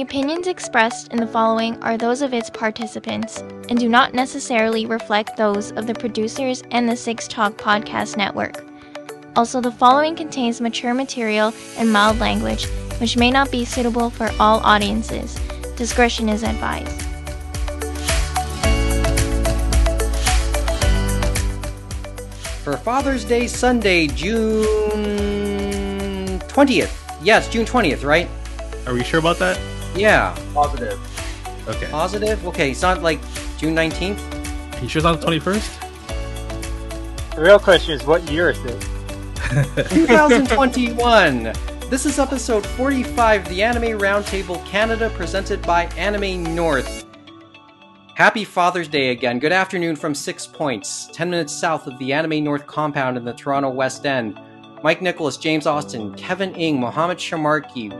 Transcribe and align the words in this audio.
The 0.00 0.06
opinions 0.06 0.46
expressed 0.46 1.12
in 1.12 1.18
the 1.18 1.26
following 1.26 1.76
are 1.82 1.98
those 1.98 2.22
of 2.22 2.32
its 2.32 2.48
participants 2.48 3.40
and 3.68 3.78
do 3.78 3.86
not 3.86 4.14
necessarily 4.14 4.86
reflect 4.86 5.36
those 5.36 5.72
of 5.72 5.86
the 5.86 5.92
producers 5.92 6.62
and 6.70 6.88
the 6.88 6.96
Six 6.96 7.28
Talk 7.28 7.58
Podcast 7.58 8.16
Network. 8.16 8.64
Also, 9.36 9.60
the 9.60 9.70
following 9.70 10.16
contains 10.16 10.58
mature 10.58 10.94
material 10.94 11.52
and 11.76 11.92
mild 11.92 12.18
language, 12.18 12.64
which 12.98 13.18
may 13.18 13.30
not 13.30 13.50
be 13.50 13.66
suitable 13.66 14.08
for 14.08 14.30
all 14.40 14.60
audiences. 14.60 15.38
Discretion 15.76 16.30
is 16.30 16.44
advised. 16.44 17.02
For 22.64 22.78
Father's 22.78 23.26
Day 23.26 23.46
Sunday, 23.46 24.06
June 24.06 24.64
20th. 26.48 26.96
Yes, 27.22 27.50
June 27.50 27.66
20th, 27.66 28.02
right? 28.02 28.30
Are 28.86 28.94
we 28.94 29.04
sure 29.04 29.20
about 29.20 29.38
that? 29.40 29.60
Yeah. 29.94 30.36
Positive. 30.54 30.98
Okay. 31.68 31.90
Positive? 31.90 32.46
Okay, 32.46 32.70
it's 32.70 32.82
not 32.82 33.02
like 33.02 33.20
June 33.58 33.74
19th? 33.74 34.78
Are 34.78 34.82
you 34.82 34.88
sure 34.88 35.00
it's 35.00 35.04
not 35.04 35.20
the 35.20 35.26
21st? 35.26 37.34
The 37.34 37.42
real 37.42 37.58
question 37.58 37.94
is, 37.94 38.04
what 38.04 38.28
year 38.30 38.50
is 38.50 38.58
it? 38.64 38.80
2021. 39.90 41.52
This 41.90 42.06
is 42.06 42.18
episode 42.18 42.64
45 42.64 43.42
of 43.42 43.48
the 43.48 43.62
Anime 43.62 43.98
Roundtable 43.98 44.64
Canada 44.64 45.10
presented 45.10 45.60
by 45.62 45.84
Anime 45.96 46.54
North. 46.54 47.04
Happy 48.14 48.44
Father's 48.44 48.86
Day 48.86 49.10
again. 49.10 49.38
Good 49.38 49.52
afternoon 49.52 49.96
from 49.96 50.14
Six 50.14 50.46
Points, 50.46 51.08
10 51.12 51.30
minutes 51.30 51.52
south 51.52 51.86
of 51.86 51.98
the 51.98 52.12
Anime 52.12 52.44
North 52.44 52.66
compound 52.66 53.16
in 53.16 53.24
the 53.24 53.32
Toronto 53.32 53.70
West 53.70 54.06
End. 54.06 54.38
Mike 54.82 55.02
Nicholas, 55.02 55.36
James 55.36 55.66
Austin, 55.66 56.14
Kevin 56.14 56.54
Ing, 56.54 56.78
Mohammed 56.78 57.18
Shamarki, 57.18 57.90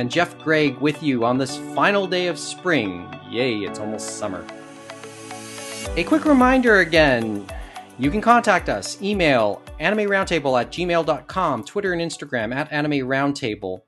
and 0.00 0.10
Jeff 0.10 0.38
Gregg 0.38 0.78
with 0.78 1.02
you 1.02 1.24
on 1.26 1.36
this 1.36 1.58
final 1.74 2.06
day 2.06 2.28
of 2.28 2.38
spring. 2.38 3.06
Yay, 3.28 3.58
it's 3.58 3.78
almost 3.78 4.16
summer. 4.16 4.44
A 5.96 6.04
quick 6.04 6.24
reminder 6.24 6.80
again 6.80 7.46
you 7.98 8.10
can 8.10 8.22
contact 8.22 8.70
us. 8.70 9.00
Email 9.02 9.60
animeroundtable 9.78 10.58
at 10.58 10.72
gmail.com, 10.72 11.64
Twitter 11.64 11.92
and 11.92 12.00
Instagram 12.00 12.54
at 12.54 12.72
Anime 12.72 13.06
Roundtable. 13.06 13.82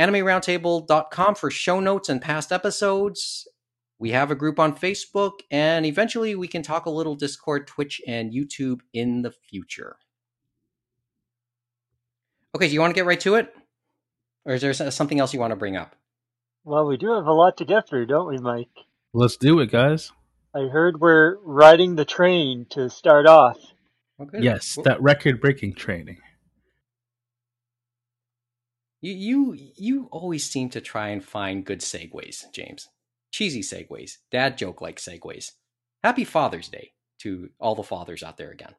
AnimeRoundtable.com 0.00 1.34
for 1.34 1.50
show 1.50 1.78
notes 1.78 2.08
and 2.08 2.22
past 2.22 2.50
episodes. 2.50 3.46
We 3.98 4.10
have 4.10 4.30
a 4.30 4.34
group 4.34 4.58
on 4.58 4.74
Facebook, 4.74 5.40
and 5.50 5.84
eventually 5.86 6.34
we 6.34 6.48
can 6.48 6.62
talk 6.62 6.86
a 6.86 6.90
little 6.90 7.14
Discord, 7.14 7.66
Twitch, 7.66 8.00
and 8.06 8.32
YouTube 8.32 8.80
in 8.92 9.22
the 9.22 9.30
future. 9.30 9.96
Okay, 12.56 12.66
do 12.66 12.74
you 12.74 12.80
want 12.80 12.92
to 12.92 12.98
get 12.98 13.06
right 13.06 13.20
to 13.20 13.34
it? 13.36 13.54
Or 14.46 14.54
is 14.54 14.60
there 14.60 14.72
something 14.74 15.18
else 15.20 15.32
you 15.32 15.40
want 15.40 15.52
to 15.52 15.56
bring 15.56 15.76
up? 15.76 15.96
Well, 16.64 16.86
we 16.86 16.96
do 16.96 17.14
have 17.14 17.26
a 17.26 17.32
lot 17.32 17.56
to 17.58 17.64
get 17.64 17.88
through, 17.88 18.06
don't 18.06 18.28
we, 18.28 18.38
Mike? 18.38 18.68
Let's 19.12 19.36
do 19.36 19.60
it, 19.60 19.70
guys. 19.70 20.12
I 20.54 20.68
heard 20.68 21.00
we're 21.00 21.36
riding 21.42 21.96
the 21.96 22.04
train 22.04 22.66
to 22.70 22.88
start 22.90 23.26
off. 23.26 23.58
Okay. 24.20 24.38
Yes, 24.40 24.76
Well, 24.76 24.84
that 24.84 25.02
record-breaking 25.02 25.74
training. 25.74 26.18
You, 29.00 29.12
you 29.12 29.72
you 29.76 30.08
always 30.10 30.48
seem 30.48 30.70
to 30.70 30.80
try 30.80 31.08
and 31.08 31.22
find 31.22 31.64
good 31.64 31.80
segues, 31.80 32.50
James. 32.52 32.88
Cheesy 33.32 33.60
segues, 33.60 34.18
dad 34.30 34.56
joke 34.56 34.80
like 34.80 34.98
segues. 34.98 35.52
Happy 36.02 36.24
Father's 36.24 36.68
Day 36.68 36.92
to 37.18 37.50
all 37.58 37.74
the 37.74 37.82
fathers 37.82 38.22
out 38.22 38.36
there 38.38 38.50
again. 38.50 38.74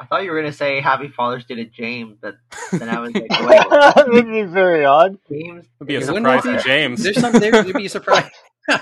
I 0.00 0.06
thought 0.06 0.24
you 0.24 0.30
were 0.30 0.40
gonna 0.40 0.50
say 0.52 0.80
Happy 0.80 1.08
Father's 1.08 1.44
Day 1.44 1.56
to 1.56 1.66
James, 1.66 2.16
but 2.20 2.36
then 2.72 2.88
I 2.88 3.00
was 3.00 3.12
like, 3.14 3.28
wait, 3.30 3.38
that 3.70 4.06
would 4.08 4.26
be 4.26 4.44
very 4.44 4.86
odd. 4.86 5.18
James? 5.28 5.66
Would 5.78 5.88
be 5.88 5.96
a 5.96 6.02
surprise 6.02 6.42
to 6.44 6.58
James. 6.62 7.02
There's 7.02 7.20
some 7.20 7.32
there 7.34 7.52
would 7.52 7.74
be 7.74 7.84
a 7.84 7.88
surprise. 7.90 8.30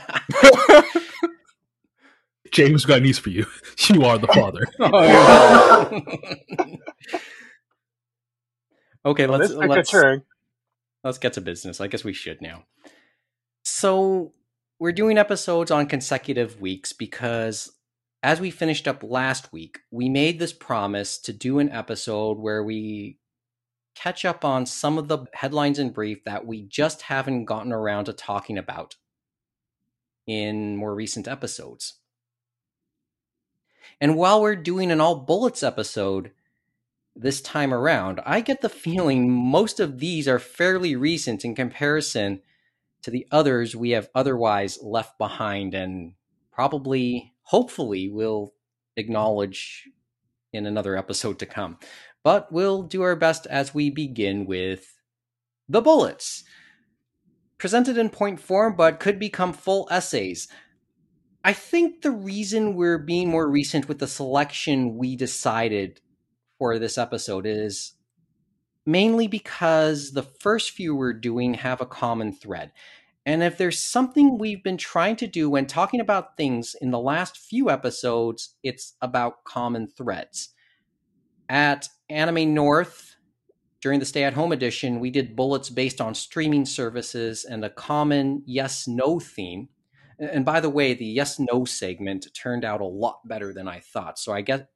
James 2.53 2.84
got 2.84 3.03
news 3.03 3.19
for 3.19 3.31
you. 3.31 3.47
You 3.89 4.05
are 4.05 4.17
the 4.19 4.28
father. 4.28 4.67
Oh, 4.81 5.89
no. 5.91 6.77
okay, 9.11 9.27
Well, 9.27 9.39
let's 9.39 9.51
this 9.51 9.59
let's 9.59 9.93
let's 11.03 11.19
get 11.19 11.33
to 11.34 11.41
business. 11.41 11.81
I 11.81 11.89
guess 11.89 12.05
we 12.05 12.12
should 12.12 12.41
now. 12.41 12.65
So 13.65 14.33
we're 14.78 14.93
doing 14.93 15.19
episodes 15.19 15.73
on 15.73 15.87
consecutive 15.87 16.61
weeks 16.61 16.93
because 16.93 17.73
as 18.23 18.41
we 18.41 18.51
finished 18.51 18.89
up 18.89 19.03
last 19.03 19.53
week, 19.53 19.79
we 19.91 20.09
made 20.09 20.39
this 20.39 20.53
promise 20.53 21.19
to 21.19 21.33
do 21.33 21.59
an 21.59 21.71
episode 21.71 22.39
where 22.39 22.62
we 22.62 23.19
catch 23.95 24.25
up 24.25 24.45
on 24.45 24.67
some 24.67 24.99
of 24.99 25.09
the 25.09 25.27
headlines 25.34 25.79
in 25.79 25.91
brief 25.91 26.25
that 26.25 26.47
we 26.47 26.62
just 26.62 27.03
haven't 27.03 27.45
gotten 27.45 27.73
around 27.73 28.05
to 28.05 28.12
talking 28.12 28.59
about 28.59 28.97
in 30.27 30.77
more 30.77 30.95
recent 30.95 31.27
episodes. 31.27 31.95
And 34.01 34.17
while 34.17 34.41
we're 34.41 34.57
doing 34.57 34.91
an 34.91 35.01
all 35.01 35.17
bullets 35.17 35.62
episode 35.62 36.31
this 37.17 37.41
time 37.41 37.75
around, 37.75 38.21
I 38.25 38.41
get 38.41 38.61
the 38.61 38.69
feeling 38.69 39.33
most 39.33 39.81
of 39.81 39.99
these 39.99 40.28
are 40.28 40.39
fairly 40.39 40.95
recent 40.95 41.45
in 41.45 41.55
comparison 41.55 42.43
to 43.03 43.11
the 43.11 43.27
others 43.33 43.75
we 43.75 43.91
have 43.91 44.09
otherwise 44.15 44.78
left 44.83 45.19
behind 45.19 45.75
and 45.75 46.15
probably, 46.53 47.34
hopefully, 47.48 48.09
we'll 48.10 48.53
acknowledge 48.97 49.88
in 50.53 50.66
another 50.66 50.97
episode 50.97 51.38
to 51.38 51.47
come. 51.47 51.78
But 52.22 52.53
we'll 52.53 52.82
do 52.82 53.00
our 53.03 53.16
best 53.16 53.47
as 53.47 53.75
we 53.75 53.88
begin 53.88 54.44
with 54.44 55.00
the 55.69 55.81
bullets. 55.81 56.44
Presented 57.56 57.97
in 57.97 58.10
point 58.10 58.38
form, 58.38 58.76
but 58.76 59.00
could 59.00 59.19
become 59.19 59.53
full 59.53 59.88
essays. 59.91 60.47
I 61.42 61.54
think 61.54 62.03
the 62.03 62.10
reason 62.10 62.75
we're 62.75 62.98
being 62.98 63.31
more 63.31 63.50
recent 63.50 63.88
with 63.88 63.98
the 63.98 64.06
selection 64.06 64.98
we 64.98 65.16
decided 65.16 66.00
for 66.59 66.78
this 66.78 66.98
episode 66.98 67.47
is 67.47 67.94
mainly 68.84 69.26
because 69.26 70.12
the 70.12 70.22
first 70.22 70.72
few 70.72 70.94
we're 70.94 71.15
doing 71.15 71.54
have 71.54 71.80
a 71.80 71.86
common 71.86 72.32
thread. 72.32 72.72
And 73.28 73.43
if 73.43 73.59
there's 73.59 73.78
something 73.78 74.39
we've 74.39 74.65
been 74.65 74.78
trying 74.78 75.16
to 75.16 75.27
do 75.27 75.50
when 75.50 75.66
talking 75.66 76.00
about 76.00 76.39
things 76.39 76.75
in 76.81 76.93
the 76.93 76.99
last 76.99 77.37
few 77.37 77.69
episodes, 77.69 78.55
it's 78.62 78.94
about 79.03 79.44
common 79.44 79.87
threads. 79.87 80.55
At 81.47 81.91
Anime 82.09 82.55
North, 82.55 83.16
during 83.83 84.00
the 84.00 84.06
stay 84.06 84.25
at 84.25 84.33
home 84.33 84.50
edition, 84.50 84.99
we 84.99 85.11
did 85.11 85.37
bullets 85.37 85.69
based 85.69 86.00
on 86.00 86.15
streaming 86.15 86.65
services 86.65 87.44
and 87.44 87.62
a 87.62 87.69
common 87.69 88.44
yes 88.47 88.89
no 88.89 89.21
theme. 89.21 89.69
And 90.19 90.47
by 90.47 90.60
the 90.60 90.71
way, 90.71 90.95
the 90.95 91.05
yes 91.05 91.39
no 91.39 91.66
segment 91.66 92.28
turned 92.33 92.65
out 92.65 92.81
a 92.81 92.87
lot 92.87 93.21
better 93.28 93.53
than 93.53 93.69
I 93.69 93.81
thought. 93.81 94.19
So 94.19 94.33
I 94.33 94.41
get 94.41 94.71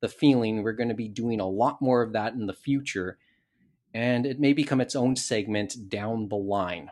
the 0.00 0.08
feeling 0.08 0.62
we're 0.62 0.72
going 0.72 0.88
to 0.88 0.94
be 0.94 1.08
doing 1.08 1.40
a 1.40 1.46
lot 1.46 1.82
more 1.82 2.00
of 2.00 2.14
that 2.14 2.32
in 2.32 2.46
the 2.46 2.54
future. 2.54 3.18
And 3.92 4.24
it 4.24 4.40
may 4.40 4.54
become 4.54 4.80
its 4.80 4.96
own 4.96 5.14
segment 5.14 5.90
down 5.90 6.30
the 6.30 6.36
line. 6.36 6.90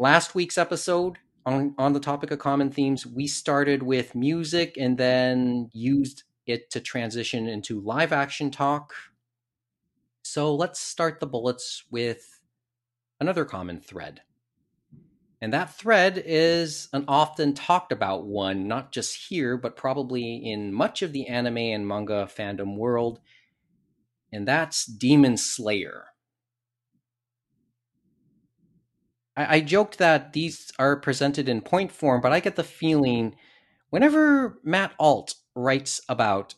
Last 0.00 0.34
week's 0.34 0.56
episode 0.56 1.18
on, 1.44 1.74
on 1.76 1.92
the 1.92 2.00
topic 2.00 2.30
of 2.30 2.38
common 2.38 2.70
themes, 2.70 3.04
we 3.04 3.26
started 3.26 3.82
with 3.82 4.14
music 4.14 4.78
and 4.78 4.96
then 4.96 5.68
used 5.74 6.22
it 6.46 6.70
to 6.70 6.80
transition 6.80 7.46
into 7.46 7.82
live 7.82 8.10
action 8.10 8.50
talk. 8.50 8.94
So 10.22 10.54
let's 10.54 10.80
start 10.80 11.20
the 11.20 11.26
bullets 11.26 11.84
with 11.90 12.40
another 13.20 13.44
common 13.44 13.78
thread. 13.78 14.22
And 15.42 15.52
that 15.52 15.74
thread 15.74 16.22
is 16.24 16.88
an 16.94 17.04
often 17.06 17.52
talked 17.52 17.92
about 17.92 18.24
one, 18.24 18.66
not 18.66 18.92
just 18.92 19.28
here, 19.28 19.58
but 19.58 19.76
probably 19.76 20.36
in 20.36 20.72
much 20.72 21.02
of 21.02 21.12
the 21.12 21.26
anime 21.26 21.58
and 21.58 21.86
manga 21.86 22.26
fandom 22.34 22.78
world. 22.78 23.20
And 24.32 24.48
that's 24.48 24.86
Demon 24.86 25.36
Slayer. 25.36 26.06
I, 29.40 29.56
I 29.56 29.60
joked 29.60 29.98
that 29.98 30.32
these 30.32 30.72
are 30.78 30.96
presented 30.96 31.48
in 31.48 31.60
point 31.60 31.92
form, 31.92 32.20
but 32.20 32.32
I 32.32 32.40
get 32.40 32.56
the 32.56 32.64
feeling 32.64 33.36
whenever 33.90 34.58
Matt 34.62 34.92
Alt 34.98 35.34
writes 35.54 36.00
about 36.08 36.54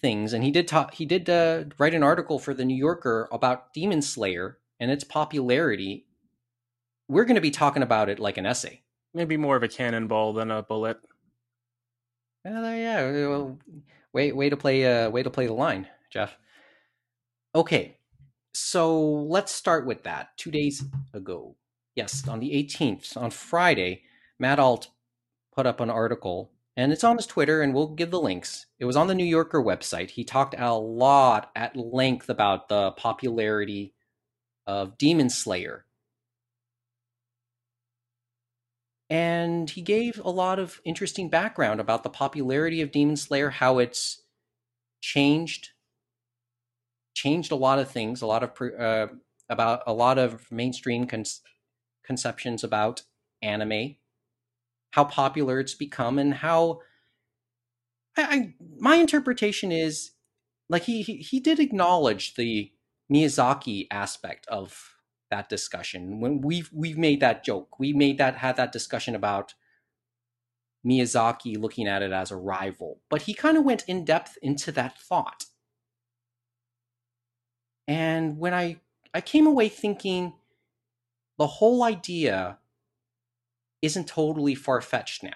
things, 0.00 0.32
and 0.32 0.44
he 0.44 0.50
did 0.50 0.68
talk, 0.68 0.94
he 0.94 1.06
did 1.06 1.30
uh, 1.30 1.64
write 1.78 1.94
an 1.94 2.02
article 2.02 2.38
for 2.38 2.54
the 2.54 2.64
New 2.64 2.76
Yorker 2.76 3.28
about 3.32 3.72
Demon 3.72 4.02
Slayer 4.02 4.58
and 4.78 4.90
its 4.90 5.04
popularity 5.04 6.06
we're 7.08 7.24
going 7.24 7.34
to 7.34 7.40
be 7.40 7.50
talking 7.50 7.82
about 7.82 8.08
it 8.08 8.18
like 8.18 8.38
an 8.38 8.46
essay. 8.46 8.80
Maybe 9.12 9.36
more 9.36 9.56
of 9.56 9.62
a 9.62 9.68
cannonball 9.68 10.32
than 10.32 10.50
a 10.50 10.62
bullet. 10.62 10.98
Yeah, 12.44 13.10
well, 13.28 13.58
way 14.12 14.32
way 14.32 14.50
to 14.50 14.56
play 14.56 14.84
uh, 14.84 15.10
way 15.10 15.22
to 15.22 15.30
play 15.30 15.46
the 15.46 15.52
line, 15.52 15.86
Jeff. 16.10 16.36
Okay, 17.54 17.98
so 18.54 19.02
let's 19.02 19.52
start 19.52 19.86
with 19.86 20.04
that. 20.04 20.36
Two 20.36 20.50
days 20.50 20.84
ago, 21.12 21.56
yes, 21.94 22.26
on 22.28 22.40
the 22.40 22.50
18th, 22.52 23.16
on 23.16 23.30
Friday, 23.30 24.02
Matt 24.38 24.58
Alt 24.58 24.88
put 25.54 25.66
up 25.66 25.80
an 25.80 25.90
article, 25.90 26.50
and 26.76 26.92
it's 26.92 27.04
on 27.04 27.16
his 27.16 27.26
Twitter, 27.26 27.62
and 27.62 27.74
we'll 27.74 27.88
give 27.88 28.10
the 28.10 28.20
links. 28.20 28.66
It 28.78 28.84
was 28.84 28.96
on 28.96 29.06
the 29.06 29.14
New 29.14 29.24
Yorker 29.24 29.62
website. 29.62 30.10
He 30.10 30.24
talked 30.24 30.54
a 30.58 30.74
lot 30.74 31.50
at 31.54 31.76
length 31.76 32.28
about 32.28 32.68
the 32.68 32.92
popularity 32.92 33.94
of 34.66 34.96
Demon 34.98 35.30
Slayer 35.30 35.84
and 39.10 39.70
he 39.70 39.82
gave 39.82 40.20
a 40.24 40.30
lot 40.30 40.58
of 40.58 40.80
interesting 40.84 41.28
background 41.28 41.80
about 41.80 42.02
the 42.02 42.10
popularity 42.10 42.80
of 42.80 42.90
Demon 42.90 43.16
Slayer, 43.16 43.50
how 43.50 43.78
it's 43.78 44.22
changed 45.00 45.70
changed 47.14 47.52
a 47.52 47.56
lot 47.56 47.78
of 47.78 47.90
things, 47.90 48.22
a 48.22 48.26
lot 48.26 48.42
of 48.42 48.50
uh, 48.78 49.06
about 49.48 49.82
a 49.86 49.92
lot 49.92 50.18
of 50.18 50.50
mainstream 50.50 51.06
con- 51.06 51.24
conceptions 52.04 52.64
about 52.64 53.02
anime, 53.42 53.96
how 54.90 55.04
popular 55.04 55.60
it's 55.60 55.74
become, 55.74 56.18
and 56.18 56.34
how 56.34 56.80
I, 58.16 58.22
I 58.22 58.54
my 58.78 58.96
interpretation 58.96 59.72
is 59.72 60.12
like 60.68 60.84
he, 60.84 61.02
he 61.02 61.16
he 61.16 61.40
did 61.40 61.60
acknowledge 61.60 62.34
the 62.34 62.72
Miyazaki 63.12 63.86
aspect 63.90 64.46
of 64.48 64.94
that 65.30 65.48
discussion. 65.48 66.20
When 66.20 66.40
we've 66.40 66.70
we've 66.72 66.98
made 66.98 67.20
that 67.20 67.44
joke, 67.44 67.78
we 67.78 67.92
made 67.92 68.18
that 68.18 68.36
had 68.36 68.56
that 68.56 68.72
discussion 68.72 69.14
about 69.14 69.54
Miyazaki 70.86 71.58
looking 71.58 71.88
at 71.88 72.02
it 72.02 72.12
as 72.12 72.30
a 72.30 72.36
rival, 72.36 73.00
but 73.08 73.22
he 73.22 73.34
kind 73.34 73.56
of 73.56 73.64
went 73.64 73.84
in 73.86 74.04
depth 74.04 74.36
into 74.42 74.70
that 74.72 74.98
thought. 74.98 75.46
And 77.86 78.38
when 78.38 78.54
I 78.54 78.80
I 79.12 79.20
came 79.20 79.46
away 79.46 79.68
thinking 79.68 80.34
the 81.38 81.46
whole 81.46 81.82
idea 81.82 82.58
isn't 83.82 84.08
totally 84.08 84.54
far 84.54 84.80
fetched 84.80 85.22
now. 85.22 85.30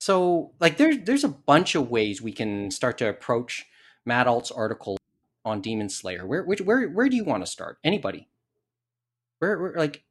So, 0.00 0.52
like, 0.60 0.78
there's 0.78 0.98
there's 1.04 1.24
a 1.24 1.28
bunch 1.28 1.74
of 1.74 1.90
ways 1.90 2.22
we 2.22 2.32
can 2.32 2.70
start 2.70 2.98
to 2.98 3.08
approach 3.08 3.66
Matt 4.06 4.26
Alt's 4.26 4.50
article 4.50 4.96
on 5.44 5.60
Demon 5.60 5.88
Slayer. 5.90 6.26
Where 6.26 6.42
which, 6.44 6.60
where 6.62 6.88
where 6.88 7.08
do 7.08 7.16
you 7.16 7.24
want 7.24 7.44
to 7.44 7.50
start? 7.50 7.78
Anybody? 7.84 8.28
Where, 9.38 9.58
where 9.58 9.74
like 9.76 10.04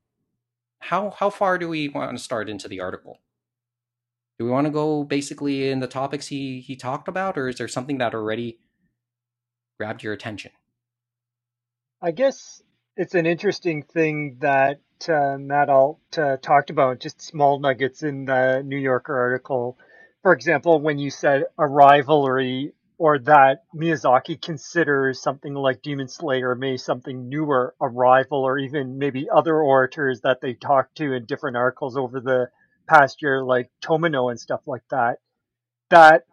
how 0.79 1.11
how 1.11 1.29
far 1.29 1.57
do 1.57 1.67
we 1.69 1.89
want 1.89 2.15
to 2.15 2.23
start 2.23 2.49
into 2.49 2.67
the 2.67 2.79
article? 2.79 3.19
Do 4.39 4.45
we 4.45 4.51
want 4.51 4.65
to 4.65 4.71
go 4.71 5.03
basically 5.03 5.69
in 5.69 5.79
the 5.79 5.87
topics 5.87 6.27
he 6.27 6.59
he 6.59 6.75
talked 6.75 7.07
about, 7.07 7.37
or 7.37 7.47
is 7.47 7.57
there 7.57 7.67
something 7.67 7.97
that 7.97 8.13
already 8.13 8.59
grabbed 9.79 10.03
your 10.03 10.13
attention? 10.13 10.51
I 12.01 12.11
guess 12.11 12.61
it's 12.95 13.15
an 13.15 13.25
interesting 13.25 13.83
thing 13.83 14.37
that 14.41 14.79
uh, 15.09 15.37
Matt 15.39 15.69
Alt 15.69 15.99
uh, 16.17 16.37
talked 16.37 16.69
about, 16.69 16.99
just 16.99 17.21
small 17.21 17.59
nuggets 17.59 18.03
in 18.03 18.25
the 18.25 18.61
New 18.63 18.77
Yorker 18.77 19.17
article. 19.17 19.77
For 20.21 20.33
example, 20.33 20.81
when 20.81 20.99
you 20.99 21.09
said 21.09 21.45
a 21.57 21.67
rivalry 21.67 22.73
or 22.99 23.19
that 23.19 23.63
Miyazaki 23.75 24.41
considers 24.41 25.21
something 25.21 25.53
like 25.53 25.81
Demon 25.81 26.07
Slayer, 26.07 26.55
maybe 26.55 26.77
something 26.77 27.29
newer, 27.29 27.75
a 27.79 27.87
rival, 27.87 28.43
or 28.43 28.57
even 28.57 28.97
maybe 28.97 29.27
other 29.29 29.61
auteurs 29.63 30.21
that 30.21 30.41
they 30.41 30.53
talked 30.53 30.97
to 30.97 31.13
in 31.13 31.25
different 31.25 31.57
articles 31.57 31.95
over 31.95 32.19
the 32.19 32.49
past 32.87 33.21
year, 33.21 33.43
like 33.43 33.69
Tomino 33.81 34.29
and 34.31 34.39
stuff 34.39 34.61
like 34.65 34.83
that, 34.89 35.19
that 35.89 36.23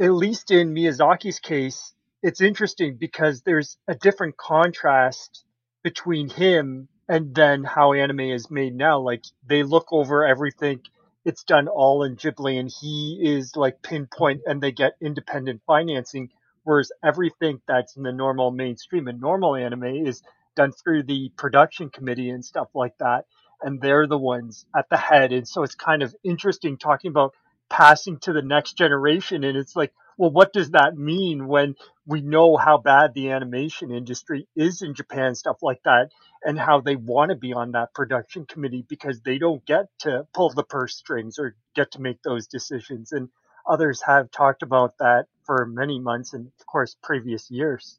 at 0.00 0.12
least 0.12 0.50
in 0.50 0.74
Miyazaki's 0.74 1.40
case, 1.40 1.92
it's 2.22 2.40
interesting 2.40 2.96
because 2.96 3.42
there's 3.42 3.76
a 3.86 3.94
different 3.94 4.36
contrast 4.36 5.44
between 5.82 6.28
him 6.28 6.88
and 7.08 7.34
then 7.34 7.64
how 7.64 7.92
anime 7.92 8.20
is 8.20 8.50
made 8.50 8.74
now. 8.74 9.00
Like 9.00 9.24
they 9.46 9.62
look 9.62 9.88
over 9.92 10.26
everything. 10.26 10.80
It's 11.24 11.44
done 11.44 11.68
all 11.68 12.04
in 12.04 12.16
Ghibli 12.16 12.58
and 12.58 12.70
he 12.80 13.20
is 13.22 13.56
like 13.56 13.82
pinpoint 13.82 14.42
and 14.46 14.60
they 14.60 14.72
get 14.72 14.96
independent 15.00 15.62
financing. 15.66 16.30
Whereas 16.64 16.92
everything 17.02 17.60
that's 17.66 17.96
in 17.96 18.02
the 18.02 18.12
normal 18.12 18.50
mainstream 18.50 19.08
and 19.08 19.20
normal 19.20 19.56
anime 19.56 19.84
is 19.84 20.22
done 20.54 20.72
through 20.72 21.04
the 21.04 21.30
production 21.36 21.88
committee 21.88 22.30
and 22.30 22.44
stuff 22.44 22.68
like 22.74 22.96
that. 22.98 23.24
And 23.62 23.80
they're 23.80 24.06
the 24.06 24.18
ones 24.18 24.66
at 24.76 24.88
the 24.88 24.96
head. 24.96 25.32
And 25.32 25.46
so 25.46 25.62
it's 25.62 25.74
kind 25.74 26.02
of 26.02 26.14
interesting 26.22 26.76
talking 26.76 27.10
about 27.10 27.34
passing 27.68 28.18
to 28.20 28.32
the 28.32 28.42
next 28.42 28.78
generation. 28.78 29.44
And 29.44 29.56
it's 29.56 29.76
like, 29.76 29.92
well, 30.16 30.30
what 30.30 30.52
does 30.52 30.70
that 30.70 30.96
mean 30.96 31.46
when 31.46 31.76
we 32.06 32.20
know 32.20 32.56
how 32.56 32.78
bad 32.78 33.14
the 33.14 33.30
animation 33.30 33.92
industry 33.92 34.48
is 34.56 34.82
in 34.82 34.94
Japan, 34.94 35.34
stuff 35.34 35.58
like 35.62 35.82
that, 35.84 36.10
and 36.42 36.58
how 36.58 36.80
they 36.80 36.96
want 36.96 37.30
to 37.30 37.36
be 37.36 37.52
on 37.52 37.72
that 37.72 37.94
production 37.94 38.44
committee 38.44 38.84
because 38.88 39.20
they 39.20 39.38
don't 39.38 39.64
get 39.64 39.86
to 40.00 40.26
pull 40.34 40.50
the 40.50 40.64
purse 40.64 40.96
strings 40.96 41.38
or 41.38 41.54
get 41.74 41.92
to 41.92 42.00
make 42.00 42.22
those 42.22 42.48
decisions. 42.48 43.12
And 43.12 43.28
others 43.68 44.02
have 44.02 44.30
talked 44.30 44.62
about 44.62 44.98
that 44.98 45.26
for 45.44 45.66
many 45.66 46.00
months 46.00 46.32
and, 46.32 46.46
of 46.46 46.66
course, 46.66 46.96
previous 47.02 47.50
years. 47.50 47.98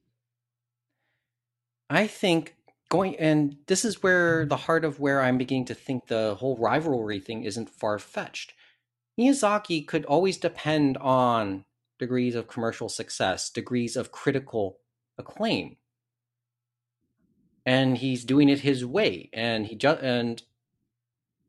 I 1.89 2.07
think 2.07 2.55
going, 2.89 3.15
and 3.17 3.55
this 3.67 3.85
is 3.85 4.01
where 4.01 4.45
the 4.45 4.57
heart 4.57 4.83
of 4.83 4.99
where 4.99 5.21
I'm 5.21 5.37
beginning 5.37 5.65
to 5.65 5.75
think 5.75 6.07
the 6.07 6.35
whole 6.35 6.57
rivalry 6.57 7.19
thing 7.19 7.43
isn't 7.43 7.69
far 7.69 7.99
fetched. 7.99 8.53
Miyazaki 9.17 9.85
could 9.85 10.05
always 10.05 10.37
depend 10.37 10.97
on 10.97 11.65
degrees 11.99 12.33
of 12.33 12.47
commercial 12.47 12.89
success, 12.89 13.49
degrees 13.49 13.95
of 13.95 14.11
critical 14.11 14.79
acclaim. 15.17 15.77
And 17.65 17.97
he's 17.97 18.25
doing 18.25 18.49
it 18.49 18.61
his 18.61 18.83
way, 18.85 19.29
and 19.33 19.67
he 19.67 19.75
just 19.75 20.01
and 20.01 20.41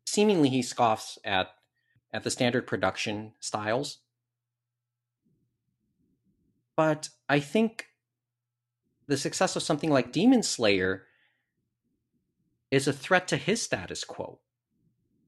seemingly 0.05 0.51
he 0.51 0.61
scoffs 0.61 1.19
at 1.25 1.49
at 2.13 2.25
the 2.25 2.31
standard 2.31 2.67
production 2.67 3.33
styles. 3.41 3.99
But 6.77 7.11
I 7.29 7.41
think 7.41 7.87
the 9.07 9.17
success 9.17 9.57
of 9.57 9.63
something 9.63 9.91
like 9.91 10.13
Demon 10.13 10.43
Slayer 10.43 11.07
is 12.71 12.87
a 12.87 12.93
threat 12.93 13.29
to 13.29 13.37
his 13.37 13.63
status 13.63 14.05
quo. 14.05 14.41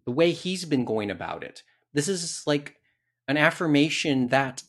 The 0.04 0.12
way 0.12 0.32
he's 0.32 0.64
been 0.64 0.84
going 0.84 1.10
about 1.10 1.44
it. 1.44 1.62
This 1.92 2.08
is 2.08 2.42
like 2.46 2.76
an 3.28 3.36
affirmation 3.36 4.28
that 4.28 4.62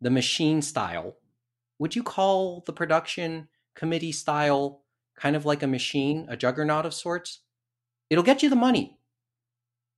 the 0.00 0.10
machine 0.10 0.62
style. 0.62 1.16
Would 1.78 1.96
you 1.96 2.02
call 2.02 2.62
the 2.66 2.72
production 2.72 3.48
committee 3.74 4.12
style 4.12 4.82
kind 5.16 5.36
of 5.36 5.46
like 5.46 5.62
a 5.62 5.66
machine, 5.66 6.26
a 6.28 6.36
juggernaut 6.36 6.86
of 6.86 6.94
sorts? 6.94 7.40
It'll 8.08 8.24
get 8.24 8.42
you 8.42 8.50
the 8.50 8.56
money. 8.56 8.98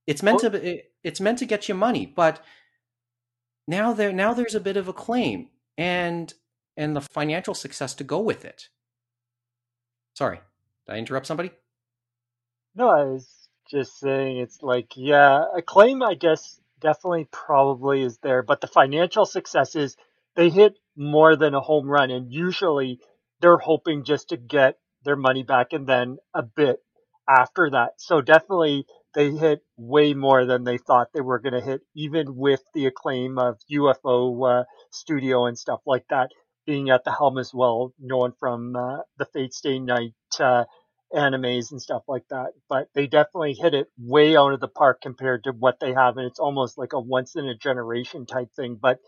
It's 0.05 0.23
meant 0.23 0.39
to 0.39 0.81
it's 1.03 1.21
meant 1.21 1.39
to 1.39 1.45
get 1.45 1.69
you 1.69 1.75
money, 1.75 2.05
but 2.05 2.43
now 3.67 3.93
there 3.93 4.11
now 4.11 4.33
there's 4.33 4.55
a 4.55 4.59
bit 4.59 4.77
of 4.77 4.87
a 4.87 4.93
claim 4.93 5.49
and 5.77 6.33
and 6.75 6.95
the 6.95 7.01
financial 7.01 7.53
success 7.53 7.93
to 7.95 8.03
go 8.03 8.19
with 8.19 8.43
it. 8.45 8.69
Sorry, 10.13 10.41
did 10.87 10.95
I 10.95 10.97
interrupt 10.97 11.27
somebody? 11.27 11.51
No, 12.75 12.89
I 12.89 13.03
was 13.03 13.27
just 13.69 13.99
saying 13.99 14.37
it's 14.37 14.61
like, 14.61 14.93
yeah, 14.95 15.43
a 15.55 15.61
claim, 15.61 16.01
I 16.03 16.15
guess, 16.15 16.59
definitely 16.79 17.27
probably 17.31 18.01
is 18.01 18.17
there, 18.19 18.43
but 18.43 18.61
the 18.61 18.67
financial 18.67 19.25
successes, 19.25 19.95
they 20.35 20.49
hit 20.49 20.77
more 20.95 21.35
than 21.35 21.53
a 21.53 21.61
home 21.61 21.87
run, 21.87 22.11
and 22.11 22.31
usually 22.31 22.99
they're 23.41 23.57
hoping 23.57 24.03
just 24.03 24.29
to 24.29 24.37
get 24.37 24.77
their 25.03 25.15
money 25.15 25.43
back 25.43 25.73
and 25.73 25.87
then 25.87 26.17
a 26.33 26.43
bit 26.43 26.77
after 27.27 27.69
that. 27.71 27.93
So 27.97 28.21
definitely 28.21 28.85
they 29.15 29.31
hit 29.31 29.61
way 29.77 30.13
more 30.13 30.45
than 30.45 30.63
they 30.63 30.77
thought 30.77 31.09
they 31.13 31.21
were 31.21 31.39
going 31.39 31.53
to 31.53 31.61
hit, 31.61 31.81
even 31.95 32.35
with 32.35 32.61
the 32.73 32.87
acclaim 32.87 33.37
of 33.37 33.59
UFO 33.71 34.61
uh, 34.61 34.63
Studio 34.91 35.45
and 35.45 35.57
stuff 35.57 35.81
like 35.85 36.05
that 36.09 36.29
being 36.65 36.89
at 36.89 37.03
the 37.03 37.11
helm 37.11 37.37
as 37.37 37.53
well, 37.53 37.93
known 37.99 38.33
from 38.39 38.75
uh, 38.75 38.99
the 39.17 39.25
Fate 39.25 39.53
Stay 39.53 39.79
Night 39.79 40.13
uh, 40.39 40.65
animes 41.13 41.71
and 41.71 41.81
stuff 41.81 42.03
like 42.07 42.27
that. 42.29 42.53
But 42.69 42.89
they 42.95 43.07
definitely 43.07 43.53
hit 43.53 43.73
it 43.73 43.87
way 43.97 44.35
out 44.37 44.53
of 44.53 44.59
the 44.59 44.67
park 44.67 45.01
compared 45.01 45.45
to 45.45 45.51
what 45.51 45.79
they 45.79 45.93
have, 45.93 46.17
and 46.17 46.27
it's 46.27 46.39
almost 46.39 46.77
like 46.77 46.93
a 46.93 46.99
once 46.99 47.35
in 47.35 47.47
a 47.47 47.55
generation 47.57 48.25
type 48.25 48.49
thing. 48.55 48.77
But 48.81 48.99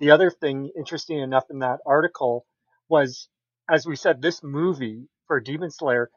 the 0.00 0.12
other 0.12 0.30
thing, 0.30 0.70
interesting 0.76 1.18
enough, 1.20 1.46
in 1.50 1.60
that 1.60 1.80
article 1.86 2.46
was, 2.88 3.28
as 3.70 3.86
we 3.86 3.96
said, 3.96 4.22
this 4.22 4.42
movie 4.42 5.08
for 5.26 5.40
Demon 5.40 5.70
Slayer, 5.70 6.10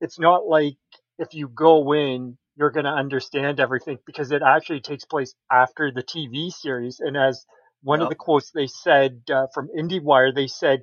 it's 0.00 0.18
not 0.18 0.46
like 0.46 0.76
if 1.18 1.34
you 1.34 1.48
go 1.48 1.92
in, 1.94 2.38
you're 2.56 2.70
going 2.70 2.84
to 2.84 2.90
understand 2.92 3.60
everything 3.60 3.98
because 4.06 4.32
it 4.32 4.42
actually 4.42 4.80
takes 4.80 5.04
place 5.04 5.34
after 5.52 5.92
the 5.92 6.02
TV 6.02 6.50
series. 6.52 7.00
And 7.00 7.16
as 7.16 7.46
one 7.82 8.00
yep. 8.00 8.06
of 8.06 8.10
the 8.10 8.16
quotes 8.16 8.50
they 8.50 8.66
said 8.66 9.22
uh, 9.32 9.46
from 9.54 9.68
IndieWire, 9.76 10.34
they 10.34 10.46
said 10.46 10.82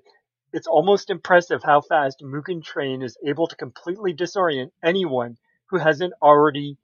it's 0.54 0.68
almost 0.68 1.10
impressive 1.10 1.62
how 1.64 1.82
fast 1.82 2.22
Mugen 2.24 2.64
Train 2.64 3.02
is 3.02 3.18
able 3.26 3.48
to 3.48 3.56
completely 3.56 4.14
disorient 4.14 4.72
anyone 4.84 5.38
who 5.70 5.78
hasn't 5.78 6.14
already 6.22 6.78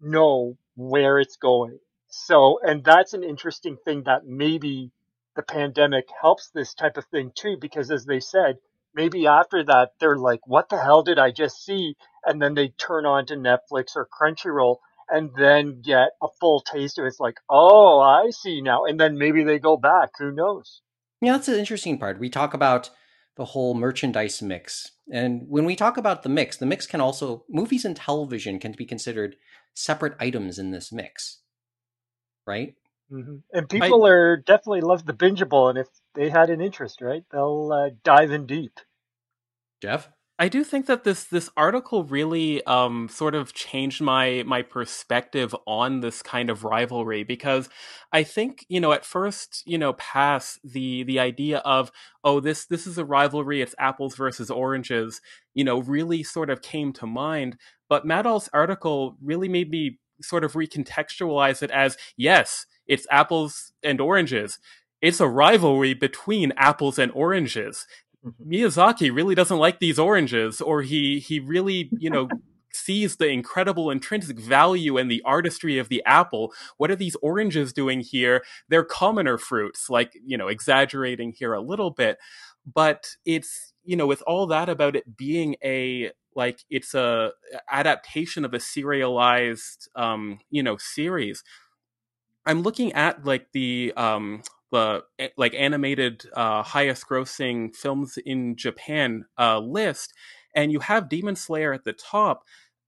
know 0.00 0.56
where 0.74 1.20
it's 1.20 1.36
going. 1.36 1.78
So, 2.08 2.60
and 2.62 2.84
that's 2.84 3.12
an 3.12 3.22
interesting 3.22 3.76
thing 3.84 4.04
that 4.04 4.26
maybe 4.26 4.90
the 5.36 5.42
pandemic 5.42 6.06
helps 6.20 6.50
this 6.50 6.74
type 6.74 6.96
of 6.96 7.06
thing 7.06 7.32
too, 7.34 7.56
because 7.60 7.90
as 7.90 8.04
they 8.04 8.20
said, 8.20 8.58
maybe 8.94 9.26
after 9.26 9.64
that, 9.64 9.92
they're 9.98 10.16
like, 10.16 10.46
what 10.46 10.68
the 10.68 10.80
hell 10.80 11.02
did 11.02 11.18
I 11.18 11.30
just 11.30 11.64
see? 11.64 11.96
And 12.24 12.40
then 12.40 12.54
they 12.54 12.68
turn 12.68 13.06
on 13.06 13.26
to 13.26 13.34
Netflix 13.34 13.96
or 13.96 14.08
Crunchyroll 14.08 14.78
and 15.10 15.30
then 15.36 15.82
get 15.82 16.10
a 16.22 16.28
full 16.40 16.60
taste 16.60 16.98
of 16.98 17.04
it. 17.04 17.08
It's 17.08 17.20
like, 17.20 17.38
oh, 17.48 18.00
I 18.00 18.30
see 18.30 18.60
now. 18.60 18.84
And 18.84 18.98
then 18.98 19.18
maybe 19.18 19.44
they 19.44 19.58
go 19.58 19.76
back. 19.76 20.10
Who 20.18 20.32
knows? 20.32 20.80
Yeah, 21.20 21.32
that's 21.32 21.46
the 21.46 21.58
interesting 21.58 21.98
part. 21.98 22.18
We 22.18 22.28
talk 22.28 22.54
about 22.54 22.90
the 23.36 23.44
whole 23.46 23.74
merchandise 23.74 24.40
mix. 24.42 24.92
And 25.12 25.42
when 25.48 25.64
we 25.64 25.76
talk 25.76 25.96
about 25.96 26.22
the 26.22 26.28
mix, 26.28 26.56
the 26.56 26.66
mix 26.66 26.86
can 26.86 27.00
also 27.00 27.44
movies 27.48 27.84
and 27.84 27.96
television 27.96 28.58
can 28.58 28.72
be 28.72 28.86
considered 28.86 29.36
separate 29.74 30.14
items 30.20 30.58
in 30.58 30.70
this 30.70 30.92
mix, 30.92 31.40
right? 32.46 32.74
hmm 33.10 33.38
And 33.52 33.68
people 33.68 34.06
are 34.06 34.36
definitely 34.36 34.80
love 34.82 35.04
the 35.04 35.12
bingeable, 35.12 35.68
and 35.68 35.78
if 35.78 35.88
they 36.14 36.30
had 36.30 36.50
an 36.50 36.60
interest, 36.60 37.00
right, 37.00 37.24
they'll 37.30 37.70
uh, 37.72 37.90
dive 38.04 38.30
in 38.30 38.46
deep. 38.46 38.78
Jeff, 39.82 40.08
I 40.36 40.48
do 40.48 40.64
think 40.64 40.86
that 40.86 41.04
this 41.04 41.24
this 41.24 41.48
article 41.56 42.02
really 42.02 42.64
um, 42.64 43.08
sort 43.08 43.36
of 43.36 43.54
changed 43.54 44.02
my 44.02 44.42
my 44.44 44.62
perspective 44.62 45.54
on 45.64 46.00
this 46.00 46.22
kind 46.22 46.50
of 46.50 46.64
rivalry 46.64 47.22
because 47.22 47.68
I 48.12 48.24
think 48.24 48.66
you 48.68 48.80
know 48.80 48.92
at 48.92 49.04
first 49.04 49.62
you 49.64 49.78
know 49.78 49.92
pass 49.92 50.58
the 50.64 51.04
the 51.04 51.20
idea 51.20 51.58
of 51.58 51.92
oh 52.24 52.40
this 52.40 52.66
this 52.66 52.84
is 52.86 52.98
a 52.98 53.04
rivalry. 53.04 53.62
It's 53.62 53.76
apples 53.78 54.16
versus 54.16 54.50
oranges 54.50 55.20
you 55.54 55.62
know 55.62 55.78
really 55.80 56.24
sort 56.24 56.50
of 56.50 56.62
came 56.62 56.92
to 56.94 57.06
mind. 57.06 57.56
But 57.88 58.04
Matt 58.04 58.26
Alt's 58.26 58.48
article 58.52 59.16
really 59.22 59.48
made 59.48 59.70
me 59.70 60.00
sort 60.20 60.42
of 60.42 60.54
recontextualize 60.54 61.62
it 61.62 61.70
as 61.70 61.96
yes 62.16 62.66
it's 62.86 63.06
apples 63.10 63.72
and 63.82 64.00
oranges. 64.00 64.58
It's 65.00 65.20
a 65.20 65.28
rivalry 65.28 65.94
between 65.94 66.52
apples 66.56 66.98
and 66.98 67.12
oranges 67.12 67.86
Miyazaki 68.46 69.14
really 69.14 69.34
doesn't 69.34 69.58
like 69.58 69.78
these 69.80 69.98
oranges, 69.98 70.60
or 70.60 70.82
he 70.82 71.18
he 71.20 71.40
really 71.40 71.90
you 71.98 72.10
know 72.10 72.28
sees 72.72 73.16
the 73.16 73.28
incredible 73.28 73.90
intrinsic 73.90 74.38
value 74.38 74.96
and 74.98 75.10
the 75.10 75.22
artistry 75.24 75.78
of 75.78 75.88
the 75.88 76.02
apple. 76.04 76.52
What 76.76 76.90
are 76.90 76.96
these 76.96 77.16
oranges 77.22 77.72
doing 77.72 78.00
here? 78.00 78.42
They're 78.68 78.84
commoner 78.84 79.38
fruits, 79.38 79.88
like 79.90 80.12
you 80.24 80.36
know, 80.36 80.48
exaggerating 80.48 81.32
here 81.32 81.52
a 81.54 81.60
little 81.60 81.90
bit, 81.90 82.18
but 82.72 83.08
it's 83.24 83.72
you 83.84 83.96
know, 83.96 84.06
with 84.06 84.22
all 84.26 84.46
that 84.46 84.68
about 84.68 84.96
it 84.96 85.16
being 85.16 85.56
a 85.62 86.10
like 86.34 86.64
it's 86.70 86.94
a 86.94 87.32
adaptation 87.70 88.44
of 88.44 88.54
a 88.54 88.60
serialized 88.60 89.88
um 89.94 90.40
you 90.50 90.62
know 90.62 90.76
series 90.76 91.44
i'm 92.46 92.62
looking 92.62 92.92
at 92.92 93.24
like 93.24 93.46
the 93.52 93.92
um 93.96 94.42
the 94.74 95.04
like 95.36 95.54
animated 95.54 96.24
uh, 96.34 96.62
highest 96.62 97.08
grossing 97.08 97.74
films 97.74 98.18
in 98.26 98.56
Japan 98.56 99.24
uh, 99.38 99.60
list, 99.60 100.12
and 100.54 100.72
you 100.72 100.80
have 100.80 101.08
Demon 101.08 101.36
Slayer 101.36 101.72
at 101.72 101.84
the 101.84 101.92
top, 101.92 102.42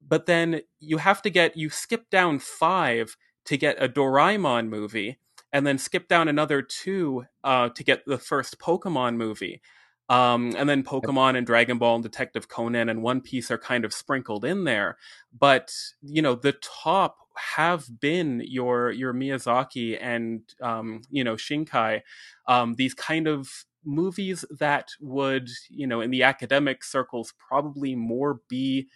but 0.07 0.27
then 0.27 0.63
you 0.81 0.99
have 0.99 1.23
to 1.23 1.31
get 1.31 1.57
you 1.57 1.71
skip 1.71 2.11
down 2.11 2.41
five 2.41 3.17
to 3.45 3.57
get 3.57 3.81
a 3.81 3.89
Doraemon 3.89 4.69
movie, 4.69 5.19
and 5.53 5.65
then 5.65 5.79
skip 5.79 6.09
down 6.09 6.27
another 6.27 6.61
two 6.61 7.25
uh, 7.45 7.69
to 7.69 7.85
get 7.85 8.05
the 8.05 8.19
first 8.19 8.59
Pokemon 8.59 9.15
movie. 9.17 9.63
Um, 10.09 10.55
and 10.57 10.69
then 10.69 10.85
Pokemon 10.85 11.37
and 11.37 11.47
Dragon 11.47 11.79
Ball 11.79 11.97
and 11.97 12.03
Detective 12.03 12.49
Conan 12.49 12.89
and 12.89 13.03
One 13.03 13.21
Piece 13.21 13.51
are 13.51 13.59
kind 13.59 13.85
of 13.85 13.93
sprinkled 13.93 14.45
in 14.45 14.65
there. 14.65 14.97
But 15.37 15.73
you 16.03 16.23
know, 16.23 16.35
the 16.35 16.53
top 16.53 17.17
have 17.37 18.01
been 18.01 18.43
your 18.45 18.91
your 18.91 19.13
Miyazaki 19.13 19.99
and 20.01 20.43
um, 20.63 21.03
you 21.11 21.25
know 21.25 21.35
Shinkai, 21.35 22.03
um, 22.47 22.75
these 22.75 22.95
kind 22.95 23.27
of 23.27 23.49
movies 23.85 24.45
that 24.59 24.91
would 25.01 25.49
you 25.71 25.87
know 25.87 26.01
in 26.01 26.11
the 26.11 26.23
academic 26.23 26.83
circles 26.85 27.33
probably 27.49 27.95
more 27.95 28.41
be 28.49 28.89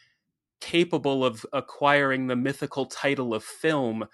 capable 0.60 1.24
of 1.24 1.46
acquiring 1.52 2.26
the 2.26 2.36
mythical 2.36 2.86
title 2.86 3.32
of 3.32 3.42
film 3.42 4.04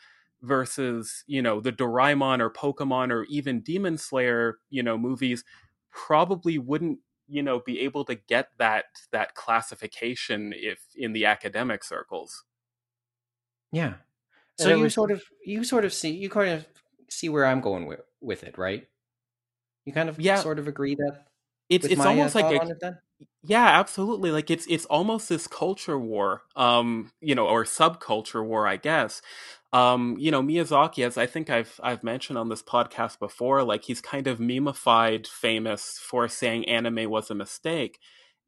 versus 0.42 1.24
you 1.26 1.42
know 1.42 1.60
the 1.60 1.72
Doraemon 1.72 2.40
or 2.40 2.50
Pokemon 2.50 3.10
or 3.10 3.24
even 3.24 3.60
Demon 3.60 3.98
Slayer 3.98 4.58
you 4.70 4.82
know 4.82 4.98
movies 4.98 5.44
probably 5.96 6.58
wouldn't 6.58 6.98
you 7.26 7.42
know 7.42 7.58
be 7.58 7.80
able 7.80 8.04
to 8.04 8.14
get 8.14 8.50
that 8.58 8.84
that 9.10 9.34
classification 9.34 10.52
if 10.54 10.78
in 10.94 11.12
the 11.12 11.24
academic 11.24 11.82
circles. 11.82 12.44
Yeah. 13.72 13.94
So 14.58 14.68
you 14.76 14.84
was... 14.84 14.94
sort 14.94 15.10
of 15.10 15.22
you 15.44 15.64
sort 15.64 15.84
of 15.84 15.92
see 15.92 16.10
you 16.10 16.28
kind 16.28 16.50
of 16.50 16.66
see 17.08 17.28
where 17.28 17.46
i'm 17.46 17.60
going 17.60 17.86
with 17.86 18.00
with 18.20 18.44
it 18.44 18.58
right? 18.58 18.86
You 19.84 19.92
kind 19.92 20.08
of 20.08 20.20
yeah. 20.20 20.36
sort 20.36 20.58
of 20.58 20.68
agree 20.68 20.96
that 20.96 21.26
it's 21.68 21.86
it's 21.86 22.00
almost 22.00 22.36
uh, 22.36 22.40
like 22.40 22.62
a, 22.82 22.98
yeah 23.42 23.78
absolutely. 23.78 24.30
Like 24.30 24.50
it's 24.50 24.66
it's 24.68 24.84
almost 24.86 25.28
this 25.28 25.46
culture 25.46 25.98
war 25.98 26.42
um 26.54 27.10
you 27.20 27.34
know 27.34 27.46
or 27.46 27.64
subculture 27.64 28.44
war 28.44 28.66
i 28.66 28.76
guess 28.76 29.22
um, 29.72 30.16
you 30.18 30.30
know, 30.30 30.42
Miyazaki, 30.42 31.04
as 31.04 31.18
I 31.18 31.26
think 31.26 31.50
I've 31.50 31.78
I've 31.82 32.04
mentioned 32.04 32.38
on 32.38 32.48
this 32.48 32.62
podcast 32.62 33.18
before, 33.18 33.62
like 33.64 33.84
he's 33.84 34.00
kind 34.00 34.26
of 34.26 34.38
memeified 34.38 35.26
famous 35.26 35.98
for 35.98 36.28
saying 36.28 36.66
anime 36.68 37.10
was 37.10 37.30
a 37.30 37.34
mistake. 37.34 37.98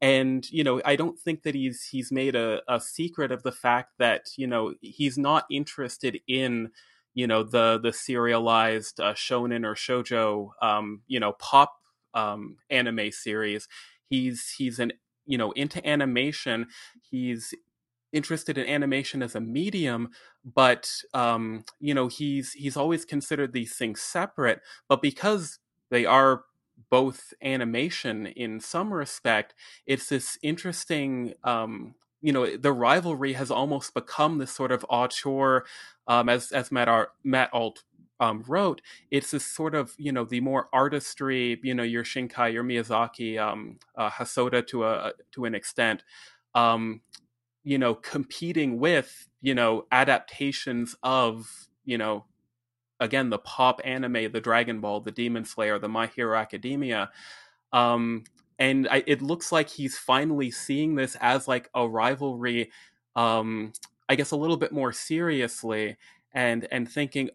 And, 0.01 0.49
you 0.49 0.63
know, 0.63 0.81
I 0.85 0.95
don't 0.95 1.19
think 1.19 1.43
that 1.43 1.55
he's 1.55 1.83
he's 1.91 2.11
made 2.11 2.35
a, 2.35 2.61
a 2.67 2.79
secret 2.79 3.31
of 3.31 3.43
the 3.43 3.51
fact 3.51 3.93
that, 3.99 4.29
you 4.37 4.47
know, 4.47 4.73
he's 4.81 5.17
not 5.17 5.43
interested 5.51 6.19
in, 6.27 6.69
you 7.13 7.27
know, 7.27 7.43
the 7.43 7.79
the 7.81 7.91
serialized 7.93 8.99
uh, 8.99 9.13
shonen 9.13 9.65
or 9.65 9.75
shojo 9.75 10.51
um, 10.61 11.01
you 11.07 11.19
know, 11.19 11.33
pop 11.33 11.73
um 12.13 12.57
anime 12.69 13.11
series. 13.11 13.67
He's 14.09 14.53
he's 14.57 14.79
an 14.79 14.93
you 15.25 15.37
know 15.37 15.51
into 15.51 15.85
animation 15.87 16.67
he's 17.11 17.53
interested 18.13 18.57
in 18.57 18.67
animation 18.67 19.21
as 19.21 19.35
a 19.35 19.39
medium 19.41 20.09
but 20.43 20.91
um, 21.13 21.63
you 21.79 21.93
know 21.93 22.07
he's 22.07 22.53
he's 22.53 22.77
always 22.77 23.05
considered 23.05 23.53
these 23.53 23.75
things 23.75 24.01
separate 24.01 24.61
but 24.87 25.01
because 25.01 25.59
they 25.89 26.05
are 26.05 26.43
both 26.89 27.33
animation 27.43 28.25
in 28.25 28.59
some 28.59 28.93
respect 28.93 29.53
it's 29.85 30.09
this 30.09 30.37
interesting 30.41 31.33
um, 31.43 31.95
you 32.21 32.33
know 32.33 32.57
the 32.57 32.73
rivalry 32.73 33.33
has 33.33 33.51
almost 33.51 33.93
become 33.93 34.37
this 34.37 34.51
sort 34.51 34.71
of 34.71 34.85
auteur 34.89 35.65
um, 36.07 36.29
as 36.29 36.51
as 36.51 36.71
matt, 36.71 36.87
Ar- 36.87 37.11
matt 37.23 37.49
alt 37.53 37.83
um, 38.19 38.43
wrote. 38.47 38.81
It's 39.11 39.31
this 39.31 39.45
sort 39.45 39.75
of 39.75 39.93
you 39.97 40.11
know 40.11 40.25
the 40.25 40.41
more 40.41 40.67
artistry 40.73 41.59
you 41.63 41.73
know 41.73 41.83
your 41.83 42.03
shinkai 42.03 42.53
your 42.53 42.63
miyazaki 42.63 43.39
um, 43.39 43.77
uh, 43.95 44.09
hosoda 44.09 44.65
to 44.67 44.85
a 44.85 45.13
to 45.31 45.45
an 45.45 45.55
extent. 45.55 46.03
Um, 46.55 47.01
you 47.63 47.77
know 47.77 47.93
competing 47.95 48.79
with 48.79 49.27
you 49.41 49.53
know 49.53 49.85
adaptations 49.91 50.95
of 51.03 51.67
you 51.85 51.97
know 51.97 52.25
again 52.99 53.29
the 53.29 53.37
pop 53.39 53.81
anime 53.83 54.31
the 54.31 54.41
dragon 54.41 54.79
ball 54.79 55.01
the 55.01 55.11
demon 55.11 55.45
slayer 55.45 55.79
the 55.79 55.87
my 55.89 56.07
hero 56.07 56.37
academia 56.37 57.09
um 57.73 58.23
and 58.57 58.89
I, 58.89 59.03
it 59.07 59.21
looks 59.21 59.53
like 59.53 59.69
he's 59.69 59.97
finally 59.97 60.51
seeing 60.51 60.95
this 60.95 61.15
as 61.21 61.47
like 61.47 61.69
a 61.73 61.87
rivalry 61.87 62.71
um 63.15 63.73
i 64.07 64.15
guess 64.15 64.31
a 64.31 64.37
little 64.37 64.57
bit 64.57 64.71
more 64.71 64.91
seriously 64.91 65.97
and 66.33 66.67
and 66.71 66.89
thinking 66.89 67.29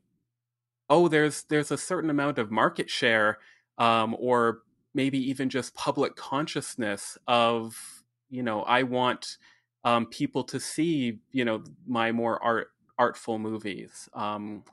oh 0.88 1.08
there's 1.08 1.44
there's 1.44 1.70
a 1.70 1.78
certain 1.78 2.10
amount 2.10 2.38
of 2.38 2.50
market 2.50 2.90
share 2.90 3.38
um 3.78 4.16
or 4.18 4.60
maybe 4.94 5.18
even 5.18 5.48
just 5.48 5.74
public 5.74 6.16
consciousness 6.16 7.18
of 7.26 8.04
you 8.30 8.42
know 8.42 8.62
i 8.62 8.82
want 8.82 9.38
um, 9.84 10.06
people 10.06 10.44
to 10.44 10.58
see, 10.58 11.18
you 11.30 11.44
know, 11.44 11.62
my 11.86 12.12
more 12.12 12.42
art 12.42 12.68
artful 12.98 13.38
movies. 13.38 14.08
Um, 14.14 14.64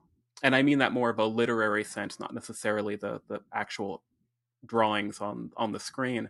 and 0.44 0.56
I 0.56 0.64
mean 0.64 0.80
that 0.80 0.94
more 0.94 1.10
of 1.10 1.20
a 1.20 1.26
literary 1.26 1.84
sense, 1.84 2.20
not 2.20 2.34
necessarily 2.34 2.96
the 2.96 3.22
the 3.28 3.42
actual 3.54 4.04
drawings 4.66 5.20
on 5.22 5.52
on 5.58 5.72
the 5.72 5.80
screen. 5.80 6.30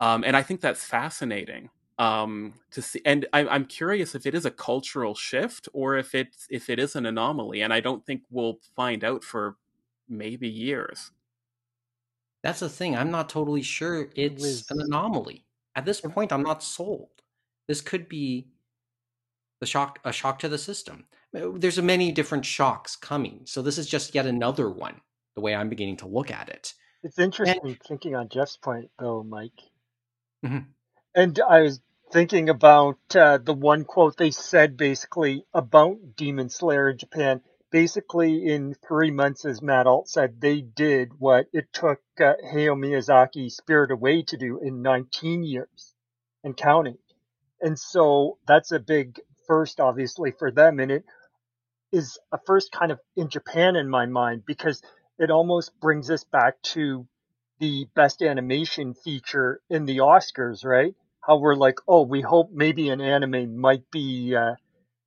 Um, 0.00 0.24
and 0.24 0.36
I 0.36 0.42
think 0.42 0.60
that's 0.60 0.84
fascinating 0.84 1.70
um, 1.98 2.54
to 2.70 2.82
see. 2.82 3.02
And 3.04 3.26
I, 3.32 3.46
I'm 3.46 3.66
curious 3.66 4.14
if 4.14 4.26
it 4.26 4.34
is 4.34 4.46
a 4.46 4.50
cultural 4.50 5.14
shift 5.14 5.68
or 5.72 5.96
if 5.96 6.14
it's 6.14 6.46
if 6.50 6.70
it 6.70 6.78
is 6.78 6.96
an 6.96 7.06
anomaly. 7.06 7.60
And 7.60 7.72
I 7.72 7.80
don't 7.80 8.04
think 8.04 8.22
we'll 8.30 8.58
find 8.74 9.04
out 9.04 9.22
for 9.22 9.56
maybe 10.08 10.48
years. 10.48 11.12
That's 12.42 12.60
the 12.60 12.70
thing. 12.70 12.96
I'm 12.96 13.10
not 13.10 13.28
totally 13.28 13.62
sure 13.62 14.08
it's 14.16 14.70
an 14.70 14.80
anomaly. 14.80 15.44
At 15.76 15.84
this 15.84 16.00
point, 16.00 16.32
I'm 16.32 16.42
not 16.42 16.62
sold 16.62 17.19
this 17.70 17.80
could 17.80 18.08
be 18.08 18.48
the 19.60 19.66
shock 19.66 20.00
a 20.04 20.12
shock 20.12 20.40
to 20.40 20.48
the 20.48 20.58
system. 20.58 21.04
Uh, 21.32 21.50
there's 21.54 21.78
a 21.78 21.82
many 21.82 22.10
different 22.10 22.44
shocks 22.44 22.96
coming. 22.96 23.42
So 23.44 23.62
this 23.62 23.78
is 23.78 23.86
just 23.86 24.12
yet 24.12 24.26
another 24.26 24.68
one 24.68 25.00
the 25.36 25.40
way 25.40 25.54
i'm 25.54 25.68
beginning 25.68 25.98
to 25.98 26.08
look 26.08 26.32
at 26.32 26.48
it. 26.48 26.74
It's 27.04 27.20
interesting 27.20 27.60
and, 27.62 27.80
thinking 27.80 28.16
on 28.16 28.28
jeff's 28.28 28.56
point 28.56 28.90
though 28.98 29.22
mike. 29.22 29.60
Mm-hmm. 30.44 30.64
and 31.14 31.40
i 31.48 31.60
was 31.60 31.80
thinking 32.10 32.48
about 32.48 32.98
uh, 33.14 33.38
the 33.38 33.54
one 33.54 33.84
quote 33.84 34.16
they 34.16 34.32
said 34.32 34.76
basically 34.76 35.44
about 35.54 36.16
demon 36.16 36.48
slayer 36.48 36.90
in 36.90 36.98
japan. 36.98 37.40
Basically 37.70 38.46
in 38.46 38.74
three 38.74 39.12
months 39.12 39.44
as 39.44 39.62
matt 39.62 39.86
alt 39.86 40.08
said 40.08 40.40
they 40.40 40.60
did 40.60 41.12
what 41.20 41.46
it 41.52 41.72
took 41.72 42.00
uh, 42.18 42.32
hayao 42.52 42.74
miyazaki 42.74 43.48
spirit 43.48 43.92
away 43.92 44.22
to 44.22 44.36
do 44.36 44.58
in 44.58 44.82
19 44.82 45.44
years 45.44 45.94
and 46.42 46.56
counting 46.56 46.98
and 47.60 47.78
so 47.78 48.38
that's 48.46 48.72
a 48.72 48.78
big 48.78 49.20
first, 49.46 49.80
obviously, 49.80 50.32
for 50.38 50.50
them. 50.50 50.80
And 50.80 50.90
it 50.90 51.04
is 51.92 52.18
a 52.32 52.38
first 52.46 52.72
kind 52.72 52.92
of 52.92 53.00
in 53.16 53.28
Japan 53.28 53.76
in 53.76 53.88
my 53.88 54.06
mind 54.06 54.44
because 54.46 54.82
it 55.18 55.30
almost 55.30 55.78
brings 55.80 56.10
us 56.10 56.24
back 56.24 56.60
to 56.62 57.06
the 57.58 57.86
best 57.94 58.22
animation 58.22 58.94
feature 58.94 59.60
in 59.68 59.84
the 59.84 59.98
Oscars, 59.98 60.64
right? 60.64 60.94
How 61.20 61.38
we're 61.38 61.54
like, 61.56 61.76
oh, 61.86 62.02
we 62.02 62.22
hope 62.22 62.50
maybe 62.52 62.88
an 62.88 63.00
anime 63.00 63.60
might 63.60 63.90
be 63.90 64.34
uh, 64.34 64.54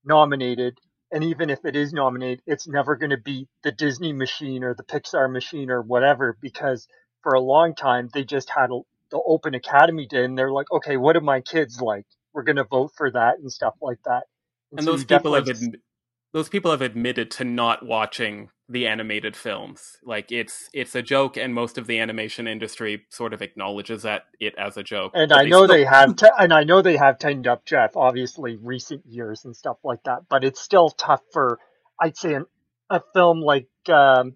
nominated, 0.05 0.77
and 1.11 1.23
even 1.23 1.49
if 1.49 1.65
it 1.65 1.75
is 1.75 1.93
nominated, 1.93 2.41
it's 2.45 2.67
never 2.67 2.95
going 2.95 3.11
to 3.11 3.17
be 3.17 3.47
the 3.63 3.71
Disney 3.71 4.13
machine 4.13 4.63
or 4.63 4.75
the 4.75 4.83
Pixar 4.83 5.31
machine 5.31 5.71
or 5.71 5.81
whatever, 5.81 6.37
because 6.41 6.87
for 7.23 7.33
a 7.33 7.41
long 7.41 7.75
time 7.75 8.09
they 8.13 8.23
just 8.23 8.49
had 8.49 8.71
a, 8.71 8.81
the 9.11 9.21
Open 9.25 9.55
Academy 9.55 10.07
Day, 10.07 10.25
and 10.25 10.37
they're 10.37 10.51
like, 10.51 10.71
okay, 10.71 10.97
what 10.97 11.13
do 11.13 11.21
my 11.21 11.41
kids 11.41 11.81
like? 11.81 12.05
We're 12.33 12.43
going 12.43 12.55
to 12.57 12.63
vote 12.63 12.91
for 12.95 13.11
that 13.11 13.35
and 13.39 13.51
stuff 13.51 13.75
like 13.81 13.99
that. 14.05 14.23
And, 14.71 14.79
and 14.79 14.85
so 14.85 14.91
those 14.91 15.05
people 15.05 15.35
have 15.35 15.45
admi- 15.45 15.81
those 16.33 16.49
people 16.49 16.71
have 16.71 16.81
admitted 16.81 17.29
to 17.31 17.43
not 17.43 17.85
watching 17.85 18.49
the 18.67 18.87
animated 18.87 19.35
films. 19.35 19.97
Like 20.03 20.31
it's 20.31 20.69
it's 20.73 20.95
a 20.95 21.01
joke, 21.01 21.37
and 21.37 21.53
most 21.53 21.77
of 21.77 21.85
the 21.85 21.99
animation 21.99 22.47
industry 22.47 23.05
sort 23.09 23.33
of 23.33 23.41
acknowledges 23.41 24.01
that 24.01 24.23
it 24.39 24.55
as 24.57 24.77
a 24.77 24.83
joke. 24.83 25.11
And 25.13 25.31
I 25.31 25.43
they 25.43 25.49
know 25.49 25.65
still... 25.65 25.75
they 25.75 25.83
have, 25.85 26.15
t- 26.15 26.27
and 26.39 26.51
I 26.51 26.63
know 26.63 26.81
they 26.81 26.97
have 26.97 27.19
tightened 27.19 27.47
up 27.47 27.65
Jeff, 27.65 27.95
obviously 27.95 28.55
recent 28.55 29.05
years 29.05 29.45
and 29.45 29.55
stuff 29.55 29.77
like 29.83 30.03
that. 30.05 30.23
But 30.29 30.43
it's 30.43 30.59
still 30.59 30.89
tough 30.89 31.21
for, 31.31 31.59
I'd 32.01 32.17
say, 32.17 32.33
an, 32.33 32.45
a 32.89 33.01
film 33.13 33.41
like 33.41 33.67
um, 33.89 34.35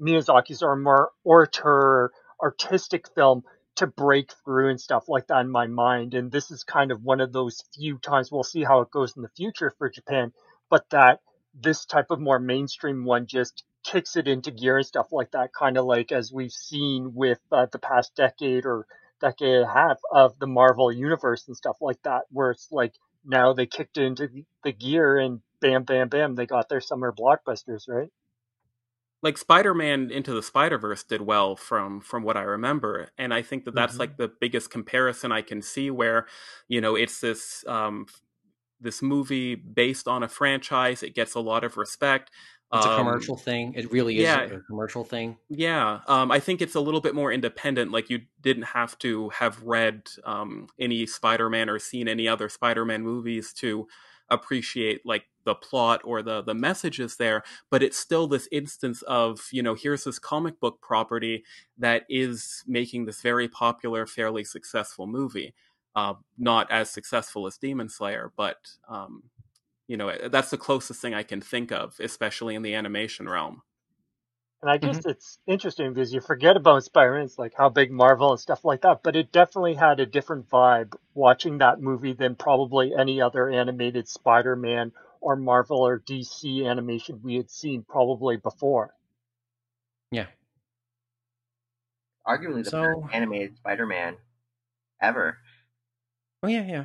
Miyazaki's 0.00 0.62
or 0.62 0.76
more 0.76 1.10
auteur 1.24 2.12
artistic 2.40 3.06
film 3.14 3.42
to 3.76 3.86
break 3.86 4.32
through 4.44 4.70
and 4.70 4.80
stuff 4.80 5.04
like 5.08 5.26
that 5.28 5.40
in 5.40 5.50
my 5.50 5.66
mind. 5.66 6.14
And 6.14 6.30
this 6.30 6.50
is 6.50 6.64
kind 6.64 6.90
of 6.90 7.02
one 7.02 7.20
of 7.20 7.32
those 7.32 7.62
few 7.74 7.98
times 7.98 8.30
we'll 8.30 8.42
see 8.42 8.64
how 8.64 8.80
it 8.80 8.90
goes 8.90 9.16
in 9.16 9.22
the 9.22 9.28
future 9.30 9.74
for 9.78 9.88
Japan, 9.88 10.32
but 10.70 10.88
that 10.90 11.20
this 11.54 11.84
type 11.86 12.10
of 12.10 12.20
more 12.20 12.38
mainstream 12.38 13.04
one 13.04 13.26
just 13.26 13.64
kicks 13.84 14.16
it 14.16 14.28
into 14.28 14.50
gear 14.50 14.78
and 14.78 14.86
stuff 14.86 15.12
like 15.12 15.30
that, 15.32 15.52
kind 15.52 15.78
of 15.78 15.84
like 15.84 16.12
as 16.12 16.32
we've 16.32 16.52
seen 16.52 17.14
with 17.14 17.38
uh, 17.52 17.66
the 17.70 17.78
past 17.78 18.14
decade 18.16 18.66
or 18.66 18.86
decade 19.20 19.54
and 19.54 19.64
a 19.64 19.72
half 19.72 19.98
of 20.12 20.38
the 20.38 20.46
Marvel 20.46 20.92
universe 20.92 21.46
and 21.46 21.56
stuff 21.56 21.76
like 21.80 22.02
that, 22.02 22.22
where 22.30 22.50
it's 22.50 22.68
like 22.70 22.94
now 23.24 23.52
they 23.52 23.66
kicked 23.66 23.96
into 23.96 24.28
the 24.64 24.72
gear 24.72 25.18
and 25.18 25.40
bam, 25.60 25.84
bam, 25.84 26.08
bam, 26.08 26.34
they 26.34 26.46
got 26.46 26.68
their 26.68 26.80
summer 26.80 27.12
blockbusters, 27.12 27.88
right? 27.88 28.10
Like 29.26 29.38
Spider-Man 29.38 30.12
into 30.12 30.32
the 30.32 30.42
Spider-Verse 30.42 31.02
did 31.02 31.20
well 31.20 31.56
from 31.56 32.00
from 32.00 32.22
what 32.22 32.36
I 32.36 32.42
remember, 32.42 33.10
and 33.18 33.34
I 33.34 33.42
think 33.42 33.64
that 33.64 33.74
that's 33.74 33.94
mm-hmm. 33.94 34.00
like 34.02 34.16
the 34.18 34.30
biggest 34.40 34.70
comparison 34.70 35.32
I 35.32 35.42
can 35.42 35.62
see 35.62 35.90
where, 35.90 36.28
you 36.68 36.80
know, 36.80 36.94
it's 36.94 37.20
this 37.20 37.64
um, 37.66 38.06
this 38.80 39.02
movie 39.02 39.56
based 39.56 40.06
on 40.06 40.22
a 40.22 40.28
franchise. 40.28 41.02
It 41.02 41.16
gets 41.16 41.34
a 41.34 41.40
lot 41.40 41.64
of 41.64 41.76
respect. 41.76 42.30
It's 42.72 42.86
um, 42.86 42.92
a 42.92 42.96
commercial 42.98 43.36
thing. 43.36 43.74
It 43.74 43.90
really 43.90 44.16
is 44.18 44.22
yeah, 44.22 44.42
a 44.42 44.60
commercial 44.60 45.02
thing. 45.02 45.38
Yeah, 45.48 46.02
um, 46.06 46.30
I 46.30 46.38
think 46.38 46.62
it's 46.62 46.76
a 46.76 46.80
little 46.80 47.00
bit 47.00 47.16
more 47.16 47.32
independent. 47.32 47.90
Like 47.90 48.08
you 48.08 48.20
didn't 48.40 48.68
have 48.78 48.96
to 49.00 49.30
have 49.30 49.60
read 49.64 50.02
um, 50.22 50.68
any 50.78 51.04
Spider-Man 51.04 51.68
or 51.68 51.80
seen 51.80 52.06
any 52.06 52.28
other 52.28 52.48
Spider-Man 52.48 53.02
movies 53.02 53.52
to 53.54 53.88
appreciate 54.30 55.00
like 55.04 55.24
the 55.46 55.54
plot 55.54 56.02
or 56.04 56.20
the 56.20 56.42
the 56.42 56.54
messages 56.54 57.16
there 57.16 57.42
but 57.70 57.82
it's 57.82 57.96
still 57.96 58.26
this 58.26 58.46
instance 58.52 59.00
of 59.02 59.48
you 59.50 59.62
know 59.62 59.74
here's 59.74 60.04
this 60.04 60.18
comic 60.18 60.60
book 60.60 60.78
property 60.82 61.42
that 61.78 62.04
is 62.10 62.62
making 62.66 63.06
this 63.06 63.22
very 63.22 63.48
popular 63.48 64.06
fairly 64.06 64.44
successful 64.44 65.06
movie 65.06 65.54
uh, 65.96 66.12
not 66.36 66.70
as 66.70 66.90
successful 66.90 67.46
as 67.46 67.56
Demon 67.56 67.88
Slayer, 67.88 68.30
but 68.36 68.58
um, 68.86 69.22
you 69.88 69.96
know 69.96 70.12
that's 70.28 70.50
the 70.50 70.58
closest 70.58 71.00
thing 71.00 71.14
I 71.14 71.22
can 71.22 71.40
think 71.40 71.72
of, 71.72 71.96
especially 71.98 72.54
in 72.54 72.62
the 72.62 72.74
animation 72.74 73.28
realm. 73.28 73.62
And 74.62 74.70
I 74.70 74.76
guess 74.78 74.98
mm-hmm. 74.98 75.10
it's 75.10 75.38
interesting 75.46 75.92
because 75.92 76.12
you 76.12 76.20
forget 76.20 76.56
about 76.56 76.84
Spider-Man, 76.84 77.24
it's 77.24 77.38
like 77.38 77.52
how 77.56 77.68
big 77.68 77.90
Marvel 77.90 78.30
and 78.30 78.40
stuff 78.40 78.64
like 78.64 78.82
that, 78.82 79.02
but 79.02 79.16
it 79.16 79.32
definitely 79.32 79.74
had 79.74 80.00
a 80.00 80.06
different 80.06 80.48
vibe 80.50 80.94
watching 81.14 81.58
that 81.58 81.80
movie 81.80 82.14
than 82.14 82.34
probably 82.34 82.92
any 82.94 83.20
other 83.20 83.48
animated 83.48 84.08
Spider-Man 84.08 84.92
or 85.20 85.36
Marvel 85.36 85.80
or 85.80 86.00
DC 86.00 86.68
animation 86.68 87.20
we 87.22 87.36
had 87.36 87.50
seen 87.50 87.84
probably 87.88 88.36
before. 88.36 88.94
Yeah. 90.10 90.26
Arguably 92.26 92.64
the 92.64 92.70
so... 92.70 92.82
first 92.82 93.14
animated 93.14 93.56
Spider-Man 93.56 94.16
ever. 95.00 95.38
Oh 96.42 96.48
yeah, 96.48 96.66
yeah. 96.66 96.84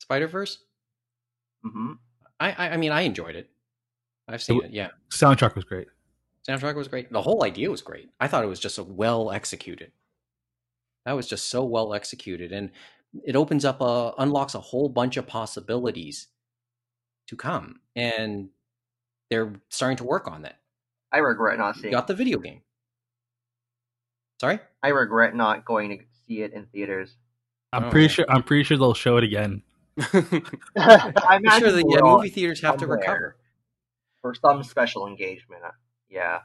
Spider 0.00 0.28
Verse. 0.28 0.58
Mm-hmm. 1.64 1.92
I, 2.40 2.52
I, 2.52 2.70
I 2.70 2.76
mean, 2.76 2.92
I 2.92 3.02
enjoyed 3.02 3.36
it. 3.36 3.50
I've 4.28 4.42
seen 4.42 4.64
it. 4.64 4.72
Yeah. 4.72 4.88
Soundtrack 5.10 5.54
was 5.54 5.64
great. 5.64 5.88
Soundtrack 6.48 6.74
was 6.74 6.88
great. 6.88 7.12
The 7.12 7.22
whole 7.22 7.44
idea 7.44 7.70
was 7.70 7.82
great. 7.82 8.10
I 8.18 8.28
thought 8.28 8.44
it 8.44 8.48
was 8.48 8.60
just 8.60 8.78
a 8.78 8.82
well 8.82 9.30
executed. 9.30 9.92
That 11.04 11.12
was 11.12 11.28
just 11.28 11.48
so 11.48 11.64
well 11.64 11.94
executed, 11.94 12.52
and 12.52 12.70
it 13.24 13.36
opens 13.36 13.64
up 13.64 13.80
a 13.80 14.12
unlocks 14.18 14.54
a 14.54 14.60
whole 14.60 14.88
bunch 14.88 15.16
of 15.16 15.26
possibilities 15.26 16.28
to 17.28 17.36
come, 17.36 17.80
and 17.96 18.50
they're 19.30 19.52
starting 19.68 19.96
to 19.98 20.04
work 20.04 20.28
on 20.28 20.42
that. 20.42 20.58
I 21.12 21.18
regret 21.18 21.58
not 21.58 21.76
seeing. 21.76 21.92
got 21.92 22.06
the 22.06 22.14
video 22.14 22.38
game. 22.38 22.62
Sorry. 24.40 24.58
I 24.82 24.88
regret 24.88 25.36
not 25.36 25.64
going 25.64 25.90
to 25.98 26.04
see 26.26 26.42
it 26.42 26.52
in 26.52 26.66
theaters. 26.66 27.16
I'm 27.72 27.84
oh. 27.84 27.90
pretty 27.90 28.08
sure. 28.08 28.26
I'm 28.28 28.42
pretty 28.42 28.64
sure 28.64 28.76
they'll 28.76 28.94
show 28.94 29.16
it 29.16 29.24
again. 29.24 29.62
I'm 29.96 30.12
sure 31.58 31.70
the 31.70 31.84
yeah, 31.88 32.00
movie 32.02 32.30
theaters 32.30 32.60
have 32.62 32.78
to 32.78 32.86
recover 32.86 33.36
for 34.20 34.34
some 34.34 34.62
special 34.62 35.06
engagement. 35.06 35.62
Uh, 35.64 35.70
yeah. 36.08 36.40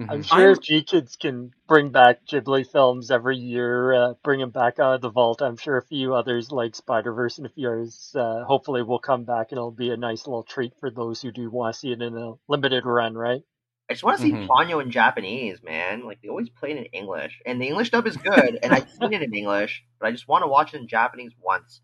Mm-hmm. 0.00 0.10
I'm 0.10 0.22
sure 0.24 0.50
if 0.50 0.58
GKIDS 0.58 1.18
can 1.20 1.52
bring 1.68 1.90
back 1.90 2.26
Ghibli 2.26 2.68
films 2.68 3.12
every 3.12 3.36
year, 3.36 3.92
uh, 3.92 4.14
bring 4.24 4.40
them 4.40 4.50
back 4.50 4.80
out 4.80 4.96
of 4.96 5.00
the 5.02 5.10
vault, 5.10 5.40
I'm 5.40 5.56
sure 5.56 5.76
a 5.76 5.86
few 5.86 6.14
others 6.14 6.50
like 6.50 6.74
Spider 6.74 7.12
Verse 7.12 7.38
and 7.38 7.46
a 7.46 7.50
few 7.50 7.68
others 7.68 8.12
uh, 8.18 8.42
hopefully 8.44 8.82
will 8.82 8.98
come 8.98 9.22
back 9.22 9.48
and 9.50 9.58
it'll 9.58 9.70
be 9.70 9.90
a 9.90 9.96
nice 9.96 10.26
little 10.26 10.42
treat 10.42 10.72
for 10.80 10.90
those 10.90 11.22
who 11.22 11.30
do 11.30 11.48
want 11.48 11.74
to 11.74 11.78
see 11.78 11.92
it 11.92 12.02
in 12.02 12.16
a 12.16 12.32
limited 12.48 12.84
run, 12.84 13.14
right? 13.14 13.42
I 13.88 13.92
just 13.92 14.02
want 14.02 14.16
to 14.16 14.22
see 14.22 14.32
mm-hmm. 14.32 14.50
Ponyo 14.50 14.82
in 14.82 14.90
Japanese, 14.90 15.62
man. 15.62 16.04
Like 16.04 16.20
they 16.22 16.28
always 16.28 16.48
play 16.48 16.72
it 16.72 16.78
in 16.78 16.84
English, 16.86 17.40
and 17.46 17.60
the 17.60 17.66
English 17.66 17.90
dub 17.90 18.06
is 18.06 18.16
good, 18.16 18.58
and 18.62 18.72
I've 18.72 18.90
seen 18.90 19.12
it 19.12 19.22
in 19.22 19.34
English, 19.34 19.84
but 20.00 20.08
I 20.08 20.10
just 20.10 20.26
want 20.26 20.42
to 20.42 20.48
watch 20.48 20.74
it 20.74 20.80
in 20.80 20.88
Japanese 20.88 21.32
once. 21.40 21.82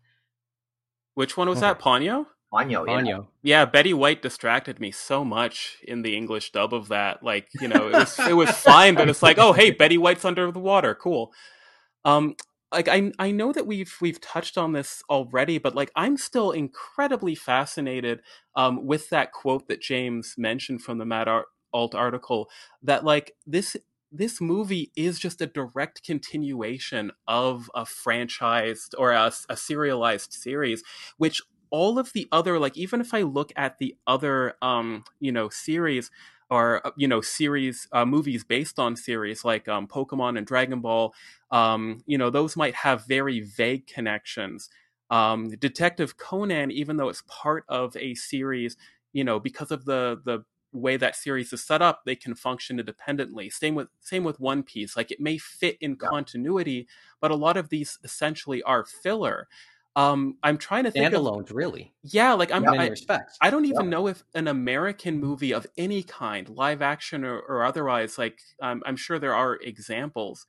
Which 1.13 1.37
one 1.37 1.47
was 1.47 1.59
that? 1.59 1.79
Ponyo. 1.79 2.25
Ponyo. 2.51 2.85
Ponyo. 2.85 3.27
Yeah. 3.41 3.59
yeah, 3.59 3.65
Betty 3.65 3.93
White 3.93 4.21
distracted 4.21 4.79
me 4.79 4.91
so 4.91 5.23
much 5.23 5.77
in 5.83 6.01
the 6.01 6.15
English 6.17 6.51
dub 6.51 6.73
of 6.73 6.89
that. 6.89 7.23
Like, 7.23 7.47
you 7.59 7.67
know, 7.67 7.87
it 7.87 7.93
was 7.93 8.19
it 8.19 8.33
was 8.33 8.49
fine, 8.51 8.95
but 8.95 9.09
it's 9.09 9.23
like, 9.23 9.37
oh, 9.37 9.53
hey, 9.53 9.71
Betty 9.71 9.97
White's 9.97 10.25
under 10.25 10.51
the 10.51 10.59
water. 10.59 10.93
Cool. 10.93 11.31
Um, 12.03 12.35
like 12.71 12.87
I 12.87 13.11
I 13.19 13.31
know 13.31 13.51
that 13.51 13.67
we've 13.67 13.95
we've 14.01 14.19
touched 14.21 14.57
on 14.57 14.73
this 14.73 15.03
already, 15.09 15.57
but 15.57 15.75
like 15.75 15.91
I'm 15.95 16.17
still 16.17 16.51
incredibly 16.51 17.35
fascinated 17.35 18.21
um, 18.55 18.85
with 18.85 19.09
that 19.09 19.31
quote 19.31 19.67
that 19.67 19.81
James 19.81 20.35
mentioned 20.37 20.81
from 20.81 20.97
the 20.97 21.05
Mad 21.05 21.27
Art 21.27 21.47
alt 21.73 21.95
article 21.95 22.49
that 22.83 23.03
like 23.03 23.33
this 23.45 23.77
this 24.11 24.41
movie 24.41 24.91
is 24.95 25.17
just 25.19 25.41
a 25.41 25.47
direct 25.47 26.03
continuation 26.03 27.11
of 27.27 27.71
a 27.73 27.83
franchised 27.83 28.93
or 28.97 29.11
a, 29.11 29.31
a, 29.47 29.55
serialized 29.55 30.33
series 30.33 30.83
which 31.15 31.41
all 31.71 31.97
of 31.97 32.13
the 32.13 32.27
other 32.31 32.59
like 32.59 32.77
even 32.77 33.01
if 33.01 33.13
i 33.13 33.21
look 33.21 33.51
at 33.55 33.79
the 33.79 33.95
other 34.05 34.53
um 34.61 35.03
you 35.19 35.31
know 35.31 35.49
series 35.49 36.11
or 36.49 36.85
uh, 36.85 36.91
you 36.97 37.07
know 37.07 37.21
series 37.21 37.87
uh, 37.93 38.05
movies 38.05 38.43
based 38.43 38.77
on 38.77 38.95
series 38.95 39.43
like 39.43 39.67
um, 39.67 39.87
pokemon 39.87 40.37
and 40.37 40.45
dragon 40.45 40.81
ball 40.81 41.13
um, 41.49 42.03
you 42.05 42.17
know 42.17 42.29
those 42.29 42.55
might 42.55 42.75
have 42.75 43.07
very 43.07 43.39
vague 43.39 43.87
connections 43.87 44.69
um, 45.09 45.49
detective 45.49 46.17
conan 46.17 46.69
even 46.69 46.97
though 46.97 47.09
it's 47.09 47.23
part 47.27 47.63
of 47.67 47.95
a 47.97 48.13
series 48.13 48.77
you 49.13 49.23
know 49.23 49.39
because 49.39 49.71
of 49.71 49.85
the 49.85 50.21
the 50.25 50.43
way 50.73 50.97
that 50.97 51.15
series 51.15 51.51
is 51.51 51.63
set 51.63 51.81
up, 51.81 52.01
they 52.05 52.15
can 52.15 52.35
function 52.35 52.79
independently. 52.79 53.49
Same 53.49 53.75
with 53.75 53.89
same 53.99 54.23
with 54.23 54.39
One 54.39 54.63
Piece. 54.63 54.95
Like 54.95 55.11
it 55.11 55.19
may 55.19 55.37
fit 55.37 55.77
in 55.81 55.97
yeah. 56.01 56.07
continuity, 56.09 56.87
but 57.19 57.31
a 57.31 57.35
lot 57.35 57.57
of 57.57 57.69
these 57.69 57.99
essentially 58.03 58.63
are 58.63 58.85
filler. 58.85 59.47
Um, 59.95 60.37
I'm 60.41 60.57
trying 60.57 60.85
to 60.85 60.91
think 60.91 61.13
standalones, 61.13 61.49
of, 61.49 61.55
really. 61.55 61.93
Yeah, 62.03 62.33
like 62.33 62.51
I'm. 62.51 62.63
In 62.63 62.79
I, 62.79 62.87
respects. 62.87 63.37
I 63.41 63.49
don't 63.49 63.65
even 63.65 63.85
yeah. 63.85 63.91
know 63.91 64.07
if 64.07 64.23
an 64.33 64.47
American 64.47 65.19
movie 65.19 65.53
of 65.53 65.67
any 65.77 66.03
kind, 66.03 66.47
live 66.49 66.81
action 66.81 67.25
or, 67.25 67.39
or 67.39 67.65
otherwise, 67.65 68.17
like 68.17 68.39
um, 68.61 68.81
I'm 68.85 68.95
sure 68.95 69.19
there 69.19 69.35
are 69.35 69.55
examples, 69.55 70.45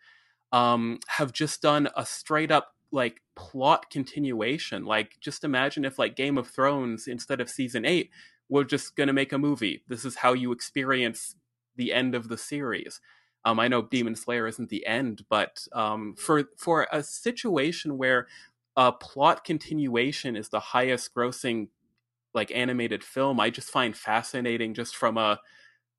um, 0.53 1.01
have 1.09 1.33
just 1.33 1.61
done 1.61 1.89
a 1.97 2.07
straight 2.07 2.53
up 2.53 2.75
like 2.93 3.21
plot 3.35 3.91
continuation. 3.91 4.85
Like, 4.85 5.17
just 5.21 5.43
imagine 5.43 5.85
if 5.85 5.99
like 5.99 6.15
Game 6.15 6.39
of 6.39 6.47
Thrones 6.47 7.09
instead 7.09 7.41
of 7.41 7.51
season 7.51 7.85
eight 7.85 8.11
we're 8.53 8.65
just 8.65 8.97
going 8.97 9.07
to 9.07 9.15
make 9.15 9.33
a 9.33 9.39
movie. 9.39 9.83
This 9.89 10.05
is 10.05 10.17
how 10.17 10.35
you 10.35 10.53
experience 10.53 11.37
the 11.77 11.91
end 11.91 12.15
of 12.15 12.29
the 12.29 12.37
series. 12.37 13.01
Um, 13.47 13.59
I 13.59 13.67
know 13.67 13.81
Demon 13.81 14.15
Slayer 14.15 14.47
isn't 14.47 14.69
the 14.69 14.87
end, 14.87 15.25
but 15.31 15.67
um, 15.73 16.15
for 16.17 16.45
for 16.59 16.87
a 16.93 17.03
situation 17.03 17.97
where 17.97 18.29
a 18.77 18.93
plot 18.93 19.45
continuation 19.45 20.37
is 20.37 20.49
the 20.49 20.61
highest 20.61 21.15
grossing 21.15 21.69
like 22.35 22.51
animated 22.53 23.05
film, 23.05 23.39
I 23.41 23.51
just 23.51 23.71
find 23.71 23.97
fascinating. 23.97 24.75
Just 24.75 24.97
from 24.97 25.19
a 25.19 25.39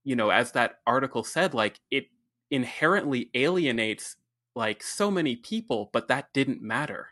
you 0.03 0.15
know, 0.15 0.29
as 0.29 0.51
that 0.51 0.79
article 0.85 1.23
said, 1.23 1.53
like 1.53 1.79
it 1.91 2.07
inherently 2.51 3.29
alienates 3.33 4.17
like 4.55 4.83
so 4.83 5.09
many 5.09 5.35
people, 5.35 5.89
but 5.93 6.07
that 6.09 6.33
didn't 6.33 6.61
matter. 6.61 7.09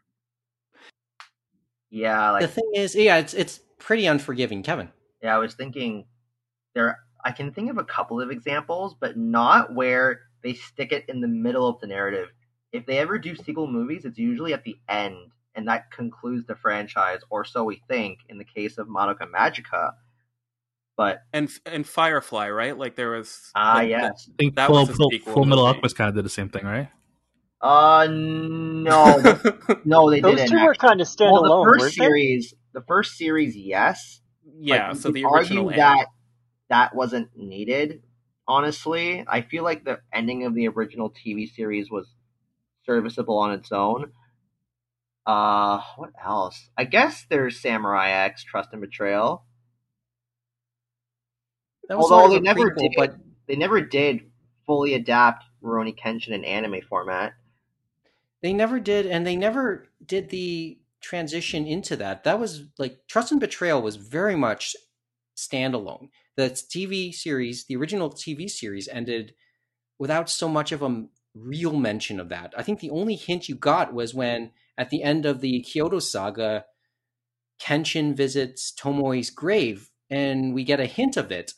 Yeah, 1.89 2.32
like 2.32 2.41
the 2.41 2.47
thing 2.47 2.71
is, 2.76 2.95
yeah, 2.95 3.17
it's 3.17 3.34
it's 3.34 3.60
pretty 3.80 4.06
unforgiving, 4.06 4.63
Kevin. 4.63 4.89
Yeah, 5.21 5.36
I 5.36 5.39
was 5.39 5.54
thinking 5.54 6.06
there. 6.74 7.00
I 7.24 7.32
can 7.32 7.54
think 7.54 7.69
of 7.69 7.78
a 7.78 7.84
couple 7.84 8.19
of 8.19 8.32
examples, 8.32 8.95
but 9.00 9.17
not 9.17 9.76
where 9.76 10.21
they 10.43 10.54
stick 10.54 10.91
it 10.91 11.06
in 11.08 11.21
the 11.21 11.28
middle 11.28 11.67
of 11.67 11.80
the 11.80 11.88
narrative. 11.88 12.30
If 12.71 12.86
they 12.86 12.97
ever 12.97 13.19
do 13.19 13.36
sequel 13.36 13.67
movies, 13.67 14.06
it's 14.06 14.17
usually 14.17 14.54
at 14.54 14.63
the 14.63 14.78
end, 14.89 15.17
and 15.56 15.68
that 15.68 15.92
concludes 15.92 16.46
the 16.48 16.56
franchise, 16.56 17.20
or 17.30 17.46
so 17.46 17.64
we 17.64 17.82
think. 17.88 18.20
In 18.30 18.38
the 18.38 18.46
case 18.46 18.78
of 18.78 18.88
Madoka 18.88 19.28
Magica, 19.34 19.92
but 20.98 21.24
and 21.34 21.50
and 21.66 21.86
Firefly, 21.88 22.50
right? 22.50 22.78
Like 22.78 22.96
there 22.96 23.12
was 23.12 23.52
ah 23.56 23.76
like, 23.76 23.90
yes, 23.90 24.30
I 24.30 24.34
think 24.38 24.56
That 24.56 24.68
Full, 24.68 24.76
was 24.80 24.90
a 24.90 24.94
Full, 24.94 25.10
sequel 25.12 25.34
Full 25.34 25.46
Metal. 25.46 25.66
Alchemist 25.66 25.96
kind 25.96 26.10
of 26.10 26.16
did 26.16 26.26
the 26.26 26.30
same 26.30 26.50
thing, 26.50 26.66
right? 26.66 26.90
uh 27.62 28.08
no, 28.10 29.18
no, 29.86 30.10
they 30.10 30.22
Those 30.22 30.36
didn't. 30.38 30.50
two 30.50 30.64
were 30.66 30.74
kind 30.76 31.00
of 31.02 31.08
well, 31.20 31.44
standalone, 31.44 31.66
the 31.66 31.70
first 31.72 31.80
weren't 31.80 31.96
they? 31.98 32.06
series, 32.06 32.54
the 32.74 32.82
first 32.88 33.18
series, 33.18 33.56
yes, 33.56 34.22
yeah, 34.60 34.90
But 34.90 34.98
so 34.98 35.12
the 35.12 35.22
could 35.24 35.32
original 35.32 35.66
argue 35.68 35.78
that 35.78 36.08
that 36.70 36.96
wasn't 36.96 37.30
needed. 37.36 38.02
Honestly, 38.48 39.24
I 39.28 39.42
feel 39.42 39.64
like 39.64 39.84
the 39.86 40.00
ending 40.12 40.46
of 40.46 40.56
the 40.56 40.68
original 40.68 41.12
TV 41.12 41.48
series 41.48 41.90
was 41.92 42.08
serviceable 42.86 43.38
on 43.38 43.54
its 43.54 43.72
own. 43.72 44.12
Uh, 45.26 45.82
what 45.98 46.12
else? 46.24 46.70
I 46.78 46.84
guess 46.86 47.26
there's 47.30 47.60
Samurai 47.60 48.10
X, 48.10 48.44
Trust 48.44 48.70
and 48.72 48.82
Betrayal. 48.82 49.46
That 51.88 51.98
was 51.98 52.12
Although 52.12 52.34
they 52.36 52.40
never 52.40 52.72
prequel, 52.72 52.80
did, 52.80 52.92
but 52.96 53.16
they 53.48 53.56
never 53.56 53.82
did 53.82 54.22
fully 54.66 54.94
adapt 54.94 55.44
Rurouni 55.64 55.96
Kenshin 55.98 56.30
in 56.30 56.44
anime 56.46 56.82
format. 56.88 57.34
they 58.42 58.54
never 58.54 58.80
did, 58.80 59.06
and 59.06 59.26
they 59.26 59.36
never 59.36 59.88
did 60.06 60.30
the 60.30 60.80
transition 61.02 61.68
into 61.68 61.96
that. 61.98 62.24
That 62.24 62.40
was 62.40 62.64
like 62.78 63.00
Trust 63.08 63.32
and 63.32 63.40
Betrayal 63.42 63.82
was 63.82 63.96
very 63.98 64.36
much 64.36 64.76
standalone. 65.36 66.10
The 66.36 66.50
TV 66.50 67.14
series, 67.14 67.66
the 67.66 67.76
original 67.76 68.10
TV 68.10 68.50
series, 68.50 68.88
ended 68.88 69.34
without 70.00 70.30
so 70.30 70.48
much 70.48 70.72
of 70.72 70.82
a 70.82 71.06
real 71.36 71.74
mention 71.74 72.20
of 72.20 72.30
that. 72.30 72.54
I 72.58 72.64
think 72.64 72.80
the 72.80 72.90
only 72.90 73.16
hint 73.16 73.50
you 73.50 73.56
got 73.56 73.94
was 73.94 74.14
when 74.14 74.52
at 74.78 74.90
the 74.90 75.04
end 75.04 75.26
of 75.26 75.42
the 75.42 75.62
Kyoto 75.62 76.00
saga, 76.00 76.66
Kenshin 77.62 78.16
visits 78.16 78.72
Tomoe's 78.72 79.30
grave, 79.30 79.90
and 80.10 80.54
we 80.54 80.64
get 80.64 80.80
a 80.80 80.86
hint 80.86 81.18
of 81.18 81.32
it. 81.32 81.54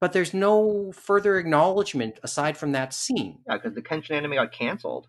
But 0.00 0.12
there's 0.12 0.32
no 0.32 0.92
further 0.92 1.38
acknowledgement 1.38 2.20
aside 2.22 2.56
from 2.56 2.72
that 2.72 2.94
scene. 2.94 3.40
Yeah, 3.48 3.56
because 3.56 3.74
the 3.74 3.82
Kenshin 3.82 4.12
anime 4.12 4.34
got 4.34 4.52
canceled. 4.52 5.08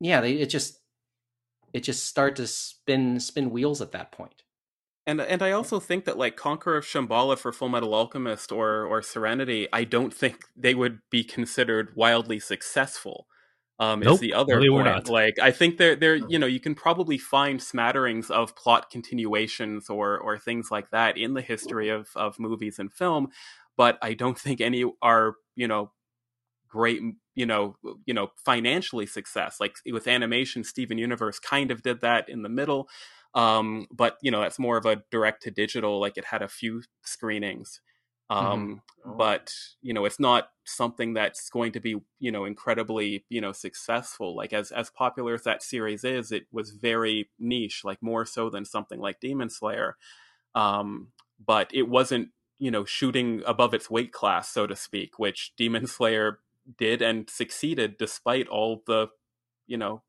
Yeah, 0.00 0.20
they, 0.20 0.34
it 0.34 0.46
just 0.46 0.80
it 1.72 1.80
just 1.80 2.06
started 2.06 2.36
to 2.36 2.46
spin 2.46 3.18
spin 3.20 3.50
wheels 3.50 3.80
at 3.80 3.92
that 3.92 4.12
point. 4.12 4.42
And 5.06 5.20
and 5.20 5.42
I 5.42 5.50
also 5.50 5.80
think 5.80 6.04
that 6.04 6.16
like 6.16 6.36
Conqueror 6.36 6.76
of 6.76 6.84
Shambhala 6.84 7.36
for 7.36 7.52
Full 7.52 7.68
Metal 7.68 7.94
Alchemist 7.94 8.52
or 8.52 8.84
or 8.84 9.02
Serenity, 9.02 9.68
I 9.72 9.84
don't 9.84 10.14
think 10.14 10.44
they 10.56 10.74
would 10.74 11.00
be 11.10 11.24
considered 11.24 11.96
wildly 11.96 12.38
successful. 12.38 13.26
Um, 13.82 14.02
is 14.02 14.06
Nope. 14.06 14.20
the 14.20 14.34
other 14.34 14.54
No, 14.54 14.60
they 14.60 14.68
point. 14.68 14.84
not. 14.84 15.08
Like 15.08 15.38
I 15.40 15.50
think 15.50 15.78
they're 15.78 15.96
they're 15.96 16.16
you 16.16 16.38
know 16.38 16.46
you 16.46 16.60
can 16.60 16.74
probably 16.74 17.18
find 17.18 17.62
smatterings 17.62 18.30
of 18.30 18.54
plot 18.56 18.90
continuations 18.90 19.90
or 19.90 20.18
or 20.18 20.38
things 20.38 20.70
like 20.70 20.90
that 20.90 21.18
in 21.18 21.34
the 21.34 21.42
history 21.42 21.88
of 21.88 22.08
of 22.14 22.38
movies 22.38 22.78
and 22.78 22.92
film, 22.92 23.28
but 23.76 23.98
I 24.02 24.14
don't 24.14 24.38
think 24.38 24.60
any 24.60 24.84
are 25.02 25.34
you 25.56 25.68
know 25.68 25.90
great 26.68 27.00
you 27.34 27.46
know 27.46 27.76
you 28.06 28.14
know 28.14 28.28
financially 28.44 29.06
success 29.06 29.58
like 29.60 29.76
with 29.92 30.08
animation 30.08 30.64
steven 30.64 30.98
universe 30.98 31.38
kind 31.38 31.70
of 31.70 31.82
did 31.82 32.00
that 32.00 32.28
in 32.28 32.42
the 32.42 32.48
middle 32.48 32.88
um 33.34 33.86
but 33.92 34.16
you 34.22 34.30
know 34.30 34.40
that's 34.40 34.58
more 34.58 34.76
of 34.78 34.86
a 34.86 35.02
direct 35.10 35.42
to 35.42 35.50
digital 35.50 36.00
like 36.00 36.16
it 36.16 36.24
had 36.26 36.42
a 36.42 36.48
few 36.48 36.82
screenings 37.04 37.80
um 38.36 38.82
Oh. 39.04 39.16
but 39.18 39.52
you 39.80 39.92
know 39.92 40.04
it's 40.04 40.20
not 40.20 40.50
something 40.64 41.12
that's 41.12 41.50
going 41.50 41.72
to 41.72 41.80
be 41.80 41.96
you 42.20 42.30
know 42.30 42.44
incredibly 42.44 43.24
you 43.28 43.40
know 43.40 43.50
successful 43.50 44.36
like 44.36 44.52
as 44.52 44.70
as 44.70 44.90
popular 44.90 45.34
as 45.34 45.42
that 45.42 45.60
series 45.60 46.04
is 46.04 46.30
it 46.30 46.46
was 46.52 46.70
very 46.70 47.28
niche 47.38 47.82
like 47.84 48.00
more 48.00 48.24
so 48.24 48.48
than 48.48 48.64
something 48.64 49.00
like 49.00 49.18
demon 49.18 49.50
slayer 49.50 49.96
um 50.54 51.08
but 51.44 51.68
it 51.74 51.88
wasn't 51.88 52.28
you 52.60 52.70
know 52.70 52.84
shooting 52.84 53.42
above 53.44 53.74
its 53.74 53.90
weight 53.90 54.12
class 54.12 54.48
so 54.48 54.68
to 54.68 54.76
speak 54.76 55.18
which 55.18 55.52
demon 55.56 55.86
slayer 55.98 56.38
did 56.78 57.02
and 57.02 57.28
succeeded 57.28 57.98
despite 57.98 58.46
all 58.46 58.84
the 58.86 59.08
you 59.66 59.76
know 59.76 60.02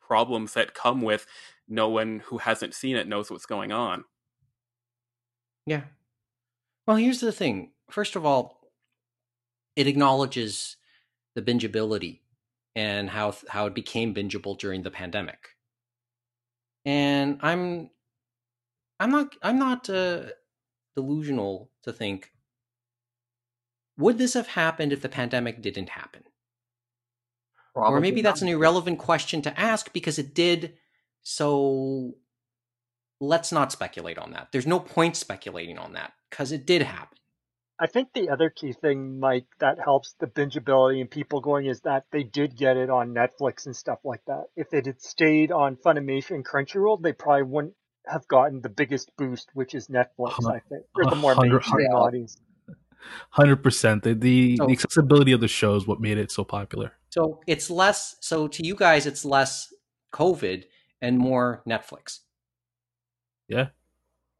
problems 0.00 0.54
that 0.54 0.74
come 0.74 1.00
with 1.00 1.26
no 1.68 1.88
one 1.88 2.22
who 2.26 2.38
hasn't 2.38 2.74
seen 2.74 2.96
it 2.96 3.06
knows 3.06 3.30
what's 3.30 3.46
going 3.46 3.70
on 3.70 4.04
Yeah. 5.66 5.82
Well, 6.86 6.96
here's 6.96 7.20
the 7.20 7.32
thing. 7.32 7.72
First 7.90 8.16
of 8.16 8.26
all, 8.26 8.60
it 9.76 9.86
acknowledges 9.86 10.76
the 11.34 11.42
bingeability 11.42 12.20
and 12.74 13.10
how 13.10 13.34
how 13.48 13.66
it 13.66 13.74
became 13.74 14.14
bingeable 14.14 14.58
during 14.58 14.82
the 14.82 14.90
pandemic. 14.90 15.50
And 16.84 17.38
I'm 17.42 17.90
I'm 18.98 19.10
not 19.10 19.36
I'm 19.42 19.58
not 19.58 19.88
uh, 19.88 20.24
delusional 20.96 21.70
to 21.84 21.92
think 21.92 22.32
would 23.98 24.18
this 24.18 24.34
have 24.34 24.48
happened 24.48 24.92
if 24.92 25.02
the 25.02 25.08
pandemic 25.08 25.60
didn't 25.60 25.90
happen? 25.90 26.24
or 27.74 28.00
maybe 28.00 28.16
Probably 28.16 28.22
that's 28.22 28.42
an 28.42 28.48
irrelevant 28.48 28.98
question 28.98 29.42
to 29.42 29.60
ask 29.60 29.92
because 29.92 30.18
it 30.18 30.34
did. 30.34 30.74
So 31.22 32.14
let's 33.22 33.52
not 33.52 33.70
speculate 33.70 34.18
on 34.18 34.32
that. 34.32 34.48
There's 34.52 34.66
no 34.66 34.80
point 34.80 35.16
speculating 35.16 35.78
on 35.78 35.92
that 35.92 36.12
because 36.28 36.50
it 36.50 36.66
did 36.66 36.82
happen. 36.82 37.16
I 37.80 37.86
think 37.86 38.08
the 38.14 38.28
other 38.30 38.50
key 38.50 38.72
thing, 38.72 39.18
Mike, 39.18 39.46
that 39.60 39.78
helps 39.82 40.14
the 40.20 40.26
bingeability 40.26 41.00
and 41.00 41.10
people 41.10 41.40
going 41.40 41.66
is 41.66 41.80
that 41.82 42.04
they 42.12 42.22
did 42.24 42.56
get 42.56 42.76
it 42.76 42.90
on 42.90 43.14
Netflix 43.14 43.66
and 43.66 43.74
stuff 43.74 43.98
like 44.04 44.20
that. 44.26 44.44
If 44.56 44.74
it 44.74 44.86
had 44.86 45.00
stayed 45.00 45.50
on 45.52 45.76
Funimation 45.76 46.32
and 46.36 46.44
Crunchyroll, 46.44 47.00
they 47.02 47.12
probably 47.12 47.44
wouldn't 47.44 47.74
have 48.06 48.26
gotten 48.28 48.60
the 48.60 48.68
biggest 48.68 49.10
boost, 49.16 49.48
which 49.54 49.74
is 49.74 49.86
Netflix, 49.88 50.44
I 50.46 50.60
think, 50.68 50.82
or 50.96 51.08
the 51.08 51.16
more 51.16 51.34
Hundred- 51.34 51.52
mainstream 51.62 51.86
hundred- 51.92 51.98
audience. 52.06 52.36
Hundred 53.30 53.62
percent. 53.64 54.02
The 54.04 54.14
the, 54.14 54.56
So- 54.56 54.66
the 54.66 54.72
accessibility 54.72 55.32
of 55.32 55.40
the 55.40 55.48
show 55.48 55.74
is 55.76 55.86
what 55.86 56.00
made 56.00 56.18
it 56.18 56.30
so 56.30 56.44
popular. 56.44 56.92
So 57.10 57.40
it's 57.46 57.68
less. 57.70 58.16
So 58.20 58.46
to 58.48 58.64
you 58.66 58.74
guys, 58.76 59.06
it's 59.06 59.24
less 59.24 59.72
COVID 60.12 60.64
and 61.00 61.18
more 61.18 61.62
Netflix. 61.68 62.20
Yeah. 63.52 63.68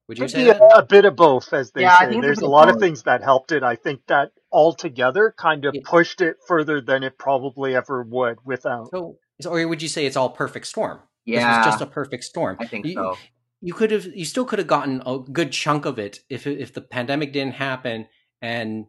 Would 0.09 0.18
you 0.18 0.29
say 0.29 0.46
Yeah, 0.46 0.59
a 0.75 0.85
bit 0.85 1.05
of 1.05 1.16
both, 1.16 1.53
as 1.53 1.70
they 1.72 1.83
Yeah, 1.83 1.96
I 1.96 2.05
say. 2.05 2.11
think 2.11 2.22
There's 2.22 2.40
a 2.40 2.44
a 2.44 2.48
lot 2.48 2.68
of 2.68 2.79
things 2.81 3.05
that 3.05 3.22
helped 3.22 3.53
it. 3.53 3.62
I 3.62 3.77
think 3.77 4.01
that 4.09 4.33
altogether 4.51 5.35
kind 5.37 5.64
of 5.64 5.75
Yeah. 5.75 5.83
pushed 5.85 6.20
it 6.20 6.37
further 6.46 6.81
than 6.81 7.03
it 7.03 7.18
probably 7.18 7.75
ever 7.75 8.03
would 8.03 8.38
without. 8.44 8.90
So, 8.90 9.18
so, 9.40 9.51
or 9.55 9.66
would 9.68 9.81
you 9.81 9.88
say 9.88 10.05
it's 10.07 10.16
all 10.16 10.31
perfect 10.31 10.66
storm? 10.66 10.98
This 11.27 11.37
Yeah, 11.37 11.57
was 11.57 11.64
just 11.64 11.81
a 11.81 11.87
perfect 11.87 12.25
storm. 12.25 12.57
I 12.61 12.66
think 12.66 12.87
you, 12.87 12.94
so. 12.94 13.16
You 13.64 13.75
could 13.75 13.92
have, 13.92 14.07
you 14.07 14.25
still 14.25 14.44
could 14.44 14.59
have 14.59 14.66
gotten 14.68 15.03
a 15.07 15.20
good 15.20 15.53
chunk 15.53 15.85
of 15.85 15.96
it 15.98 16.20
if 16.29 16.48
if 16.48 16.75
the 16.75 16.81
pandemic 16.81 17.33
didn't 17.33 17.55
happen. 17.55 18.09
And 18.42 18.87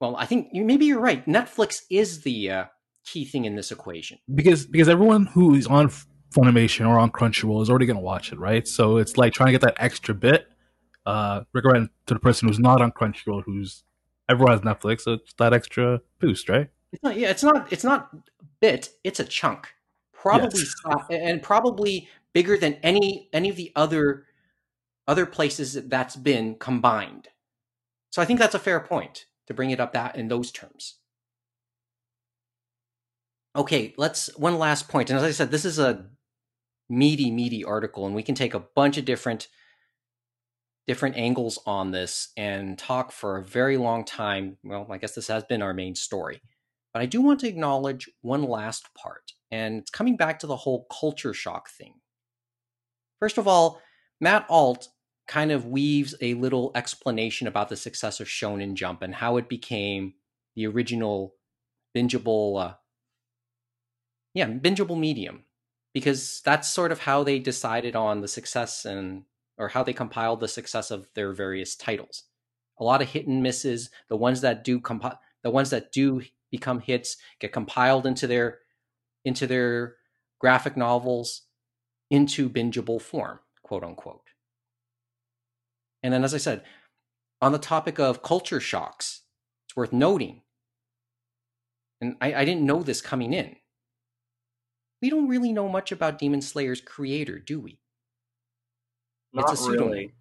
well, 0.00 0.16
I 0.16 0.26
think 0.26 0.48
you, 0.52 0.64
maybe 0.64 0.86
you're 0.86 1.00
right. 1.00 1.24
Netflix 1.26 1.82
is 1.90 2.22
the 2.22 2.50
uh, 2.50 2.64
key 3.06 3.24
thing 3.24 3.44
in 3.44 3.54
this 3.54 3.70
equation. 3.70 4.18
because 4.34 4.66
because 4.66 4.88
everyone 4.88 5.26
who 5.26 5.54
is 5.54 5.68
on 5.68 5.90
Funimation 6.34 6.86
or 6.86 6.98
on 6.98 7.10
Crunchyroll 7.10 7.62
is 7.62 7.70
already 7.70 7.86
going 7.86 7.96
to 7.96 8.02
watch 8.02 8.32
it, 8.32 8.38
right? 8.38 8.66
So 8.66 8.96
it's 8.96 9.16
like 9.16 9.32
trying 9.32 9.46
to 9.48 9.52
get 9.52 9.60
that 9.60 9.76
extra 9.78 10.14
bit. 10.14 10.48
Uh, 11.06 11.42
recommend 11.52 11.90
to 12.06 12.14
the 12.14 12.20
person 12.20 12.48
who's 12.48 12.58
not 12.58 12.80
on 12.80 12.90
Crunchyroll, 12.90 13.42
who's 13.44 13.84
everyone 14.28 14.52
has 14.52 14.62
Netflix, 14.62 15.02
so 15.02 15.12
it's 15.14 15.34
that 15.34 15.52
extra 15.52 16.00
boost, 16.18 16.48
right? 16.48 16.68
It's 16.92 17.02
not. 17.02 17.16
Yeah, 17.16 17.30
it's 17.30 17.42
not. 17.42 17.72
It's 17.72 17.84
not 17.84 18.10
bit. 18.60 18.88
It's 19.04 19.20
a 19.20 19.24
chunk. 19.24 19.68
Probably 20.12 20.60
Yes. 20.60 21.04
and 21.10 21.42
probably 21.42 22.08
bigger 22.32 22.56
than 22.56 22.74
any 22.82 23.28
any 23.32 23.50
of 23.50 23.56
the 23.56 23.70
other 23.76 24.24
other 25.06 25.26
places 25.26 25.74
that 25.74 25.90
that's 25.90 26.16
been 26.16 26.54
combined. 26.54 27.28
So 28.10 28.22
I 28.22 28.24
think 28.24 28.38
that's 28.38 28.54
a 28.54 28.58
fair 28.58 28.80
point 28.80 29.26
to 29.46 29.54
bring 29.54 29.70
it 29.70 29.80
up 29.80 29.92
that 29.92 30.16
in 30.16 30.28
those 30.28 30.50
terms. 30.50 30.94
Okay, 33.56 33.94
let's 33.96 34.34
one 34.36 34.58
last 34.58 34.88
point. 34.88 35.10
And 35.10 35.18
as 35.18 35.24
I 35.24 35.30
said, 35.30 35.50
this 35.50 35.64
is 35.64 35.78
a 35.78 36.06
meaty, 36.88 37.30
meaty 37.30 37.64
article, 37.64 38.06
and 38.06 38.14
we 38.14 38.22
can 38.22 38.34
take 38.34 38.54
a 38.54 38.64
bunch 38.74 38.96
of 38.96 39.04
different 39.04 39.48
different 40.86 41.16
angles 41.16 41.58
on 41.64 41.92
this 41.92 42.28
and 42.36 42.78
talk 42.78 43.10
for 43.10 43.38
a 43.38 43.44
very 43.44 43.78
long 43.78 44.04
time. 44.04 44.58
Well, 44.62 44.86
I 44.90 44.98
guess 44.98 45.14
this 45.14 45.28
has 45.28 45.42
been 45.44 45.62
our 45.62 45.72
main 45.72 45.94
story. 45.94 46.42
But 46.92 47.00
I 47.00 47.06
do 47.06 47.22
want 47.22 47.40
to 47.40 47.48
acknowledge 47.48 48.10
one 48.20 48.42
last 48.42 48.92
part, 48.94 49.32
and 49.50 49.78
it's 49.78 49.90
coming 49.90 50.16
back 50.16 50.38
to 50.40 50.46
the 50.46 50.56
whole 50.56 50.86
culture 50.90 51.34
shock 51.34 51.70
thing. 51.70 51.94
First 53.18 53.38
of 53.38 53.48
all, 53.48 53.80
Matt 54.20 54.44
Alt 54.48 54.88
kind 55.26 55.50
of 55.50 55.66
weaves 55.66 56.14
a 56.20 56.34
little 56.34 56.70
explanation 56.74 57.46
about 57.46 57.68
the 57.68 57.76
success 57.76 58.20
of 58.20 58.28
Shonen 58.28 58.74
Jump 58.74 59.02
and 59.02 59.14
how 59.14 59.38
it 59.38 59.48
became 59.48 60.14
the 60.54 60.66
original 60.66 61.34
bingeable 61.96 62.62
uh, 62.62 62.74
yeah, 64.34 64.48
bingeable 64.48 64.98
medium, 64.98 65.44
because 65.94 66.42
that's 66.44 66.68
sort 66.68 66.92
of 66.92 67.00
how 67.00 67.22
they 67.24 67.38
decided 67.38 67.96
on 67.96 68.20
the 68.20 68.28
success 68.28 68.84
and 68.84 69.22
or 69.56 69.68
how 69.68 69.84
they 69.84 69.92
compiled 69.92 70.40
the 70.40 70.48
success 70.48 70.90
of 70.90 71.06
their 71.14 71.32
various 71.32 71.76
titles. 71.76 72.24
A 72.78 72.84
lot 72.84 73.00
of 73.00 73.08
hit 73.08 73.28
and 73.28 73.42
misses. 73.42 73.88
The 74.08 74.16
ones 74.16 74.40
that 74.40 74.64
do 74.64 74.80
compi- 74.80 75.16
the 75.44 75.50
ones 75.50 75.70
that 75.70 75.92
do 75.92 76.22
become 76.50 76.80
hits 76.80 77.16
get 77.38 77.52
compiled 77.52 78.04
into 78.04 78.26
their 78.26 78.58
into 79.24 79.46
their 79.46 79.96
graphic 80.40 80.76
novels 80.76 81.42
into 82.10 82.50
bingeable 82.50 83.00
form, 83.00 83.38
quote 83.62 83.84
unquote. 83.84 84.20
And 86.02 86.12
then, 86.12 86.24
as 86.24 86.34
I 86.34 86.38
said, 86.38 86.64
on 87.40 87.52
the 87.52 87.58
topic 87.58 87.98
of 87.98 88.22
culture 88.22 88.60
shocks, 88.60 89.22
it's 89.66 89.76
worth 89.76 89.92
noting, 89.92 90.42
and 92.00 92.16
I, 92.20 92.34
I 92.34 92.44
didn't 92.44 92.66
know 92.66 92.82
this 92.82 93.00
coming 93.00 93.32
in. 93.32 93.56
We 95.04 95.10
don't 95.10 95.28
really 95.28 95.52
know 95.52 95.68
much 95.68 95.92
about 95.92 96.18
Demon 96.18 96.40
Slayer's 96.40 96.80
creator, 96.80 97.38
do 97.38 97.60
we? 97.60 97.78
Not 99.34 99.50
it's 99.50 99.60
a 99.60 99.62
pseudonym. 99.62 99.90
Really. 99.90 100.14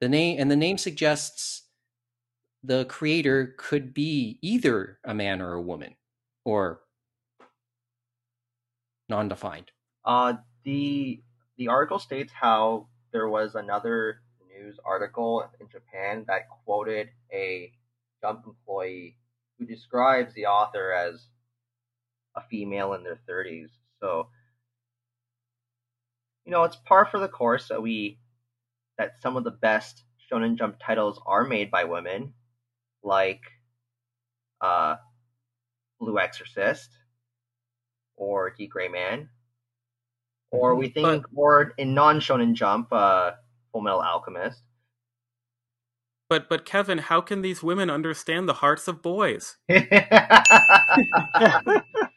The 0.00 0.08
name 0.08 0.38
and 0.38 0.48
the 0.48 0.54
name 0.54 0.78
suggests 0.78 1.64
the 2.62 2.84
creator 2.84 3.56
could 3.58 3.92
be 3.92 4.38
either 4.42 5.00
a 5.02 5.12
man 5.12 5.42
or 5.42 5.54
a 5.54 5.60
woman, 5.60 5.96
or 6.44 6.82
non-defined. 9.08 9.72
Uh, 10.04 10.34
the 10.62 11.20
the 11.56 11.66
article 11.66 11.98
states 11.98 12.32
how 12.32 12.86
there 13.10 13.28
was 13.28 13.56
another 13.56 14.20
news 14.56 14.78
article 14.84 15.50
in 15.60 15.68
Japan 15.68 16.24
that 16.28 16.42
quoted 16.64 17.08
a 17.32 17.72
Jump 18.22 18.44
employee 18.46 19.16
who 19.58 19.66
describes 19.66 20.32
the 20.34 20.46
author 20.46 20.92
as 20.92 21.26
a 22.36 22.40
female 22.48 22.92
in 22.92 23.02
their 23.02 23.18
30s. 23.28 23.70
So, 24.00 24.28
you 26.44 26.52
know, 26.52 26.64
it's 26.64 26.76
par 26.76 27.06
for 27.06 27.20
the 27.20 27.28
course 27.28 27.68
that 27.68 27.82
we 27.82 28.18
that 28.98 29.22
some 29.22 29.36
of 29.36 29.44
the 29.44 29.50
best 29.50 30.02
Shonen 30.30 30.58
Jump 30.58 30.76
titles 30.84 31.20
are 31.26 31.44
made 31.44 31.70
by 31.70 31.84
women, 31.84 32.34
like 33.02 33.40
uh, 34.60 34.96
Blue 35.98 36.18
Exorcist 36.18 36.90
or 38.16 38.54
D 38.56 38.66
Gray 38.66 38.88
Man, 38.88 39.28
or 40.50 40.74
we 40.74 40.88
mm-hmm. 40.88 40.94
think, 40.94 41.26
but, 41.32 41.40
or 41.40 41.72
in 41.78 41.94
non 41.94 42.20
Shonen 42.20 42.54
Jump, 42.54 42.92
uh, 42.92 43.32
Full 43.72 43.82
Metal 43.82 44.02
Alchemist. 44.02 44.62
But 46.28 46.48
but 46.48 46.64
Kevin, 46.64 46.98
how 46.98 47.20
can 47.20 47.42
these 47.42 47.62
women 47.62 47.90
understand 47.90 48.48
the 48.48 48.54
hearts 48.54 48.86
of 48.86 49.02
boys? 49.02 49.56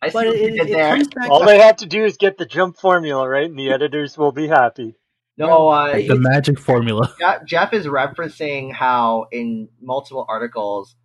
I 0.00 0.10
but 0.10 0.26
it, 0.28 0.36
it, 0.36 0.70
it 0.70 1.16
All 1.28 1.44
they 1.44 1.58
have 1.58 1.76
to 1.76 1.86
do 1.86 2.04
is 2.04 2.16
get 2.16 2.38
the 2.38 2.46
jump 2.46 2.78
formula 2.78 3.28
right, 3.28 3.48
and 3.48 3.58
the 3.58 3.70
editors 3.70 4.16
will 4.16 4.32
be 4.32 4.46
happy. 4.46 4.94
No, 5.36 5.68
uh, 5.68 5.94
the 5.94 6.16
magic 6.18 6.58
formula. 6.58 7.14
Jeff 7.46 7.72
is 7.72 7.86
referencing 7.86 8.72
how 8.72 9.26
in 9.32 9.68
multiple 9.80 10.26
articles, 10.28 10.96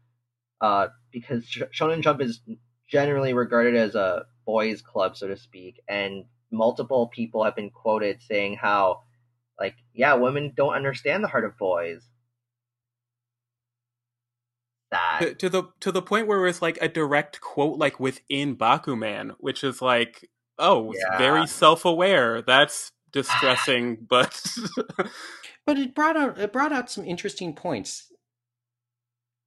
uh, 0.61 0.87
because 1.11 1.45
Shonen 1.45 2.01
Jump 2.01 2.21
is 2.21 2.41
generally 2.87 3.33
regarded 3.33 3.75
as 3.75 3.95
a 3.95 4.25
boys' 4.45 4.81
club, 4.81 5.17
so 5.17 5.27
to 5.27 5.37
speak, 5.37 5.81
and 5.87 6.25
multiple 6.51 7.07
people 7.07 7.43
have 7.43 7.55
been 7.55 7.69
quoted 7.71 8.21
saying 8.21 8.55
how, 8.55 9.01
like, 9.59 9.75
yeah, 9.93 10.15
women 10.15 10.53
don't 10.55 10.73
understand 10.73 11.23
the 11.23 11.27
heart 11.27 11.45
of 11.45 11.57
boys. 11.57 12.01
To, 15.19 15.33
to, 15.35 15.49
the 15.49 15.63
to 15.79 15.91
the 15.91 16.01
point 16.01 16.27
where 16.27 16.45
it's 16.47 16.61
like 16.61 16.77
a 16.81 16.87
direct 16.87 17.41
quote 17.41 17.77
like 17.77 17.99
within 17.99 18.55
Bakuman, 18.55 19.35
which 19.39 19.63
is 19.63 19.81
like, 19.81 20.29
oh, 20.59 20.93
yeah. 20.93 21.17
very 21.17 21.47
self 21.47 21.85
aware. 21.85 22.41
That's 22.41 22.91
distressing, 23.11 23.97
but 24.09 24.45
but 25.65 25.77
it 25.77 25.93
brought 25.93 26.17
out 26.17 26.39
it 26.39 26.51
brought 26.51 26.71
out 26.71 26.89
some 26.89 27.05
interesting 27.05 27.53
points. 27.53 28.11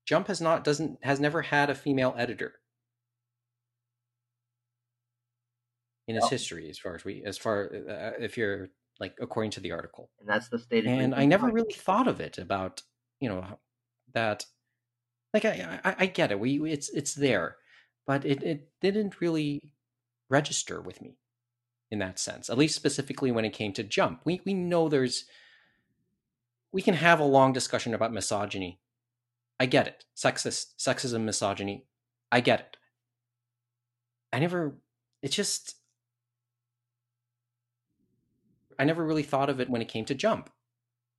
Jump 0.07 0.29
has 0.29 0.41
not 0.41 0.65
doesn't 0.65 0.99
has 1.03 1.19
never 1.19 1.43
had 1.43 1.69
a 1.69 1.75
female 1.75 2.15
editor 2.17 2.55
in 6.09 6.17
its 6.17 6.27
oh. 6.27 6.29
history, 6.29 6.71
as 6.71 6.79
far 6.79 6.95
as 6.95 7.05
we 7.05 7.23
as 7.25 7.39
far 7.39 7.71
uh, 7.89 8.23
if 8.23 8.37
you're 8.37 8.69
like 9.01 9.17
according 9.21 9.51
to 9.53 9.61
the 9.61 9.73
article. 9.73 10.11
And 10.21 10.29
that's 10.29 10.49
the 10.49 10.59
state. 10.59 10.87
And 10.87 11.15
I 11.15 11.27
never 11.27 11.49
really 11.49 11.75
thought 11.75 12.09
of 12.09 12.21
it 12.21 12.39
about 12.39 12.83
you 13.21 13.29
know 13.29 13.45
that 14.15 14.45
like 15.37 15.45
I, 15.45 15.81
I, 15.85 15.97
I 16.01 16.07
get 16.07 16.31
it. 16.33 16.41
We 16.41 16.71
it's 16.71 16.89
it's 16.91 17.15
there, 17.15 17.57
but 18.07 18.25
it 18.25 18.43
it 18.43 18.69
didn't 18.81 19.21
really 19.21 19.73
register 20.31 20.81
with 20.81 21.03
me 21.03 21.19
in 21.91 21.99
that 21.99 22.19
sense. 22.19 22.49
At 22.49 22.57
least 22.57 22.75
specifically 22.75 23.31
when 23.31 23.45
it 23.45 23.53
came 23.53 23.73
to 23.75 23.83
jump. 23.83 24.23
We 24.25 24.41
we 24.47 24.55
know 24.55 24.89
there's 24.89 25.27
we 26.73 26.81
can 26.81 26.95
have 26.95 27.21
a 27.21 27.25
long 27.25 27.53
discussion 27.53 27.93
about 27.93 28.15
misogyny. 28.15 28.81
I 29.61 29.67
get 29.67 29.87
it. 29.87 30.05
Sexist 30.17 30.77
sexism, 30.79 31.25
misogyny. 31.25 31.85
I 32.33 32.41
get 32.41 32.61
it. 32.61 32.77
I 34.33 34.39
never 34.39 34.79
it's 35.23 35.37
just 35.37 35.77
I 38.79 38.85
never 38.85 39.05
really 39.05 39.23
thought 39.23 39.51
of 39.51 39.61
it 39.61 39.69
when 39.69 39.83
it 39.83 39.89
came 39.89 40.07
to 40.07 40.15
jump 40.15 40.51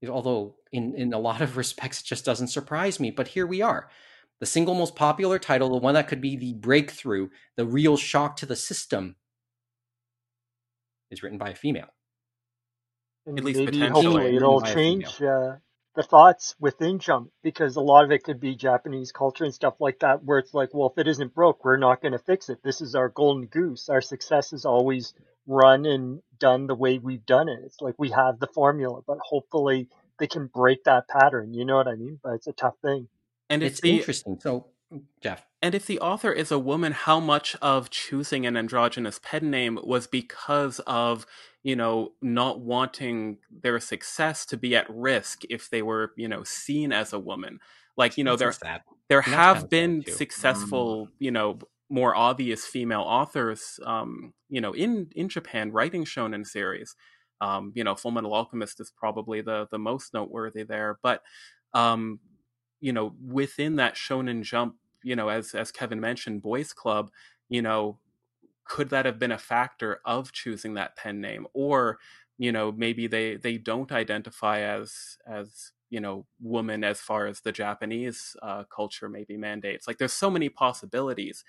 although 0.07 0.55
in, 0.71 0.93
in 0.95 1.13
a 1.13 1.19
lot 1.19 1.41
of 1.41 1.57
respects 1.57 2.01
it 2.01 2.05
just 2.05 2.25
doesn't 2.25 2.47
surprise 2.47 2.99
me. 2.99 3.11
But 3.11 3.29
here 3.29 3.47
we 3.47 3.61
are. 3.61 3.89
The 4.39 4.45
single 4.45 4.75
most 4.75 4.95
popular 4.95 5.39
title, 5.39 5.69
the 5.69 5.77
one 5.77 5.95
that 5.95 6.07
could 6.07 6.21
be 6.21 6.35
the 6.35 6.53
breakthrough, 6.53 7.29
the 7.55 7.65
real 7.65 7.97
shock 7.97 8.37
to 8.37 8.45
the 8.45 8.55
system, 8.55 9.15
is 11.09 11.23
written 11.23 11.39
by 11.39 11.49
a 11.49 11.55
female. 11.55 11.87
And 13.25 13.39
At 13.39 13.45
least 13.45 13.59
maybe 13.59 13.79
hopefully 13.79 14.35
it'll 14.35 14.61
change 14.61 15.21
uh, 15.21 15.55
the 15.95 16.03
thoughts 16.03 16.55
within 16.59 16.99
Jump 16.99 17.31
because 17.43 17.75
a 17.75 17.81
lot 17.81 18.05
of 18.05 18.11
it 18.11 18.23
could 18.23 18.39
be 18.39 18.55
Japanese 18.55 19.11
culture 19.11 19.43
and 19.43 19.53
stuff 19.53 19.73
like 19.79 19.99
that, 19.99 20.23
where 20.23 20.37
it's 20.37 20.53
like, 20.53 20.69
well, 20.73 20.93
if 20.95 20.99
it 20.99 21.09
isn't 21.09 21.33
broke, 21.33 21.65
we're 21.65 21.77
not 21.77 22.01
going 22.01 22.11
to 22.11 22.19
fix 22.19 22.49
it. 22.49 22.59
This 22.63 22.79
is 22.79 22.93
our 22.93 23.09
golden 23.09 23.47
goose. 23.47 23.89
Our 23.89 24.01
success 24.01 24.53
is 24.53 24.63
always 24.65 25.13
run 25.47 25.85
and 25.85 26.21
done 26.39 26.67
the 26.67 26.75
way 26.75 26.97
we've 26.97 27.25
done 27.25 27.49
it. 27.49 27.59
It's 27.63 27.81
like 27.81 27.95
we 27.97 28.11
have 28.11 28.39
the 28.39 28.47
formula, 28.47 29.01
but 29.05 29.17
hopefully 29.21 29.87
they 30.19 30.27
can 30.27 30.47
break 30.47 30.83
that 30.85 31.07
pattern. 31.07 31.53
You 31.53 31.65
know 31.65 31.75
what 31.75 31.87
I 31.87 31.95
mean? 31.95 32.19
But 32.23 32.33
it's 32.33 32.47
a 32.47 32.53
tough 32.53 32.75
thing. 32.81 33.07
And 33.49 33.63
it's 33.63 33.81
the, 33.81 33.97
interesting. 33.97 34.39
So, 34.41 34.67
Jeff. 35.21 35.45
And 35.61 35.73
if 35.73 35.85
the 35.85 35.99
author 35.99 36.31
is 36.31 36.51
a 36.51 36.59
woman, 36.59 36.91
how 36.91 37.19
much 37.19 37.55
of 37.61 37.89
choosing 37.89 38.45
an 38.45 38.57
androgynous 38.57 39.19
pen 39.23 39.49
name 39.49 39.79
was 39.83 40.07
because 40.07 40.79
of, 40.85 41.25
you 41.63 41.75
know, 41.75 42.13
not 42.21 42.59
wanting 42.59 43.37
their 43.49 43.79
success 43.79 44.45
to 44.47 44.57
be 44.57 44.75
at 44.75 44.85
risk 44.89 45.43
if 45.49 45.69
they 45.69 45.81
were, 45.81 46.13
you 46.15 46.27
know, 46.27 46.43
seen 46.43 46.91
as 46.91 47.13
a 47.13 47.19
woman? 47.19 47.59
Like, 47.95 48.17
you 48.17 48.23
know, 48.23 48.35
That's 48.35 48.59
there, 48.59 48.83
there 49.09 49.21
have 49.21 49.69
been 49.69 50.03
successful, 50.05 51.07
mm. 51.07 51.09
you 51.19 51.31
know, 51.31 51.59
more 51.89 52.15
obvious 52.15 52.65
female 52.65 53.01
authors, 53.01 53.79
um, 53.85 54.33
you 54.49 54.61
know, 54.61 54.73
in 54.73 55.09
in 55.15 55.29
Japan 55.29 55.71
writing 55.71 56.05
shonen 56.05 56.45
series. 56.45 56.95
Um, 57.39 57.71
you 57.75 57.83
know, 57.83 57.95
Full 57.95 58.11
Metal 58.11 58.33
Alchemist 58.33 58.79
is 58.79 58.91
probably 58.91 59.41
the 59.41 59.67
the 59.71 59.79
most 59.79 60.13
noteworthy 60.13 60.63
there, 60.63 60.99
but 61.03 61.21
um, 61.73 62.19
you 62.79 62.93
know, 62.93 63.15
within 63.25 63.75
that 63.77 63.95
Shonen 63.95 64.43
Jump, 64.43 64.75
you 65.03 65.15
know, 65.15 65.29
as 65.29 65.53
as 65.55 65.71
Kevin 65.71 65.99
mentioned, 65.99 66.41
Boys 66.41 66.73
Club, 66.73 67.11
you 67.49 67.61
know, 67.61 67.99
could 68.65 68.89
that 68.89 69.05
have 69.05 69.19
been 69.19 69.31
a 69.31 69.37
factor 69.37 70.01
of 70.05 70.31
choosing 70.31 70.73
that 70.75 70.95
pen 70.95 71.21
name, 71.21 71.47
or 71.53 71.99
you 72.37 72.51
know, 72.51 72.71
maybe 72.71 73.07
they 73.07 73.37
they 73.37 73.57
don't 73.57 73.91
identify 73.91 74.61
as 74.61 75.17
as 75.27 75.71
you 75.89 75.99
know 75.99 76.25
woman 76.41 76.83
as 76.83 76.99
far 76.99 77.27
as 77.27 77.41
the 77.41 77.51
Japanese 77.51 78.35
uh, 78.41 78.63
culture 78.65 79.09
maybe 79.09 79.37
mandates. 79.37 79.87
Like, 79.87 79.97
there's 79.97 80.13
so 80.13 80.29
many 80.29 80.49
possibilities 80.49 81.43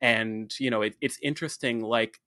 and 0.00 0.52
you 0.58 0.70
know 0.70 0.82
it, 0.82 0.96
it's 1.00 1.18
interesting 1.22 1.80
like 1.80 2.20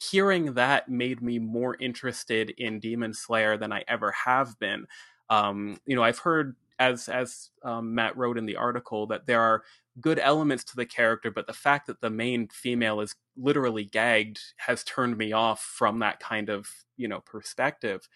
hearing 0.00 0.54
that 0.54 0.88
made 0.88 1.22
me 1.22 1.38
more 1.38 1.76
interested 1.80 2.50
in 2.58 2.80
demon 2.80 3.14
slayer 3.14 3.56
than 3.56 3.72
i 3.72 3.84
ever 3.88 4.10
have 4.12 4.58
been. 4.58 4.86
Um, 5.30 5.78
you 5.86 5.96
know 5.96 6.02
i've 6.02 6.18
heard 6.18 6.56
as 6.78 7.08
as 7.08 7.50
um, 7.62 7.94
matt 7.94 8.16
wrote 8.16 8.38
in 8.38 8.46
the 8.46 8.56
article 8.56 9.06
that 9.06 9.26
there 9.26 9.40
are 9.40 9.62
good 10.00 10.18
elements 10.18 10.64
to 10.64 10.76
the 10.76 10.86
character 10.86 11.30
but 11.30 11.46
the 11.46 11.52
fact 11.52 11.86
that 11.86 12.00
the 12.00 12.10
main 12.10 12.48
female 12.48 13.00
is 13.00 13.14
literally 13.36 13.84
gagged 13.84 14.40
has 14.56 14.82
turned 14.84 15.16
me 15.16 15.32
off 15.32 15.60
from 15.60 15.98
that 16.00 16.18
kind 16.20 16.48
of 16.48 16.68
you 16.96 17.08
know 17.08 17.20
perspective. 17.20 18.08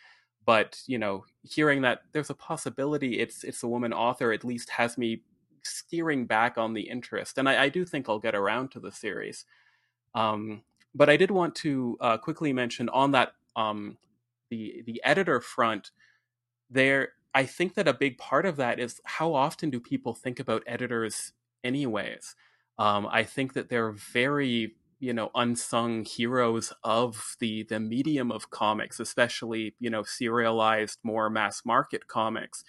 But 0.44 0.80
you 0.86 0.98
know 0.98 1.24
hearing 1.42 1.82
that 1.82 2.02
there's 2.12 2.30
a 2.30 2.34
possibility 2.34 3.18
it's 3.18 3.44
it's 3.44 3.62
a 3.62 3.68
woman 3.68 3.92
author 3.92 4.32
at 4.32 4.44
least 4.44 4.70
has 4.70 4.96
me 4.96 5.22
steering 5.66 6.26
back 6.26 6.58
on 6.58 6.74
the 6.74 6.88
interest, 6.88 7.38
and 7.38 7.48
I, 7.48 7.64
I 7.64 7.68
do 7.68 7.84
think 7.84 8.08
I'll 8.08 8.18
get 8.18 8.34
around 8.34 8.70
to 8.72 8.80
the 8.80 8.92
series. 8.92 9.44
Um, 10.14 10.62
but 10.94 11.10
I 11.10 11.16
did 11.16 11.30
want 11.30 11.54
to 11.56 11.96
uh, 12.00 12.18
quickly 12.18 12.52
mention 12.52 12.88
on 12.88 13.12
that 13.12 13.32
um, 13.54 13.98
the 14.50 14.82
the 14.86 15.00
editor 15.04 15.40
front. 15.40 15.90
There, 16.70 17.10
I 17.34 17.44
think 17.44 17.74
that 17.74 17.86
a 17.86 17.92
big 17.92 18.18
part 18.18 18.46
of 18.46 18.56
that 18.56 18.80
is 18.80 19.00
how 19.04 19.34
often 19.34 19.70
do 19.70 19.78
people 19.78 20.14
think 20.14 20.40
about 20.40 20.62
editors, 20.66 21.32
anyways. 21.62 22.34
Um, 22.78 23.06
I 23.10 23.24
think 23.24 23.52
that 23.54 23.68
they're 23.68 23.92
very 23.92 24.74
you 24.98 25.12
know 25.12 25.30
unsung 25.34 26.04
heroes 26.04 26.72
of 26.82 27.36
the 27.38 27.62
the 27.64 27.78
medium 27.78 28.32
of 28.32 28.50
comics 28.50 28.98
especially 28.98 29.74
you 29.78 29.90
know 29.90 30.02
serialized 30.02 30.98
more 31.02 31.28
mass 31.28 31.62
market 31.66 32.08
comics 32.08 32.64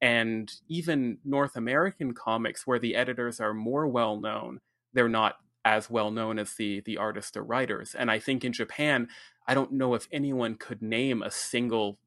and 0.00 0.52
even 0.68 1.18
north 1.24 1.56
american 1.56 2.14
comics 2.14 2.66
where 2.66 2.78
the 2.78 2.94
editors 2.94 3.40
are 3.40 3.54
more 3.54 3.86
well 3.86 4.18
known 4.18 4.60
they're 4.92 5.08
not 5.08 5.36
as 5.64 5.90
well 5.90 6.10
known 6.10 6.38
as 6.38 6.54
the 6.54 6.80
the 6.80 6.96
artists 6.96 7.36
or 7.36 7.42
writers. 7.42 7.94
And 7.94 8.10
i 8.10 8.18
think 8.18 8.44
in 8.44 8.52
japan 8.52 9.08
i 9.46 9.54
don't 9.54 9.72
know 9.72 9.94
if 9.94 10.08
anyone 10.10 10.54
could 10.54 10.82
name 10.82 11.22
a 11.22 11.30
single 11.30 11.98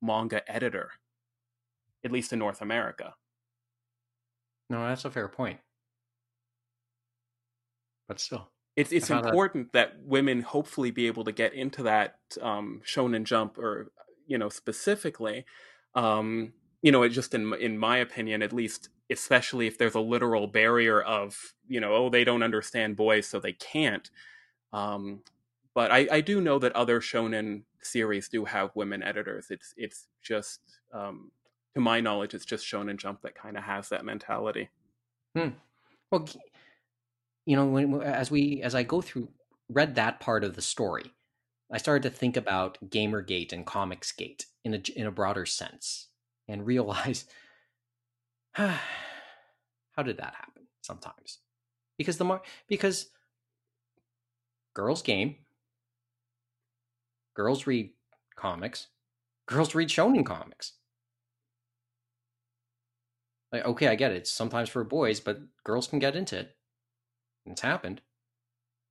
manga 0.00 0.42
editor 0.50 0.92
at 2.04 2.10
least 2.10 2.32
in 2.32 2.38
north 2.38 2.60
america. 2.62 3.14
No 4.70 4.86
that's 4.88 5.04
a 5.04 5.10
fair 5.10 5.28
point. 5.28 5.60
But 8.08 8.18
still 8.18 8.48
it's 8.76 8.92
it's 8.92 9.10
important 9.10 9.72
that 9.72 9.94
women 10.02 10.40
hopefully 10.40 10.90
be 10.90 11.06
able 11.06 11.24
to 11.24 11.32
get 11.32 11.52
into 11.52 11.82
that 11.82 12.16
um, 12.40 12.80
shonen 12.86 13.24
jump 13.24 13.58
or 13.58 13.92
you 14.26 14.38
know 14.38 14.48
specifically 14.48 15.44
um, 15.94 16.52
you 16.82 16.92
know 16.92 17.02
it 17.02 17.10
just 17.10 17.34
in 17.34 17.52
in 17.54 17.78
my 17.78 17.96
opinion 17.98 18.42
at 18.42 18.52
least 18.52 18.88
especially 19.10 19.66
if 19.66 19.78
there's 19.78 19.94
a 19.94 20.00
literal 20.00 20.46
barrier 20.46 21.00
of 21.00 21.54
you 21.66 21.80
know 21.80 21.94
oh 21.94 22.10
they 22.10 22.24
don't 22.24 22.42
understand 22.42 22.96
boys 22.96 23.26
so 23.26 23.40
they 23.40 23.52
can't 23.52 24.10
um, 24.72 25.20
but 25.74 25.90
I, 25.90 26.06
I 26.10 26.20
do 26.20 26.40
know 26.40 26.58
that 26.58 26.72
other 26.72 27.00
shonen 27.00 27.62
series 27.82 28.28
do 28.28 28.44
have 28.44 28.70
women 28.74 29.02
editors. 29.02 29.46
It's 29.50 29.74
it's 29.76 30.06
just 30.22 30.60
um, 30.92 31.30
to 31.74 31.80
my 31.80 32.00
knowledge 32.00 32.34
it's 32.34 32.44
just 32.44 32.66
shonen 32.66 32.96
jump 32.96 33.22
that 33.22 33.34
kind 33.34 33.56
of 33.56 33.64
has 33.64 33.88
that 33.90 34.04
mentality. 34.04 34.70
Hmm. 35.36 35.50
well 36.10 36.28
you 37.44 37.56
know, 37.56 37.66
when, 37.66 38.02
as 38.02 38.30
we 38.30 38.62
as 38.62 38.74
I 38.74 38.82
go 38.82 39.00
through 39.00 39.28
read 39.68 39.94
that 39.94 40.20
part 40.20 40.44
of 40.44 40.54
the 40.54 40.62
story, 40.62 41.12
I 41.72 41.78
started 41.78 42.02
to 42.08 42.16
think 42.16 42.36
about 42.36 42.78
GamerGate 42.88 43.52
and 43.52 43.66
ComicsGate 43.66 44.44
in 44.64 44.74
a 44.74 44.80
in 44.94 45.06
a 45.06 45.12
broader 45.12 45.46
sense, 45.46 46.08
and 46.48 46.66
realize 46.66 47.24
how 48.52 48.78
did 50.04 50.18
that 50.18 50.34
happen? 50.34 50.64
Sometimes 50.82 51.38
because 51.98 52.16
the 52.16 52.24
more 52.24 52.42
because 52.68 53.10
girls 54.74 55.02
game, 55.02 55.36
girls 57.34 57.66
read 57.66 57.90
comics, 58.36 58.88
girls 59.46 59.74
read 59.74 59.88
shonen 59.88 60.24
comics. 60.24 60.72
Like, 63.52 63.66
okay, 63.66 63.88
I 63.88 63.96
get 63.96 64.12
it. 64.12 64.16
It's 64.16 64.32
sometimes 64.32 64.70
for 64.70 64.82
boys, 64.82 65.20
but 65.20 65.40
girls 65.62 65.86
can 65.86 65.98
get 65.98 66.16
into 66.16 66.38
it. 66.38 66.56
It's 67.44 67.60
happened. 67.60 68.00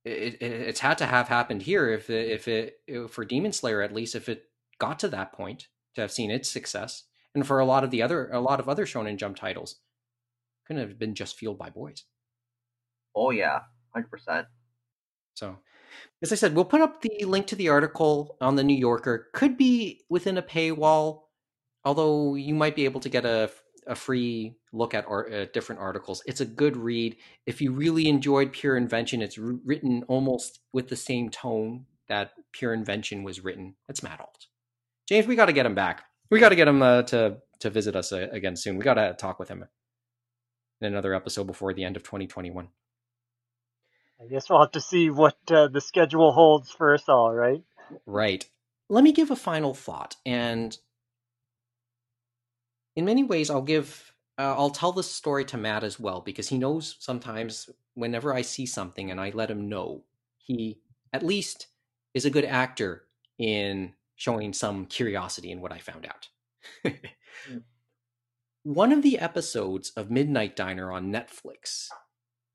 It, 0.04 0.34
it, 0.34 0.42
it's 0.42 0.80
had 0.80 0.98
to 0.98 1.06
have 1.06 1.28
happened 1.28 1.62
here 1.62 1.90
if 1.90 2.10
it, 2.10 2.30
if 2.30 2.48
it 2.48 3.10
for 3.10 3.24
Demon 3.24 3.52
Slayer 3.52 3.82
at 3.82 3.94
least 3.94 4.14
if 4.14 4.28
it 4.28 4.44
got 4.78 4.98
to 5.00 5.08
that 5.08 5.32
point 5.32 5.68
to 5.94 6.00
have 6.00 6.12
seen 6.12 6.30
its 6.30 6.48
success, 6.48 7.04
and 7.34 7.46
for 7.46 7.58
a 7.58 7.64
lot 7.64 7.84
of 7.84 7.90
the 7.90 8.02
other 8.02 8.30
a 8.30 8.40
lot 8.40 8.60
of 8.60 8.68
other 8.68 8.86
Shonen 8.86 9.16
Jump 9.16 9.36
titles, 9.36 9.76
couldn't 10.66 10.86
have 10.86 10.98
been 10.98 11.14
just 11.14 11.36
fueled 11.36 11.58
by 11.58 11.70
boys. 11.70 12.04
Oh 13.14 13.30
yeah, 13.30 13.60
hundred 13.92 14.10
percent. 14.10 14.46
So, 15.34 15.58
as 16.22 16.32
I 16.32 16.36
said, 16.36 16.54
we'll 16.54 16.64
put 16.64 16.80
up 16.80 17.00
the 17.00 17.24
link 17.24 17.46
to 17.48 17.56
the 17.56 17.68
article 17.68 18.36
on 18.40 18.56
the 18.56 18.64
New 18.64 18.76
Yorker. 18.76 19.28
Could 19.32 19.56
be 19.56 20.02
within 20.08 20.38
a 20.38 20.42
paywall, 20.42 21.22
although 21.84 22.34
you 22.34 22.54
might 22.54 22.76
be 22.76 22.84
able 22.84 23.00
to 23.00 23.08
get 23.08 23.24
a 23.24 23.50
a 23.86 23.94
free 23.94 24.54
look 24.72 24.94
at 24.94 25.06
art, 25.08 25.32
uh, 25.32 25.46
different 25.46 25.80
articles. 25.80 26.22
It's 26.26 26.40
a 26.40 26.46
good 26.46 26.76
read. 26.76 27.16
If 27.46 27.60
you 27.60 27.72
really 27.72 28.08
enjoyed 28.08 28.52
Pure 28.52 28.76
Invention, 28.76 29.22
it's 29.22 29.38
written 29.38 30.04
almost 30.08 30.60
with 30.72 30.88
the 30.88 30.96
same 30.96 31.30
tone 31.30 31.86
that 32.08 32.32
Pure 32.52 32.74
Invention 32.74 33.22
was 33.22 33.42
written. 33.42 33.74
It's 33.88 34.02
Matt 34.02 34.20
Alt. 34.20 34.46
James, 35.08 35.26
we 35.26 35.36
got 35.36 35.46
to 35.46 35.52
get 35.52 35.66
him 35.66 35.74
back. 35.74 36.04
We 36.32 36.40
got 36.40 36.48
to 36.48 36.56
get 36.56 36.66
him 36.66 36.80
uh, 36.80 37.02
to 37.02 37.36
to 37.60 37.68
visit 37.68 37.94
us 37.94 38.10
uh, 38.10 38.26
again 38.32 38.56
soon. 38.56 38.78
We 38.78 38.84
got 38.84 38.94
to 38.94 39.12
talk 39.12 39.38
with 39.38 39.50
him 39.50 39.66
in 40.80 40.86
another 40.86 41.12
episode 41.12 41.46
before 41.46 41.74
the 41.74 41.84
end 41.84 41.94
of 41.94 42.04
2021. 42.04 42.68
I 44.18 44.26
guess 44.28 44.48
we'll 44.48 44.62
have 44.62 44.72
to 44.72 44.80
see 44.80 45.10
what 45.10 45.36
uh, 45.50 45.68
the 45.68 45.82
schedule 45.82 46.32
holds 46.32 46.70
for 46.70 46.94
us 46.94 47.06
all, 47.06 47.34
right? 47.34 47.62
Right. 48.06 48.48
Let 48.88 49.04
me 49.04 49.12
give 49.12 49.30
a 49.30 49.36
final 49.36 49.74
thought, 49.74 50.16
and 50.24 50.74
in 52.96 53.04
many 53.04 53.24
ways, 53.24 53.50
I'll 53.50 53.60
give 53.60 54.14
uh, 54.38 54.54
I'll 54.56 54.70
tell 54.70 54.92
this 54.92 55.10
story 55.10 55.44
to 55.44 55.58
Matt 55.58 55.84
as 55.84 56.00
well 56.00 56.22
because 56.22 56.48
he 56.48 56.56
knows 56.56 56.96
sometimes 56.98 57.68
whenever 57.92 58.32
I 58.32 58.40
see 58.40 58.64
something 58.64 59.10
and 59.10 59.20
I 59.20 59.32
let 59.34 59.50
him 59.50 59.68
know, 59.68 60.04
he 60.38 60.78
at 61.12 61.22
least 61.22 61.66
is 62.14 62.24
a 62.24 62.30
good 62.30 62.46
actor 62.46 63.04
in 63.38 63.92
showing 64.22 64.52
some 64.52 64.86
curiosity 64.86 65.50
in 65.50 65.60
what 65.60 65.72
I 65.72 65.78
found 65.78 66.06
out. 66.06 66.28
mm. 66.86 67.62
One 68.62 68.92
of 68.92 69.02
the 69.02 69.18
episodes 69.18 69.90
of 69.96 70.12
Midnight 70.12 70.54
Diner 70.54 70.92
on 70.92 71.12
Netflix 71.12 71.88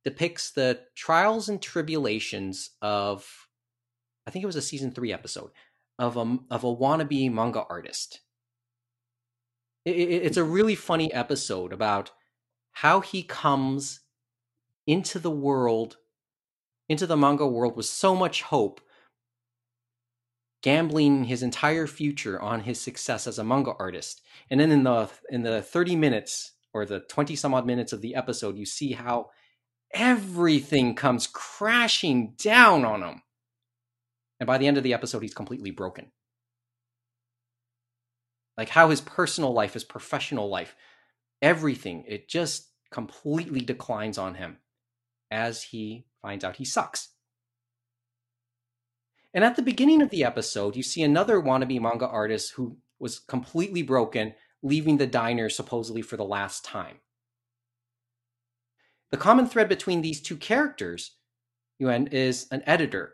depicts 0.05 0.51
the 0.51 0.79
trials 0.95 1.49
and 1.49 1.61
tribulations 1.61 2.69
of 2.81 3.49
I 4.25 4.31
think 4.31 4.43
it 4.43 4.47
was 4.47 4.55
a 4.55 4.61
season 4.61 4.91
3 4.91 5.11
episode 5.11 5.51
of 5.99 6.15
a 6.15 6.37
of 6.49 6.63
a 6.63 6.73
wannabe 6.73 7.29
manga 7.29 7.65
artist 7.69 8.21
it, 9.83 9.91
it's 9.91 10.37
a 10.37 10.43
really 10.43 10.75
funny 10.75 11.11
episode 11.13 11.73
about 11.73 12.11
how 12.71 13.01
he 13.01 13.23
comes 13.23 14.01
into 14.85 15.19
the 15.19 15.31
world, 15.31 15.97
into 16.87 17.05
the 17.05 17.17
manga 17.17 17.45
world 17.45 17.75
with 17.75 17.87
so 17.87 18.15
much 18.15 18.43
hope, 18.43 18.79
gambling 20.67 21.25
his 21.25 21.43
entire 21.43 21.87
future 21.87 22.41
on 22.41 22.61
his 22.61 22.79
success 22.79 23.27
as 23.27 23.39
a 23.39 23.43
manga 23.43 23.73
artist. 23.79 24.21
And 24.49 24.59
then 24.59 24.71
in 24.71 24.83
the 24.83 25.09
in 25.29 25.43
the 25.43 25.61
30 25.61 25.95
minutes 25.95 26.53
or 26.73 26.85
the 26.85 26.99
20 26.99 27.35
some 27.35 27.53
odd 27.53 27.65
minutes 27.65 27.93
of 27.93 28.01
the 28.01 28.15
episode, 28.15 28.57
you 28.57 28.65
see 28.65 28.91
how 28.91 29.29
everything 29.93 30.95
comes 30.95 31.27
crashing 31.27 32.33
down 32.37 32.85
on 32.85 33.01
him. 33.01 33.21
And 34.39 34.47
by 34.47 34.57
the 34.57 34.67
end 34.67 34.77
of 34.77 34.83
the 34.83 34.93
episode, 34.93 35.21
he's 35.21 35.33
completely 35.33 35.71
broken 35.71 36.11
like 38.57 38.69
how 38.69 38.89
his 38.89 39.01
personal 39.01 39.53
life, 39.53 39.73
his 39.73 39.83
professional 39.83 40.49
life, 40.49 40.75
everything, 41.41 42.03
it 42.07 42.27
just 42.27 42.71
completely 42.91 43.61
declines 43.61 44.17
on 44.17 44.33
him 44.33 44.57
as 45.29 45.61
he 45.61 46.07
finds 46.21 46.43
out 46.43 46.55
he 46.55 46.65
sucks. 46.65 47.09
And 49.37 49.45
at 49.45 49.55
the 49.55 49.61
beginning 49.61 50.01
of 50.01 50.09
the 50.09 50.23
episode, 50.23 50.75
you 50.75 50.81
see 50.81 51.03
another 51.03 51.39
wannabe 51.39 51.79
manga 51.79 52.07
artist 52.07 52.53
who 52.53 52.75
was 52.97 53.19
completely 53.19 53.83
broken, 53.83 54.33
leaving 54.63 54.97
the 54.97 55.05
diner 55.05 55.47
supposedly 55.47 56.01
for 56.01 56.17
the 56.17 56.25
last 56.25 56.65
time. 56.65 56.97
The 59.11 59.17
common 59.17 59.45
thread 59.45 59.69
between 59.69 60.01
these 60.01 60.23
two 60.23 60.37
characters 60.37 61.17
Yuen, 61.77 62.07
is 62.07 62.47
an 62.49 62.63
editor. 62.65 63.13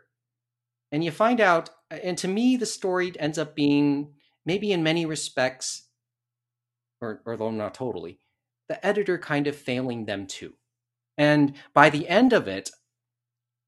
And 0.90 1.04
you 1.04 1.10
find 1.10 1.42
out, 1.42 1.68
and 1.90 2.16
to 2.16 2.26
me, 2.26 2.56
the 2.56 2.64
story 2.64 3.12
ends 3.18 3.36
up 3.36 3.54
being 3.54 4.14
maybe 4.46 4.72
in 4.72 4.82
many 4.82 5.04
respects, 5.04 5.90
or 7.02 7.20
although 7.26 7.50
not 7.50 7.74
totally, 7.74 8.18
the 8.70 8.86
editor 8.86 9.18
kind 9.18 9.46
of 9.46 9.56
failing 9.56 10.06
them 10.06 10.26
too. 10.26 10.54
And 11.18 11.52
by 11.74 11.90
the 11.90 12.08
end 12.08 12.32
of 12.32 12.48
it, 12.48 12.70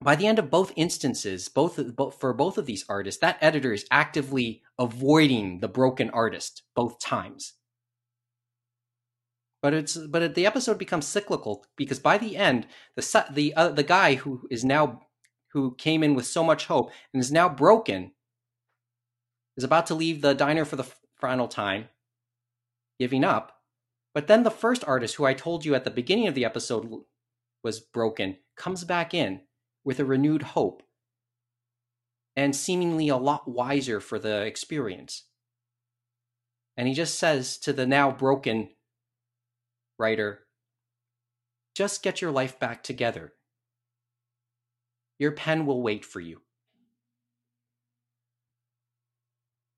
by 0.01 0.15
the 0.15 0.27
end 0.27 0.39
of 0.39 0.51
both 0.51 0.73
instances, 0.77 1.49
both, 1.49 1.81
for 2.19 2.33
both 2.33 2.59
of 2.59 2.67
these 2.67 2.85
artists, 2.89 3.21
that 3.21 3.39
editor 3.41 3.73
is 3.73 3.87
actively 3.91 4.63
avoiding 4.79 5.61
the 5.61 5.69
broken 5.69 6.11
artist 6.11 6.63
both 6.75 6.99
times. 6.99 7.55
But 9.63 9.73
it's 9.75 9.97
but 9.97 10.35
the 10.35 10.47
episode 10.47 10.79
becomes 10.79 11.07
cyclical 11.07 11.65
because 11.77 11.99
by 11.99 12.19
the 12.19 12.37
end, 12.37 12.67
the 12.95 13.27
the 13.33 13.55
uh, 13.55 13.71
the 13.71 13.83
guy 13.83 14.15
who 14.15 14.47
is 14.51 14.65
now 14.65 15.01
who 15.53 15.75
came 15.75 16.03
in 16.03 16.15
with 16.15 16.27
so 16.27 16.45
much 16.45 16.67
hope 16.67 16.93
and 17.13 17.21
is 17.21 17.33
now 17.33 17.49
broken 17.49 18.13
is 19.57 19.65
about 19.65 19.87
to 19.87 19.95
leave 19.95 20.21
the 20.21 20.35
diner 20.35 20.67
for 20.67 20.77
the 20.77 20.87
final 21.19 21.49
time, 21.49 21.89
giving 23.01 23.25
up. 23.25 23.61
But 24.15 24.27
then 24.27 24.43
the 24.43 24.51
first 24.51 24.85
artist, 24.87 25.15
who 25.15 25.25
I 25.25 25.35
told 25.35 25.65
you 25.65 25.75
at 25.75 25.85
the 25.85 25.91
beginning 25.91 26.29
of 26.29 26.35
the 26.35 26.45
episode 26.45 26.89
was 27.65 27.81
broken, 27.81 28.37
comes 28.57 28.85
back 28.85 29.15
in 29.15 29.41
with 29.87 29.99
a 29.99 30.05
renewed 30.05 30.43
hope 30.43 30.83
and 32.37 32.55
seemingly 32.55 33.09
a 33.09 33.17
lot 33.17 33.49
wiser 33.49 34.01
for 34.01 34.19
the 34.19 34.43
experience. 34.43 35.25
And 36.77 36.87
he 36.87 36.93
just 36.93 37.19
says 37.19 37.57
to 37.59 37.73
the 37.73 37.87
now 37.87 38.11
broken 38.11 38.69
writer, 39.99 40.41
just 41.75 42.03
get 42.03 42.21
your 42.21 42.31
life 42.31 42.59
back 42.59 42.83
together. 42.83 43.33
Your 45.19 45.33
pen 45.33 45.65
will 45.65 45.81
wait 45.81 46.05
for 46.05 46.21
you. 46.21 46.43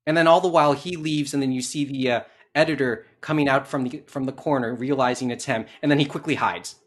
and 0.09 0.17
then 0.17 0.25
all 0.25 0.41
the 0.41 0.47
while 0.47 0.73
he 0.73 0.95
leaves, 0.95 1.35
and 1.35 1.43
then 1.43 1.51
you 1.51 1.61
see 1.61 1.85
the 1.85 2.11
uh, 2.11 2.21
editor 2.55 3.05
coming 3.21 3.47
out 3.47 3.67
from 3.67 3.83
the 3.83 4.01
from 4.07 4.25
the 4.25 4.31
corner, 4.31 4.73
realizing 4.73 5.29
it's 5.29 5.45
him, 5.45 5.67
and 5.83 5.91
then 5.91 5.99
he 5.99 6.05
quickly 6.05 6.33
hides. 6.33 6.77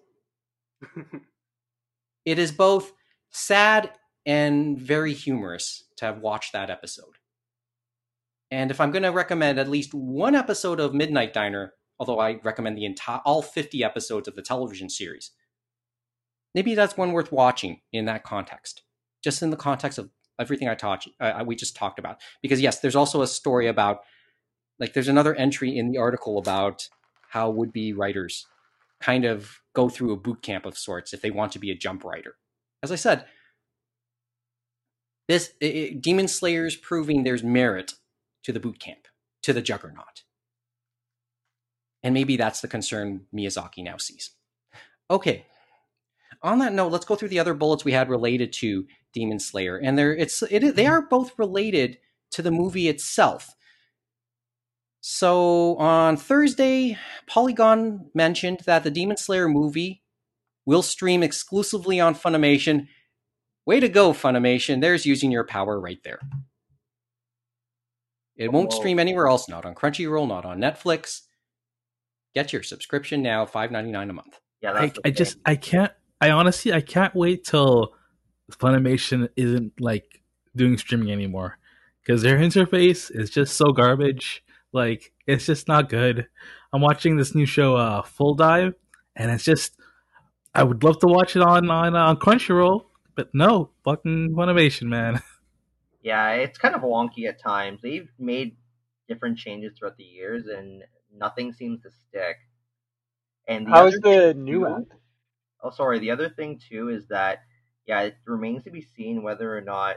it 2.25 2.37
is 2.41 2.51
both 2.51 2.93
sad 3.33 3.93
and 4.25 4.79
very 4.79 5.13
humorous 5.13 5.85
to 5.97 6.05
have 6.05 6.21
watched 6.21 6.53
that 6.53 6.71
episode. 6.71 7.19
And 8.51 8.71
if 8.71 8.81
I'm 8.81 8.91
going 8.91 9.03
to 9.03 9.09
recommend 9.09 9.59
at 9.59 9.69
least 9.69 9.95
one 9.95 10.35
episode 10.35 10.79
of 10.79 10.95
Midnight 10.95 11.33
Diner, 11.33 11.73
although 11.99 12.21
I 12.21 12.39
recommend 12.45 12.77
the 12.77 12.85
entire 12.85 13.21
all 13.25 13.43
50 13.43 13.83
episodes 13.83 14.29
of 14.29 14.37
the 14.37 14.43
television 14.43 14.91
series, 14.91 15.31
maybe 16.55 16.75
that's 16.75 16.97
one 16.97 17.13
worth 17.13 17.33
watching 17.33 17.81
in 17.93 18.05
that 18.05 18.25
context, 18.25 18.83
just 19.25 19.43
in 19.43 19.51
the 19.51 19.57
context 19.57 19.99
of 19.99 20.11
everything 20.39 20.69
I 20.69 20.75
taught 20.75 21.07
uh, 21.19 21.43
we 21.47 21.57
just 21.57 21.75
talked 21.75 21.99
about. 21.99 22.19
Because 22.43 22.61
yes, 22.61 22.81
there's 22.81 22.97
also 22.97 23.23
a 23.23 23.27
story 23.27 23.67
about 23.69 24.01
like 24.79 24.93
there's 24.93 25.09
another 25.09 25.35
entry 25.35 25.77
in 25.77 25.91
the 25.91 25.99
article 25.99 26.39
about 26.39 26.89
how 27.31 27.49
would-be 27.51 27.95
writers 27.95 28.47
kind 29.01 29.25
of 29.25 29.61
go 29.75 29.89
through 29.89 30.13
a 30.13 30.17
boot 30.17 30.43
camp 30.43 30.67
of 30.67 30.77
sorts 30.77 31.15
if 31.15 31.23
they 31.23 31.31
want 31.31 31.53
to 31.53 31.59
be 31.59 31.71
a 31.71 31.75
jump 31.75 32.05
writer. 32.05 32.37
As 32.83 32.91
I 32.91 32.97
said, 32.97 33.27
this 35.29 35.53
it, 35.61 36.03
Demon 36.03 36.29
Slayer's 36.29 36.77
proving 36.77 37.23
there's 37.23 37.45
merit 37.45 37.95
to 38.45 38.53
the 38.53 38.61
boot 38.61 38.79
camp, 38.81 39.07
to 39.43 39.53
the 39.53 39.63
juggernaut. 39.63 40.23
And 42.03 42.15
maybe 42.15 42.37
that's 42.37 42.61
the 42.61 42.69
concern 42.69 43.27
Miyazaki 43.35 43.85
now 43.85 43.97
sees. 43.97 44.31
Okay. 45.11 45.47
On 46.43 46.59
that 46.59 46.73
note, 46.73 46.91
let's 46.91 47.05
go 47.05 47.15
through 47.15 47.29
the 47.29 47.39
other 47.39 47.55
bullets 47.55 47.85
we 47.85 47.93
had 47.93 48.09
related 48.09 48.53
to 48.55 48.87
Demon 49.13 49.39
Slayer, 49.39 49.77
and 49.77 49.97
they're 49.97 50.15
it's 50.15 50.43
it 50.43 50.75
they 50.75 50.87
are 50.87 51.03
both 51.03 51.39
related 51.39 51.99
to 52.33 52.43
the 52.43 52.51
movie 52.51 52.89
itself. 52.89 53.55
So 55.01 55.77
on 55.77 56.17
Thursday, 56.17 56.99
Polygon 57.29 58.11
mentioned 58.15 58.61
that 58.67 58.83
the 58.83 58.91
Demon 58.91 59.17
Slayer 59.17 59.49
movie 59.49 60.02
will 60.65 60.83
stream 60.83 61.23
exclusively 61.23 62.01
on 62.01 62.15
Funimation. 62.15 62.87
Way 63.67 63.81
to 63.81 63.89
go, 63.89 64.13
Funimation! 64.13 64.81
There's 64.81 65.07
using 65.07 65.31
your 65.31 65.45
power 65.45 65.81
right 65.81 66.01
there. 66.05 66.21
It 68.37 68.51
won't 68.51 68.73
stream 68.73 68.99
anywhere 68.99 69.29
else, 69.29 69.49
not 69.49 69.65
on 69.65 69.75
Crunchyroll, 69.75 70.27
not 70.27 70.45
on 70.45 70.59
Netflix. 70.59 71.21
Get 72.35 72.53
your 72.53 72.63
subscription 72.63 73.23
now, 73.23 73.47
five 73.47 73.71
ninety 73.71 73.93
nine 73.93 74.11
a 74.11 74.15
month. 74.15 74.41
Yeah, 74.61 74.73
I, 74.73 74.93
I 75.05 75.11
just 75.11 75.39
I 75.45 75.57
can't. 75.57 75.93
I 76.21 76.31
honestly 76.31 76.73
I 76.73 76.81
can't 76.81 77.15
wait 77.15 77.45
till 77.45 77.95
Funimation 78.51 79.29
isn't 79.37 79.81
like 79.81 80.23
doing 80.57 80.79
streaming 80.79 81.13
anymore 81.13 81.59
because 82.05 82.23
their 82.23 82.39
interface 82.39 83.11
is 83.15 83.31
just 83.31 83.57
so 83.57 83.73
garbage. 83.73 84.43
Like 84.73 85.13
it's 85.27 85.47
just 85.47 85.69
not 85.69 85.89
good. 85.89 86.27
I'm 86.73 86.81
watching 86.81 87.17
this 87.17 87.35
new 87.35 87.47
show, 87.47 87.77
uh, 87.77 88.03
Full 88.03 88.35
Dive, 88.35 88.75
and 89.15 89.31
it's 89.31 89.45
just 89.45 89.77
I 90.55 90.63
would 90.65 90.85
love 90.85 90.99
to 91.01 91.07
watch 91.07 91.37
it 91.37 91.43
on 91.43 91.71
on, 91.71 91.97
uh, 91.97 92.05
on 92.07 92.17
Crunchyroll, 92.17 92.85
but 93.15 93.31
no, 93.35 93.71
fucking 93.85 94.35
Funimation, 94.35 94.89
man. 94.89 95.23
Yeah, 96.03 96.33
it's 96.33 96.59
kind 96.59 96.75
of 96.75 96.83
wonky 96.83 97.29
at 97.29 97.41
times. 97.41 97.81
They've 97.81 98.09
made 98.19 98.57
different 99.09 99.39
changes 99.39 99.73
throughout 99.79 99.97
the 99.97 100.05
years, 100.05 100.47
and 100.47 100.83
nothing 101.17 101.53
seems 101.53 101.81
to 101.83 101.91
stick. 101.91 102.37
And 103.47 103.67
the 103.67 103.71
how's 103.71 103.95
the 103.95 104.35
new 104.35 104.67
app? 104.67 104.83
Oh, 105.63 105.71
sorry. 105.71 106.01
The 106.01 106.11
other 106.11 106.29
thing 106.29 106.61
too 106.69 106.89
is 106.89 107.07
that 107.09 107.39
yeah, 107.87 108.03
it 108.03 108.17
remains 108.27 108.65
to 108.65 108.71
be 108.71 108.83
seen 108.83 109.23
whether 109.23 109.57
or 109.57 109.61
not 109.61 109.97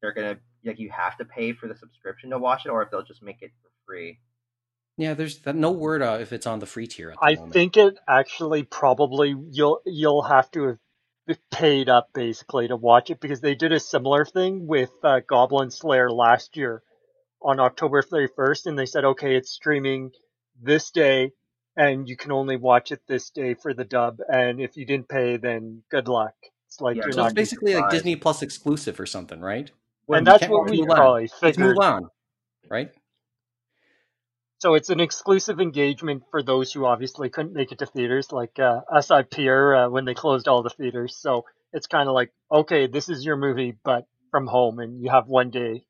they're 0.00 0.12
gonna 0.12 0.38
like 0.64 0.78
you 0.80 0.90
have 0.90 1.16
to 1.18 1.24
pay 1.24 1.52
for 1.52 1.68
the 1.68 1.76
subscription 1.76 2.30
to 2.30 2.38
watch 2.38 2.66
it, 2.66 2.70
or 2.70 2.82
if 2.82 2.90
they'll 2.90 3.02
just 3.04 3.22
make 3.22 3.42
it 3.42 3.52
for 3.62 3.70
free. 3.86 4.18
Yeah, 4.96 5.14
there's 5.14 5.44
no 5.44 5.72
word 5.72 6.02
uh, 6.02 6.18
if 6.20 6.32
it's 6.32 6.46
on 6.46 6.58
the 6.58 6.66
free 6.66 6.86
tier. 6.86 7.14
I 7.20 7.34
moment. 7.34 7.52
think 7.52 7.76
it 7.76 7.98
actually 8.08 8.62
probably 8.62 9.34
you'll 9.50 9.80
you'll 9.84 10.22
have 10.22 10.50
to 10.52 10.78
have 11.28 11.38
paid 11.50 11.88
up 11.88 12.10
basically 12.14 12.68
to 12.68 12.76
watch 12.76 13.10
it 13.10 13.20
because 13.20 13.40
they 13.40 13.54
did 13.54 13.72
a 13.72 13.80
similar 13.80 14.24
thing 14.24 14.66
with 14.66 14.90
uh, 15.02 15.20
Goblin 15.26 15.70
Slayer 15.70 16.10
last 16.10 16.56
year 16.56 16.82
on 17.42 17.60
October 17.60 18.02
31st, 18.02 18.66
and 18.66 18.78
they 18.78 18.86
said, 18.86 19.04
okay, 19.04 19.36
it's 19.36 19.50
streaming 19.50 20.12
this 20.60 20.90
day, 20.90 21.32
and 21.76 22.08
you 22.08 22.16
can 22.16 22.32
only 22.32 22.56
watch 22.56 22.92
it 22.92 23.00
this 23.06 23.30
day 23.30 23.54
for 23.54 23.74
the 23.74 23.84
dub, 23.84 24.20
and 24.32 24.60
if 24.60 24.76
you 24.76 24.86
didn't 24.86 25.08
pay, 25.08 25.36
then 25.36 25.82
good 25.90 26.08
luck. 26.08 26.34
It's 26.68 26.80
like 26.80 26.96
yeah, 26.96 27.10
so 27.10 27.24
it's 27.24 27.34
basically 27.34 27.74
like 27.74 27.90
Disney 27.90 28.16
Plus 28.16 28.42
exclusive 28.42 28.98
or 28.98 29.06
something, 29.06 29.40
right? 29.40 29.70
and 30.08 30.26
that's 30.26 30.46
what 30.46 30.70
we 30.70 30.84
probably 30.84 31.28
figured. 31.28 31.48
It's 31.50 31.58
Mulan, 31.58 32.08
right? 32.68 32.90
So 34.66 34.74
it's 34.74 34.90
an 34.90 34.98
exclusive 34.98 35.60
engagement 35.60 36.24
for 36.32 36.42
those 36.42 36.72
who 36.72 36.86
obviously 36.86 37.30
couldn't 37.30 37.52
make 37.52 37.70
it 37.70 37.78
to 37.78 37.86
theaters, 37.86 38.32
like 38.32 38.58
uh, 38.58 38.80
SIP 39.00 39.38
uh, 39.38 39.86
when 39.86 40.04
they 40.04 40.14
closed 40.14 40.48
all 40.48 40.64
the 40.64 40.70
theaters. 40.70 41.14
So 41.16 41.44
it's 41.72 41.86
kind 41.86 42.08
of 42.08 42.16
like, 42.16 42.32
okay, 42.50 42.88
this 42.88 43.08
is 43.08 43.24
your 43.24 43.36
movie, 43.36 43.76
but 43.84 44.08
from 44.32 44.48
home, 44.48 44.80
and 44.80 45.00
you 45.00 45.08
have 45.08 45.28
one 45.28 45.50
day. 45.50 45.86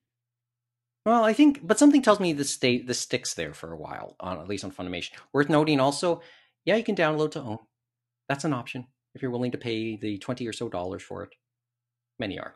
Well, 1.07 1.25
I 1.25 1.33
think, 1.33 1.67
but 1.67 1.79
something 1.79 2.03
tells 2.03 2.21
me 2.21 2.35
the 2.35 2.45
state 2.45 2.87
the 2.87 2.93
sticks 2.93 3.33
there 3.33 3.55
for 3.55 3.73
a 3.73 3.79
while, 3.79 4.15
on 4.21 4.39
at 4.41 4.47
least 4.47 4.63
on 4.63 4.73
Funimation. 4.73 5.13
Worth 5.33 5.49
noting 5.49 5.81
also, 5.81 6.21
yeah, 6.67 6.77
you 6.77 6.85
can 6.85 6.97
download 6.97 7.31
to 7.31 7.41
own. 7.41 7.61
That's 8.29 8.45
an 8.45 8.53
option 8.53 8.89
if 9.15 9.23
you're 9.23 9.31
willing 9.31 9.53
to 9.53 9.59
pay 9.59 9.97
the 9.97 10.19
twenty 10.19 10.47
or 10.47 10.53
so 10.53 10.69
dollars 10.69 11.03
for 11.03 11.23
it. 11.23 11.31
Many 12.19 12.39
are. 12.39 12.55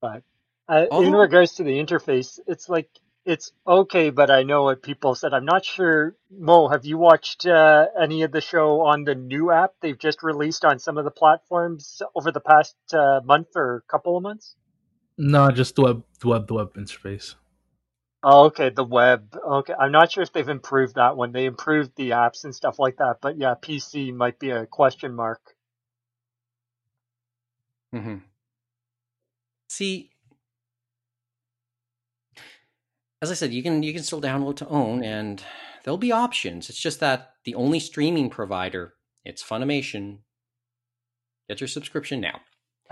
But 0.00 0.22
uh, 0.66 0.86
in 0.92 1.12
regards 1.12 1.56
to 1.56 1.62
the 1.62 1.72
interface, 1.72 2.38
it's 2.46 2.70
like 2.70 2.88
it's 3.30 3.52
okay, 3.66 4.10
but 4.10 4.30
I 4.30 4.42
know 4.42 4.64
what 4.64 4.82
people 4.82 5.14
said. 5.14 5.32
I'm 5.32 5.44
not 5.44 5.64
sure. 5.64 6.16
Mo, 6.30 6.68
have 6.68 6.84
you 6.84 6.98
watched 6.98 7.46
uh, 7.46 7.86
any 8.00 8.22
of 8.22 8.32
the 8.32 8.40
show 8.40 8.82
on 8.82 9.04
the 9.04 9.14
new 9.14 9.50
app 9.50 9.74
they've 9.80 9.98
just 9.98 10.22
released 10.22 10.64
on 10.64 10.78
some 10.78 10.98
of 10.98 11.04
the 11.04 11.10
platforms 11.10 12.02
over 12.14 12.32
the 12.32 12.40
past 12.40 12.74
uh, 12.92 13.20
month 13.24 13.48
or 13.54 13.84
couple 13.88 14.16
of 14.16 14.22
months? 14.22 14.56
No, 15.16 15.50
just 15.50 15.76
the 15.76 15.82
web, 15.82 16.04
the 16.20 16.28
web, 16.28 16.46
the 16.48 16.54
web 16.54 16.74
interface. 16.74 17.36
Oh, 18.22 18.46
okay, 18.46 18.68
the 18.68 18.84
web. 18.84 19.34
Okay, 19.34 19.74
I'm 19.78 19.92
not 19.92 20.12
sure 20.12 20.22
if 20.22 20.32
they've 20.32 20.48
improved 20.48 20.96
that 20.96 21.16
one. 21.16 21.32
They 21.32 21.46
improved 21.46 21.92
the 21.96 22.10
apps 22.10 22.44
and 22.44 22.54
stuff 22.54 22.78
like 22.78 22.96
that, 22.96 23.18
but 23.22 23.38
yeah, 23.38 23.54
PC 23.60 24.12
might 24.12 24.38
be 24.38 24.50
a 24.50 24.66
question 24.66 25.14
mark. 25.14 25.40
Hmm. 27.92 28.18
See, 29.68 30.10
as 33.22 33.30
I 33.30 33.34
said, 33.34 33.52
you 33.52 33.62
can 33.62 33.82
you 33.82 33.92
can 33.92 34.02
still 34.02 34.20
download 34.20 34.56
to 34.56 34.68
own, 34.68 35.04
and 35.04 35.42
there'll 35.84 35.98
be 35.98 36.12
options. 36.12 36.70
It's 36.70 36.80
just 36.80 37.00
that 37.00 37.34
the 37.44 37.54
only 37.54 37.80
streaming 37.80 38.30
provider, 38.30 38.94
it's 39.24 39.42
Funimation. 39.42 40.18
Get 41.48 41.60
your 41.60 41.68
subscription 41.68 42.20
now. 42.20 42.40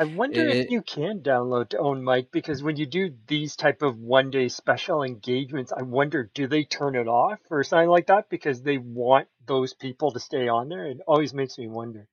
I 0.01 0.05
wonder 0.05 0.41
it, 0.41 0.57
if 0.57 0.71
you 0.71 0.83
can 0.83 1.21
download 1.21 1.71
to 1.71 1.79
own 1.79 2.05
Mike 2.05 2.29
because 2.31 2.63
when 2.63 2.77
you 2.77 2.87
do 2.87 3.13
these 3.27 3.57
type 3.57 3.83
of 3.83 3.99
one 3.99 4.31
day 4.31 4.49
special 4.49 5.03
engagements, 5.03 5.73
I 5.73 5.83
wonder 5.83 6.31
do 6.35 6.47
they 6.47 6.63
turn 6.63 6.95
it 6.95 7.09
off 7.09 7.41
or 7.51 7.65
something 7.65 7.89
like 7.89 8.07
that 8.07 8.31
because 8.31 8.63
they 8.63 8.79
want 8.79 9.27
those 9.47 9.75
people 9.75 10.13
to 10.13 10.21
stay 10.21 10.47
on 10.47 10.69
there? 10.69 10.87
It 10.87 11.01
always 11.07 11.35
makes 11.35 11.59
me 11.59 11.67
wonder. 11.67 12.07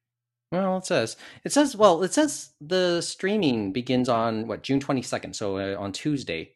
Well, 0.52 0.78
it 0.78 0.86
says 0.86 1.16
it 1.44 1.52
says 1.52 1.76
well, 1.76 2.02
it 2.02 2.14
says 2.14 2.54
the 2.60 3.02
streaming 3.02 3.72
begins 3.72 4.10
on 4.10 4.48
what 4.48 4.64
June 4.64 4.80
twenty 4.80 5.04
second, 5.04 5.36
so 5.36 5.58
uh, 5.58 5.76
on 5.78 5.92
Tuesday. 5.92 6.55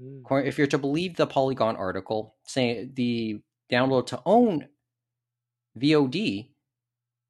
Mm. 0.00 0.46
If 0.46 0.58
you're 0.58 0.66
to 0.68 0.78
believe 0.78 1.16
the 1.16 1.26
Polygon 1.26 1.76
article, 1.76 2.36
saying 2.44 2.92
the 2.94 3.40
download 3.70 4.06
to 4.06 4.22
own 4.24 4.68
VOD 5.78 6.48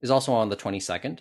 is 0.03 0.11
also 0.11 0.33
on 0.33 0.49
the 0.49 0.57
22nd. 0.57 1.21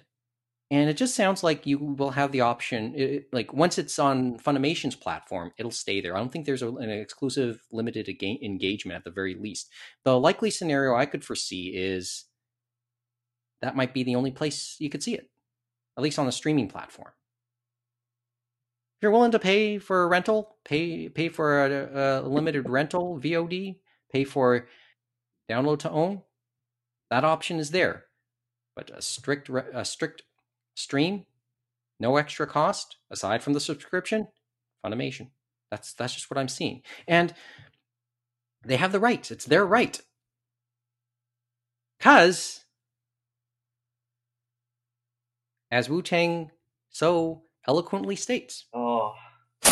And 0.71 0.89
it 0.89 0.97
just 0.97 1.15
sounds 1.15 1.43
like 1.43 1.67
you 1.67 1.77
will 1.77 2.11
have 2.11 2.31
the 2.31 2.41
option, 2.41 2.95
it, 2.95 3.27
like 3.31 3.53
once 3.53 3.77
it's 3.77 3.99
on 3.99 4.39
Funimation's 4.39 4.95
platform, 4.95 5.51
it'll 5.57 5.69
stay 5.69 6.01
there. 6.01 6.15
I 6.15 6.19
don't 6.19 6.31
think 6.31 6.45
there's 6.45 6.63
a, 6.63 6.69
an 6.69 6.89
exclusive 6.89 7.61
limited 7.71 8.09
engagement 8.09 8.97
at 8.97 9.03
the 9.03 9.11
very 9.11 9.35
least. 9.35 9.69
The 10.03 10.19
likely 10.19 10.49
scenario 10.49 10.95
I 10.95 11.05
could 11.05 11.23
foresee 11.23 11.67
is 11.75 12.25
that 13.61 13.75
might 13.75 13.93
be 13.93 14.03
the 14.03 14.15
only 14.15 14.31
place 14.31 14.75
you 14.79 14.89
could 14.89 15.03
see 15.03 15.13
it, 15.13 15.29
at 15.97 16.03
least 16.03 16.17
on 16.17 16.25
the 16.25 16.31
streaming 16.31 16.67
platform 16.67 17.11
you're 19.01 19.11
willing 19.11 19.31
to 19.31 19.39
pay 19.39 19.77
for 19.77 20.03
a 20.03 20.07
rental, 20.07 20.55
pay 20.63 21.09
pay 21.09 21.29
for 21.29 21.65
a, 21.65 22.21
a 22.21 22.27
limited 22.27 22.69
rental 22.69 23.19
VOD, 23.19 23.77
pay 24.11 24.23
for 24.23 24.67
download 25.49 25.79
to 25.79 25.91
own, 25.91 26.21
that 27.11 27.23
option 27.23 27.59
is 27.59 27.71
there. 27.71 28.05
But 28.75 28.91
a 28.91 29.01
strict 29.01 29.49
a 29.49 29.85
strict 29.85 30.23
stream, 30.75 31.25
no 31.99 32.17
extra 32.17 32.47
cost 32.47 32.97
aside 33.09 33.43
from 33.43 33.53
the 33.53 33.59
subscription, 33.59 34.27
Funimation. 34.85 35.29
That's 35.71 35.93
that's 35.93 36.13
just 36.13 36.29
what 36.29 36.37
I'm 36.37 36.47
seeing, 36.47 36.81
and 37.07 37.33
they 38.65 38.77
have 38.77 38.91
the 38.91 38.99
right. 38.99 39.29
It's 39.29 39.45
their 39.45 39.65
right. 39.65 39.99
Cause 41.99 42.65
as 45.71 45.89
Wu 45.89 46.01
Tang 46.01 46.51
so 46.89 47.43
eloquently 47.67 48.15
states. 48.15 48.65
Oh. 48.73 48.84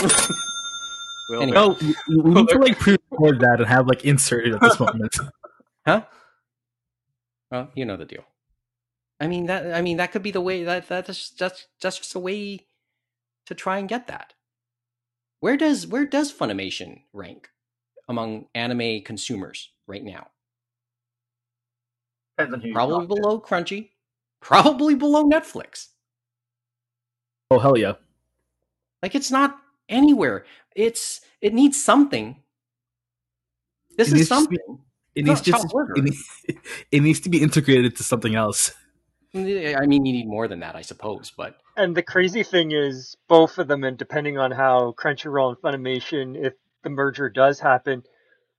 well, 1.29 1.41
anyway. 1.41 1.55
no, 1.55 1.77
we, 1.81 2.17
we 2.17 2.31
need 2.31 2.47
to 2.49 2.57
like 2.59 2.79
pre-record 2.79 3.39
that 3.39 3.55
and 3.59 3.67
have 3.67 3.87
like 3.87 4.03
inserted 4.05 4.53
at 4.55 4.61
this 4.61 4.79
moment. 4.79 5.15
huh? 5.85 6.03
Well, 7.51 7.69
you 7.75 7.85
know 7.85 7.97
the 7.97 8.05
deal. 8.05 8.25
I 9.19 9.27
mean 9.27 9.45
that. 9.45 9.73
I 9.73 9.81
mean 9.81 9.97
that 9.97 10.11
could 10.11 10.23
be 10.23 10.31
the 10.31 10.41
way 10.41 10.63
that 10.63 10.87
that's 10.87 11.07
just 11.07 11.39
that's 11.39 11.67
just 11.99 12.15
a 12.15 12.19
way 12.19 12.65
to 13.45 13.55
try 13.55 13.77
and 13.77 13.87
get 13.87 14.07
that. 14.07 14.33
Where 15.39 15.57
does 15.57 15.87
where 15.87 16.05
does 16.05 16.33
Funimation 16.33 17.01
rank 17.13 17.49
among 18.07 18.47
anime 18.55 19.01
consumers 19.01 19.71
right 19.87 20.03
now? 20.03 20.27
Probably 22.37 23.05
below 23.05 23.39
Crunchy, 23.39 23.89
probably 24.41 24.95
below 24.95 25.23
Netflix. 25.23 25.89
Oh 27.51 27.59
hell 27.59 27.77
yeah! 27.77 27.93
Like 29.03 29.15
it's 29.15 29.29
not 29.29 29.62
anywhere. 29.93 30.45
It's 30.75 31.21
it 31.41 31.53
needs 31.53 31.81
something. 31.81 32.37
This 33.97 34.11
it 34.11 34.21
is 34.21 34.27
something. 34.27 34.57
Be, 34.67 35.21
it 35.21 35.25
needs 35.25 35.41
just 35.41 35.67
it 35.95 36.03
needs, 36.03 36.23
it 36.91 36.99
needs 37.01 37.19
to 37.21 37.29
be 37.29 37.41
integrated 37.41 37.95
to 37.97 38.03
something 38.03 38.35
else. 38.35 38.73
I 39.35 39.85
mean, 39.87 40.05
you 40.05 40.13
need 40.13 40.27
more 40.27 40.47
than 40.47 40.59
that, 40.59 40.75
I 40.75 40.81
suppose. 40.81 41.31
But 41.35 41.57
and 41.75 41.95
the 41.95 42.03
crazy 42.03 42.43
thing 42.43 42.71
is, 42.71 43.17
both 43.27 43.57
of 43.57 43.67
them, 43.67 43.83
and 43.83 43.97
depending 43.97 44.37
on 44.37 44.51
how 44.51 44.93
Crunchyroll 44.97 45.55
and 45.55 45.57
Funimation, 45.57 46.35
if 46.43 46.53
the 46.83 46.89
merger 46.89 47.29
does 47.29 47.59
happen, 47.59 48.03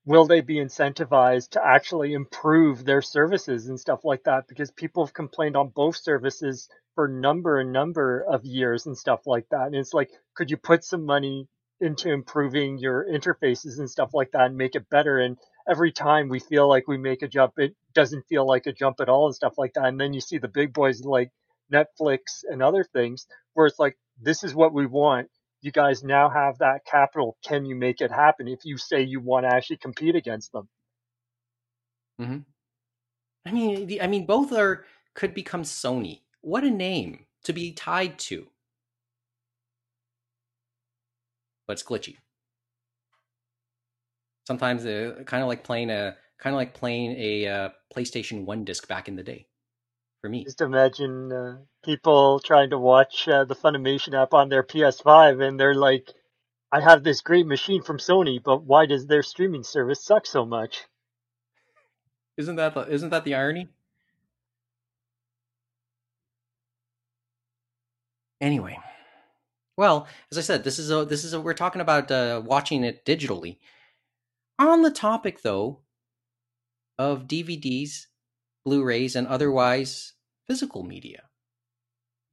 will 0.05 0.27
they 0.27 0.41
be 0.41 0.57
incentivized 0.57 1.51
to 1.51 1.65
actually 1.65 2.13
improve 2.13 2.85
their 2.85 3.03
services 3.03 3.69
and 3.69 3.79
stuff 3.79 4.05
like 4.05 4.25
that? 4.25 4.49
Because 4.49 4.71
people 4.71 5.05
have 5.05 5.15
complained 5.15 5.57
on 5.57 5.69
both 5.69 5.97
services 5.97 6.69
for 6.95 7.09
number 7.09 7.59
and 7.59 7.73
number 7.73 8.25
of 8.29 8.45
years 8.45 8.87
and 8.87 8.97
stuff 8.97 9.21
like 9.27 9.49
that. 9.51 9.67
And 9.67 9.75
it's 9.75 9.95
like, 9.95 10.11
could 10.35 10.51
you 10.51 10.57
put 10.57 10.85
some 10.85 11.05
money 11.05 11.49
into 11.81 12.11
improving 12.11 12.79
your 12.79 13.05
interfaces 13.05 13.79
and 13.79 13.91
stuff 13.91 14.11
like 14.15 14.33
that 14.33 14.47
and 14.47 14.57
make 14.57 14.75
it 14.75 14.89
better? 14.89 15.19
And 15.19 15.37
every 15.69 15.93
time 15.93 16.29
we 16.29 16.39
feel 16.39 16.69
like 16.69 16.87
we 16.87 16.99
make 16.99 17.23
a 17.23 17.29
jump, 17.29 17.55
it 17.59 17.75
doesn't 17.95 18.27
feel 18.29 18.47
like 18.47 18.67
a 18.67 18.73
jump 18.73 19.01
at 19.01 19.09
all 19.09 19.27
and 19.27 19.35
stuff 19.35 19.55
like 19.59 19.75
that. 19.75 19.87
And 19.87 20.01
then 20.01 20.13
you 20.13 20.21
see 20.21 20.39
the 20.39 20.49
big 20.49 20.73
boys 20.73 21.03
like 21.03 21.31
Netflix 21.73 22.45
and 22.49 22.63
other 22.63 22.85
things 22.85 23.27
where 23.55 23.67
it's 23.67 23.79
like, 23.79 23.97
this 24.21 24.45
is 24.45 24.55
what 24.55 24.73
we 24.73 24.87
want. 24.87 25.29
You 25.63 25.73
guys 25.73 26.05
now 26.05 26.29
have 26.29 26.59
that 26.59 26.85
capital. 26.85 27.37
Can 27.45 27.65
you 27.65 27.75
make 27.75 28.01
it 28.01 28.11
happen 28.11 28.49
if 28.49 28.61
you 28.65 28.77
say 28.77 29.03
you 29.03 29.21
want 29.21 29.47
to 29.47 29.55
actually 29.55 29.79
compete 29.79 30.15
against 30.15 30.53
them? 30.53 30.69
Mm-hmm. 32.21 32.39
I 33.47 33.51
mean, 33.51 33.99
I 34.01 34.07
mean, 34.07 34.27
both 34.27 34.53
are 34.53 34.85
could 35.15 35.35
become 35.35 35.63
Sony. 35.63 36.21
What 36.45 36.63
a 36.63 36.71
name 36.71 37.25
to 37.45 37.55
be 37.55 37.73
tied 37.73 38.19
to. 38.19 38.47
But 41.67 41.75
it's 41.75 41.83
glitchy. 41.83 42.19
Sometimes 44.47 44.85
uh, 44.85 45.23
kind 45.25 45.43
of 45.43 45.49
like 45.49 45.65
playing 45.65 45.89
a 45.89 46.17
kind 46.39 46.55
of 46.55 46.59
like 46.59 46.75
playing 46.75 47.17
a 47.19 47.47
uh, 47.49 47.69
PlayStation 47.97 48.45
One 48.45 48.65
disc 48.65 48.87
back 48.87 49.09
in 49.09 49.17
the 49.17 49.23
day 49.23 49.47
for 50.21 50.29
me. 50.29 50.45
Just 50.45 50.61
imagine 50.61 51.33
uh, 51.33 51.57
people 51.83 52.41
trying 52.41 52.69
to 52.71 52.79
watch 52.79 53.27
uh, 53.27 53.45
the 53.45 53.57
Funimation 53.57 54.13
app 54.13 54.35
on 54.35 54.51
their 54.51 54.63
PS5, 54.63 55.41
and 55.41 55.59
they're 55.59 55.75
like, 55.75 56.13
"I 56.71 56.83
have 56.83 57.03
this 57.03 57.23
great 57.23 57.47
machine 57.47 57.83
from 57.83 57.97
Sony, 57.97 58.39
but 58.43 58.65
why 58.65 58.85
does 58.85 59.07
their 59.07 59.23
streaming 59.23 59.63
service 59.63 60.05
suck 60.05 60.27
so 60.27 60.45
much?" 60.45 60.85
Isn't 62.37 62.57
that 62.57 62.75
the, 62.75 62.83
isn't 62.83 63.11
that 63.11 63.25
the 63.25 63.35
irony? 63.35 63.69
Anyway, 68.45 68.79
well, 69.79 70.07
as 70.31 70.37
I 70.37 70.43
said, 70.43 70.65
this 70.65 70.79
is 70.79 70.91
a 70.91 71.07
this 71.07 71.25
is 71.25 71.33
a 71.33 71.41
we're 71.41 71.55
talking 71.55 71.81
about 71.81 72.11
uh, 72.11 72.43
watching 72.45 72.85
it 72.85 73.07
digitally. 73.07 73.57
On 74.59 74.83
the 74.83 74.91
topic 74.91 75.41
though 75.41 75.81
of 76.99 77.27
DVDs 77.27 78.07
Blu-rays, 78.65 79.17
and 79.17 79.27
otherwise 79.27 80.13
physical 80.47 80.83
media. 80.83 81.25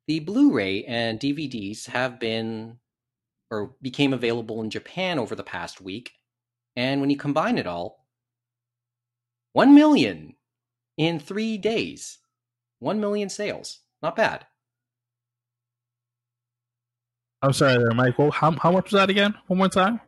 The 0.08 0.20
Blu-ray 0.20 0.84
and 0.84 1.18
DVDs 1.18 1.88
have 1.88 2.20
been 2.20 2.80
or 3.50 3.76
became 3.82 4.14
available 4.14 4.62
in 4.62 4.70
Japan 4.70 5.18
over 5.18 5.34
the 5.34 5.44
past 5.44 5.80
week, 5.80 6.12
and 6.76 7.00
when 7.00 7.10
you 7.10 7.18
combine 7.18 7.58
it 7.58 7.68
all, 7.68 8.06
1 9.54 9.74
million 9.76 10.36
in 10.98 11.20
3 11.20 11.58
days. 11.58 12.20
1 12.80 13.00
million 13.00 13.30
sales. 13.30 13.80
Not 14.02 14.16
bad. 14.16 14.46
I'm 17.44 17.54
sorry 17.54 17.78
there, 17.78 17.92
Michael. 17.92 18.32
How, 18.32 18.52
how 18.52 18.72
much 18.72 18.92
was 18.92 19.00
that 19.00 19.10
again? 19.10 19.34
One 19.48 19.58
more 19.58 19.70
time? 19.70 20.00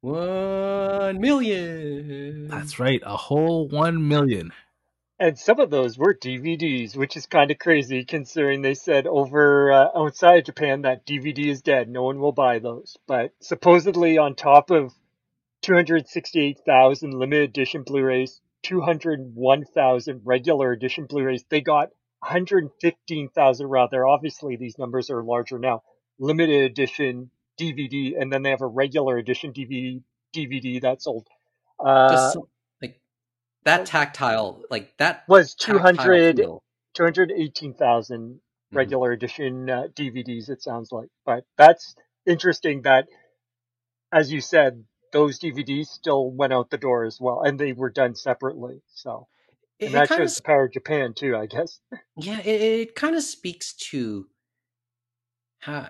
One 0.00 1.20
million. 1.20 2.46
That's 2.46 2.78
right, 2.78 3.02
a 3.04 3.16
whole 3.16 3.66
one 3.68 4.06
million. 4.06 4.52
And 5.18 5.38
some 5.38 5.58
of 5.58 5.70
those 5.70 5.96
were 5.98 6.14
DVDs, 6.14 6.94
which 6.94 7.16
is 7.16 7.26
kind 7.26 7.50
of 7.50 7.58
crazy 7.58 8.04
considering 8.04 8.60
they 8.60 8.74
said 8.74 9.06
over 9.06 9.72
uh, 9.72 9.88
outside 9.96 10.44
Japan 10.44 10.82
that 10.82 11.06
DVD 11.06 11.46
is 11.46 11.62
dead. 11.62 11.88
No 11.88 12.02
one 12.02 12.20
will 12.20 12.32
buy 12.32 12.58
those. 12.58 12.96
But 13.08 13.32
supposedly, 13.40 14.18
on 14.18 14.34
top 14.34 14.70
of 14.70 14.92
268,000 15.62 17.12
limited 17.12 17.50
edition 17.50 17.82
Blu 17.82 18.04
rays, 18.04 18.40
201,000 18.62 20.20
regular 20.24 20.70
edition 20.72 21.06
Blu 21.06 21.24
rays, 21.24 21.44
they 21.48 21.62
got 21.62 21.88
115,000 22.20 23.66
rather. 23.66 24.06
Obviously, 24.06 24.56
these 24.56 24.78
numbers 24.78 25.10
are 25.10 25.24
larger 25.24 25.58
now. 25.58 25.82
Limited 26.18 26.62
edition 26.62 27.30
DVD, 27.58 28.20
and 28.20 28.32
then 28.32 28.42
they 28.42 28.50
have 28.50 28.62
a 28.62 28.66
regular 28.66 29.18
edition 29.18 29.52
DVD, 29.52 30.02
DVD 30.34 30.80
that 30.82 31.02
sold. 31.02 31.26
Uh, 31.78 32.10
Just 32.10 32.38
that 33.66 33.84
tactile 33.84 34.62
like 34.70 34.96
that 34.96 35.24
was 35.28 35.54
200 35.54 36.40
218,000 36.94 38.20
mm-hmm. 38.20 38.76
regular 38.76 39.08
mm-hmm. 39.08 39.14
edition 39.14 39.68
uh, 39.68 39.82
DVDs 39.92 40.48
it 40.48 40.62
sounds 40.62 40.90
like 40.90 41.08
but 41.26 41.44
that's 41.58 41.94
interesting 42.24 42.82
that 42.82 43.06
as 44.12 44.32
you 44.32 44.40
said 44.40 44.84
those 45.12 45.38
DVDs 45.38 45.86
still 45.86 46.30
went 46.30 46.52
out 46.52 46.70
the 46.70 46.78
door 46.78 47.04
as 47.04 47.18
well 47.20 47.42
and 47.42 47.58
they 47.58 47.72
were 47.72 47.90
done 47.90 48.14
separately 48.14 48.80
so 48.94 49.26
and 49.80 49.90
it, 49.90 49.92
that 49.92 50.08
shows 50.08 50.32
of, 50.32 50.36
the 50.36 50.42
power 50.42 50.64
of 50.64 50.72
Japan 50.72 51.12
too 51.12 51.36
I 51.36 51.46
guess 51.46 51.80
yeah 52.16 52.38
it, 52.40 52.62
it 52.62 52.94
kind 52.94 53.16
of 53.16 53.22
speaks 53.22 53.74
to 53.90 54.26
how 55.58 55.88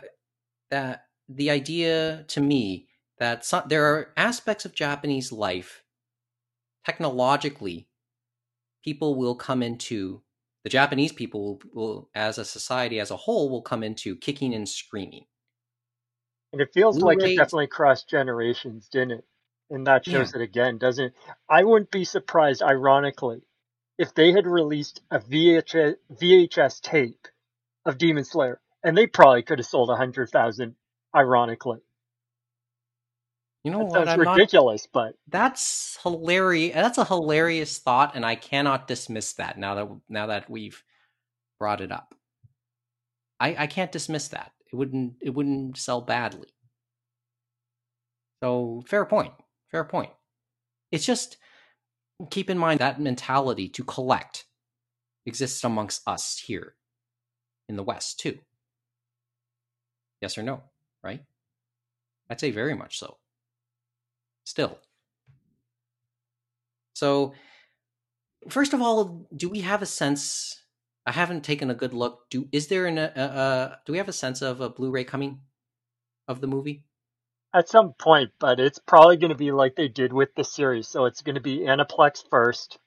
that 0.70 1.06
the 1.28 1.50
idea 1.50 2.24
to 2.28 2.40
me 2.40 2.88
that 3.18 3.44
some, 3.44 3.64
there 3.68 3.86
are 3.86 4.12
aspects 4.16 4.64
of 4.64 4.74
Japanese 4.74 5.32
life 5.32 5.82
technologically, 6.84 7.88
people 8.84 9.16
will 9.16 9.34
come 9.34 9.62
into 9.62 10.22
the 10.66 10.70
Japanese 10.70 11.12
people 11.12 11.44
will, 11.44 11.60
will, 11.72 12.10
as 12.12 12.38
a 12.38 12.44
society 12.44 12.98
as 12.98 13.12
a 13.12 13.16
whole, 13.16 13.48
will 13.48 13.62
come 13.62 13.84
into 13.84 14.16
kicking 14.16 14.52
and 14.52 14.68
screaming. 14.68 15.26
And 16.52 16.60
it 16.60 16.72
feels 16.74 16.98
Blu-ray, 16.98 17.14
like 17.14 17.24
it 17.24 17.36
definitely 17.36 17.68
crossed 17.68 18.08
generations, 18.08 18.88
didn't 18.88 19.12
it? 19.12 19.24
And 19.70 19.86
that 19.86 20.04
shows 20.04 20.32
yeah. 20.34 20.40
it 20.40 20.44
again, 20.44 20.78
doesn't 20.78 21.04
it? 21.04 21.14
I 21.48 21.62
wouldn't 21.62 21.92
be 21.92 22.04
surprised, 22.04 22.62
ironically, 22.62 23.42
if 23.96 24.12
they 24.14 24.32
had 24.32 24.44
released 24.46 25.02
a 25.08 25.20
VHS, 25.20 25.98
VHS 26.12 26.80
tape 26.80 27.28
of 27.84 27.96
Demon 27.96 28.24
Slayer, 28.24 28.60
and 28.86 28.96
they 28.96 29.08
probably 29.08 29.42
could 29.42 29.58
have 29.58 29.66
sold 29.66 29.90
a 29.90 29.96
hundred 29.96 30.30
thousand, 30.30 30.76
ironically. 31.14 31.80
You 33.64 33.72
know 33.72 33.90
that 33.92 34.06
what? 34.06 34.18
Ridiculous, 34.18 34.86
not, 34.94 35.02
but 35.02 35.14
that's 35.28 35.98
hilarious. 36.04 36.72
That's 36.74 36.98
a 36.98 37.04
hilarious 37.04 37.78
thought, 37.78 38.14
and 38.14 38.24
I 38.24 38.36
cannot 38.36 38.86
dismiss 38.86 39.32
that 39.34 39.58
now 39.58 39.74
that 39.74 39.88
now 40.08 40.28
that 40.28 40.48
we've 40.48 40.82
brought 41.58 41.80
it 41.80 41.90
up. 41.90 42.14
I 43.40 43.56
I 43.58 43.66
can't 43.66 43.90
dismiss 43.90 44.28
that. 44.28 44.52
It 44.72 44.76
wouldn't 44.76 45.14
it 45.20 45.34
wouldn't 45.34 45.76
sell 45.78 46.00
badly. 46.00 46.48
So 48.44 48.84
fair 48.86 49.04
point. 49.04 49.32
Fair 49.72 49.82
point. 49.82 50.12
It's 50.92 51.04
just 51.04 51.38
keep 52.30 52.48
in 52.48 52.56
mind 52.58 52.78
that 52.78 53.00
mentality 53.00 53.68
to 53.70 53.82
collect 53.82 54.44
exists 55.26 55.64
amongst 55.64 56.02
us 56.06 56.44
here 56.46 56.76
in 57.68 57.74
the 57.74 57.82
West 57.82 58.20
too. 58.20 58.38
Yes 60.20 60.38
or 60.38 60.42
no, 60.42 60.62
right? 61.02 61.22
I'd 62.28 62.40
say 62.40 62.50
very 62.50 62.74
much 62.74 62.98
so 62.98 63.18
still. 64.46 64.78
So, 66.94 67.34
first 68.48 68.72
of 68.72 68.80
all, 68.80 69.28
do 69.36 69.50
we 69.50 69.60
have 69.60 69.82
a 69.82 69.86
sense? 69.86 70.62
I 71.04 71.12
haven't 71.12 71.44
taken 71.44 71.70
a 71.70 71.74
good 71.74 71.92
look. 71.92 72.30
Do 72.30 72.48
is 72.52 72.68
there 72.68 72.86
an 72.86 72.98
uh, 72.98 73.10
uh, 73.14 73.76
do 73.84 73.92
we 73.92 73.98
have 73.98 74.08
a 74.08 74.12
sense 74.14 74.40
of 74.40 74.60
a 74.60 74.70
Blu-ray 74.70 75.04
coming 75.04 75.40
of 76.26 76.40
the 76.40 76.46
movie? 76.46 76.84
At 77.54 77.68
some 77.68 77.92
point, 77.92 78.32
but 78.38 78.60
it's 78.60 78.78
probably 78.78 79.16
going 79.16 79.30
to 79.30 79.36
be 79.36 79.52
like 79.52 79.76
they 79.76 79.88
did 79.88 80.12
with 80.12 80.34
the 80.34 80.44
series. 80.44 80.88
So 80.88 81.04
it's 81.06 81.22
going 81.22 81.36
to 81.36 81.40
be 81.40 81.60
Aniplex 81.60 82.22
first, 82.28 82.78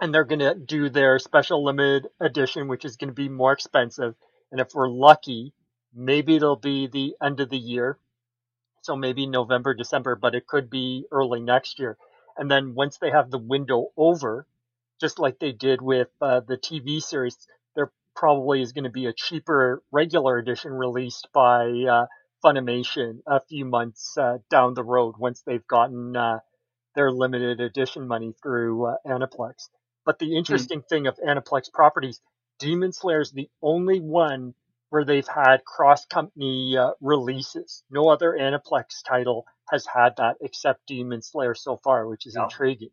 and 0.00 0.12
they're 0.12 0.24
going 0.24 0.40
to 0.40 0.54
do 0.54 0.88
their 0.88 1.18
special 1.18 1.64
limited 1.64 2.08
edition, 2.20 2.68
which 2.68 2.84
is 2.84 2.96
going 2.96 3.08
to 3.08 3.14
be 3.14 3.28
more 3.28 3.52
expensive. 3.52 4.14
And 4.50 4.60
if 4.60 4.74
we're 4.74 4.90
lucky, 4.90 5.54
maybe 5.96 6.36
it'll 6.36 6.56
be 6.56 6.86
the 6.86 7.16
end 7.20 7.40
of 7.40 7.48
the 7.50 7.58
year 7.58 7.98
so 8.86 8.94
maybe 8.94 9.26
November, 9.26 9.74
December, 9.74 10.14
but 10.14 10.36
it 10.36 10.46
could 10.46 10.70
be 10.70 11.06
early 11.10 11.40
next 11.40 11.80
year. 11.80 11.98
And 12.36 12.48
then 12.48 12.74
once 12.76 12.98
they 12.98 13.10
have 13.10 13.32
the 13.32 13.38
window 13.38 13.88
over, 13.96 14.46
just 15.00 15.18
like 15.18 15.40
they 15.40 15.50
did 15.50 15.82
with 15.82 16.08
uh, 16.20 16.40
the 16.46 16.56
TV 16.56 17.02
series, 17.02 17.36
they're 17.74 17.90
probably 18.14 18.62
is 18.62 18.72
going 18.72 18.84
to 18.84 18.90
be 18.90 19.06
a 19.06 19.12
cheaper 19.12 19.82
regular 19.90 20.38
edition 20.38 20.72
released 20.72 21.28
by 21.32 21.64
uh, 21.66 22.06
Funimation 22.44 23.22
a 23.26 23.40
few 23.40 23.64
months 23.64 24.16
uh, 24.16 24.38
down 24.50 24.74
the 24.74 24.84
road 24.84 25.16
once 25.18 25.42
they've 25.42 25.66
gotten 25.66 26.16
uh, 26.16 26.38
their 26.94 27.10
limited 27.10 27.60
edition 27.60 28.06
money 28.06 28.34
through 28.40 28.86
uh, 28.86 28.96
Aniplex. 29.04 29.68
But 30.04 30.20
the 30.20 30.28
hmm. 30.28 30.36
interesting 30.36 30.82
mm. 30.82 30.88
thing 30.88 31.06
of 31.08 31.18
Aniplex 31.18 31.72
properties, 31.72 32.20
Demon 32.60 32.92
Slayer 32.92 33.20
is 33.20 33.32
the 33.32 33.50
only 33.60 33.98
one 33.98 34.54
where 34.90 35.04
they've 35.04 35.26
had 35.26 35.64
cross 35.64 36.06
company 36.06 36.76
uh, 36.78 36.92
releases. 37.00 37.82
No 37.90 38.08
other 38.08 38.36
Aniplex 38.38 39.02
title 39.06 39.46
has 39.70 39.86
had 39.86 40.14
that 40.18 40.36
except 40.40 40.86
Demon 40.86 41.22
Slayer 41.22 41.54
so 41.54 41.76
far, 41.82 42.06
which 42.06 42.26
is 42.26 42.34
yep. 42.34 42.44
intriguing. 42.44 42.90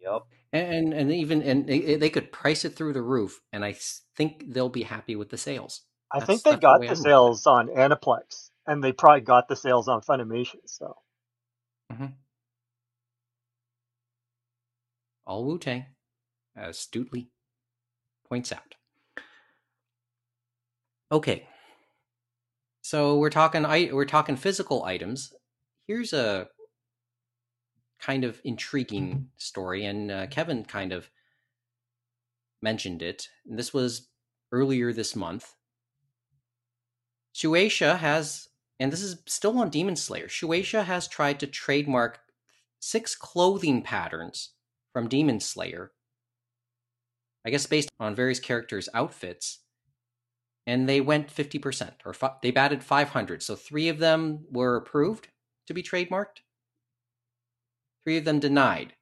Yep. 0.00 0.22
And 0.52 0.94
and 0.94 1.12
even 1.12 1.42
and 1.42 1.66
they, 1.66 1.96
they, 1.96 2.08
could 2.08 2.30
price 2.30 2.64
it 2.64 2.76
through 2.76 2.92
the 2.92 3.02
roof, 3.02 3.40
and 3.52 3.64
I 3.64 3.74
think 4.16 4.44
they'll 4.46 4.68
be 4.68 4.84
happy 4.84 5.16
with 5.16 5.28
the 5.28 5.36
sales. 5.36 5.82
I 6.10 6.20
think 6.20 6.44
they 6.44 6.56
got 6.56 6.80
the, 6.80 6.88
the 6.88 6.96
sales 6.96 7.46
on 7.46 7.68
Aniplex, 7.68 8.50
and 8.66 8.82
they 8.82 8.92
probably 8.92 9.22
got 9.22 9.48
the 9.48 9.56
sales 9.56 9.88
on 9.88 10.00
Funimation. 10.02 10.60
So. 10.66 10.96
Mm-hmm. 11.92 12.06
All 15.26 15.44
Wu 15.44 15.58
Tang, 15.58 15.86
astutely 16.56 17.30
points 18.28 18.52
out. 18.52 18.75
Okay. 21.10 21.46
So 22.82 23.18
we're 23.18 23.30
talking 23.30 23.62
we're 23.62 24.04
talking 24.04 24.36
physical 24.36 24.84
items. 24.84 25.32
Here's 25.86 26.12
a 26.12 26.48
kind 28.00 28.24
of 28.24 28.40
intriguing 28.44 29.28
story, 29.36 29.84
and 29.84 30.10
uh, 30.10 30.26
Kevin 30.26 30.64
kind 30.64 30.92
of 30.92 31.10
mentioned 32.62 33.02
it. 33.02 33.28
And 33.46 33.58
this 33.58 33.72
was 33.72 34.08
earlier 34.52 34.92
this 34.92 35.14
month. 35.14 35.54
Shueisha 37.34 37.98
has, 37.98 38.48
and 38.80 38.92
this 38.92 39.02
is 39.02 39.18
still 39.26 39.58
on 39.58 39.70
Demon 39.70 39.96
Slayer. 39.96 40.26
Shueisha 40.26 40.84
has 40.84 41.06
tried 41.06 41.38
to 41.40 41.46
trademark 41.46 42.20
six 42.80 43.14
clothing 43.14 43.82
patterns 43.82 44.50
from 44.92 45.08
Demon 45.08 45.40
Slayer. 45.40 45.92
I 47.44 47.50
guess 47.50 47.66
based 47.66 47.90
on 48.00 48.16
various 48.16 48.40
characters' 48.40 48.88
outfits 48.94 49.60
and 50.66 50.88
they 50.88 51.00
went 51.00 51.28
50% 51.28 51.92
or 52.04 52.14
they 52.42 52.50
batted 52.50 52.82
500 52.82 53.42
so 53.42 53.54
three 53.56 53.88
of 53.88 53.98
them 53.98 54.44
were 54.50 54.76
approved 54.76 55.28
to 55.66 55.74
be 55.74 55.82
trademarked 55.82 56.40
three 58.04 58.16
of 58.18 58.24
them 58.24 58.38
denied 58.40 58.94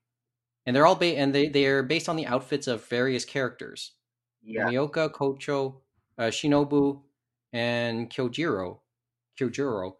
and 0.66 0.74
they're 0.74 0.86
all 0.86 0.94
ba- 0.96 1.16
and 1.18 1.34
they 1.34 1.48
they're 1.48 1.82
based 1.82 2.08
on 2.08 2.16
the 2.16 2.26
outfits 2.26 2.66
of 2.66 2.86
various 2.86 3.24
characters 3.24 3.92
yeah. 4.46 4.66
Mioka, 4.66 5.10
Kocho, 5.10 5.76
uh, 6.18 6.24
Shinobu, 6.24 7.00
and 7.54 8.10
Kyojiro. 8.10 8.80
Kyojiro. 9.40 9.94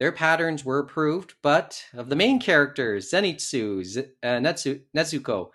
Their 0.00 0.12
patterns 0.12 0.66
were 0.66 0.80
approved, 0.80 1.34
but 1.40 1.82
of 1.94 2.10
the 2.10 2.16
main 2.16 2.38
characters, 2.40 3.10
Zenitsu, 3.10 3.82
Z- 3.82 4.00
uh, 4.22 4.26
Netsu- 4.38 4.82
Nezuko, 4.94 5.50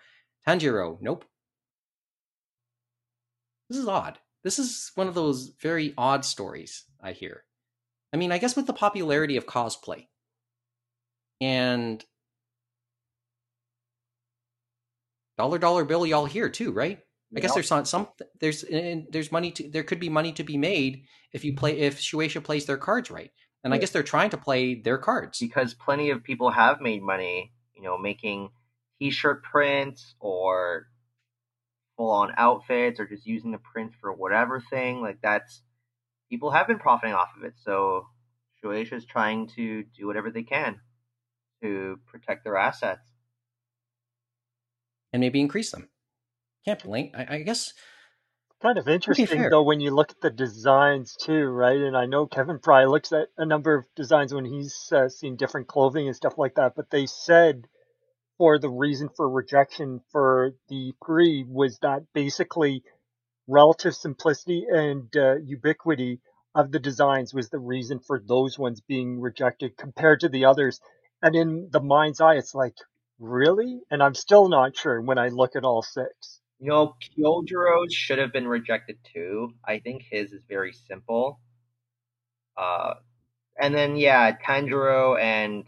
Tanjiro, 0.48 0.98
nope. 1.02 1.24
This 3.70 3.78
is 3.78 3.88
odd. 3.88 4.18
This 4.44 4.60
is 4.60 4.92
one 4.96 5.08
of 5.08 5.16
those 5.16 5.52
very 5.62 5.94
odd 5.98 6.24
stories 6.26 6.86
I 7.02 7.12
hear. 7.12 7.44
I 8.14 8.18
mean, 8.18 8.32
I 8.32 8.38
guess 8.38 8.56
with 8.56 8.68
the 8.68 8.74
popularity 8.74 9.38
of 9.38 9.46
cosplay 9.46 10.08
and 11.42 12.04
dollar 15.38 15.58
dollar 15.58 15.86
bill 15.86 16.06
y'all 16.06 16.26
here 16.26 16.50
too, 16.50 16.72
right? 16.72 17.00
I 17.36 17.42
guess 17.42 17.54
there's 17.54 17.68
some, 17.68 17.86
some 17.86 18.08
there's 18.40 18.66
there's 19.12 19.32
money 19.32 19.52
to 19.52 19.70
there 19.70 19.84
could 19.84 20.00
be 20.00 20.10
money 20.10 20.32
to 20.34 20.44
be 20.44 20.58
made 20.58 21.04
if 21.32 21.46
you 21.46 21.56
play 21.56 21.78
if 21.78 22.00
Shueisha 22.00 22.44
plays 22.44 22.66
their 22.66 22.78
cards 22.78 23.12
right. 23.12 23.32
And 23.64 23.74
I 23.74 23.78
guess 23.78 23.92
they're 23.92 24.04
trying 24.04 24.30
to 24.32 24.38
play 24.38 24.76
their 24.76 24.98
cards. 24.98 25.40
Because 25.40 25.74
plenty 25.74 26.12
of 26.12 26.24
people 26.24 26.50
have 26.50 26.80
made 26.80 27.04
money, 27.04 27.52
you 27.76 27.84
know, 27.84 27.98
making 27.98 28.50
t-shirt 29.00 29.44
prints 29.44 30.16
or 30.20 30.88
full 32.00 32.12
on 32.12 32.32
outfits 32.38 32.97
or 32.97 33.06
just 33.06 33.28
using 33.28 33.52
the 33.52 33.58
print 33.58 33.91
for 34.00 34.14
whatever 34.14 34.62
thing. 34.62 35.02
Like 35.02 35.20
that's 35.22 35.62
people 36.30 36.50
have 36.52 36.66
been 36.66 36.80
profiting 36.80 37.14
off 37.14 37.28
of 37.38 37.43
it. 37.43 37.56
So 37.58 38.08
Shueisha 38.64 38.93
is 38.93 39.06
trying 39.06 39.50
to 39.58 39.84
do 39.97 40.08
whatever 40.08 40.32
they 40.32 40.43
can 40.43 40.80
to 41.62 42.00
protect 42.08 42.45
their 42.45 42.56
assets 42.56 43.02
and 45.12 45.20
maybe 45.20 45.41
increase 45.41 45.72
them. 45.72 45.89
Can't 46.64 46.82
blame. 46.82 47.12
I, 47.14 47.36
I 47.36 47.39
guess 47.39 47.74
kind 48.62 48.78
of 48.78 48.88
interesting 48.88 49.50
though 49.50 49.64
when 49.64 49.82
you 49.82 49.91
look 49.91 50.12
at 50.12 50.22
the 50.22 50.30
designs 50.30 51.18
too, 51.18 51.47
right? 51.47 51.82
And 51.82 51.97
I 51.97 52.06
know 52.06 52.28
Kevin 52.28 52.60
Fry 52.64 52.86
looks 52.86 53.12
at 53.12 53.28
a 53.38 53.45
number 53.45 53.76
of 53.76 53.86
designs 53.97 54.34
when 54.34 54.45
he's 54.45 54.89
uh, 54.95 55.10
seen 55.10 55.36
different 55.36 55.68
clothing 55.68 56.08
and 56.08 56.16
stuff 56.16 56.38
like 56.38 56.56
that. 56.56 56.76
But 56.78 56.91
they 56.91 57.08
said 57.08 57.68
for 58.40 58.58
the 58.58 58.70
reason 58.70 59.10
for 59.16 59.30
rejection 59.30 60.02
for 60.12 60.54
the 60.70 60.94
pre 61.02 61.46
was 61.48 61.78
that 61.80 62.06
basically 62.14 62.84
relative 63.48 63.94
simplicity 63.94 64.66
and 64.72 65.16
uh, 65.16 65.36
ubiquity 65.36 66.22
of 66.56 66.72
the 66.72 66.80
designs 66.80 67.34
was 67.34 67.50
the 67.50 67.60
reason 67.60 68.00
for 68.00 68.20
those 68.26 68.58
ones 68.58 68.82
being 68.88 69.20
rejected 69.20 69.78
compared 69.78 70.22
to 70.22 70.30
the 70.30 70.46
others. 70.46 70.80
And 71.22 71.36
in 71.36 71.70
the 71.72 71.82
mind's 71.82 72.22
eye, 72.22 72.36
it's 72.36 72.56
like, 72.56 72.76
really? 73.20 73.82
And 73.92 74.02
I'm 74.02 74.16
still 74.16 74.48
not 74.48 74.76
sure 74.78 75.02
when 75.02 75.18
I 75.18 75.28
look 75.28 75.56
at 75.58 75.66
all 75.66 75.82
six. 75.82 76.40
You 76.60 76.70
know, 76.70 76.96
Kyojiro's 77.18 77.94
should 77.94 78.20
have 78.20 78.32
been 78.32 78.48
rejected 78.48 78.98
too. 79.14 79.54
I 79.66 79.80
think 79.80 80.04
his 80.10 80.32
is 80.32 80.44
very 80.48 80.74
simple. 80.74 81.40
Uh, 82.58 82.96
and 83.60 83.76
then 83.76 83.98
yeah, 83.98 84.36
Tanjiro 84.38 85.20
and 85.20 85.66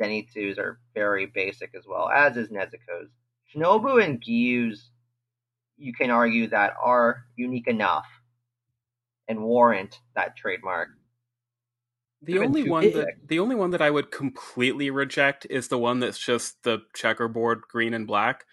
Zenitsu's 0.00 0.58
are 0.58 0.78
very 0.94 1.26
basic 1.26 1.74
as 1.76 1.84
well, 1.86 2.08
as 2.08 2.36
is 2.36 2.48
Nezuko's. 2.48 3.10
Shinobu 3.54 4.02
and 4.02 4.20
Gyu's, 4.20 4.90
you 5.76 5.92
can 5.92 6.10
argue 6.10 6.48
that 6.48 6.74
are 6.82 7.24
unique 7.36 7.68
enough 7.68 8.06
and 9.28 9.42
warrant 9.42 10.00
that 10.14 10.36
trademark. 10.36 10.88
The 12.22 12.38
only 12.38 12.68
one 12.68 12.90
that 12.92 13.14
the 13.26 13.38
only 13.38 13.54
one 13.54 13.70
that 13.70 13.82
I 13.82 13.90
would 13.90 14.10
completely 14.10 14.90
reject 14.90 15.46
is 15.48 15.68
the 15.68 15.78
one 15.78 16.00
that's 16.00 16.18
just 16.18 16.62
the 16.62 16.80
checkerboard 16.94 17.62
green 17.68 17.94
and 17.94 18.06
black. 18.06 18.44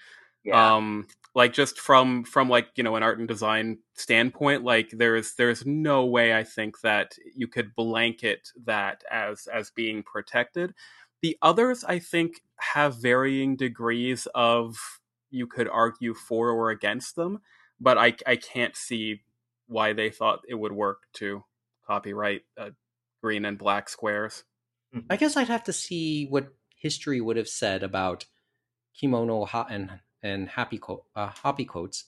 Yeah. 0.43 0.75
Um 0.75 1.07
like 1.35 1.53
just 1.53 1.79
from 1.79 2.23
from 2.23 2.49
like, 2.49 2.67
you 2.75 2.83
know, 2.83 2.95
an 2.95 3.03
art 3.03 3.17
and 3.17 3.27
design 3.27 3.79
standpoint, 3.95 4.63
like 4.63 4.89
there's 4.91 5.35
there's 5.35 5.65
no 5.65 6.05
way 6.05 6.35
I 6.35 6.43
think 6.43 6.81
that 6.81 7.15
you 7.35 7.47
could 7.47 7.75
blanket 7.75 8.49
that 8.65 9.03
as 9.09 9.47
as 9.47 9.71
being 9.71 10.03
protected. 10.03 10.73
The 11.23 11.37
others, 11.41 11.85
I 11.85 11.99
think, 11.99 12.41
have 12.73 13.01
varying 13.01 13.55
degrees 13.55 14.27
of 14.35 14.75
you 15.31 15.47
could 15.47 15.69
argue 15.69 16.13
for 16.13 16.49
or 16.49 16.69
against 16.69 17.15
them, 17.15 17.39
but 17.79 17.97
I, 17.97 18.15
I 18.27 18.35
can't 18.35 18.75
see 18.75 19.21
why 19.67 19.93
they 19.93 20.09
thought 20.09 20.41
it 20.49 20.55
would 20.55 20.73
work 20.73 21.03
to 21.13 21.45
copyright 21.87 22.41
uh, 22.57 22.71
green 23.21 23.45
and 23.45 23.57
black 23.57 23.87
squares. 23.87 24.43
I 25.09 25.15
guess 25.15 25.37
I'd 25.37 25.47
have 25.47 25.63
to 25.63 25.73
see 25.73 26.25
what 26.25 26.49
history 26.75 27.21
would 27.21 27.37
have 27.37 27.47
said 27.47 27.83
about 27.83 28.25
kimono 28.93 29.47
and 29.69 30.01
and 30.21 30.49
happy 30.49 30.77
co- 30.77 31.05
uh, 31.15 31.29
happi 31.29 31.65
coats. 31.65 32.05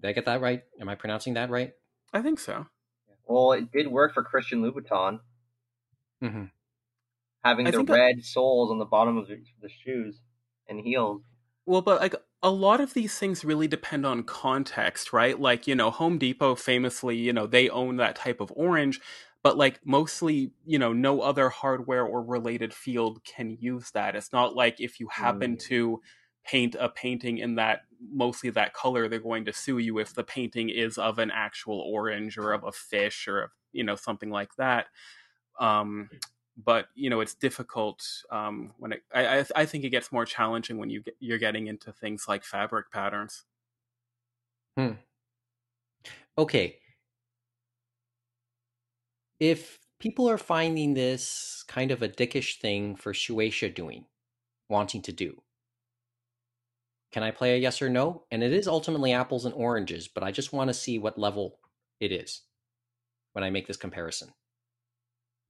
Did 0.00 0.08
I 0.08 0.12
get 0.12 0.24
that 0.26 0.40
right? 0.40 0.62
Am 0.80 0.88
I 0.88 0.94
pronouncing 0.94 1.34
that 1.34 1.50
right? 1.50 1.72
I 2.12 2.22
think 2.22 2.38
so. 2.38 2.66
Well, 3.26 3.52
it 3.52 3.72
did 3.72 3.88
work 3.88 4.14
for 4.14 4.22
Christian 4.22 4.62
Louboutin. 4.62 5.18
Mm-hmm 6.22 6.44
having 7.48 7.66
I 7.66 7.70
the 7.70 7.84
red 7.84 8.24
soles 8.24 8.70
on 8.70 8.78
the 8.78 8.84
bottom 8.84 9.16
of 9.16 9.26
the, 9.28 9.40
the 9.60 9.68
shoes 9.68 10.20
and 10.68 10.78
heels. 10.80 11.22
Well, 11.66 11.82
but 11.82 12.00
like 12.00 12.14
a 12.42 12.50
lot 12.50 12.80
of 12.80 12.94
these 12.94 13.18
things 13.18 13.44
really 13.44 13.68
depend 13.68 14.06
on 14.06 14.22
context, 14.22 15.12
right? 15.12 15.38
Like, 15.38 15.66
you 15.66 15.74
know, 15.74 15.90
Home 15.90 16.18
Depot 16.18 16.54
famously, 16.54 17.16
you 17.16 17.32
know, 17.32 17.46
they 17.46 17.68
own 17.68 17.96
that 17.96 18.16
type 18.16 18.40
of 18.40 18.52
orange, 18.54 19.00
but 19.42 19.58
like 19.58 19.80
mostly, 19.84 20.52
you 20.64 20.78
know, 20.78 20.92
no 20.92 21.20
other 21.20 21.48
hardware 21.48 22.04
or 22.04 22.22
related 22.22 22.72
field 22.72 23.22
can 23.24 23.56
use 23.60 23.90
that. 23.90 24.16
It's 24.16 24.32
not 24.32 24.54
like 24.54 24.80
if 24.80 25.00
you 25.00 25.08
happen 25.08 25.56
mm. 25.56 25.60
to 25.64 26.00
paint 26.44 26.76
a 26.78 26.88
painting 26.88 27.38
in 27.38 27.56
that 27.56 27.80
mostly 28.00 28.50
that 28.50 28.72
color, 28.72 29.08
they're 29.08 29.18
going 29.18 29.44
to 29.44 29.52
sue 29.52 29.78
you 29.78 29.98
if 29.98 30.14
the 30.14 30.24
painting 30.24 30.70
is 30.70 30.96
of 30.96 31.18
an 31.18 31.30
actual 31.30 31.80
orange 31.80 32.38
or 32.38 32.52
of 32.52 32.64
a 32.64 32.72
fish 32.72 33.28
or, 33.28 33.42
of, 33.42 33.50
you 33.72 33.84
know, 33.84 33.96
something 33.96 34.30
like 34.30 34.54
that. 34.56 34.86
Um, 35.60 36.08
but 36.64 36.88
you 36.94 37.10
know 37.10 37.20
it's 37.20 37.34
difficult 37.34 38.04
um, 38.30 38.72
when 38.78 38.92
it. 38.92 39.02
I, 39.14 39.44
I 39.56 39.66
think 39.66 39.84
it 39.84 39.90
gets 39.90 40.12
more 40.12 40.24
challenging 40.24 40.78
when 40.78 40.90
you 40.90 41.02
get, 41.02 41.16
you're 41.20 41.38
getting 41.38 41.68
into 41.68 41.92
things 41.92 42.26
like 42.28 42.44
fabric 42.44 42.90
patterns. 42.92 43.44
Hmm. 44.76 44.92
Okay. 46.36 46.78
If 49.40 49.80
people 49.98 50.30
are 50.30 50.38
finding 50.38 50.94
this 50.94 51.64
kind 51.66 51.90
of 51.90 52.02
a 52.02 52.08
dickish 52.08 52.60
thing 52.60 52.94
for 52.94 53.12
Shueisha 53.12 53.74
doing, 53.74 54.06
wanting 54.68 55.02
to 55.02 55.12
do, 55.12 55.42
Can 57.12 57.22
I 57.22 57.30
play 57.32 57.54
a 57.54 57.58
yes 57.58 57.82
or 57.82 57.90
no? 57.90 58.24
And 58.30 58.42
it 58.42 58.52
is 58.52 58.66
ultimately 58.68 59.12
apples 59.12 59.44
and 59.44 59.54
oranges, 59.54 60.08
but 60.08 60.22
I 60.22 60.30
just 60.32 60.52
want 60.54 60.68
to 60.68 60.74
see 60.74 60.98
what 60.98 61.18
level 61.18 61.58
it 62.00 62.12
is 62.12 62.42
when 63.34 63.44
I 63.44 63.50
make 63.50 63.66
this 63.66 63.76
comparison. 63.76 64.34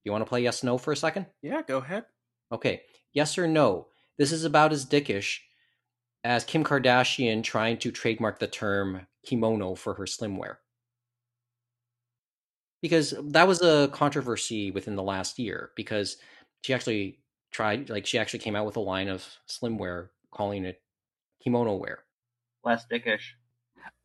You 0.03 0.11
want 0.11 0.23
to 0.23 0.29
play 0.29 0.41
yes 0.41 0.63
no 0.63 0.77
for 0.77 0.91
a 0.91 0.97
second? 0.97 1.25
Yeah, 1.41 1.61
go 1.61 1.77
ahead. 1.77 2.05
Okay. 2.51 2.81
Yes 3.13 3.37
or 3.37 3.47
no? 3.47 3.87
This 4.17 4.31
is 4.31 4.43
about 4.43 4.71
as 4.71 4.85
dickish 4.85 5.39
as 6.23 6.43
Kim 6.43 6.63
Kardashian 6.63 7.43
trying 7.43 7.77
to 7.77 7.91
trademark 7.91 8.39
the 8.39 8.47
term 8.47 9.07
kimono 9.25 9.75
for 9.75 9.93
her 9.95 10.05
slimwear. 10.05 10.57
Because 12.81 13.13
that 13.21 13.47
was 13.47 13.61
a 13.61 13.89
controversy 13.91 14.71
within 14.71 14.95
the 14.95 15.03
last 15.03 15.37
year 15.37 15.71
because 15.75 16.17
she 16.61 16.73
actually 16.73 17.19
tried 17.51 17.89
like 17.89 18.05
she 18.05 18.17
actually 18.17 18.39
came 18.39 18.55
out 18.55 18.65
with 18.65 18.77
a 18.77 18.81
line 18.81 19.09
of 19.09 19.25
slimwear 19.49 20.09
calling 20.31 20.65
it 20.65 20.81
kimono 21.43 21.75
wear. 21.75 21.99
Less 22.63 22.85
dickish. 22.91 23.33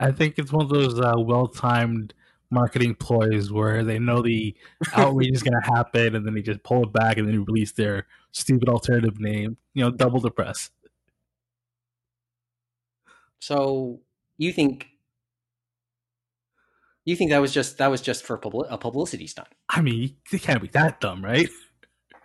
I 0.00 0.10
think 0.12 0.38
it's 0.38 0.52
one 0.52 0.64
of 0.64 0.70
those 0.70 0.98
uh, 0.98 1.14
well-timed 1.18 2.14
marketing 2.54 2.94
ploys 2.94 3.52
where 3.52 3.84
they 3.84 3.98
know 3.98 4.22
the 4.22 4.54
outrage 4.94 5.34
is 5.34 5.42
going 5.42 5.60
to 5.60 5.74
happen, 5.74 6.14
and 6.14 6.26
then 6.26 6.34
they 6.34 6.42
just 6.42 6.62
pull 6.62 6.84
it 6.84 6.92
back, 6.92 7.18
and 7.18 7.28
then 7.28 7.44
release 7.44 7.72
their 7.72 8.06
stupid 8.32 8.68
alternative 8.68 9.20
name. 9.20 9.56
You 9.74 9.84
know, 9.84 9.90
double 9.90 10.20
the 10.20 10.30
press. 10.30 10.70
So 13.40 14.00
you 14.38 14.52
think 14.52 14.88
you 17.04 17.16
think 17.16 17.30
that 17.30 17.40
was 17.40 17.52
just 17.52 17.78
that 17.78 17.90
was 17.90 18.00
just 18.00 18.24
for 18.24 18.38
publi- 18.38 18.66
a 18.70 18.78
publicity 18.78 19.26
stunt? 19.26 19.48
I 19.68 19.82
mean, 19.82 20.16
it 20.32 20.42
can't 20.42 20.62
be 20.62 20.68
that 20.68 21.00
dumb, 21.00 21.22
right? 21.22 21.48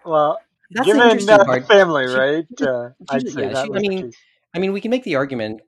Well, 0.06 0.40
That's 0.72 0.88
given 0.88 1.18
the 1.18 1.66
family, 1.68 2.06
right? 2.06 2.46
Uh, 2.62 2.90
I'd 3.10 3.28
say 3.28 3.42
yeah, 3.44 3.50
that 3.50 3.66
she, 3.66 3.74
I 3.74 3.80
mean, 3.80 4.12
I 4.56 4.60
mean, 4.60 4.72
we 4.72 4.82
can 4.82 4.92
make 4.92 5.04
the 5.04 5.16
argument 5.16 5.62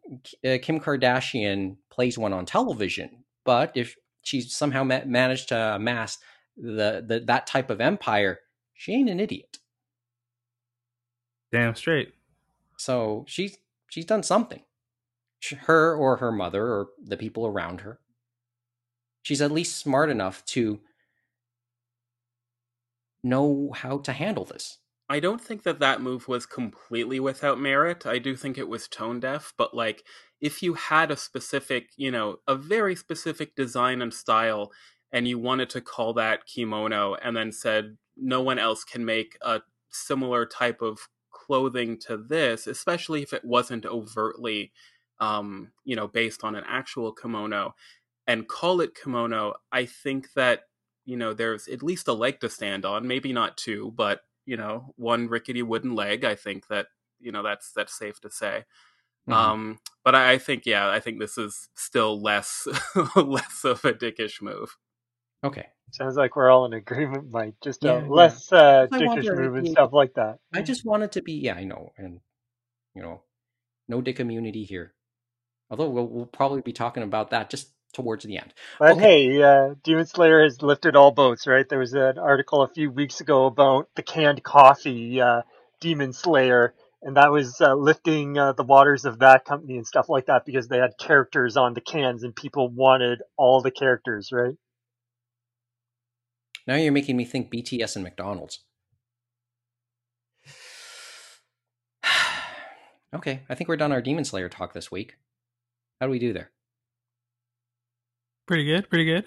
uh, 0.46 0.58
Kim 0.62 0.80
Kardashian 0.80 1.78
plays 1.90 2.18
one 2.18 2.34
on 2.34 2.46
television, 2.46 3.24
but 3.44 3.72
if 3.76 3.96
she 4.22 4.42
somehow 4.42 4.84
ma- 4.84 5.06
managed 5.06 5.50
to 5.50 5.76
amass 5.76 6.18
the, 6.58 7.04
the 7.06 7.22
that 7.26 7.48
type 7.48 7.70
of 7.70 7.82
empire, 7.82 8.40
she 8.74 8.94
ain't 8.94 9.10
an 9.10 9.20
idiot. 9.20 9.60
Damn 11.52 11.76
straight. 11.76 12.14
So 12.78 13.26
she's 13.28 13.58
she's 13.90 14.06
done 14.06 14.24
something. 14.24 14.62
Her 15.62 15.96
or 15.96 16.18
her 16.18 16.32
mother 16.32 16.66
or 16.66 16.90
the 17.04 17.18
people 17.18 17.48
around 17.48 17.82
her. 17.82 18.00
She's 19.24 19.42
at 19.42 19.52
least 19.52 19.78
smart 19.78 20.10
enough 20.10 20.46
to 20.46 20.80
know 23.24 23.72
how 23.74 24.00
to 24.00 24.14
handle 24.14 24.46
this. 24.46 24.78
I 25.12 25.20
don't 25.20 25.42
think 25.42 25.64
that 25.64 25.80
that 25.80 26.02
move 26.02 26.30
was 26.30 26.46
completely 26.46 27.20
without 27.20 27.60
merit. 27.60 28.06
I 28.06 28.18
do 28.18 28.34
think 28.34 28.58
it 28.58 28.70
was 28.70 28.88
tone 28.88 29.20
deaf, 29.20 29.54
but 29.58 29.74
like 29.74 30.06
if 30.40 30.64
you 30.64 30.76
had 30.76 31.12
a 31.12 31.18
specific, 31.18 31.90
you 31.98 32.10
know, 32.10 32.38
a 32.48 32.56
very 32.56 32.96
specific 32.96 33.54
design 33.54 34.02
and 34.02 34.14
style 34.14 34.72
and 35.12 35.28
you 35.28 35.38
wanted 35.38 35.70
to 35.72 35.82
call 35.82 36.14
that 36.14 36.46
kimono 36.46 37.16
and 37.16 37.36
then 37.36 37.52
said 37.52 37.98
no 38.16 38.42
one 38.42 38.58
else 38.58 38.86
can 38.86 39.04
make 39.04 39.38
a 39.42 39.60
similar 39.90 40.46
type 40.46 40.82
of 40.82 41.10
clothing 41.30 42.00
to 42.08 42.16
this, 42.16 42.66
especially 42.66 43.22
if 43.22 43.34
it 43.34 43.44
wasn't 43.44 43.86
overtly 43.86 44.72
um, 45.20 45.74
you 45.84 45.98
know, 45.98 46.08
based 46.08 46.42
on 46.46 46.56
an 46.56 46.64
actual 46.66 47.12
kimono 47.12 47.76
and 48.28 48.48
call 48.48 48.80
it 48.80 48.96
kimono, 48.96 49.56
I 49.74 49.88
think 49.88 50.32
that 50.38 50.62
you 51.04 51.18
know 51.18 51.34
there's 51.34 51.68
at 51.68 51.84
least 51.84 52.08
a 52.08 52.14
leg 52.14 52.40
to 52.40 52.50
stand 52.50 52.86
on, 52.86 53.06
maybe 53.10 53.34
not 53.34 53.58
two, 53.58 53.92
but 53.94 54.22
you 54.46 54.58
know, 54.58 54.94
one 54.98 55.28
rickety 55.28 55.64
wooden 55.64 55.96
leg. 55.96 56.24
I 56.24 56.36
think 56.36 56.68
that 56.68 56.88
you 57.20 57.32
know 57.32 57.44
that's 57.44 57.72
that's 57.74 57.98
safe 57.98 58.20
to 58.22 58.32
say. 58.32 58.66
Mm-hmm. 59.30 59.34
Um, 59.34 59.80
but 60.04 60.16
I, 60.16 60.32
I, 60.32 60.38
think 60.40 60.66
yeah, 60.66 60.90
I 60.90 61.00
think 61.00 61.20
this 61.20 61.38
is 61.38 61.70
still 61.76 62.20
less 62.20 62.68
less 63.16 63.64
of 63.64 63.86
a 63.86 63.94
dickish 63.94 64.42
move. 64.42 64.76
Okay. 65.44 65.68
Sounds 65.92 66.16
like 66.16 66.36
we're 66.36 66.50
all 66.50 66.66
in 66.66 66.74
agreement, 66.74 67.32
Mike. 67.32 67.56
Just 67.64 67.84
yeah, 67.84 68.02
less 68.08 68.50
yeah. 68.52 68.58
uh, 68.58 68.88
dickish 68.88 69.36
move 69.36 69.56
and 69.56 69.68
stuff 69.68 69.92
like 69.94 70.14
that. 70.16 70.38
I 70.54 70.62
just 70.62 70.86
wanted 70.86 71.12
to 71.14 71.22
be, 71.22 71.34
yeah, 71.34 71.56
I 71.56 71.66
know, 71.66 71.92
and 71.98 72.20
you 72.96 73.02
know, 73.02 73.22
no 73.88 74.02
dick 74.02 74.20
immunity 74.20 74.64
here. 74.64 74.94
Although 75.70 75.90
we'll, 75.90 76.08
we'll 76.08 76.26
probably 76.26 76.62
be 76.62 76.74
talking 76.74 77.04
about 77.04 77.30
that 77.32 77.50
just 77.50 77.74
towards 77.92 78.24
the 78.26 78.38
end. 78.38 78.54
But 78.80 78.94
okay. 78.94 79.02
hey, 79.02 79.44
uh, 79.44 79.76
Demon 79.84 80.06
Slayer 80.06 80.44
has 80.44 80.62
lifted 80.62 80.96
all 80.96 81.12
boats, 81.12 81.48
right? 81.48 81.68
There 81.68 81.80
was 81.80 81.94
an 81.94 82.18
article 82.18 82.62
a 82.62 82.68
few 82.68 82.92
weeks 82.92 83.22
ago 83.22 83.46
about 83.46 83.90
the 83.96 84.04
canned 84.04 84.44
coffee 84.44 85.22
uh, 85.22 85.42
Demon 85.80 86.14
Slayer, 86.14 86.74
and 87.02 87.18
that 87.18 87.32
was 87.32 87.60
uh, 87.60 87.74
lifting 87.76 88.38
uh, 88.38 88.54
the 88.54 88.64
waters 88.64 89.06
of 89.06 89.20
that 89.20 89.46
company 89.46 89.78
and 89.78 89.86
stuff 89.86 90.10
like 90.10 90.28
that 90.28 90.46
because 90.46 90.68
they 90.68 90.78
had 90.78 90.98
characters 90.98 91.58
on 91.58 91.74
the 91.74 91.82
cans 91.82 92.24
and 92.24 92.36
people 92.36 92.70
wanted 92.70 93.22
all 93.38 93.62
the 93.62 93.72
characters, 93.72 94.32
right? 94.32 94.56
Now 96.68 96.76
you're 96.76 96.92
making 96.92 97.18
me 97.18 97.26
think 97.26 97.52
BTS 97.52 97.96
and 97.96 98.04
McDonald's. 98.04 98.60
okay, 103.16 103.42
I 103.50 103.56
think 103.56 103.68
we're 103.68 103.78
done 103.78 103.92
our 103.92 104.02
Demon 104.02 104.26
Slayer 104.26 104.50
talk 104.50 104.74
this 104.74 104.92
week. 104.92 105.16
How 106.00 106.08
do 106.08 106.12
we 106.12 106.20
do 106.20 106.34
there? 106.34 106.52
Pretty 108.52 108.66
good, 108.66 108.90
pretty 108.90 109.06
good. 109.06 109.24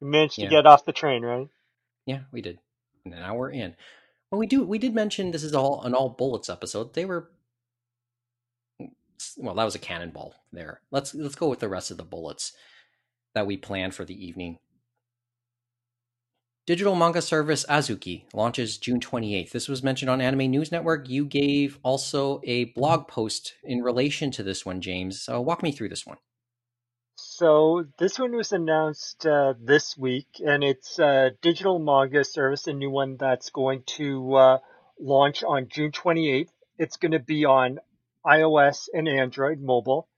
We 0.00 0.08
managed 0.08 0.36
yeah. 0.36 0.46
to 0.46 0.50
get 0.50 0.66
off 0.66 0.84
the 0.84 0.92
train, 0.92 1.22
right? 1.22 1.46
Yeah, 2.06 2.22
we 2.32 2.42
did. 2.42 2.58
And 3.04 3.14
now 3.14 3.36
we're 3.36 3.52
in. 3.52 3.76
Well, 4.32 4.40
we 4.40 4.48
do. 4.48 4.64
We 4.64 4.80
did 4.80 4.92
mention 4.92 5.30
this 5.30 5.44
is 5.44 5.54
all 5.54 5.84
an 5.84 5.94
all 5.94 6.08
bullets 6.08 6.50
episode. 6.50 6.92
They 6.94 7.04
were. 7.04 7.30
Well, 9.36 9.54
that 9.54 9.62
was 9.62 9.76
a 9.76 9.78
cannonball 9.78 10.34
there. 10.52 10.80
Let's 10.90 11.14
let's 11.14 11.36
go 11.36 11.46
with 11.46 11.60
the 11.60 11.68
rest 11.68 11.92
of 11.92 11.98
the 11.98 12.02
bullets 12.02 12.52
that 13.32 13.46
we 13.46 13.56
planned 13.56 13.94
for 13.94 14.04
the 14.04 14.26
evening. 14.26 14.58
Digital 16.66 16.96
manga 16.96 17.22
service 17.22 17.64
Azuki 17.66 18.24
launches 18.34 18.76
June 18.76 18.98
28th. 18.98 19.52
This 19.52 19.68
was 19.68 19.84
mentioned 19.84 20.10
on 20.10 20.20
Anime 20.20 20.50
News 20.50 20.72
Network. 20.72 21.08
You 21.08 21.26
gave 21.26 21.78
also 21.84 22.40
a 22.42 22.64
blog 22.64 23.06
post 23.06 23.54
in 23.62 23.84
relation 23.84 24.32
to 24.32 24.42
this 24.42 24.66
one, 24.66 24.80
James. 24.80 25.22
So 25.22 25.40
walk 25.40 25.62
me 25.62 25.70
through 25.70 25.90
this 25.90 26.04
one. 26.04 26.18
So 27.38 27.84
this 28.00 28.18
one 28.18 28.34
was 28.34 28.50
announced 28.50 29.24
uh, 29.24 29.54
this 29.62 29.96
week, 29.96 30.26
and 30.44 30.64
it's 30.64 30.98
a 30.98 31.30
digital 31.40 31.78
manga 31.78 32.24
service, 32.24 32.66
a 32.66 32.72
new 32.72 32.90
one 32.90 33.16
that's 33.16 33.50
going 33.50 33.84
to 33.98 34.34
uh, 34.34 34.58
launch 34.98 35.44
on 35.44 35.68
June 35.68 35.92
28th. 35.92 36.50
It's 36.78 36.96
going 36.96 37.12
to 37.12 37.20
be 37.20 37.44
on 37.44 37.78
iOS 38.26 38.88
and 38.92 39.06
Android 39.06 39.60
mobile. 39.60 40.08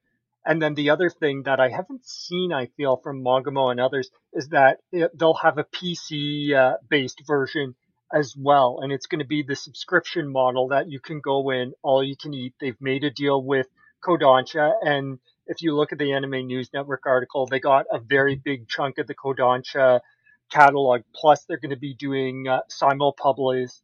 And 0.47 0.63
then 0.63 0.73
the 0.73 0.89
other 0.89 1.11
thing 1.11 1.43
that 1.43 1.61
I 1.61 1.69
haven't 1.69 2.07
seen, 2.07 2.55
I 2.55 2.69
feel, 2.79 2.97
from 2.97 3.23
Mangamo 3.23 3.71
and 3.71 3.81
others 3.81 4.09
is 4.33 4.49
that 4.49 4.79
it, 4.91 5.11
they'll 5.15 5.35
have 5.35 5.59
a 5.59 5.65
PC 5.65 6.55
uh, 6.55 6.79
based 6.89 7.21
version 7.27 7.75
as 8.11 8.35
well. 8.35 8.79
And 8.81 8.91
it's 8.91 9.05
going 9.05 9.19
to 9.19 9.27
be 9.27 9.43
the 9.43 9.57
subscription 9.57 10.33
model 10.33 10.69
that 10.69 10.91
you 10.91 11.01
can 11.01 11.21
go 11.21 11.51
in, 11.51 11.75
all 11.83 12.03
you 12.03 12.17
can 12.17 12.33
eat. 12.33 12.55
They've 12.59 12.81
made 12.81 13.05
a 13.05 13.11
deal 13.11 13.45
with 13.45 13.67
Kodansha 14.03 14.73
and 14.81 15.19
if 15.51 15.63
you 15.63 15.75
look 15.75 15.91
at 15.91 15.99
the 15.99 16.13
Anime 16.13 16.47
News 16.47 16.71
Network 16.73 17.07
article, 17.07 17.45
they 17.45 17.59
got 17.59 17.87
a 17.91 17.99
very 17.99 18.37
big 18.37 18.69
chunk 18.69 18.99
of 18.99 19.09
the 19.09 19.17
Kodansha 19.17 20.01
catalog. 20.49 21.03
Plus, 21.13 21.45
they're 21.45 21.59
going 21.59 21.71
to 21.71 21.77
be 21.77 21.93
doing 21.93 22.47
uh, 22.47 22.61
simulpubs, 22.71 23.83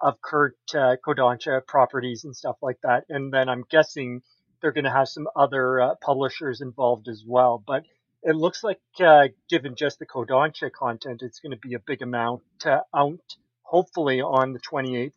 of 0.00 0.20
current 0.22 0.56
uh, 0.74 0.96
Kodansha 1.06 1.64
properties 1.66 2.24
and 2.24 2.34
stuff 2.34 2.56
like 2.62 2.78
that. 2.82 3.04
And 3.10 3.32
then 3.32 3.50
I'm 3.50 3.64
guessing 3.70 4.22
they're 4.60 4.72
going 4.72 4.84
to 4.84 4.90
have 4.90 5.08
some 5.08 5.28
other 5.36 5.80
uh, 5.82 5.94
publishers 6.00 6.62
involved 6.62 7.08
as 7.08 7.22
well. 7.26 7.62
But 7.64 7.84
it 8.22 8.34
looks 8.34 8.64
like, 8.64 8.80
uh, 9.04 9.28
given 9.50 9.76
just 9.76 9.98
the 9.98 10.06
Kodansha 10.06 10.72
content, 10.72 11.20
it's 11.22 11.40
going 11.40 11.52
to 11.52 11.58
be 11.58 11.74
a 11.74 11.78
big 11.78 12.00
amount 12.00 12.42
uh, 12.64 12.80
out, 12.96 13.36
hopefully 13.64 14.22
on 14.22 14.54
the 14.54 14.60
28th. 14.60 15.12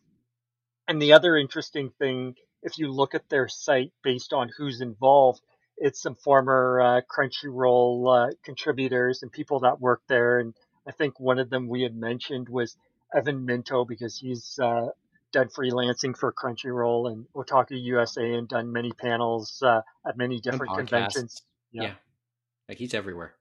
And 0.86 1.00
the 1.00 1.14
other 1.14 1.38
interesting 1.38 1.90
thing 1.98 2.34
if 2.66 2.78
you 2.78 2.90
look 2.90 3.14
at 3.14 3.28
their 3.28 3.48
site 3.48 3.92
based 4.02 4.32
on 4.32 4.50
who's 4.58 4.80
involved, 4.80 5.40
it's 5.78 6.02
some 6.02 6.16
former 6.16 6.80
uh, 6.80 7.00
Crunchyroll 7.02 8.30
uh, 8.30 8.34
contributors 8.44 9.22
and 9.22 9.30
people 9.30 9.60
that 9.60 9.80
work 9.80 10.02
there. 10.08 10.40
And 10.40 10.52
I 10.86 10.90
think 10.90 11.20
one 11.20 11.38
of 11.38 11.48
them 11.48 11.68
we 11.68 11.82
had 11.82 11.94
mentioned 11.94 12.48
was 12.48 12.76
Evan 13.14 13.46
Minto 13.46 13.84
because 13.84 14.18
he's 14.18 14.58
uh, 14.60 14.88
done 15.32 15.48
freelancing 15.48 16.16
for 16.16 16.32
Crunchyroll 16.32 17.12
and 17.12 17.26
Otaku 17.36 17.80
USA 17.80 18.34
and 18.34 18.48
done 18.48 18.72
many 18.72 18.90
panels 18.90 19.62
uh, 19.64 19.82
at 20.06 20.16
many 20.16 20.40
different 20.40 20.74
conventions. 20.76 21.42
Yeah. 21.70 21.82
yeah. 21.82 21.94
like 22.68 22.78
he's 22.78 22.94
everywhere. 22.94 23.34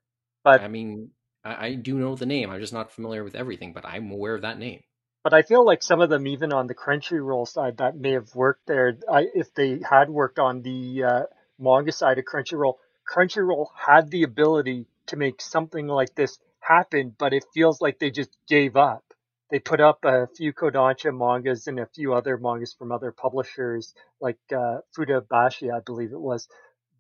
But 0.44 0.62
I 0.62 0.68
mean, 0.68 1.10
I, 1.44 1.66
I 1.66 1.74
do 1.74 1.98
know 1.98 2.16
the 2.16 2.28
name. 2.28 2.52
I'm 2.52 2.62
just 2.62 2.74
not 2.74 2.92
familiar 2.92 3.24
with 3.24 3.34
everything, 3.34 3.74
but 3.74 3.86
I'm 3.86 4.12
aware 4.12 4.36
of 4.36 4.44
that 4.44 4.60
name. 4.60 4.84
But 5.26 5.36
I 5.36 5.44
feel 5.44 5.66
like 5.66 5.84
some 5.84 6.02
of 6.02 6.10
them, 6.10 6.28
even 6.28 6.54
on 6.54 6.68
the 6.68 6.76
Crunchyroll 6.76 7.50
side, 7.50 7.80
that 7.80 7.98
may 7.98 8.14
have 8.14 8.36
worked 8.36 8.68
there. 8.68 8.98
I, 9.12 9.28
if 9.36 9.54
they 9.56 9.82
had 9.90 10.10
worked 10.10 10.40
on 10.40 10.64
the 10.64 11.04
uh, 11.04 11.24
manga 11.60 11.92
side 11.92 12.20
of 12.20 12.26
Crunchyroll, 12.26 12.76
Crunchyroll 13.14 13.68
had 13.76 14.12
the 14.12 14.24
ability 14.24 14.88
to 15.08 15.18
make 15.18 15.42
something 15.42 15.88
like 15.88 16.16
this 16.16 16.40
happen, 16.62 17.16
but 17.20 17.34
it 17.34 17.46
feels 17.54 17.82
like 17.82 18.00
they 18.00 18.12
just 18.12 18.38
gave 18.48 18.78
up. 18.78 19.04
they 19.52 19.60
put 19.60 19.82
up 19.82 20.00
a 20.06 20.28
few 20.38 20.54
Kodansha 20.54 21.12
mangas 21.18 21.68
and 21.68 21.80
a 21.80 21.88
few 21.88 22.14
other 22.16 22.38
mangas 22.38 22.74
from 22.74 22.94
other 22.94 23.12
publishers, 23.12 23.94
like 24.22 24.40
uh, 24.56 24.80
Futabasha, 24.98 25.74
I 25.76 25.82
believe 25.82 26.14
it 26.14 26.22
was, 26.22 26.48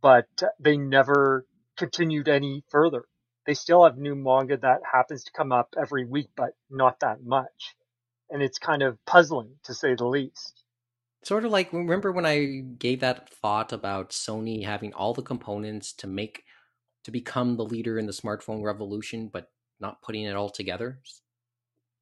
but 0.02 0.28
they 0.60 0.78
never 0.78 1.46
continued 1.78 2.28
any 2.30 2.64
further. 2.70 3.06
They 3.48 3.56
still 3.56 3.86
have 3.86 3.98
new 3.98 4.16
manga 4.16 4.58
that 4.58 4.82
happens 4.92 5.26
to 5.26 5.32
come 5.34 5.54
up 5.54 5.76
every 5.80 6.06
week, 6.06 6.30
but 6.36 6.52
not 6.70 7.00
that 7.02 7.24
much. 7.24 7.76
And 8.30 8.42
it's 8.42 8.58
kind 8.58 8.82
of 8.82 8.98
puzzling, 9.06 9.56
to 9.64 9.74
say 9.74 9.96
the 9.96 10.06
least. 10.06 10.64
Sort 11.24 11.46
of 11.46 11.52
like, 11.52 11.72
remember 11.74 12.12
when 12.12 12.26
I 12.26 12.64
gave 12.78 13.00
that 13.00 13.30
thought 13.30 13.74
about 13.74 14.12
Sony 14.12 14.66
having 14.66 14.94
all 14.94 15.14
the 15.14 15.22
components 15.22 15.94
to 15.94 16.08
make, 16.08 16.44
to 17.04 17.12
become 17.12 17.58
the 17.58 17.66
leader 17.66 17.98
in 17.98 18.06
the 18.06 18.12
smartphone 18.12 18.64
revolution, 18.64 19.30
but 19.32 19.52
not 19.80 20.02
putting 20.02 20.24
it 20.24 20.36
all 20.36 20.50
together? 20.50 21.00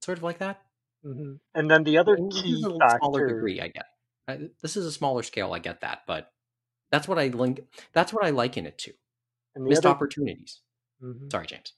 sort 0.04 0.18
of 0.18 0.24
like 0.24 0.40
that. 0.40 0.62
Mm-hmm. 1.06 1.34
And 1.56 1.72
then 1.72 1.84
the 1.84 1.98
other 1.98 2.16
key 2.16 2.28
this 2.28 2.60
is 2.60 2.66
a 2.66 2.78
factor, 2.78 2.98
smaller 3.00 3.28
degree, 3.28 3.62
I 3.62 3.68
get. 3.70 3.86
I, 4.28 4.40
this 4.62 4.78
is 4.78 4.86
a 4.86 4.92
smaller 4.92 5.24
scale. 5.24 5.54
I 5.54 5.60
get 5.60 5.82
that, 5.82 6.00
but 6.08 6.32
that's 6.92 7.08
what 7.08 7.20
I 7.20 7.28
link. 7.28 7.62
That's 7.94 8.14
what 8.14 8.26
I 8.26 8.30
liken 8.30 8.66
it 8.66 8.78
to. 8.80 8.94
Missed 9.56 9.86
other, 9.86 9.96
opportunities. 9.96 10.62
Mm-hmm. 11.04 11.30
Sorry, 11.32 11.48
James. 11.48 11.74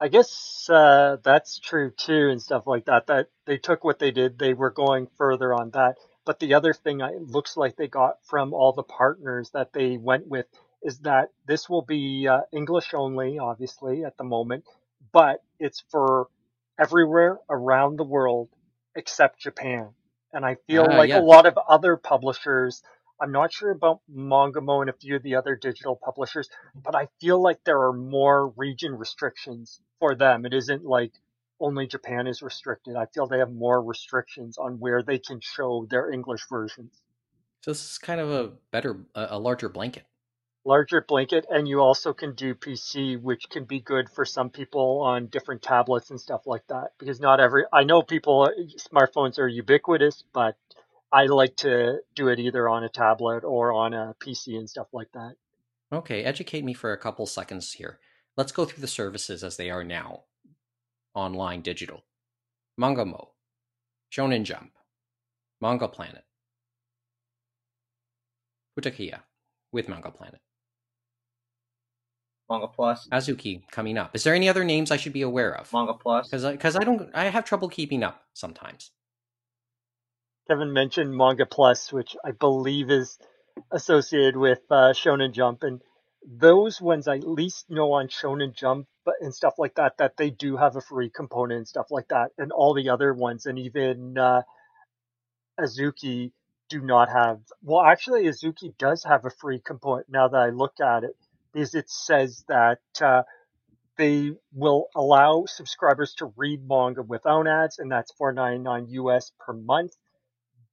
I 0.00 0.08
guess 0.08 0.68
uh, 0.68 1.16
that's 1.22 1.58
true 1.58 1.90
too, 1.90 2.28
and 2.30 2.40
stuff 2.42 2.66
like 2.66 2.84
that. 2.86 3.06
That 3.06 3.28
they 3.46 3.58
took 3.58 3.82
what 3.84 3.98
they 3.98 4.10
did, 4.10 4.38
they 4.38 4.52
were 4.52 4.70
going 4.70 5.08
further 5.16 5.54
on 5.54 5.70
that. 5.70 5.96
But 6.24 6.40
the 6.40 6.54
other 6.54 6.74
thing 6.74 7.00
it 7.00 7.22
looks 7.22 7.56
like 7.56 7.76
they 7.76 7.88
got 7.88 8.18
from 8.24 8.52
all 8.52 8.72
the 8.72 8.82
partners 8.82 9.50
that 9.50 9.72
they 9.72 9.96
went 9.96 10.26
with 10.26 10.46
is 10.82 10.98
that 11.00 11.30
this 11.46 11.68
will 11.68 11.82
be 11.82 12.28
uh, 12.28 12.42
English 12.52 12.92
only, 12.94 13.38
obviously 13.38 14.04
at 14.04 14.16
the 14.18 14.24
moment, 14.24 14.64
but 15.12 15.42
it's 15.58 15.82
for 15.90 16.28
everywhere 16.78 17.38
around 17.48 17.96
the 17.96 18.04
world 18.04 18.48
except 18.94 19.40
Japan. 19.40 19.88
And 20.32 20.44
I 20.44 20.56
feel 20.66 20.84
uh, 20.84 20.96
like 20.96 21.10
a 21.10 21.20
lot 21.20 21.46
of 21.46 21.58
other 21.68 21.96
publishers, 21.96 22.82
I'm 23.20 23.32
not 23.32 23.52
sure 23.52 23.70
about 23.70 24.00
Mangamo 24.12 24.80
and 24.80 24.90
a 24.90 24.92
few 24.92 25.16
of 25.16 25.22
the 25.22 25.36
other 25.36 25.56
digital 25.56 25.96
publishers, 25.96 26.48
but 26.74 26.94
I 26.94 27.08
feel 27.20 27.40
like 27.40 27.64
there 27.64 27.82
are 27.82 27.92
more 27.92 28.48
region 28.48 28.96
restrictions 28.96 29.80
for 29.98 30.14
them. 30.14 30.44
It 30.44 30.52
isn't 30.52 30.84
like 30.84 31.12
only 31.58 31.86
Japan 31.86 32.26
is 32.26 32.42
restricted. 32.42 32.96
I 32.96 33.06
feel 33.06 33.26
they 33.26 33.38
have 33.38 33.52
more 33.52 33.82
restrictions 33.82 34.58
on 34.58 34.78
where 34.78 35.02
they 35.02 35.18
can 35.18 35.40
show 35.40 35.86
their 35.88 36.10
English 36.10 36.42
versions. 36.50 37.00
So 37.62 37.70
this 37.70 37.90
is 37.90 37.98
kind 37.98 38.20
of 38.20 38.30
a 38.30 38.52
better, 38.70 38.98
a 39.14 39.38
larger 39.38 39.68
blanket 39.68 40.04
larger 40.66 41.00
blanket 41.00 41.46
and 41.48 41.68
you 41.68 41.78
also 41.80 42.12
can 42.12 42.34
do 42.34 42.52
PC 42.54 43.22
which 43.22 43.48
can 43.48 43.64
be 43.64 43.78
good 43.78 44.10
for 44.10 44.24
some 44.24 44.50
people 44.50 45.00
on 45.00 45.28
different 45.28 45.62
tablets 45.62 46.10
and 46.10 46.20
stuff 46.20 46.44
like 46.44 46.66
that 46.66 46.90
because 46.98 47.20
not 47.20 47.38
every 47.38 47.64
I 47.72 47.84
know 47.84 48.02
people 48.02 48.42
uh, 48.42 48.62
smartphones 48.76 49.38
are 49.38 49.46
ubiquitous 49.46 50.24
but 50.32 50.56
I 51.12 51.26
like 51.26 51.56
to 51.56 51.98
do 52.14 52.28
it 52.28 52.38
either 52.38 52.68
on 52.68 52.84
a 52.84 52.88
tablet 52.88 53.44
or 53.44 53.72
on 53.72 53.94
a 53.94 54.14
PC 54.20 54.58
and 54.58 54.68
stuff 54.68 54.88
like 54.92 55.08
that. 55.14 55.34
Okay, 55.92 56.24
educate 56.24 56.64
me 56.64 56.74
for 56.74 56.92
a 56.92 56.98
couple 56.98 57.26
seconds 57.26 57.72
here. 57.72 57.98
Let's 58.36 58.52
go 58.52 58.64
through 58.64 58.80
the 58.80 58.88
services 58.88 59.44
as 59.44 59.56
they 59.56 59.70
are 59.70 59.84
now. 59.84 60.24
Online 61.14 61.62
digital. 61.62 62.04
Mangamo, 62.78 63.28
Shonen 64.12 64.44
Jump, 64.44 64.72
Manga 65.62 65.88
Planet, 65.88 66.24
Futekiya 68.78 69.20
with 69.72 69.88
Manga 69.88 70.10
Planet. 70.10 70.40
Manga 72.50 72.68
Plus. 72.68 73.08
Azuki 73.10 73.62
coming 73.70 73.96
up. 73.96 74.14
Is 74.14 74.24
there 74.24 74.34
any 74.34 74.48
other 74.48 74.62
names 74.62 74.90
I 74.90 74.98
should 74.98 75.14
be 75.14 75.22
aware 75.22 75.56
of? 75.56 75.72
Manga 75.72 75.94
Plus. 75.94 76.28
Because 76.28 76.44
because 76.44 76.76
I, 76.76 76.80
I 76.80 76.84
don't 76.84 77.10
I 77.14 77.24
have 77.24 77.44
trouble 77.44 77.68
keeping 77.68 78.02
up 78.02 78.22
sometimes. 78.34 78.90
Kevin 80.48 80.72
mentioned 80.72 81.16
Manga 81.16 81.46
Plus, 81.46 81.92
which 81.92 82.16
I 82.24 82.32
believe 82.32 82.90
is 82.90 83.18
associated 83.70 84.36
with 84.36 84.60
uh, 84.70 84.92
Shonen 84.92 85.32
Jump, 85.32 85.62
and 85.62 85.82
those 86.24 86.80
ones 86.80 87.08
I 87.08 87.16
least 87.16 87.70
know 87.70 87.92
on 87.92 88.08
Shonen 88.08 88.54
Jump 88.54 88.86
but, 89.04 89.14
and 89.20 89.34
stuff 89.34 89.54
like 89.58 89.76
that 89.76 89.98
that 89.98 90.16
they 90.16 90.30
do 90.30 90.56
have 90.56 90.76
a 90.76 90.80
free 90.80 91.10
component 91.10 91.58
and 91.58 91.68
stuff 91.68 91.86
like 91.90 92.08
that, 92.08 92.30
and 92.38 92.52
all 92.52 92.74
the 92.74 92.90
other 92.90 93.14
ones, 93.14 93.46
and 93.46 93.58
even 93.58 94.18
uh, 94.18 94.42
Azuki 95.58 96.32
do 96.68 96.80
not 96.80 97.08
have. 97.08 97.40
Well, 97.62 97.82
actually, 97.84 98.24
Azuki 98.24 98.76
does 98.76 99.04
have 99.04 99.24
a 99.24 99.30
free 99.30 99.60
component 99.60 100.08
now 100.08 100.28
that 100.28 100.38
I 100.38 100.50
look 100.50 100.80
at 100.80 101.04
it 101.04 101.16
is 101.56 101.74
it 101.74 101.88
says 101.88 102.44
that 102.48 102.80
uh, 103.00 103.22
they 103.96 104.32
will 104.52 104.88
allow 104.94 105.46
subscribers 105.46 106.14
to 106.14 106.32
read 106.36 106.60
manga 106.68 107.02
without 107.02 107.46
ads, 107.48 107.78
and 107.78 107.90
that's 107.90 108.12
4.99 108.20 108.86
US 108.90 109.32
per 109.40 109.54
month. 109.54 109.96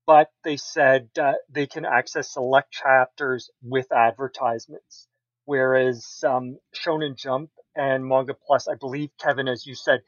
But 0.06 0.30
they 0.44 0.58
said 0.58 1.10
uh, 1.22 1.34
they 1.50 1.68
can 1.68 1.86
access 1.86 2.34
select 2.34 2.72
chapters 2.72 3.50
with 3.62 3.92
advertisements, 3.92 5.08
whereas 5.46 6.24
um, 6.28 6.58
Shonen 6.76 7.18
Jump 7.18 7.52
and 7.76 8.06
Manga 8.06 8.34
Plus, 8.34 8.68
I 8.68 8.76
believe, 8.76 9.12
Kevin, 9.20 9.48
as 9.48 9.66
you 9.66 9.76
said, 9.76 10.02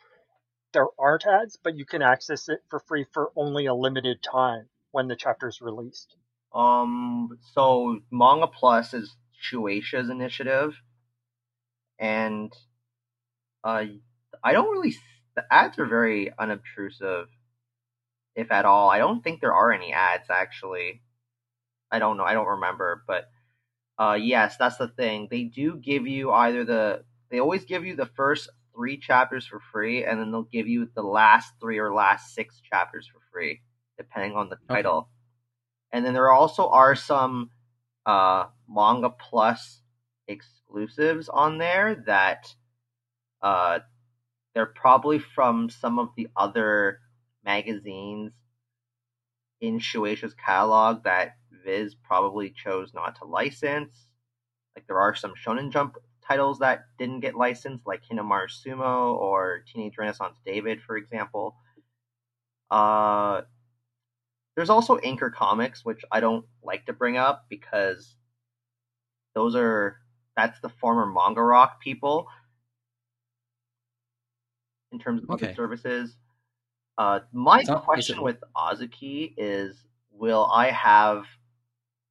there 0.73 0.87
aren't 0.99 1.25
ads, 1.25 1.57
but 1.63 1.77
you 1.77 1.85
can 1.85 2.01
access 2.01 2.49
it 2.49 2.59
for 2.69 2.79
free 2.81 3.05
for 3.13 3.31
only 3.35 3.65
a 3.65 3.73
limited 3.73 4.21
time 4.21 4.67
when 4.91 5.07
the 5.07 5.15
chapter 5.15 5.47
is 5.47 5.61
released. 5.61 6.15
Um, 6.53 7.39
so 7.53 7.99
Manga 8.11 8.47
Plus 8.47 8.93
is 8.93 9.15
Shueisha's 9.51 10.09
initiative, 10.09 10.73
and 11.99 12.51
uh, 13.63 13.85
I 14.43 14.53
don't 14.53 14.71
really. 14.71 14.95
The 15.35 15.43
ads 15.51 15.79
are 15.79 15.85
very 15.85 16.31
unobtrusive, 16.39 17.27
if 18.35 18.51
at 18.51 18.65
all. 18.65 18.89
I 18.89 18.97
don't 18.97 19.23
think 19.23 19.41
there 19.41 19.53
are 19.53 19.71
any 19.71 19.93
ads 19.93 20.29
actually. 20.29 21.01
I 21.91 21.99
don't 21.99 22.17
know. 22.17 22.23
I 22.23 22.33
don't 22.33 22.47
remember, 22.47 23.03
but 23.07 23.29
uh, 23.97 24.17
yes, 24.19 24.57
that's 24.57 24.77
the 24.77 24.87
thing. 24.89 25.27
They 25.31 25.43
do 25.43 25.77
give 25.77 26.07
you 26.07 26.31
either 26.31 26.65
the. 26.65 27.03
They 27.31 27.39
always 27.39 27.65
give 27.65 27.85
you 27.85 27.95
the 27.95 28.05
first 28.05 28.49
three 28.75 28.97
chapters 28.97 29.47
for 29.47 29.61
free, 29.71 30.03
and 30.03 30.19
then 30.19 30.31
they'll 30.31 30.43
give 30.43 30.67
you 30.67 30.89
the 30.93 31.01
last 31.01 31.53
three 31.61 31.79
or 31.79 31.93
last 31.93 32.35
six 32.35 32.59
chapters 32.61 33.07
for 33.07 33.21
free, 33.31 33.61
depending 33.97 34.35
on 34.35 34.49
the 34.49 34.57
title. 34.67 34.97
Okay. 34.97 35.07
And 35.93 36.05
then 36.05 36.13
there 36.13 36.31
also 36.31 36.67
are 36.69 36.95
some 36.95 37.51
uh, 38.05 38.45
Manga 38.67 39.09
Plus 39.09 39.81
exclusives 40.27 41.29
on 41.29 41.57
there 41.57 42.03
that 42.07 42.53
uh, 43.41 43.79
they're 44.53 44.65
probably 44.65 45.19
from 45.19 45.69
some 45.69 45.99
of 45.99 46.09
the 46.17 46.27
other 46.35 46.99
magazines 47.45 48.33
in 49.61 49.79
Shueisha's 49.79 50.33
catalog 50.33 51.03
that 51.03 51.35
Viz 51.63 51.95
probably 51.95 52.51
chose 52.51 52.93
not 52.93 53.17
to 53.17 53.25
license. 53.25 54.07
Like 54.75 54.87
there 54.87 54.99
are 54.99 55.15
some 55.15 55.33
Shonen 55.35 55.71
Jump 55.71 55.95
titles 56.27 56.59
that 56.59 56.85
didn't 56.97 57.21
get 57.21 57.35
licensed, 57.35 57.85
like 57.85 58.01
Hinomaru 58.03 58.47
Sumo 58.49 59.15
or 59.15 59.63
Teenage 59.71 59.97
Renaissance 59.97 60.37
David, 60.45 60.81
for 60.81 60.97
example. 60.97 61.55
Uh, 62.69 63.41
there's 64.55 64.69
also 64.69 64.97
INKR 64.97 65.33
Comics, 65.33 65.85
which 65.85 66.01
I 66.11 66.19
don't 66.19 66.45
like 66.63 66.85
to 66.87 66.93
bring 66.93 67.17
up 67.17 67.45
because 67.49 68.15
those 69.33 69.55
are 69.55 69.97
that's 70.35 70.59
the 70.61 70.69
former 70.69 71.05
Manga 71.05 71.41
Rock 71.41 71.81
people 71.81 72.27
in 74.91 74.99
terms 74.99 75.23
of 75.23 75.29
okay. 75.31 75.53
services. 75.53 76.15
Uh, 76.97 77.19
my 77.33 77.63
question 77.63 78.21
with 78.21 78.37
Azuki 78.55 79.33
is: 79.37 79.75
Will 80.11 80.49
I 80.51 80.71
have 80.71 81.25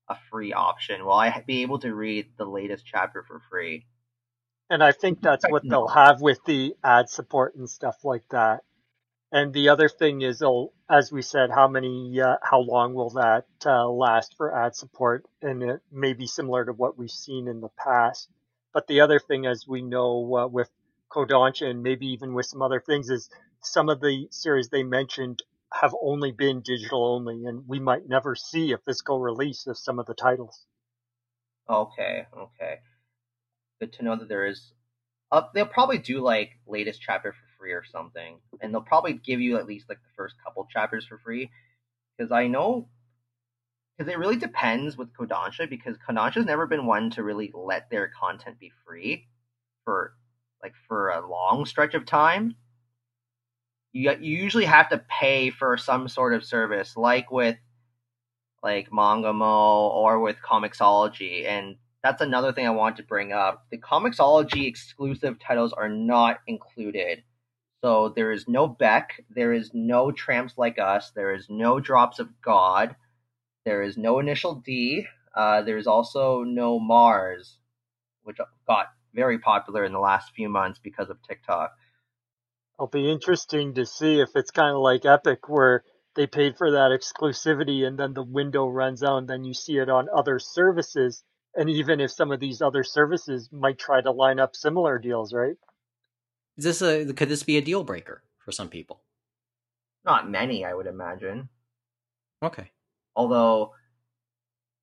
a 0.08 0.16
free 0.30 0.52
option? 0.52 1.04
Will 1.04 1.12
I 1.12 1.42
be 1.46 1.62
able 1.62 1.78
to 1.80 1.94
read 1.94 2.26
the 2.36 2.44
latest 2.44 2.84
chapter 2.86 3.22
for 3.22 3.40
free? 3.50 3.86
And 4.70 4.82
I 4.82 4.92
think 4.92 5.20
that's 5.20 5.44
what 5.48 5.62
they'll 5.68 5.88
have 5.88 6.20
with 6.20 6.44
the 6.44 6.74
ad 6.82 7.08
support 7.08 7.54
and 7.54 7.68
stuff 7.68 7.96
like 8.04 8.28
that. 8.30 8.64
And 9.30 9.52
the 9.52 9.70
other 9.70 9.88
thing 9.88 10.22
is, 10.22 10.42
oh, 10.42 10.72
as 10.88 11.10
we 11.10 11.20
said, 11.20 11.50
how 11.50 11.66
many, 11.66 12.20
uh, 12.20 12.36
how 12.42 12.60
long 12.60 12.94
will 12.94 13.10
that 13.10 13.46
uh, 13.66 13.88
last 13.88 14.36
for 14.36 14.54
ad 14.54 14.76
support? 14.76 15.26
And 15.42 15.62
it 15.62 15.80
may 15.90 16.12
be 16.12 16.26
similar 16.26 16.64
to 16.64 16.72
what 16.72 16.96
we've 16.96 17.10
seen 17.10 17.48
in 17.48 17.60
the 17.60 17.70
past. 17.76 18.28
But 18.72 18.86
the 18.86 19.00
other 19.00 19.18
thing, 19.18 19.44
as 19.44 19.66
we 19.66 19.82
know 19.82 20.36
uh, 20.36 20.46
with 20.46 20.70
Kodansha 21.14 21.70
and 21.70 21.82
maybe 21.82 22.06
even 22.08 22.34
with 22.34 22.46
some 22.46 22.62
other 22.62 22.80
things, 22.80 23.08
is 23.08 23.30
some 23.60 23.88
of 23.88 24.00
the 24.00 24.26
series 24.30 24.68
they 24.68 24.82
mentioned 24.82 25.42
have 25.72 25.94
only 26.02 26.32
been 26.32 26.60
digital 26.60 27.04
only, 27.14 27.46
and 27.46 27.66
we 27.68 27.78
might 27.78 28.08
never 28.08 28.34
see 28.34 28.72
a 28.72 28.78
physical 28.78 29.20
release 29.20 29.66
of 29.66 29.78
some 29.78 29.98
of 29.98 30.06
the 30.06 30.14
titles. 30.14 30.66
Okay, 31.68 32.26
okay. 32.36 32.78
Good 33.80 33.92
to 33.94 34.04
know 34.04 34.16
that 34.16 34.28
there 34.28 34.46
is. 34.46 34.72
Uh, 35.32 35.42
they'll 35.54 35.66
probably 35.66 35.98
do 35.98 36.20
like 36.20 36.50
latest 36.66 37.00
chapter 37.00 37.32
for 37.32 37.58
free 37.58 37.72
or 37.72 37.84
something, 37.84 38.38
and 38.60 38.72
they'll 38.72 38.82
probably 38.82 39.14
give 39.14 39.40
you 39.40 39.56
at 39.56 39.66
least 39.66 39.88
like 39.88 39.98
the 39.98 40.14
first 40.16 40.34
couple 40.44 40.66
chapters 40.70 41.06
for 41.06 41.18
free. 41.18 41.50
Because 42.16 42.30
I 42.30 42.46
know, 42.46 42.88
because 43.96 44.12
it 44.12 44.18
really 44.18 44.36
depends 44.36 44.96
with 44.96 45.12
Kodansha. 45.12 45.68
Because 45.68 45.96
Kodansha's 46.08 46.46
never 46.46 46.66
been 46.66 46.86
one 46.86 47.10
to 47.10 47.22
really 47.22 47.50
let 47.54 47.90
their 47.90 48.12
content 48.20 48.60
be 48.60 48.70
free 48.86 49.26
for 49.84 50.14
like 50.64 50.74
for 50.88 51.10
a 51.10 51.28
long 51.28 51.66
stretch 51.66 51.94
of 51.94 52.06
time. 52.06 52.56
you 53.92 54.10
you 54.20 54.36
usually 54.38 54.64
have 54.64 54.88
to 54.90 55.04
pay 55.20 55.50
for 55.50 55.76
some 55.76 56.08
sort 56.08 56.34
of 56.34 56.44
service, 56.44 56.96
like 56.96 57.30
with 57.30 57.56
like 58.62 58.90
Mangamo 58.90 59.90
or 59.90 60.20
with 60.20 60.36
Comixology, 60.44 61.46
and 61.46 61.76
that's 62.02 62.22
another 62.22 62.52
thing 62.52 62.66
I 62.66 62.70
want 62.70 62.96
to 62.96 63.02
bring 63.02 63.32
up. 63.32 63.66
The 63.70 63.78
Comixology 63.78 64.66
exclusive 64.66 65.38
titles 65.38 65.72
are 65.74 65.88
not 65.88 66.40
included. 66.46 67.22
So 67.82 68.14
there 68.16 68.32
is 68.32 68.48
no 68.48 68.66
Beck, 68.66 69.22
there 69.28 69.52
is 69.52 69.70
no 69.74 70.10
Tramps 70.10 70.54
Like 70.56 70.78
Us, 70.78 71.12
there 71.14 71.34
is 71.34 71.48
no 71.50 71.80
Drops 71.80 72.18
of 72.18 72.30
God, 72.42 72.96
there 73.66 73.82
is 73.82 73.98
no 73.98 74.18
Initial 74.20 74.54
D, 74.54 75.06
uh, 75.36 75.62
there's 75.62 75.86
also 75.86 76.44
no 76.44 76.78
Mars, 76.78 77.58
which 78.22 78.38
got 78.66 78.88
very 79.14 79.38
popular 79.38 79.84
in 79.84 79.92
the 79.92 79.98
last 79.98 80.32
few 80.34 80.48
months 80.48 80.80
because 80.82 81.10
of 81.10 81.22
TikTok. 81.22 81.72
It'll 82.78 82.88
be 82.88 83.10
interesting 83.10 83.74
to 83.74 83.86
see 83.86 84.20
if 84.20 84.30
it's 84.34 84.50
kind 84.50 84.74
of 84.74 84.82
like 84.82 85.04
Epic, 85.04 85.48
where 85.48 85.84
they 86.16 86.26
paid 86.26 86.56
for 86.56 86.72
that 86.72 86.90
exclusivity 86.90 87.86
and 87.86 87.98
then 87.98 88.14
the 88.14 88.22
window 88.22 88.66
runs 88.66 89.02
out 89.02 89.18
and 89.18 89.28
then 89.28 89.44
you 89.44 89.54
see 89.54 89.78
it 89.78 89.88
on 89.88 90.08
other 90.14 90.38
services. 90.38 91.22
And 91.54 91.70
even 91.70 92.00
if 92.00 92.10
some 92.10 92.32
of 92.32 92.40
these 92.40 92.60
other 92.60 92.82
services 92.82 93.48
might 93.52 93.78
try 93.78 94.00
to 94.00 94.10
line 94.10 94.40
up 94.40 94.56
similar 94.56 94.98
deals, 94.98 95.32
right? 95.32 95.56
Is 96.56 96.64
this 96.64 96.82
a 96.82 97.12
could 97.12 97.28
this 97.28 97.42
be 97.42 97.56
a 97.56 97.62
deal 97.62 97.84
breaker 97.84 98.22
for 98.44 98.52
some 98.52 98.68
people? 98.68 99.02
Not 100.04 100.30
many, 100.30 100.64
I 100.64 100.74
would 100.74 100.86
imagine. 100.86 101.48
Okay. 102.42 102.70
Although 103.16 103.72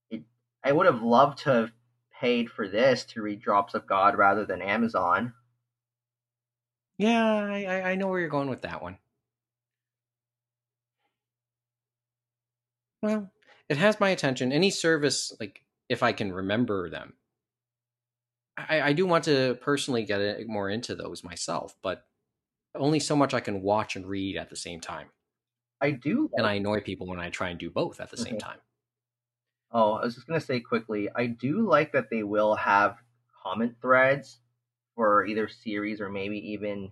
it, 0.10 0.24
I 0.64 0.72
would 0.72 0.86
have 0.86 1.02
loved 1.02 1.40
to 1.40 1.52
have 1.52 1.72
paid 2.22 2.52
for 2.52 2.68
this 2.68 3.04
to 3.04 3.22
read 3.22 3.42
Drops 3.42 3.74
of 3.74 3.88
God 3.88 4.16
rather 4.16 4.46
than 4.46 4.62
Amazon. 4.62 5.34
Yeah, 6.98 7.26
I, 7.26 7.92
I 7.92 7.96
know 7.96 8.08
where 8.08 8.20
you're 8.20 8.30
going 8.30 8.50
with 8.50 8.62
that 8.62 8.84
one. 8.84 9.00
Well, 13.02 13.32
it 13.68 13.78
has 13.78 14.00
my 14.00 14.10
attention. 14.10 14.52
Any 14.52 14.70
service, 14.70 15.34
like 15.40 15.64
if 15.90 16.04
I 16.04 16.14
can 16.14 16.32
remember 16.32 16.92
them, 16.92 17.14
I, 18.56 18.82
I 18.82 18.94
do 18.94 19.08
want 19.08 19.24
to 19.24 19.58
personally 19.62 20.04
get 20.04 20.22
uh, 20.22 20.36
more 20.46 20.70
into 20.70 20.94
those 20.94 21.24
myself, 21.24 21.76
but 21.82 22.06
only 22.76 23.00
so 23.00 23.16
much 23.16 23.34
I 23.34 23.40
can 23.40 23.64
watch 23.64 23.96
and 23.96 24.06
read 24.06 24.38
at 24.38 24.52
the 24.52 24.56
same 24.56 24.80
time. 24.80 25.08
I 25.82 25.90
do, 25.90 26.30
and 26.36 26.46
I 26.46 26.54
annoy 26.54 26.82
people 26.82 27.08
when 27.08 27.20
I 27.20 27.32
try 27.32 27.50
and 27.50 27.60
do 27.60 27.72
both 27.72 28.00
at 28.00 28.12
the 28.12 28.18
same 28.18 28.36
mm-hmm. 28.36 28.48
time. 28.48 28.60
Oh, 29.72 29.94
I 29.94 30.06
was 30.06 30.16
just 30.16 30.28
gonna 30.28 30.42
say 30.42 30.60
quickly. 30.60 31.10
I 31.16 31.28
do 31.28 31.68
like 31.68 31.94
that 31.94 32.10
they 32.10 32.24
will 32.24 32.56
have 32.56 32.98
comment 33.44 33.76
threads 33.82 34.40
for 34.96 35.26
either 35.26 35.48
series 35.48 36.02
or 36.02 36.10
maybe 36.10 36.38
even 36.52 36.92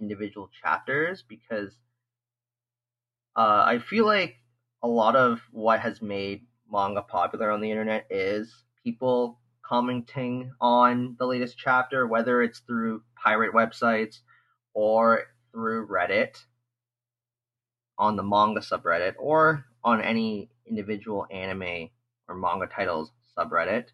individual 0.00 0.50
chapters 0.62 1.24
because 1.28 1.72
uh, 3.36 3.64
I 3.66 3.78
feel 3.78 4.06
like 4.06 4.36
a 4.82 4.88
lot 4.88 5.16
of 5.16 5.40
what 5.50 5.80
has 5.80 6.00
made 6.00 6.46
manga 6.70 7.02
popular 7.02 7.50
on 7.50 7.60
the 7.60 7.70
internet 7.70 8.06
is 8.10 8.64
people 8.82 9.38
commenting 9.62 10.52
on 10.60 11.16
the 11.18 11.26
latest 11.26 11.58
chapter, 11.58 12.06
whether 12.06 12.42
it's 12.42 12.60
through 12.60 13.02
pirate 13.16 13.52
websites 13.52 14.20
or 14.74 15.24
through 15.52 15.88
Reddit 15.88 16.42
on 17.98 18.16
the 18.16 18.22
manga 18.22 18.60
subreddit 18.60 19.14
or 19.18 19.64
on 19.84 20.00
any 20.00 20.50
individual 20.66 21.26
anime 21.30 21.90
or 22.30 22.36
manga 22.36 22.66
titles 22.66 23.10
subreddit. 23.36 23.86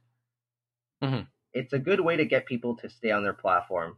Mm-hmm. 1.02 1.22
It's 1.52 1.72
a 1.72 1.78
good 1.78 2.00
way 2.00 2.16
to 2.16 2.24
get 2.24 2.46
people 2.46 2.76
to 2.76 2.90
stay 2.90 3.10
on 3.10 3.24
their 3.24 3.32
platform 3.32 3.96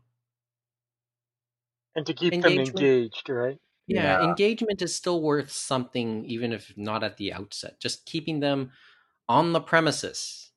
and 1.94 2.06
to 2.06 2.14
keep 2.14 2.32
engagement. 2.32 2.76
them 2.76 2.84
engaged, 2.84 3.28
right? 3.28 3.58
Yeah, 3.86 4.20
yeah, 4.20 4.28
engagement 4.28 4.82
is 4.82 4.94
still 4.94 5.22
worth 5.22 5.50
something, 5.50 6.24
even 6.26 6.52
if 6.52 6.72
not 6.76 7.02
at 7.02 7.16
the 7.16 7.32
outset. 7.32 7.80
Just 7.80 8.06
keeping 8.06 8.40
them 8.40 8.70
on 9.28 9.52
the 9.52 9.60
premises 9.60 10.50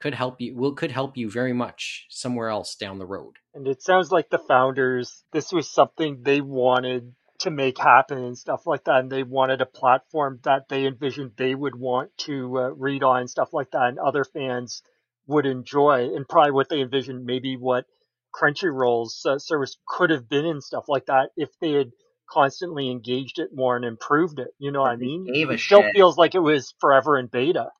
could 0.00 0.14
help 0.14 0.40
you. 0.40 0.54
Will 0.54 0.72
could 0.72 0.92
help 0.92 1.16
you 1.16 1.30
very 1.30 1.52
much 1.52 2.06
somewhere 2.08 2.48
else 2.48 2.76
down 2.76 2.98
the 2.98 3.06
road. 3.06 3.34
And 3.54 3.66
it 3.66 3.82
sounds 3.82 4.12
like 4.12 4.30
the 4.30 4.38
founders, 4.38 5.24
this 5.32 5.52
was 5.52 5.68
something 5.68 6.22
they 6.22 6.40
wanted 6.40 7.14
to 7.40 7.50
make 7.50 7.78
happen 7.78 8.18
and 8.18 8.38
stuff 8.38 8.66
like 8.66 8.84
that. 8.84 9.00
And 9.00 9.10
they 9.10 9.22
wanted 9.22 9.60
a 9.60 9.66
platform 9.66 10.40
that 10.44 10.68
they 10.68 10.86
envisioned 10.86 11.32
they 11.36 11.54
would 11.54 11.74
want 11.74 12.10
to 12.18 12.58
uh, 12.58 12.70
read 12.70 13.02
on 13.02 13.20
and 13.20 13.30
stuff 13.30 13.52
like 13.52 13.70
that, 13.72 13.88
and 13.88 13.98
other 13.98 14.24
fans 14.24 14.82
would 15.26 15.46
enjoy. 15.46 16.14
And 16.14 16.28
probably 16.28 16.52
what 16.52 16.68
they 16.68 16.80
envisioned, 16.80 17.24
maybe 17.24 17.56
what 17.56 17.86
Crunchyroll's 18.34 19.24
uh, 19.24 19.38
service 19.38 19.76
could 19.86 20.10
have 20.10 20.28
been 20.28 20.46
and 20.46 20.62
stuff 20.62 20.84
like 20.88 21.06
that 21.06 21.30
if 21.36 21.50
they 21.60 21.72
had 21.72 21.90
constantly 22.28 22.90
engaged 22.90 23.38
it 23.38 23.50
more 23.52 23.76
and 23.76 23.84
improved 23.84 24.38
it. 24.38 24.48
You 24.58 24.72
know 24.72 24.82
what 24.82 24.92
I 24.92 24.96
mean? 24.96 25.32
Gave 25.32 25.50
a 25.50 25.54
it 25.54 25.60
still 25.60 25.82
shit. 25.82 25.92
feels 25.94 26.18
like 26.18 26.34
it 26.34 26.40
was 26.40 26.74
forever 26.80 27.18
in 27.18 27.26
beta. 27.26 27.70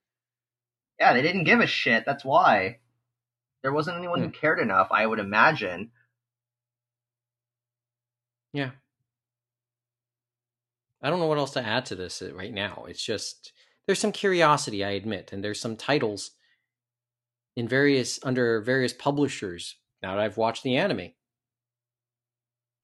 Yeah, 0.98 1.12
they 1.12 1.22
didn't 1.22 1.44
give 1.44 1.60
a 1.60 1.66
shit. 1.66 2.04
That's 2.06 2.24
why. 2.24 2.78
There 3.62 3.72
wasn't 3.72 3.98
anyone 3.98 4.20
who 4.20 4.28
hmm. 4.28 4.32
cared 4.40 4.60
enough, 4.60 4.88
I 4.90 5.06
would 5.06 5.18
imagine. 5.18 5.90
Yeah. 8.52 8.70
I 11.02 11.10
don't 11.10 11.20
know 11.20 11.26
what 11.26 11.38
else 11.38 11.52
to 11.52 11.64
add 11.64 11.86
to 11.86 11.94
this 11.94 12.22
uh, 12.22 12.34
right 12.34 12.52
now. 12.52 12.84
It's 12.88 13.04
just 13.04 13.52
there's 13.86 13.98
some 13.98 14.12
curiosity, 14.12 14.84
I 14.84 14.90
admit, 14.90 15.32
and 15.32 15.42
there's 15.42 15.60
some 15.60 15.76
titles 15.76 16.32
in 17.56 17.68
various 17.68 18.18
under 18.22 18.60
various 18.60 18.92
publishers 18.92 19.76
now 20.02 20.14
that 20.14 20.22
I've 20.22 20.36
watched 20.36 20.62
the 20.62 20.76
anime. 20.76 21.12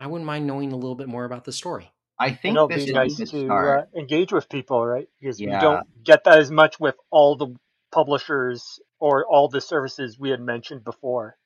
I 0.01 0.07
wouldn't 0.07 0.27
mind 0.27 0.47
knowing 0.47 0.73
a 0.73 0.77
little 0.77 0.97
bit 0.97 1.09
more 1.09 1.25
about 1.25 1.45
the 1.45 1.53
story. 1.53 1.93
I 2.19 2.33
think 2.33 2.55
it'll 2.55 2.69
this 2.69 2.87
be 2.87 2.93
nice 2.93 3.17
to 3.17 3.49
uh, 3.49 3.85
engage 3.97 4.33
with 4.33 4.49
people, 4.49 4.85
right? 4.85 5.09
Because 5.21 5.41
yeah. 5.41 5.57
we 5.57 5.61
don't 5.61 6.05
get 6.05 6.25
that 6.25 6.39
as 6.39 6.51
much 6.51 6.79
with 6.79 6.97
all 7.11 7.37
the 7.37 7.55
publishers 7.91 8.81
or 9.01 9.27
all 9.27 9.49
the 9.49 9.61
services 9.61 10.19
we 10.19 10.31
had 10.31 10.41
mentioned 10.41 10.85
before. 10.85 11.37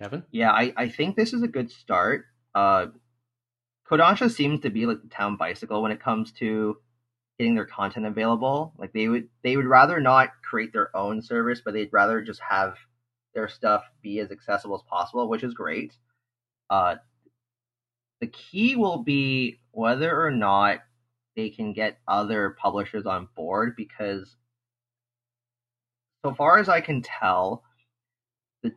Kevin? 0.00 0.24
Yeah, 0.30 0.50
I, 0.50 0.72
I 0.76 0.88
think 0.88 1.16
this 1.16 1.32
is 1.32 1.42
a 1.42 1.48
good 1.48 1.70
start. 1.70 2.24
Uh, 2.54 2.86
Kodansha 3.90 4.30
seems 4.30 4.60
to 4.60 4.70
be 4.70 4.86
like 4.86 5.02
the 5.02 5.08
town 5.08 5.36
bicycle 5.36 5.82
when 5.82 5.90
it 5.90 6.00
comes 6.00 6.30
to 6.32 6.76
getting 7.38 7.54
their 7.56 7.66
content 7.66 8.06
available. 8.06 8.72
Like 8.78 8.92
they 8.92 9.08
would 9.08 9.28
they 9.42 9.56
would 9.56 9.66
rather 9.66 10.00
not 10.00 10.28
create 10.48 10.72
their 10.72 10.94
own 10.96 11.22
service, 11.22 11.60
but 11.64 11.74
they'd 11.74 11.92
rather 11.92 12.22
just 12.22 12.40
have 12.40 12.76
their 13.34 13.48
stuff 13.48 13.82
be 14.02 14.20
as 14.20 14.30
accessible 14.30 14.76
as 14.76 14.82
possible, 14.88 15.28
which 15.28 15.42
is 15.42 15.54
great. 15.54 15.96
Uh, 16.68 16.96
the 18.20 18.28
key 18.28 18.76
will 18.76 18.98
be 19.02 19.58
whether 19.72 20.24
or 20.24 20.30
not 20.30 20.80
they 21.34 21.50
can 21.50 21.72
get 21.72 21.98
other 22.06 22.50
publishers 22.60 23.06
on 23.06 23.28
board 23.34 23.74
because 23.76 24.36
so 26.24 26.34
far 26.34 26.58
as 26.58 26.68
I 26.68 26.80
can 26.80 27.02
tell, 27.02 27.64
the 28.62 28.72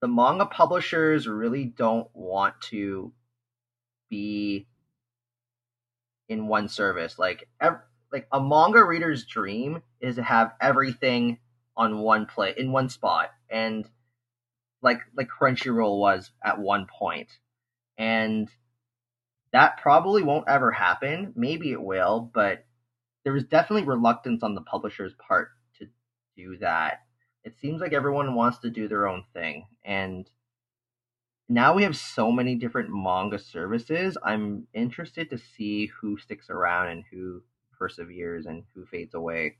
the 0.00 0.08
manga 0.08 0.46
publishers 0.46 1.28
really 1.28 1.66
don't 1.66 2.08
want 2.14 2.60
to 2.70 3.12
be 4.12 4.66
in 6.28 6.46
one 6.46 6.68
service. 6.68 7.18
Like 7.18 7.48
ev- 7.60 7.80
like 8.12 8.28
a 8.30 8.40
manga 8.40 8.84
reader's 8.84 9.24
dream 9.24 9.82
is 10.00 10.16
to 10.16 10.22
have 10.22 10.52
everything 10.60 11.38
on 11.76 11.98
one 11.98 12.26
play 12.26 12.52
in 12.54 12.70
one 12.70 12.90
spot 12.90 13.30
and 13.48 13.88
like 14.82 15.00
like 15.16 15.28
Crunchyroll 15.28 15.98
was 15.98 16.30
at 16.44 16.58
one 16.58 16.86
point. 16.86 17.28
And 17.96 18.50
that 19.52 19.78
probably 19.80 20.22
won't 20.22 20.48
ever 20.48 20.70
happen. 20.70 21.32
Maybe 21.34 21.72
it 21.72 21.82
will, 21.82 22.30
but 22.34 22.64
there 23.24 23.32
was 23.32 23.44
definitely 23.44 23.88
reluctance 23.88 24.42
on 24.42 24.54
the 24.54 24.62
publisher's 24.62 25.14
part 25.26 25.48
to 25.78 25.86
do 26.36 26.58
that. 26.58 27.00
It 27.44 27.54
seems 27.60 27.80
like 27.80 27.92
everyone 27.92 28.34
wants 28.34 28.58
to 28.58 28.70
do 28.70 28.88
their 28.88 29.08
own 29.08 29.24
thing. 29.32 29.66
And 29.84 30.28
now 31.52 31.74
we 31.74 31.82
have 31.82 31.96
so 31.96 32.32
many 32.32 32.54
different 32.54 32.90
manga 32.90 33.38
services. 33.38 34.16
I'm 34.24 34.66
interested 34.72 35.30
to 35.30 35.38
see 35.38 35.90
who 36.00 36.18
sticks 36.18 36.48
around 36.50 36.88
and 36.88 37.04
who 37.12 37.42
perseveres 37.78 38.46
and 38.46 38.64
who 38.74 38.86
fades 38.86 39.14
away. 39.14 39.56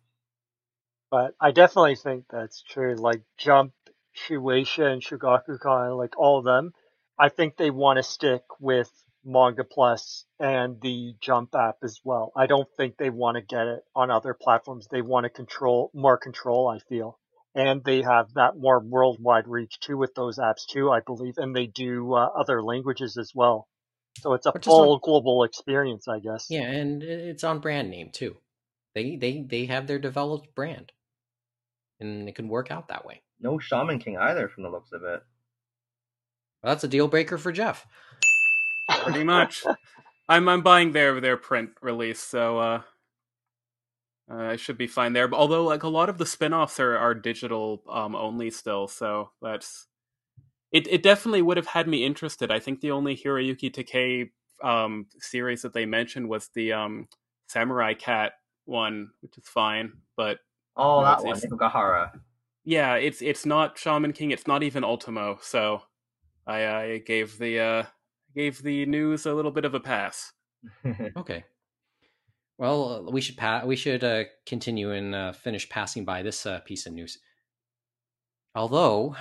But 1.10 1.34
I 1.40 1.50
definitely 1.50 1.96
think 1.96 2.24
that's 2.30 2.62
true. 2.62 2.94
Like 2.96 3.22
Jump, 3.36 3.74
Shueisha, 4.16 4.92
and 4.92 5.02
Shogakukan, 5.02 5.98
like 5.98 6.18
all 6.18 6.38
of 6.38 6.44
them, 6.44 6.72
I 7.18 7.28
think 7.28 7.56
they 7.56 7.70
want 7.70 7.98
to 7.98 8.02
stick 8.02 8.42
with 8.58 8.90
Manga 9.24 9.64
Plus 9.64 10.24
and 10.40 10.80
the 10.80 11.14
Jump 11.20 11.54
app 11.54 11.76
as 11.84 12.00
well. 12.02 12.32
I 12.34 12.46
don't 12.46 12.68
think 12.76 12.96
they 12.96 13.10
want 13.10 13.36
to 13.36 13.42
get 13.42 13.66
it 13.66 13.84
on 13.94 14.10
other 14.10 14.34
platforms. 14.34 14.88
They 14.90 15.02
want 15.02 15.24
to 15.24 15.30
control 15.30 15.90
more 15.94 16.16
control, 16.16 16.68
I 16.68 16.78
feel. 16.78 17.18
And 17.54 17.84
they 17.84 18.02
have 18.02 18.32
that 18.34 18.56
more 18.56 18.80
worldwide 18.80 19.46
reach 19.46 19.78
too 19.80 19.98
with 19.98 20.14
those 20.14 20.38
apps 20.38 20.66
too, 20.66 20.90
I 20.90 21.00
believe. 21.00 21.34
And 21.36 21.54
they 21.54 21.66
do 21.66 22.14
uh, 22.14 22.28
other 22.38 22.62
languages 22.62 23.18
as 23.18 23.32
well. 23.34 23.68
So 24.20 24.34
it's 24.34 24.46
a 24.46 24.52
full 24.52 24.94
on, 24.94 25.00
global 25.02 25.44
experience, 25.44 26.08
I 26.08 26.18
guess. 26.18 26.46
Yeah, 26.48 26.62
and 26.62 27.02
it's 27.02 27.44
on 27.44 27.60
brand 27.60 27.90
name 27.90 28.10
too. 28.12 28.36
They 28.94 29.16
they 29.16 29.42
they 29.48 29.66
have 29.66 29.86
their 29.86 29.98
developed 29.98 30.54
brand 30.54 30.92
and 32.02 32.28
it 32.28 32.34
can 32.34 32.48
work 32.48 32.70
out 32.70 32.88
that 32.88 33.06
way. 33.06 33.22
No 33.40 33.58
Shaman 33.58 33.98
King 33.98 34.18
either, 34.18 34.48
from 34.48 34.64
the 34.64 34.70
looks 34.70 34.92
of 34.92 35.02
it. 35.02 35.22
Well, 36.62 36.72
that's 36.72 36.84
a 36.84 36.88
deal 36.88 37.08
breaker 37.08 37.38
for 37.38 37.52
Jeff. 37.52 37.86
Pretty 39.02 39.24
much. 39.24 39.64
I'm 40.28 40.48
I'm 40.48 40.62
buying 40.62 40.92
their 40.92 41.20
their 41.20 41.36
print 41.36 41.70
release, 41.80 42.20
so 42.20 42.58
uh, 42.58 42.82
uh, 44.30 44.36
I 44.36 44.56
should 44.56 44.78
be 44.78 44.86
fine 44.86 45.12
there. 45.12 45.28
But 45.28 45.38
although 45.38 45.64
like 45.64 45.82
a 45.82 45.88
lot 45.88 46.08
of 46.08 46.18
the 46.18 46.26
spin-offs 46.26 46.80
are 46.80 46.96
are 46.96 47.14
digital 47.14 47.82
um, 47.88 48.14
only 48.14 48.50
still, 48.50 48.88
so 48.88 49.30
that's 49.40 49.86
it. 50.70 50.86
It 50.88 51.02
definitely 51.02 51.42
would 51.42 51.56
have 51.56 51.66
had 51.66 51.88
me 51.88 52.04
interested. 52.04 52.50
I 52.50 52.58
think 52.58 52.80
the 52.80 52.90
only 52.92 53.16
Hiroyuki 53.16 53.70
Takei 53.72 54.30
um, 54.66 55.06
series 55.18 55.62
that 55.62 55.72
they 55.72 55.86
mentioned 55.86 56.28
was 56.28 56.48
the 56.54 56.72
um, 56.72 57.08
Samurai 57.48 57.94
Cat 57.94 58.32
one, 58.64 59.10
which 59.20 59.36
is 59.36 59.46
fine, 59.46 59.92
but 60.16 60.38
oh, 60.76 61.00
you 61.00 61.04
know, 61.04 61.10
that 61.10 61.24
one, 61.24 61.40
Nekogahara. 61.40 62.10
Yeah, 62.64 62.94
it's 62.94 63.22
it's 63.22 63.44
not 63.44 63.78
Shaman 63.78 64.12
King. 64.12 64.30
It's 64.30 64.46
not 64.46 64.62
even 64.62 64.84
Ultimo. 64.84 65.38
So 65.42 65.82
I, 66.46 66.66
I 66.66 66.98
gave 66.98 67.38
the 67.38 67.58
uh, 67.58 67.82
gave 68.34 68.62
the 68.62 68.86
news 68.86 69.26
a 69.26 69.34
little 69.34 69.50
bit 69.50 69.64
of 69.64 69.74
a 69.74 69.80
pass. 69.80 70.32
okay. 71.16 71.44
Well, 72.62 73.08
we 73.10 73.20
should 73.20 73.36
pa- 73.36 73.64
we 73.66 73.74
should 73.74 74.04
uh, 74.04 74.22
continue 74.46 74.92
and 74.92 75.16
uh, 75.16 75.32
finish 75.32 75.68
passing 75.68 76.04
by 76.04 76.22
this 76.22 76.46
uh, 76.46 76.60
piece 76.60 76.86
of 76.86 76.92
news. 76.92 77.18
Although, 78.54 79.16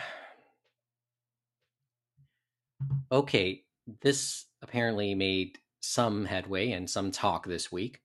okay, 3.12 3.64
this 4.02 4.46
apparently 4.62 5.16
made 5.16 5.58
some 5.80 6.26
headway 6.26 6.70
and 6.70 6.88
some 6.88 7.10
talk 7.10 7.48
this 7.48 7.72
week. 7.72 8.02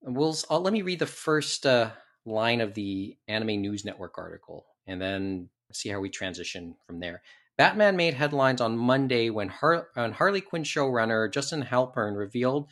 We'll 0.00 0.34
uh, 0.48 0.60
let 0.60 0.72
me 0.72 0.80
read 0.80 1.00
the 1.00 1.04
first 1.04 1.66
uh, 1.66 1.90
line 2.24 2.62
of 2.62 2.72
the 2.72 3.18
Anime 3.28 3.60
News 3.60 3.84
Network 3.84 4.16
article, 4.16 4.64
and 4.86 4.98
then 4.98 5.50
see 5.74 5.90
how 5.90 6.00
we 6.00 6.08
transition 6.08 6.74
from 6.86 7.00
there. 7.00 7.20
Batman 7.58 7.96
made 7.96 8.14
headlines 8.14 8.60
on 8.60 8.76
Monday 8.76 9.30
when, 9.30 9.48
Har- 9.48 9.88
when 9.94 10.12
Harley 10.12 10.40
Quinn 10.40 10.64
showrunner 10.64 11.30
Justin 11.30 11.62
Halpern 11.62 12.16
revealed 12.16 12.68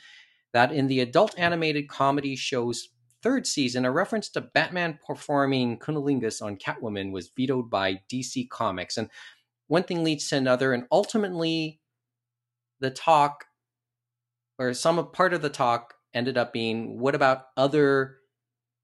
that 0.52 0.72
in 0.72 0.86
the 0.86 1.00
adult 1.00 1.34
animated 1.38 1.88
comedy 1.88 2.36
show's 2.36 2.88
third 3.22 3.46
season, 3.46 3.84
a 3.84 3.90
reference 3.90 4.28
to 4.30 4.40
Batman 4.40 4.98
performing 5.06 5.78
Cunnilingus 5.78 6.42
on 6.42 6.56
Catwoman 6.56 7.12
was 7.12 7.30
vetoed 7.36 7.70
by 7.70 8.00
DC 8.12 8.48
Comics. 8.50 8.96
And 8.96 9.08
one 9.68 9.84
thing 9.84 10.02
leads 10.02 10.28
to 10.28 10.36
another, 10.36 10.72
and 10.72 10.84
ultimately, 10.90 11.80
the 12.80 12.90
talk, 12.90 13.44
or 14.58 14.74
some 14.74 15.10
part 15.12 15.32
of 15.32 15.42
the 15.42 15.48
talk, 15.48 15.94
ended 16.12 16.36
up 16.36 16.52
being 16.52 16.98
what 16.98 17.14
about 17.14 17.44
other 17.56 18.16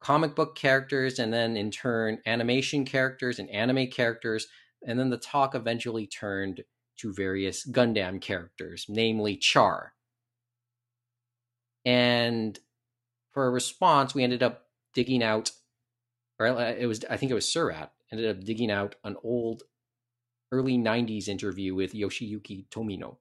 comic 0.01 0.37
book 0.37 0.57
characters, 0.57 1.19
and 1.19 1.33
then 1.33 1.57
in 1.57 1.71
turn, 1.71 2.19
animation 2.25 2.85
characters 2.85 3.39
and 3.39 3.51
anime 3.51 3.89
characters 3.89 4.47
and 4.87 4.99
then 4.99 5.11
the 5.11 5.19
talk 5.19 5.55
eventually 5.55 6.07
turned 6.07 6.63
to 6.99 7.13
various 7.13 7.69
Gundam 7.69 8.21
characters, 8.21 8.87
namely 8.89 9.37
Char. 9.37 9.93
And 11.89 12.59
for 13.33 13.47
a 13.47 13.51
response, 13.51 14.15
we 14.15 14.25
ended 14.25 14.43
up 14.43 14.67
digging 14.95 15.23
out, 15.23 15.53
or 16.39 16.49
uh, 16.49 16.75
it 16.79 16.87
was, 16.87 17.05
I 17.09 17.17
think 17.17 17.31
it 17.31 17.35
was 17.35 17.51
Surat, 17.51 17.93
ended 18.13 18.37
up 18.37 18.45
digging 18.45 18.71
out 18.71 18.97
an 19.05 19.17
old 19.23 19.63
early 20.53 20.79
90s 20.79 21.29
interview 21.29 21.75
with 21.75 21.93
Yoshiyuki 21.93 22.69
Tomino. 22.69 23.17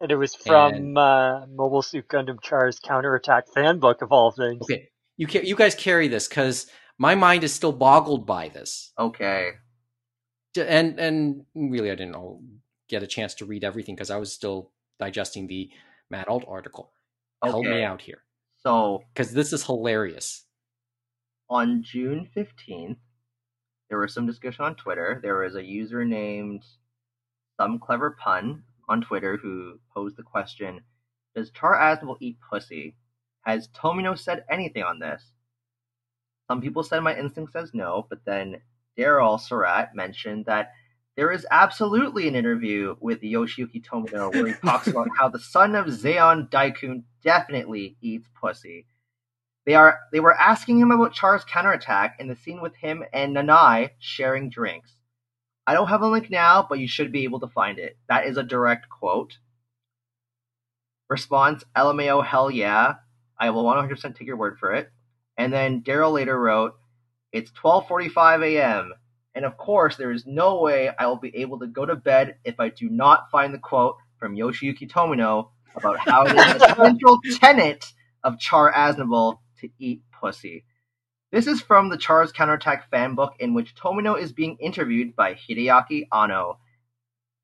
And 0.00 0.10
it 0.10 0.16
was 0.16 0.34
from 0.34 0.74
and, 0.74 0.98
uh, 0.98 1.46
Mobile 1.48 1.82
Suit 1.82 2.08
Gundam 2.08 2.40
Char's 2.42 2.78
Counterattack 2.78 3.46
fan 3.54 3.78
book 3.78 4.02
of 4.02 4.12
all 4.12 4.30
things. 4.30 4.62
Okay, 4.62 4.88
you, 5.16 5.26
ca- 5.26 5.44
you 5.44 5.56
guys 5.56 5.74
carry 5.74 6.08
this 6.08 6.28
because 6.28 6.66
my 6.98 7.14
mind 7.14 7.44
is 7.44 7.54
still 7.54 7.72
boggled 7.72 8.26
by 8.26 8.48
this. 8.48 8.92
Okay 8.98 9.52
and 10.58 10.98
and 10.98 11.44
really 11.54 11.90
I 11.90 11.94
didn't 11.94 12.14
all 12.14 12.42
get 12.88 13.02
a 13.02 13.06
chance 13.06 13.34
to 13.34 13.44
read 13.44 13.64
everything 13.64 13.94
because 13.94 14.10
I 14.10 14.16
was 14.16 14.32
still 14.32 14.72
digesting 14.98 15.46
the 15.46 15.70
Matt 16.10 16.28
Alt 16.28 16.44
article. 16.46 16.92
Okay. 17.42 17.50
Help 17.50 17.64
me 17.64 17.82
out 17.82 18.00
here. 18.00 18.22
So, 18.62 19.02
because 19.14 19.32
this 19.32 19.52
is 19.52 19.64
hilarious. 19.64 20.44
On 21.48 21.82
June 21.82 22.28
fifteenth, 22.34 22.98
there 23.88 23.98
was 23.98 24.12
some 24.12 24.26
discussion 24.26 24.64
on 24.64 24.74
Twitter. 24.74 25.20
There 25.22 25.38
was 25.38 25.54
a 25.54 25.64
user 25.64 26.04
named 26.04 26.64
Some 27.60 27.78
Clever 27.78 28.16
Pun 28.18 28.62
on 28.88 29.00
Twitter 29.02 29.36
who 29.36 29.78
posed 29.94 30.16
the 30.16 30.22
question: 30.22 30.80
Does 31.34 31.50
Char 31.50 31.74
Aznable 31.74 32.16
eat 32.20 32.38
pussy? 32.50 32.96
Has 33.42 33.68
Tomino 33.68 34.18
said 34.18 34.44
anything 34.50 34.82
on 34.82 34.98
this? 34.98 35.22
Some 36.48 36.60
people 36.60 36.82
said 36.82 37.00
my 37.00 37.16
instinct 37.16 37.52
says 37.52 37.70
no, 37.74 38.06
but 38.08 38.24
then 38.24 38.60
Daryl 38.98 39.40
Surat 39.40 39.94
mentioned 39.94 40.46
that 40.46 40.72
there 41.16 41.32
is 41.32 41.46
absolutely 41.50 42.28
an 42.28 42.36
interview 42.36 42.94
with 43.00 43.22
Yoshiyuki 43.22 43.82
Tomino 43.84 44.32
where 44.32 44.48
he 44.48 44.52
talks 44.52 44.86
about 44.86 45.08
how 45.18 45.28
the 45.28 45.38
son 45.38 45.74
of 45.74 45.86
Zeon 45.86 46.50
Daikun 46.50 47.04
definitely 47.24 47.96
eats 48.02 48.28
pussy. 48.38 48.86
They 49.64 49.74
are 49.74 49.98
they 50.12 50.20
were 50.20 50.34
asking 50.34 50.78
him 50.78 50.90
about 50.90 51.14
Char's 51.14 51.44
counterattack 51.44 52.16
in 52.20 52.28
the 52.28 52.36
scene 52.36 52.60
with 52.60 52.76
him 52.76 53.02
and 53.12 53.34
Nanai 53.34 53.90
sharing 53.98 54.50
drinks. 54.50 54.92
I 55.66 55.74
don't 55.74 55.88
have 55.88 56.02
a 56.02 56.08
link 56.08 56.30
now, 56.30 56.64
but 56.68 56.78
you 56.78 56.86
should 56.86 57.10
be 57.10 57.24
able 57.24 57.40
to 57.40 57.48
find 57.48 57.78
it. 57.78 57.96
That 58.08 58.26
is 58.26 58.36
a 58.36 58.42
direct 58.44 58.88
quote. 58.88 59.38
Response: 61.08 61.64
LMAO, 61.76 62.24
hell 62.24 62.50
yeah. 62.50 62.94
I 63.38 63.50
will 63.50 63.64
100% 63.64 64.16
take 64.16 64.26
your 64.26 64.36
word 64.36 64.58
for 64.58 64.72
it. 64.72 64.90
And 65.36 65.52
then 65.52 65.82
Daryl 65.82 66.12
later 66.12 66.38
wrote, 66.38 66.74
it's 67.32 67.50
12:45 67.50 68.44
a.m. 68.44 68.92
and 69.36 69.44
of 69.44 69.56
course 69.58 69.96
there 69.96 70.10
is 70.10 70.26
no 70.26 70.60
way 70.60 70.90
I 70.98 71.06
will 71.06 71.18
be 71.18 71.36
able 71.36 71.60
to 71.60 71.66
go 71.66 71.84
to 71.84 71.94
bed 71.94 72.38
if 72.44 72.58
I 72.58 72.70
do 72.70 72.88
not 72.88 73.30
find 73.30 73.54
the 73.54 73.58
quote 73.58 73.96
from 74.18 74.34
Yoshiyuki 74.34 74.90
Tomino 74.90 75.50
about 75.76 75.98
how 75.98 76.24
it 76.24 76.34
is 76.34 76.62
a 76.62 76.74
central 76.74 77.18
tenet 77.34 77.92
of 78.24 78.38
Char 78.40 78.72
Aznable 78.72 79.38
to 79.60 79.68
eat 79.78 80.02
pussy. 80.10 80.64
This 81.32 81.46
is 81.46 81.60
from 81.60 81.90
the 81.90 81.98
Char's 81.98 82.32
Counterattack 82.32 82.88
fan 82.90 83.14
book 83.14 83.34
in 83.38 83.52
which 83.52 83.74
Tomino 83.74 84.18
is 84.18 84.32
being 84.32 84.56
interviewed 84.58 85.14
by 85.14 85.34
Hideaki 85.34 86.08
Anno, 86.10 86.58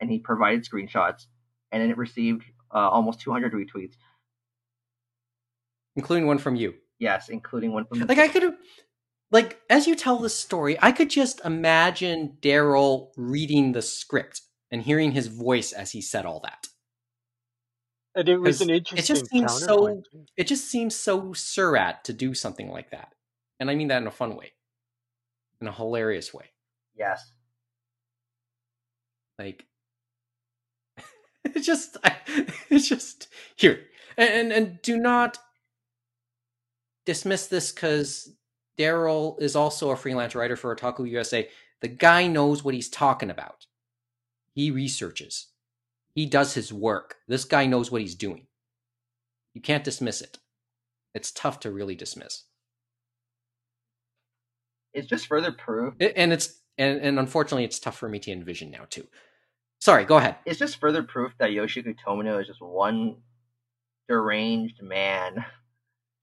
and 0.00 0.10
he 0.10 0.18
provided 0.18 0.64
screenshots, 0.64 1.26
and 1.72 1.82
it 1.82 1.98
received 1.98 2.44
uh, 2.74 2.88
almost 2.88 3.20
200 3.20 3.52
retweets, 3.52 3.94
including 5.94 6.26
one 6.26 6.38
from 6.38 6.56
you. 6.56 6.74
Yes, 6.98 7.28
including 7.28 7.72
one 7.72 7.84
from. 7.84 8.06
Like 8.06 8.18
I 8.18 8.28
could 8.28 8.44
have, 8.44 8.56
like 9.32 9.60
as 9.70 9.86
you 9.86 9.96
tell 9.96 10.18
this 10.18 10.38
story, 10.38 10.76
I 10.80 10.92
could 10.92 11.10
just 11.10 11.40
imagine 11.44 12.36
Daryl 12.40 13.08
reading 13.16 13.72
the 13.72 13.82
script 13.82 14.42
and 14.70 14.82
hearing 14.82 15.12
his 15.12 15.26
voice 15.26 15.72
as 15.72 15.90
he 15.90 16.02
said 16.02 16.26
all 16.26 16.40
that. 16.44 16.68
And 18.14 18.28
it 18.28 18.36
was 18.36 18.60
an 18.60 18.68
interesting. 18.68 18.98
It 18.98 19.06
just 19.06 19.30
seems 19.30 19.58
so. 19.58 20.02
It 20.36 20.46
just 20.46 20.70
seems 20.70 20.94
so 20.94 21.32
surat 21.32 22.04
to 22.04 22.12
do 22.12 22.34
something 22.34 22.68
like 22.68 22.90
that, 22.90 23.14
and 23.58 23.70
I 23.70 23.74
mean 23.74 23.88
that 23.88 24.02
in 24.02 24.06
a 24.06 24.10
fun 24.12 24.36
way, 24.36 24.52
in 25.62 25.66
a 25.66 25.72
hilarious 25.72 26.34
way. 26.34 26.44
Yes. 26.94 27.32
Like, 29.38 29.64
it's 31.46 31.64
just, 31.64 31.96
it's 32.68 32.86
just 32.86 33.28
here, 33.56 33.80
and 34.18 34.28
and, 34.28 34.52
and 34.52 34.82
do 34.82 34.98
not 34.98 35.38
dismiss 37.06 37.46
this 37.46 37.72
because 37.72 38.28
Daryl 38.78 39.40
is 39.40 39.56
also 39.56 39.90
a 39.90 39.96
freelance 39.96 40.34
writer 40.34 40.56
for 40.56 40.74
Otaku 40.74 41.08
USA. 41.10 41.48
The 41.80 41.88
guy 41.88 42.26
knows 42.26 42.64
what 42.64 42.74
he's 42.74 42.88
talking 42.88 43.30
about. 43.30 43.66
He 44.54 44.70
researches. 44.70 45.48
He 46.14 46.26
does 46.26 46.54
his 46.54 46.72
work. 46.72 47.16
This 47.26 47.44
guy 47.44 47.66
knows 47.66 47.90
what 47.90 48.02
he's 48.02 48.14
doing. 48.14 48.46
You 49.54 49.60
can't 49.60 49.84
dismiss 49.84 50.20
it. 50.20 50.38
It's 51.14 51.30
tough 51.30 51.60
to 51.60 51.70
really 51.70 51.94
dismiss. 51.94 52.44
It's 54.94 55.08
just 55.08 55.26
further 55.26 55.52
proof. 55.52 55.94
It, 55.98 56.12
and 56.16 56.32
it's 56.32 56.60
and, 56.78 57.00
and 57.00 57.18
unfortunately 57.18 57.64
it's 57.64 57.78
tough 57.78 57.96
for 57.96 58.08
me 58.08 58.18
to 58.20 58.32
envision 58.32 58.70
now 58.70 58.86
too. 58.88 59.06
Sorry, 59.80 60.04
go 60.04 60.16
ahead. 60.16 60.36
It's 60.46 60.58
just 60.58 60.78
further 60.80 61.02
proof 61.02 61.32
that 61.38 61.50
Yoshiki 61.50 61.96
Tomino 62.06 62.40
is 62.40 62.46
just 62.46 62.62
one 62.62 63.16
deranged 64.08 64.82
man 64.82 65.44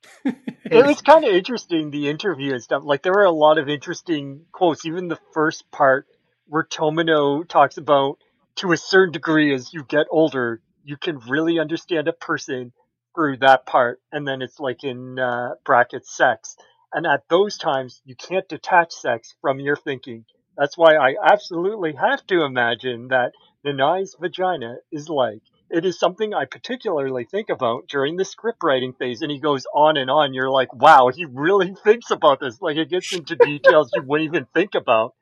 it 0.26 0.86
was 0.86 1.02
kind 1.02 1.26
of 1.26 1.34
interesting 1.34 1.92
the 1.92 2.10
interview 2.10 2.54
and 2.54 2.64
stuff. 2.64 2.84
Like 2.86 3.04
there 3.04 3.14
were 3.14 3.26
a 3.26 3.32
lot 3.32 3.58
of 3.58 3.70
interesting 3.70 4.46
quotes. 4.52 4.86
Even 4.86 5.08
the 5.08 5.20
first 5.34 5.70
part 5.72 6.08
where 6.48 6.64
Tomino 6.64 7.48
talks 7.48 7.78
about 7.78 8.18
to 8.56 8.72
a 8.72 8.78
certain 8.78 9.12
degree 9.12 9.54
as 9.54 9.74
you 9.74 9.84
get 9.84 10.08
older, 10.10 10.62
you 10.84 10.98
can 10.98 11.20
really 11.20 11.60
understand 11.60 12.08
a 12.08 12.14
person 12.14 12.72
through 13.16 13.38
that 13.38 13.66
part. 13.66 14.02
And 14.12 14.28
then 14.28 14.42
it's 14.42 14.60
like 14.60 14.84
in 14.84 15.20
uh, 15.20 15.56
brackets 15.66 16.16
sex. 16.16 16.56
And 16.92 17.06
at 17.06 17.24
those 17.30 17.58
times, 17.58 18.02
you 18.06 18.16
can't 18.16 18.48
detach 18.50 18.92
sex 18.92 19.36
from 19.42 19.60
your 19.60 19.76
thinking. 19.76 20.26
That's 20.58 20.78
why 20.78 20.96
I 20.96 21.16
absolutely 21.24 21.94
have 21.94 22.26
to 22.28 22.44
imagine 22.44 23.10
that 23.10 23.32
Nanai's 23.66 24.16
vagina 24.20 24.78
is 24.92 25.08
like 25.08 25.42
it 25.70 25.86
is 25.86 26.00
something 26.00 26.34
I 26.34 26.46
particularly 26.46 27.26
think 27.26 27.50
about 27.50 27.88
during 27.88 28.16
the 28.16 28.26
script 28.26 28.64
writing 28.64 28.94
phase. 28.94 29.22
And 29.22 29.32
he 29.32 29.40
goes 29.40 29.66
on 29.74 29.98
and 29.98 30.10
on. 30.10 30.34
You're 30.34 30.50
like, 30.50 30.74
wow, 30.74 31.12
he 31.14 31.26
really 31.26 31.76
thinks 31.84 32.12
about 32.12 32.40
this. 32.40 32.62
Like 32.62 32.78
it 32.78 32.90
gets 32.90 33.14
into 33.14 33.36
details 33.36 33.92
you 33.94 34.04
wouldn't 34.04 34.30
even 34.30 34.48
think 34.54 34.76
about. 34.76 35.14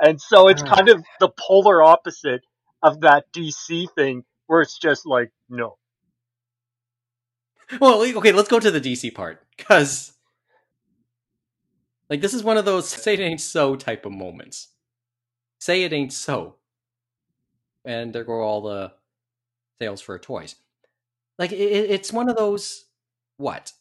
And 0.00 0.20
so 0.20 0.48
it's 0.48 0.62
kind 0.62 0.88
of 0.88 1.02
the 1.20 1.28
polar 1.28 1.82
opposite 1.82 2.42
of 2.82 3.00
that 3.00 3.24
DC 3.32 3.86
thing 3.94 4.24
where 4.46 4.60
it's 4.60 4.78
just 4.78 5.06
like 5.06 5.30
no. 5.48 5.76
Well, 7.80 8.02
okay, 8.02 8.32
let's 8.32 8.48
go 8.48 8.60
to 8.60 8.70
the 8.70 8.80
DC 8.80 9.14
part 9.14 9.44
because, 9.56 10.12
like, 12.08 12.20
this 12.20 12.34
is 12.34 12.44
one 12.44 12.56
of 12.56 12.64
those 12.64 12.88
"say 12.88 13.14
it 13.14 13.20
ain't 13.20 13.40
so" 13.40 13.74
type 13.74 14.06
of 14.06 14.12
moments. 14.12 14.68
Say 15.58 15.82
it 15.82 15.92
ain't 15.92 16.12
so, 16.12 16.56
and 17.84 18.12
there 18.12 18.22
go 18.22 18.40
all 18.40 18.60
the 18.62 18.92
sales 19.80 20.00
for 20.00 20.18
toys. 20.18 20.56
Like, 21.38 21.52
it, 21.52 21.56
it's 21.56 22.12
one 22.12 22.28
of 22.28 22.36
those 22.36 22.84
what 23.36 23.72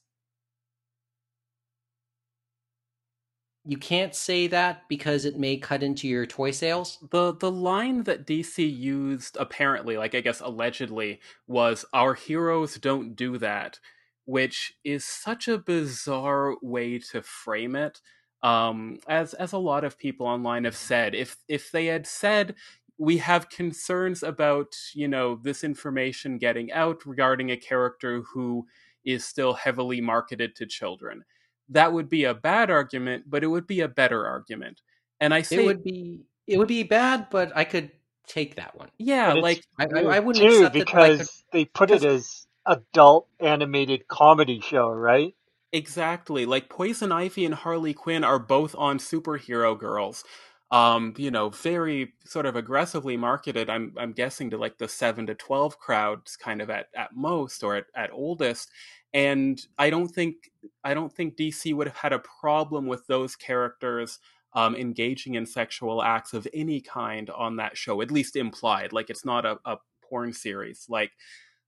you 3.68 3.78
can't 3.78 4.14
say 4.14 4.48
that 4.48 4.88
because 4.88 5.26
it 5.26 5.40
may 5.40 5.58
cut 5.58 5.82
into 5.82 6.08
your 6.08 6.26
toy 6.26 6.52
sales. 6.52 7.00
The 7.10 7.34
the 7.34 7.52
line 7.52 8.04
that 8.04 8.28
DC 8.28 8.78
used 8.78 9.38
apparently, 9.38 9.98
like 9.98 10.14
I 10.14 10.22
guess 10.22 10.40
allegedly, 10.40 11.20
was 11.48 11.84
our 11.94 12.14
heroes 12.14 12.76
don't 12.76 13.16
do 13.16 13.38
that, 13.40 13.80
which 14.26 14.74
is 14.84 15.04
such 15.06 15.48
a 15.48 15.58
bizarre 15.58 16.56
way 16.62 17.00
to 17.00 17.22
frame 17.24 17.76
it. 17.76 18.02
Um, 18.44 19.00
as 19.08 19.34
as 19.34 19.54
a 19.54 19.58
lot 19.58 19.84
of 19.84 19.98
people 19.98 20.28
online 20.28 20.66
have 20.66 20.76
said, 20.76 21.16
if 21.16 21.38
if 21.48 21.72
they 21.72 21.88
had 21.88 22.06
said 22.06 22.56
we 22.98 23.18
have 23.18 23.50
concerns 23.50 24.24
about 24.24 24.76
you 24.94 25.08
know 25.08 25.40
this 25.42 25.64
information 25.64 26.38
getting 26.38 26.72
out 26.72 27.06
regarding 27.06 27.52
a 27.52 27.58
character 27.58 28.22
who 28.34 28.66
is 29.06 29.26
still 29.26 29.54
heavily 29.54 30.02
marketed 30.02 30.56
to 30.56 30.66
children 30.66 31.24
that 31.70 31.94
would 31.94 32.10
be 32.10 32.26
a 32.26 32.34
bad 32.34 32.70
argument, 32.70 33.26
but 33.28 33.44
it 33.44 33.48
would 33.48 33.68
be 33.68 33.82
a 33.82 33.88
better 33.88 34.26
argument. 34.26 34.82
And 35.20 35.34
I 35.34 35.42
say 35.42 35.64
it 35.64 35.66
would 35.66 35.84
be 35.84 36.22
it 36.48 36.58
would 36.58 36.68
be 36.68 36.84
bad, 36.84 37.28
but 37.32 37.52
I 37.56 37.64
could 37.64 37.92
take 38.28 38.56
that 38.56 38.78
one. 38.78 38.90
Yeah, 38.98 39.34
like 39.34 39.64
I, 39.80 39.86
I, 39.86 40.20
wouldn't 40.20 40.44
too, 40.44 40.58
accept 40.58 40.74
because 40.74 41.22
it, 41.22 41.28
could, 41.28 41.28
they 41.52 41.66
put 41.66 41.92
it 41.92 42.04
as 42.04 42.48
adult 42.66 43.28
animated 43.40 44.08
comedy 44.08 44.60
show, 44.60 44.90
right? 44.90 45.34
Exactly. 45.72 46.46
Like 46.46 46.70
Poison 46.70 47.12
Ivy 47.12 47.46
and 47.46 47.56
Harley 47.56 47.94
Quinn 47.94 48.24
are 48.24 48.40
both 48.40 48.76
on 48.78 49.00
Superhero 49.00 49.78
Girls. 49.78 50.24
Um, 50.72 51.14
you 51.18 51.30
know, 51.30 51.50
very 51.50 52.14
sort 52.26 52.48
of 52.48 52.56
aggressively 52.56 53.18
marketed. 53.18 53.70
I'm 53.70 53.94
I'm 53.98 54.14
guessing 54.14 54.50
to 54.50 54.58
like 54.58 54.78
the 54.78 54.88
seven 54.88 55.28
to 55.28 55.36
twelve 55.36 55.78
crowds, 55.80 56.36
kind 56.36 56.62
of 56.62 56.70
at 56.70 56.88
at 56.96 57.16
most 57.16 57.64
or 57.64 57.76
at, 57.76 57.86
at 57.96 58.12
oldest 58.12 58.72
and 59.14 59.66
I 59.78 59.90
don't 59.90 60.10
think 60.10 60.52
I 60.84 60.94
don't 60.94 61.12
think 61.14 61.38
DC 61.38 61.74
would 61.74 61.88
have 61.88 61.96
had 61.96 62.12
a 62.14 62.20
problem 62.20 62.86
with 62.86 63.08
those 63.08 63.36
characters 63.38 64.20
um, 64.54 64.76
engaging 64.76 65.36
in 65.36 65.46
sexual 65.46 66.04
acts 66.04 66.34
of 66.34 66.48
any 66.54 66.82
kind 66.82 67.30
on 67.30 67.56
that 67.58 67.78
show, 67.78 68.02
at 68.02 68.12
least 68.12 68.36
implied. 68.36 68.92
Like 68.92 69.10
it's 69.10 69.24
not 69.26 69.46
a, 69.46 69.58
a 69.66 69.78
porn 70.02 70.34
series. 70.34 70.88
Like 70.90 71.12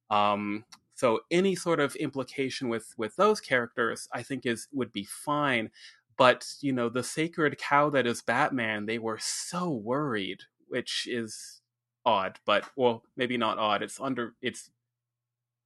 um, 0.10 0.66
so, 0.96 1.22
any 1.32 1.56
sort 1.56 1.80
of 1.80 1.96
implication 1.98 2.70
with 2.70 2.94
with 2.98 3.16
those 3.16 3.40
characters, 3.40 4.08
I 4.14 4.24
think 4.24 4.46
is 4.46 4.68
would 4.74 4.92
be 4.92 5.06
fine. 5.06 5.70
But 6.18 6.48
you 6.62 6.74
know, 6.74 6.90
the 6.90 7.04
sacred 7.04 7.58
cow 7.58 7.90
that 7.92 8.08
is 8.08 8.22
Batman, 8.22 8.86
they 8.86 8.98
were 8.98 9.20
so 9.22 9.70
worried, 9.70 10.42
which 10.68 11.08
is 11.10 11.62
odd. 12.06 12.40
But 12.46 12.66
well, 12.76 13.04
maybe 13.16 13.38
not 13.38 13.60
odd. 13.60 13.84
It's 13.84 14.00
under 14.00 14.34
it's 14.42 14.70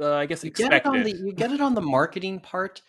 uh, 0.01 0.13
I 0.13 0.25
guess 0.25 0.43
you 0.43 0.49
expected. 0.49 0.83
Get 0.83 0.85
it 0.85 0.87
on 0.87 1.03
the, 1.03 1.11
you 1.11 1.33
get 1.33 1.51
it 1.51 1.61
on 1.61 1.75
the 1.75 1.81
marketing 1.81 2.39
part, 2.39 2.81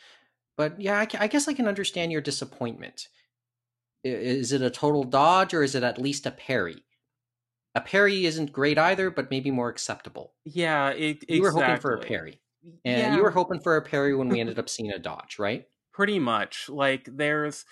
but 0.56 0.80
yeah, 0.80 0.98
I, 0.98 1.06
I 1.18 1.26
guess 1.28 1.46
I 1.46 1.54
can 1.54 1.68
understand 1.68 2.10
your 2.10 2.20
disappointment. 2.20 3.08
Is 4.04 4.50
it 4.50 4.62
a 4.62 4.70
total 4.70 5.04
dodge 5.04 5.54
or 5.54 5.62
is 5.62 5.74
it 5.74 5.84
at 5.84 6.00
least 6.00 6.26
a 6.26 6.32
parry? 6.32 6.82
A 7.74 7.80
parry 7.80 8.26
isn't 8.26 8.52
great 8.52 8.76
either, 8.76 9.10
but 9.10 9.30
maybe 9.30 9.50
more 9.50 9.68
acceptable. 9.68 10.34
Yeah, 10.44 10.90
it, 10.90 11.22
exactly. 11.28 11.36
you 11.36 11.42
were 11.42 11.52
hoping 11.52 11.80
for 11.80 11.94
a 11.94 12.00
parry, 12.00 12.40
and 12.84 12.98
yeah. 12.98 13.16
you 13.16 13.22
were 13.22 13.30
hoping 13.30 13.60
for 13.60 13.76
a 13.76 13.82
parry 13.82 14.14
when 14.14 14.28
we 14.28 14.40
ended 14.40 14.58
up 14.58 14.68
seeing 14.68 14.90
a 14.90 14.98
dodge, 14.98 15.38
right? 15.38 15.66
Pretty 15.92 16.18
much. 16.18 16.68
Like 16.68 17.08
there's 17.10 17.64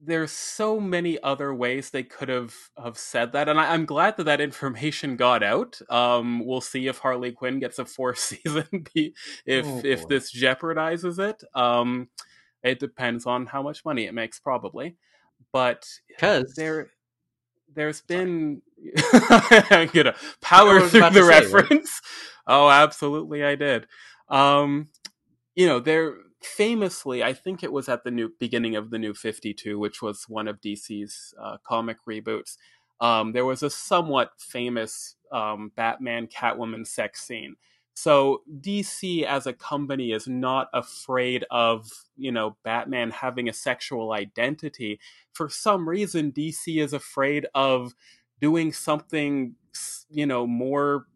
there's 0.00 0.30
so 0.30 0.78
many 0.78 1.18
other 1.22 1.54
ways 1.54 1.90
they 1.90 2.02
could 2.02 2.28
have 2.28 2.54
have 2.82 2.98
said 2.98 3.32
that, 3.32 3.48
and 3.48 3.58
I, 3.58 3.74
am 3.74 3.86
glad 3.86 4.16
that 4.16 4.24
that 4.24 4.40
information 4.40 5.16
got 5.16 5.42
out. 5.42 5.80
Um, 5.88 6.44
we'll 6.44 6.60
see 6.60 6.86
if 6.86 6.98
Harley 6.98 7.32
Quinn 7.32 7.58
gets 7.58 7.78
a 7.78 7.84
fourth 7.84 8.18
season, 8.20 8.86
if 9.46 9.66
oh, 9.66 9.80
if 9.84 10.06
this 10.08 10.34
jeopardizes 10.34 11.18
it. 11.18 11.42
Um, 11.54 12.08
it 12.62 12.78
depends 12.78 13.26
on 13.26 13.46
how 13.46 13.62
much 13.62 13.84
money 13.84 14.04
it 14.04 14.14
makes, 14.14 14.38
probably. 14.38 14.96
But 15.52 15.86
because 16.08 16.54
there, 16.54 16.90
there's 17.74 18.00
been 18.02 18.62
I'm 19.12 19.88
gonna 19.88 20.16
power 20.40 20.80
through 20.80 21.10
the 21.10 21.24
reference. 21.24 21.90
Say, 21.90 22.00
right? 22.02 22.12
Oh, 22.48 22.70
absolutely, 22.70 23.42
I 23.42 23.56
did. 23.56 23.88
Um, 24.28 24.90
you 25.56 25.66
know, 25.66 25.80
there 25.80 26.14
famously, 26.46 27.22
I 27.22 27.32
think 27.32 27.62
it 27.62 27.72
was 27.72 27.88
at 27.88 28.04
the 28.04 28.10
new 28.10 28.32
beginning 28.38 28.76
of 28.76 28.90
the 28.90 28.98
New 28.98 29.14
Fifty 29.14 29.52
Two, 29.52 29.78
which 29.78 30.00
was 30.00 30.24
one 30.28 30.48
of 30.48 30.60
DC's 30.60 31.34
uh, 31.40 31.56
comic 31.66 31.98
reboots. 32.08 32.56
Um, 33.00 33.32
there 33.32 33.44
was 33.44 33.62
a 33.62 33.70
somewhat 33.70 34.32
famous 34.38 35.16
um, 35.32 35.72
Batman 35.76 36.28
Catwoman 36.28 36.86
sex 36.86 37.22
scene. 37.22 37.56
So 37.94 38.42
DC 38.60 39.22
as 39.22 39.46
a 39.46 39.54
company 39.54 40.12
is 40.12 40.28
not 40.28 40.68
afraid 40.74 41.46
of, 41.50 41.88
you 42.16 42.30
know, 42.30 42.56
Batman 42.62 43.10
having 43.10 43.48
a 43.48 43.54
sexual 43.54 44.12
identity. 44.12 45.00
For 45.32 45.48
some 45.48 45.88
reason 45.88 46.30
DC 46.30 46.82
is 46.82 46.92
afraid 46.92 47.46
of 47.54 47.94
doing 48.38 48.72
something, 48.72 49.54
you 50.10 50.26
know, 50.26 50.46
more 50.46 51.06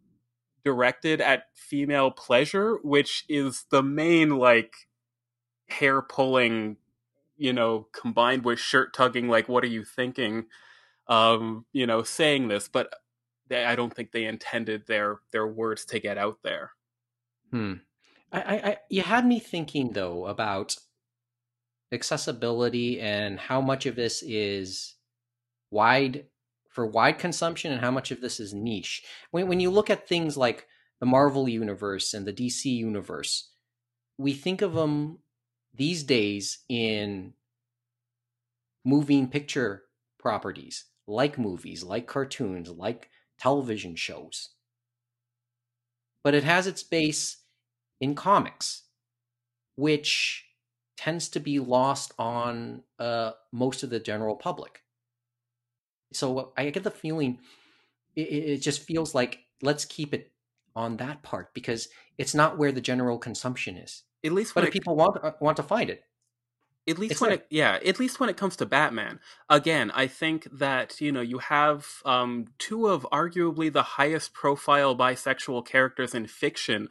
directed 0.64 1.20
at 1.20 1.44
female 1.54 2.10
pleasure, 2.10 2.78
which 2.82 3.24
is 3.28 3.66
the 3.70 3.82
main 3.82 4.38
like 4.38 4.74
hair 5.70 6.02
pulling, 6.02 6.76
you 7.36 7.52
know, 7.52 7.88
combined 7.92 8.44
with 8.44 8.58
shirt 8.58 8.94
tugging, 8.94 9.28
like, 9.28 9.48
what 9.48 9.64
are 9.64 9.68
you 9.68 9.84
thinking? 9.84 10.46
Um, 11.06 11.66
you 11.72 11.86
know, 11.86 12.02
saying 12.02 12.48
this, 12.48 12.68
but 12.68 12.92
they, 13.48 13.64
I 13.64 13.76
don't 13.76 13.94
think 13.94 14.12
they 14.12 14.24
intended 14.24 14.86
their 14.86 15.20
their 15.32 15.46
words 15.46 15.84
to 15.86 15.98
get 15.98 16.16
out 16.16 16.38
there. 16.42 16.70
Hmm. 17.50 17.74
I, 18.32 18.40
I, 18.40 18.76
you 18.88 19.02
had 19.02 19.26
me 19.26 19.40
thinking 19.40 19.90
though 19.90 20.26
about 20.26 20.76
accessibility 21.92 23.00
and 23.00 23.40
how 23.40 23.60
much 23.60 23.86
of 23.86 23.96
this 23.96 24.22
is 24.22 24.94
wide 25.70 26.26
for 26.68 26.86
wide 26.86 27.18
consumption 27.18 27.72
and 27.72 27.80
how 27.80 27.90
much 27.90 28.12
of 28.12 28.20
this 28.20 28.38
is 28.38 28.54
niche. 28.54 29.02
When 29.32 29.48
when 29.48 29.60
you 29.60 29.70
look 29.70 29.90
at 29.90 30.08
things 30.08 30.36
like 30.36 30.66
the 31.00 31.06
Marvel 31.06 31.48
universe 31.48 32.14
and 32.14 32.26
the 32.26 32.32
DC 32.32 32.66
universe, 32.66 33.50
we 34.16 34.32
think 34.32 34.62
of 34.62 34.74
them 34.74 35.18
these 35.74 36.02
days 36.02 36.64
in 36.68 37.34
moving 38.84 39.28
picture 39.28 39.84
properties 40.18 40.86
like 41.06 41.38
movies, 41.38 41.82
like 41.82 42.06
cartoons, 42.06 42.68
like 42.68 43.10
television 43.38 43.96
shows. 43.96 44.50
But 46.22 46.34
it 46.34 46.44
has 46.44 46.66
its 46.66 46.82
base 46.82 47.44
in 48.00 48.14
comics, 48.14 48.84
which 49.76 50.46
tends 50.96 51.28
to 51.30 51.40
be 51.40 51.58
lost 51.60 52.12
on 52.18 52.84
uh, 52.98 53.32
most 53.52 53.82
of 53.82 53.90
the 53.90 54.00
general 54.00 54.36
public. 54.36 54.84
So 56.12 56.52
I 56.56 56.70
get 56.70 56.82
the 56.84 56.90
feeling 56.90 57.40
it, 58.16 58.22
it 58.22 58.58
just 58.58 58.82
feels 58.82 59.14
like 59.14 59.46
let's 59.62 59.84
keep 59.84 60.14
it 60.14 60.32
on 60.76 60.98
that 60.98 61.22
part 61.22 61.54
because 61.54 61.88
it's 62.18 62.34
not 62.34 62.58
where 62.58 62.72
the 62.72 62.80
general 62.80 63.18
consumption 63.18 63.76
is. 63.76 64.04
At 64.24 64.32
least, 64.32 64.54
but 64.54 64.64
if 64.64 64.68
it, 64.68 64.72
people 64.72 64.96
want 64.96 65.22
uh, 65.22 65.32
want 65.40 65.56
to 65.56 65.62
find 65.62 65.88
it, 65.88 66.04
at 66.88 66.98
least 66.98 67.12
it's 67.12 67.20
when 67.20 67.32
it, 67.32 67.46
yeah, 67.50 67.78
at 67.84 67.98
least 67.98 68.20
when 68.20 68.28
it 68.28 68.36
comes 68.36 68.56
to 68.56 68.66
Batman. 68.66 69.20
Again, 69.48 69.90
I 69.94 70.06
think 70.06 70.48
that 70.52 71.00
you 71.00 71.12
know 71.12 71.20
you 71.20 71.38
have 71.38 71.86
um, 72.04 72.46
two 72.58 72.86
of 72.86 73.06
arguably 73.12 73.72
the 73.72 73.82
highest 73.82 74.34
profile 74.34 74.96
bisexual 74.96 75.66
characters 75.66 76.14
in 76.14 76.26
fiction 76.26 76.88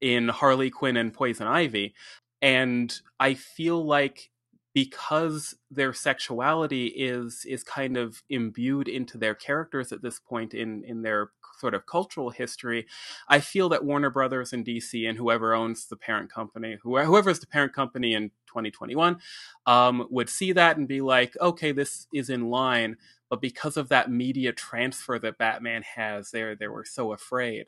in 0.00 0.28
Harley 0.28 0.70
Quinn 0.70 0.96
and 0.96 1.12
Poison 1.12 1.46
Ivy, 1.46 1.94
and 2.40 2.98
I 3.18 3.34
feel 3.34 3.84
like 3.84 4.29
because 4.72 5.54
their 5.70 5.92
sexuality 5.92 6.86
is 6.86 7.44
is 7.48 7.64
kind 7.64 7.96
of 7.96 8.22
imbued 8.28 8.88
into 8.88 9.18
their 9.18 9.34
characters 9.34 9.92
at 9.92 10.02
this 10.02 10.18
point 10.20 10.54
in 10.54 10.84
in 10.84 11.02
their 11.02 11.30
sort 11.60 11.74
of 11.74 11.86
cultural 11.86 12.30
history, 12.30 12.86
I 13.28 13.40
feel 13.40 13.68
that 13.68 13.84
Warner 13.84 14.10
Brothers 14.10 14.52
and 14.52 14.64
DC 14.64 15.08
and 15.08 15.18
whoever 15.18 15.54
owns 15.54 15.86
the 15.86 15.96
parent 15.96 16.32
company, 16.32 16.78
whoever 16.82 17.30
is 17.30 17.40
the 17.40 17.46
parent 17.46 17.74
company 17.74 18.14
in 18.14 18.30
2021, 18.46 19.18
um, 19.66 20.06
would 20.10 20.30
see 20.30 20.52
that 20.52 20.78
and 20.78 20.88
be 20.88 21.02
like, 21.02 21.36
okay, 21.40 21.72
this 21.72 22.06
is 22.12 22.30
in 22.30 22.48
line. 22.48 22.96
But 23.28 23.42
because 23.42 23.76
of 23.76 23.90
that 23.90 24.10
media 24.10 24.52
transfer 24.52 25.18
that 25.20 25.38
Batman 25.38 25.82
has, 25.96 26.30
they 26.30 26.54
they 26.58 26.68
were 26.68 26.84
so 26.84 27.12
afraid. 27.12 27.66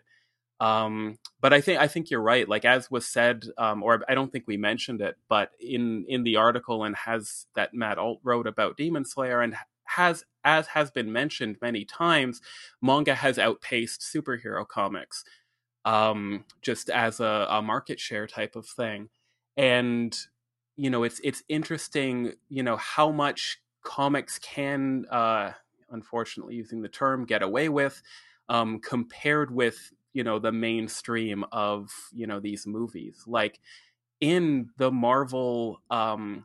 Um, 0.63 1.19
but 1.43 1.53
I 1.55 1.61
think 1.63 1.81
I 1.81 1.89
think 1.89 2.11
you're 2.11 2.23
right. 2.23 2.49
Like 2.49 2.65
as 2.67 2.91
was 2.91 3.07
said, 3.07 3.47
um, 3.59 3.83
or 3.85 4.03
I 4.09 4.15
don't 4.17 4.33
think 4.33 4.47
we 4.49 4.59
mentioned 4.59 5.03
it, 5.03 5.17
but 5.29 5.51
in 5.61 6.07
in 6.09 6.25
the 6.25 6.37
article 6.39 6.85
and 6.85 6.97
has 6.97 7.47
that 7.57 7.75
Matt 7.75 7.99
Alt 7.99 8.21
wrote 8.25 8.49
about 8.49 8.79
Demon 8.79 9.05
Slayer 9.07 9.43
and 9.43 9.57
has 9.87 10.25
as 10.45 10.69
has 10.69 10.91
been 10.93 11.13
mentioned 11.13 11.59
many 11.63 11.85
times, 11.87 12.41
manga 12.83 13.17
has 13.17 13.39
outpaced 13.39 14.03
superhero 14.03 14.67
comics. 14.69 15.25
um, 15.85 16.45
just 16.63 16.91
as 16.91 17.21
a, 17.21 17.47
a 17.51 17.63
market 17.63 18.01
share 18.01 18.27
type 18.27 18.57
of 18.57 18.67
thing. 18.67 19.11
And 19.57 20.17
you 20.77 20.91
know, 20.91 21.03
it's 21.05 21.21
it's 21.25 21.43
interesting, 21.49 22.35
you 22.49 22.63
know, 22.63 22.77
how 22.77 23.11
much 23.13 23.59
comics 23.85 24.39
can, 24.39 25.07
uh, 25.11 25.53
unfortunately, 25.91 26.55
using 26.57 26.83
the 26.83 26.89
term, 26.89 27.27
get 27.27 27.43
away 27.43 27.69
with, 27.69 28.03
um, 28.49 28.81
compared 28.81 29.51
with 29.53 29.93
you 30.13 30.25
know 30.25 30.39
the 30.39 30.53
mainstream 30.53 31.45
of 31.53 31.91
you 32.13 32.27
know 32.27 32.41
these 32.41 32.67
movies. 32.67 33.25
Like 33.27 33.61
in 34.21 34.71
the 34.79 34.91
Marvel 34.91 35.81
um, 35.91 36.45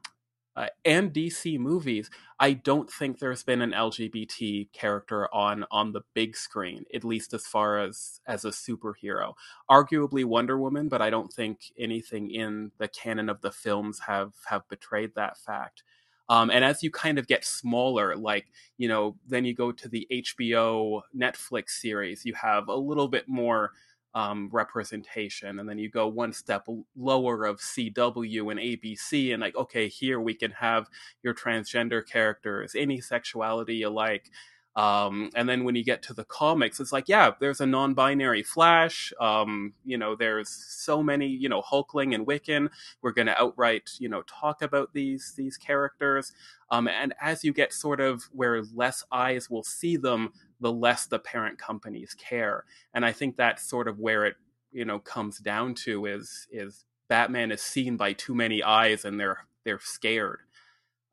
uh, 0.56 0.68
and 0.84 1.14
DC 1.14 1.60
movies, 1.60 2.10
I 2.40 2.54
don't 2.54 2.90
think 2.90 3.20
there's 3.20 3.44
been 3.44 3.62
an 3.62 3.72
LGBT 3.72 4.72
character 4.74 5.34
on 5.34 5.66
on 5.72 5.94
the 5.94 6.02
big 6.16 6.36
screen, 6.36 6.86
at 6.94 7.04
least 7.04 7.34
as 7.34 7.46
far 7.46 7.80
as 7.80 8.22
as 8.26 8.46
a 8.46 8.50
superhero. 8.50 9.34
Arguably 9.70 10.26
Wonder 10.26 10.58
Woman, 10.58 10.90
but 10.90 11.02
I 11.02 11.12
don't 11.12 11.32
think 11.32 11.72
anything 11.78 12.32
in 12.32 12.72
the 12.80 12.88
canon 12.88 13.30
of 13.30 13.42
the 13.42 13.52
films 13.52 14.00
have 14.08 14.34
have 14.50 14.68
betrayed 14.70 15.14
that 15.16 15.38
fact. 15.38 15.84
Um, 16.30 16.50
and 16.50 16.64
as 16.66 16.84
you 16.84 16.92
kind 16.92 17.18
of 17.18 17.28
get 17.28 17.46
smaller, 17.46 18.16
like, 18.16 18.48
you 18.78 18.88
know, 18.88 19.16
then 19.28 19.46
you 19.46 19.54
go 19.54 19.72
to 19.72 19.88
the 19.88 20.08
HBO 20.12 21.02
Netflix 21.16 21.70
series, 21.72 22.26
you 22.26 22.34
have 22.34 22.68
a 22.68 22.76
little 22.76 23.08
bit 23.08 23.28
more 23.28 23.72
um, 24.14 24.50
representation. 24.52 25.60
And 25.60 25.70
then 25.70 25.78
you 25.78 25.90
go 25.90 26.08
one 26.08 26.34
step 26.34 26.66
lower 26.96 27.46
of 27.46 27.60
CW 27.60 28.52
and 28.52 28.60
ABC, 28.60 29.34
and 29.34 29.42
like, 29.42 29.56
okay, 29.56 29.88
here 29.88 30.20
we 30.20 30.34
can 30.34 30.52
have 30.52 30.88
your 31.24 31.36
transgender 31.36 32.06
characters, 32.06 32.74
any 32.76 33.00
sexuality 33.00 33.76
you 33.76 33.90
like. 33.90 34.32
Um, 34.78 35.32
and 35.34 35.50
then 35.50 35.64
when 35.64 35.74
you 35.74 35.84
get 35.84 36.04
to 36.04 36.14
the 36.14 36.24
comics, 36.24 36.80
it's 36.80 36.92
like, 36.92 37.10
yeah, 37.10 37.32
there's 37.40 37.60
a 37.60 37.66
non-binary 37.66 38.44
Flash. 38.44 39.12
Um, 39.20 39.74
you 39.84 39.98
know, 39.98 40.16
there's 40.16 40.50
so 40.50 41.02
many, 41.02 41.26
you 41.26 41.50
know, 41.50 41.64
Hulkling 41.64 42.14
and 42.14 42.28
Wiccan. 42.28 42.70
We're 43.02 43.12
going 43.12 43.26
to 43.26 43.42
outright, 43.42 43.90
you 43.98 44.08
know, 44.08 44.22
talk 44.22 44.62
about 44.62 44.94
these 44.94 45.34
these 45.36 45.58
characters. 45.58 46.32
Um, 46.70 46.88
and 46.88 47.16
as 47.20 47.44
you 47.44 47.54
get 47.54 47.74
sort 47.74 48.00
of 48.00 48.22
where 48.32 48.62
less 48.76 49.04
eyes 49.12 49.50
will 49.50 49.64
see 49.64 49.98
them, 49.98 50.32
the 50.62 50.72
less 50.72 51.08
the 51.08 51.18
parent 51.18 51.58
companies 51.58 52.14
care. 52.14 52.64
And 52.94 53.04
I 53.04 53.14
think 53.14 53.36
that's 53.36 53.68
sort 53.68 53.88
of 53.88 53.98
where 53.98 54.26
it, 54.26 54.36
you 54.72 54.86
know, 54.86 55.00
comes 55.00 55.40
down 55.40 55.74
to 55.86 56.06
is 56.06 56.48
is 56.52 56.86
Batman 57.10 57.52
is 57.52 57.64
seen 57.64 57.98
by 57.98 58.14
too 58.14 58.36
many 58.36 58.62
eyes 58.62 59.06
and 59.06 59.20
they're 59.20 59.48
they're 59.64 59.80
scared 59.80 60.42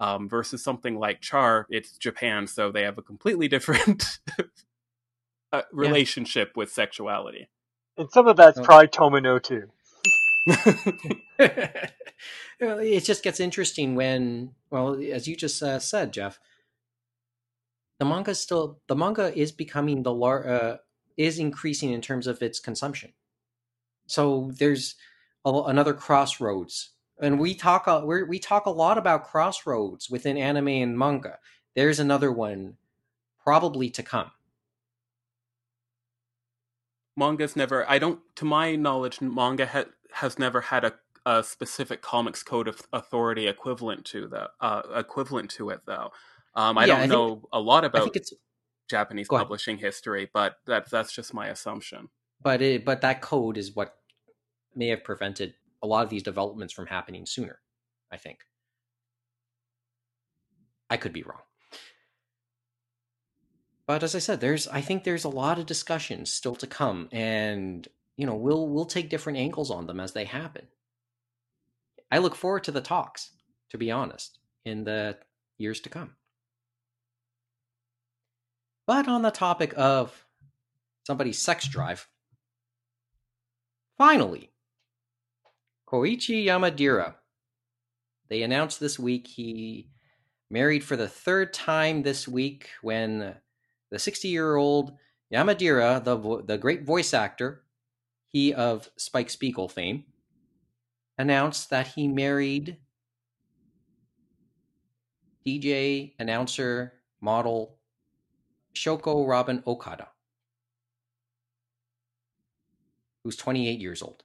um, 0.00 0.28
versus 0.28 0.62
something 0.62 0.96
like 0.98 1.20
Char, 1.20 1.66
it's 1.70 1.96
Japan, 1.96 2.46
so 2.46 2.70
they 2.70 2.82
have 2.82 2.98
a 2.98 3.02
completely 3.02 3.48
different 3.48 4.18
uh, 5.52 5.62
relationship 5.72 6.48
yeah. 6.48 6.60
with 6.60 6.70
sexuality. 6.72 7.48
And 7.96 8.10
some 8.10 8.26
of 8.26 8.36
that's 8.36 8.58
oh. 8.58 8.64
probably 8.64 8.88
Tomino 8.88 9.42
too. 9.42 9.70
it 12.58 13.04
just 13.04 13.22
gets 13.22 13.40
interesting 13.40 13.94
when, 13.94 14.50
well, 14.70 15.00
as 15.12 15.26
you 15.26 15.36
just 15.36 15.62
uh, 15.62 15.78
said, 15.78 16.12
Jeff, 16.12 16.38
the 17.98 18.04
manga 18.04 18.34
still 18.34 18.80
the 18.88 18.96
manga 18.96 19.36
is 19.36 19.52
becoming 19.52 20.02
the 20.02 20.12
lar- 20.12 20.48
uh, 20.48 20.76
is 21.16 21.38
increasing 21.38 21.92
in 21.92 22.00
terms 22.00 22.26
of 22.26 22.42
its 22.42 22.58
consumption. 22.58 23.12
So 24.06 24.50
there's 24.58 24.96
a, 25.44 25.50
another 25.50 25.94
crossroads 25.94 26.90
and 27.20 27.38
we 27.38 27.54
talk 27.54 27.86
a, 27.86 28.04
we 28.04 28.22
we 28.22 28.38
talk 28.38 28.66
a 28.66 28.70
lot 28.70 28.98
about 28.98 29.24
crossroads 29.24 30.10
within 30.10 30.36
anime 30.36 30.68
and 30.68 30.98
manga. 30.98 31.38
There's 31.74 32.00
another 32.00 32.30
one 32.32 32.76
probably 33.42 33.90
to 33.90 34.02
come. 34.02 34.30
Manga's 37.16 37.54
never. 37.54 37.88
I 37.88 37.98
don't, 37.98 38.20
to 38.36 38.44
my 38.44 38.74
knowledge, 38.74 39.20
manga 39.20 39.66
ha, 39.66 39.84
has 40.12 40.38
never 40.38 40.60
had 40.60 40.84
a, 40.84 40.94
a 41.24 41.44
specific 41.44 42.02
comics 42.02 42.42
code 42.42 42.66
of 42.66 42.82
authority 42.92 43.46
equivalent 43.46 44.04
to 44.06 44.26
the 44.26 44.50
uh, 44.60 44.82
equivalent 44.96 45.50
to 45.52 45.70
it 45.70 45.80
though. 45.86 46.10
Um, 46.56 46.78
I 46.78 46.86
yeah, 46.86 46.94
don't 46.94 47.02
I 47.02 47.06
know 47.06 47.34
think, 47.34 47.44
a 47.52 47.60
lot 47.60 47.84
about 47.84 48.16
Japanese 48.88 49.28
publishing 49.28 49.78
history, 49.78 50.28
but 50.32 50.56
that's 50.66 50.90
that's 50.90 51.12
just 51.12 51.32
my 51.32 51.48
assumption. 51.48 52.08
But 52.42 52.62
it, 52.62 52.84
but 52.84 53.00
that 53.02 53.20
code 53.20 53.56
is 53.56 53.74
what 53.74 53.94
may 54.74 54.88
have 54.88 55.04
prevented 55.04 55.54
a 55.84 55.86
lot 55.86 56.02
of 56.02 56.10
these 56.10 56.22
developments 56.22 56.72
from 56.72 56.86
happening 56.86 57.26
sooner, 57.26 57.60
I 58.10 58.16
think. 58.16 58.38
I 60.88 60.96
could 60.96 61.12
be 61.12 61.22
wrong. 61.22 61.42
But 63.86 64.02
as 64.02 64.14
I 64.14 64.18
said, 64.18 64.40
there's 64.40 64.66
I 64.68 64.80
think 64.80 65.04
there's 65.04 65.24
a 65.24 65.28
lot 65.28 65.58
of 65.58 65.66
discussions 65.66 66.32
still 66.32 66.54
to 66.56 66.66
come 66.66 67.08
and 67.12 67.86
you 68.16 68.26
know, 68.26 68.34
we'll 68.34 68.66
we'll 68.68 68.86
take 68.86 69.10
different 69.10 69.38
angles 69.38 69.70
on 69.70 69.86
them 69.86 70.00
as 70.00 70.12
they 70.12 70.24
happen. 70.24 70.68
I 72.10 72.18
look 72.18 72.34
forward 72.34 72.64
to 72.64 72.72
the 72.72 72.80
talks, 72.80 73.30
to 73.70 73.78
be 73.78 73.90
honest, 73.90 74.38
in 74.64 74.84
the 74.84 75.18
years 75.58 75.80
to 75.80 75.90
come. 75.90 76.14
But 78.86 79.08
on 79.08 79.22
the 79.22 79.30
topic 79.30 79.74
of 79.76 80.24
somebody's 81.06 81.38
sex 81.38 81.66
drive, 81.66 82.06
finally, 83.98 84.53
Koichi 85.94 86.44
Yamadera. 86.46 87.14
They 88.28 88.42
announced 88.42 88.80
this 88.80 88.98
week 88.98 89.28
he 89.28 89.90
married 90.50 90.82
for 90.82 90.96
the 90.96 91.06
third 91.06 91.52
time 91.52 92.02
this 92.02 92.26
week 92.26 92.70
when 92.82 93.36
the 93.92 93.98
60 94.00 94.26
year 94.26 94.56
old 94.56 94.98
Yamadera, 95.32 96.02
the, 96.02 96.42
the 96.44 96.58
great 96.58 96.82
voice 96.82 97.14
actor, 97.14 97.62
he 98.26 98.52
of 98.52 98.90
Spike 98.96 99.30
Spiegel 99.30 99.68
fame, 99.68 100.02
announced 101.16 101.70
that 101.70 101.86
he 101.86 102.08
married 102.08 102.78
DJ, 105.46 106.14
announcer, 106.18 106.94
model 107.20 107.78
Shoko 108.74 109.28
Robin 109.28 109.62
Okada, 109.64 110.08
who's 113.22 113.36
28 113.36 113.78
years 113.78 114.02
old. 114.02 114.23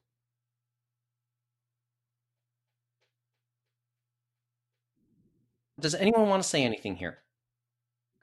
Does 5.79 5.95
anyone 5.95 6.27
want 6.27 6.43
to 6.43 6.49
say 6.49 6.63
anything 6.63 6.95
here? 6.95 7.19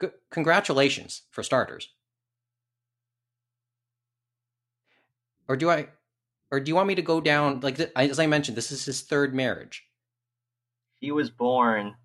G- 0.01 0.09
congratulations, 0.29 1.23
for 1.31 1.43
starters. 1.43 1.89
Or 5.47 5.55
do 5.55 5.69
I, 5.69 5.87
or 6.51 6.59
do 6.59 6.69
you 6.69 6.75
want 6.75 6.87
me 6.87 6.95
to 6.95 7.01
go 7.01 7.21
down 7.21 7.61
like 7.61 7.79
as 7.95 8.19
I 8.19 8.27
mentioned? 8.27 8.57
This 8.57 8.71
is 8.71 8.85
his 8.85 9.01
third 9.01 9.33
marriage. 9.33 9.85
He 10.99 11.11
was 11.11 11.29
born 11.29 11.95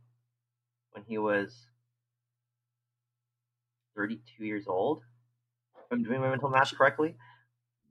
when 0.93 1.05
he 1.05 1.19
was 1.19 1.67
thirty-two 3.97 4.45
years 4.45 4.67
old. 4.69 5.03
If 5.77 5.85
I'm 5.91 6.03
doing 6.05 6.21
my 6.21 6.31
mental 6.31 6.51
math 6.51 6.77
correctly. 6.77 7.17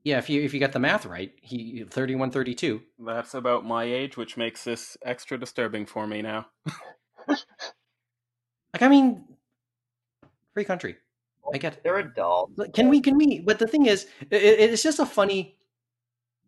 Yeah, 0.04 0.18
if 0.18 0.28
you 0.28 0.42
if 0.42 0.52
you 0.52 0.58
got 0.58 0.72
the 0.72 0.80
math 0.80 1.06
right, 1.06 1.32
he 1.40 1.84
31, 1.88 2.30
32. 2.32 2.82
That's 3.06 3.34
about 3.34 3.64
my 3.64 3.84
age, 3.84 4.16
which 4.16 4.36
makes 4.36 4.64
this 4.64 4.96
extra 5.04 5.38
disturbing 5.38 5.86
for 5.86 6.06
me 6.06 6.22
now. 6.22 6.46
like, 7.28 8.82
I 8.82 8.88
mean, 8.88 9.24
free 10.54 10.64
country. 10.64 10.96
I 11.52 11.58
get 11.58 11.74
it. 11.74 11.82
They're 11.82 11.98
adults. 11.98 12.54
Can 12.74 12.88
we? 12.88 13.00
Can 13.00 13.16
we? 13.16 13.40
But 13.40 13.58
the 13.58 13.66
thing 13.66 13.86
is, 13.86 14.06
it, 14.30 14.42
it's 14.42 14.82
just 14.82 14.98
a 14.98 15.06
funny. 15.06 15.56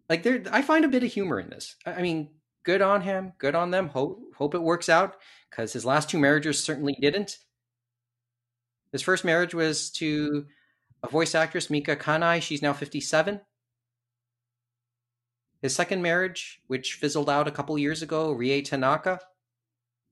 Like 0.09 0.23
there, 0.23 0.43
I 0.51 0.63
find 0.63 0.85
a 0.85 0.89
bit 0.89 1.03
of 1.03 1.13
humor 1.13 1.41
in 1.41 1.51
this. 1.51 1.77
I 1.87 2.03
mean, 2.03 2.31
good 2.65 2.83
on 2.83 3.03
him. 3.03 3.33
Good 3.39 3.55
on 3.55 3.71
them. 3.71 3.89
Hope 3.89 4.21
hope 4.37 4.55
it 4.55 4.63
works 4.63 4.89
out 4.89 5.17
because 5.51 5.73
his 5.73 5.85
last 5.85 6.09
two 6.09 6.19
marriages 6.19 6.63
certainly 6.63 6.97
didn't. 7.01 7.39
His 8.93 9.03
first 9.03 9.25
marriage 9.25 9.55
was 9.55 9.91
to 9.93 10.47
a 11.03 11.09
voice 11.09 11.35
actress, 11.35 11.71
Mika 11.71 11.97
Kanai. 11.97 12.41
She's 12.41 12.63
now 12.63 12.73
fifty-seven. 12.73 13.41
His 15.61 15.75
second 15.75 16.03
marriage, 16.03 16.61
which 16.67 16.95
fizzled 16.95 17.31
out 17.31 17.49
a 17.49 17.51
couple 17.51 17.77
years 17.79 18.03
ago, 18.03 18.33
Rie 18.33 18.63
Tanaka. 18.63 19.19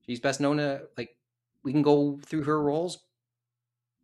She's 0.05 0.19
best 0.19 0.39
known 0.41 0.57
to 0.57 0.83
like 0.97 1.15
we 1.63 1.71
can 1.71 1.81
go 1.81 2.19
through 2.25 2.43
her 2.43 2.61
roles. 2.61 2.99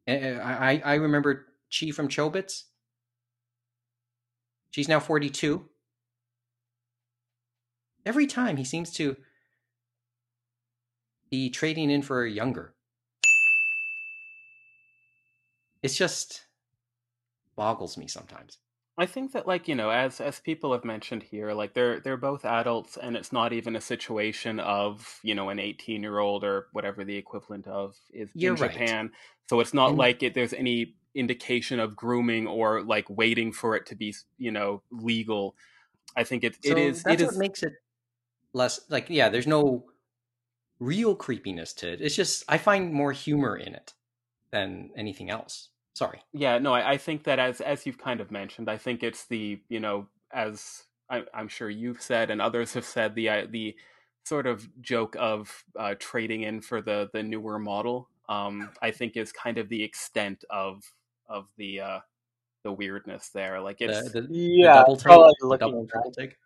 I 0.08 0.82
I 0.84 0.96
remember 0.96 1.48
Chi 1.78 1.92
from 1.92 2.08
Chobits. 2.08 2.64
She's 4.72 4.88
now 4.88 5.00
42. 5.00 5.66
Every 8.06 8.28
time 8.28 8.58
he 8.58 8.64
seems 8.64 8.92
to 8.94 9.18
be 11.30 11.50
trading 11.50 11.92
in 11.92 12.02
for 12.02 12.24
a 12.24 12.30
younger. 12.30 12.74
It's 15.84 15.98
just 15.98 16.46
boggles 17.56 17.98
me 17.98 18.08
sometimes. 18.08 18.58
I 19.00 19.06
think 19.06 19.32
that 19.32 19.48
like, 19.48 19.70
you 19.70 19.76
know, 19.76 19.92
as 19.92 20.20
as 20.20 20.42
people 20.42 20.74
have 20.74 20.84
mentioned 20.84 21.24
here, 21.24 21.54
like 21.54 21.74
they're 21.74 22.02
they're 22.02 22.18
both 22.18 22.44
adults 22.44 22.98
and 22.98 23.16
it's 23.16 23.32
not 23.32 23.54
even 23.54 23.78
a 23.78 23.82
situation 23.82 24.60
of, 24.60 25.22
you 25.24 25.34
know, 25.34 25.48
an 25.48 25.58
18-year-old 25.58 26.44
or 26.44 26.68
whatever 26.74 27.06
the 27.06 27.16
equivalent 27.16 27.66
of 27.66 27.96
is 28.12 28.30
You're 28.34 28.56
in 28.56 28.62
right. 28.62 28.72
Japan. 28.72 29.12
So 29.50 29.62
it's 29.62 29.74
not 29.74 29.92
and... 29.92 29.98
like 29.98 30.22
it, 30.22 30.34
there's 30.34 30.52
any 30.52 30.96
indication 31.16 31.80
of 31.80 31.96
grooming 31.96 32.46
or 32.46 32.84
like 32.84 33.06
waiting 33.10 33.54
for 33.54 33.74
it 33.78 33.86
to 33.86 33.96
be, 33.96 34.14
you 34.38 34.52
know, 34.52 34.84
legal. 34.92 35.56
I 36.18 36.26
think 36.26 36.44
it 36.44 36.58
so 36.62 36.72
it 36.72 36.78
is 36.78 37.04
that's 37.04 37.22
it 37.22 37.26
what 37.28 37.38
makes 37.38 37.64
it 37.64 37.74
less 38.52 38.82
like 38.90 39.10
yeah, 39.10 39.30
there's 39.30 39.48
no 39.48 39.86
real 40.82 41.16
creepiness 41.16 41.72
to 41.76 41.94
it. 41.94 42.02
It's 42.02 42.18
just 42.18 42.44
I 42.50 42.58
find 42.58 42.92
more 42.92 43.14
humor 43.14 43.56
in 43.56 43.76
it 43.76 43.94
than 44.52 44.90
anything 44.98 45.30
else. 45.30 45.70
Sorry. 46.00 46.22
Yeah, 46.32 46.60
no, 46.60 46.74
I, 46.74 46.92
I 46.92 46.98
think 46.98 47.26
that 47.26 47.40
as 47.40 47.60
as 47.60 47.86
you've 47.86 47.98
kind 47.98 48.22
of 48.22 48.32
mentioned, 48.32 48.70
I 48.70 48.78
think 48.78 49.04
it's 49.04 49.26
the 49.26 49.60
you 49.68 49.82
know 49.82 50.08
as 50.32 50.84
I, 51.10 51.24
am 51.34 51.50
sure 51.50 51.70
you've 51.70 52.02
said 52.02 52.32
and 52.32 52.42
others 52.42 52.74
have 52.76 52.86
said 52.86 53.16
the 53.16 53.28
uh, 53.28 53.48
the 53.50 53.76
sort 54.24 54.48
of 54.48 54.66
joke 54.82 55.18
of 55.20 55.66
uh, 55.78 55.96
trading 56.00 56.44
in 56.44 56.62
for 56.62 56.82
the 56.82 57.10
the 57.12 57.22
newer 57.22 57.60
model. 57.60 58.08
Um, 58.30 58.70
I 58.82 58.92
think 58.92 59.18
is 59.18 59.34
kind 59.34 59.58
of 59.58 59.68
the 59.68 59.84
extent 59.84 60.46
of 60.50 60.90
of 61.28 61.48
the 61.58 61.82
uh, 61.82 62.00
the 62.64 62.72
weirdness 62.72 63.32
there. 63.34 63.60
Like 63.60 63.82
it's 63.82 64.14
the, 64.14 64.22
the, 64.22 64.28
yeah, 64.32 64.86
the 64.88 64.96
double 64.96 64.96
take, 64.96 65.60
double 65.60 65.86
triple 65.86 66.12
take. 66.14 66.38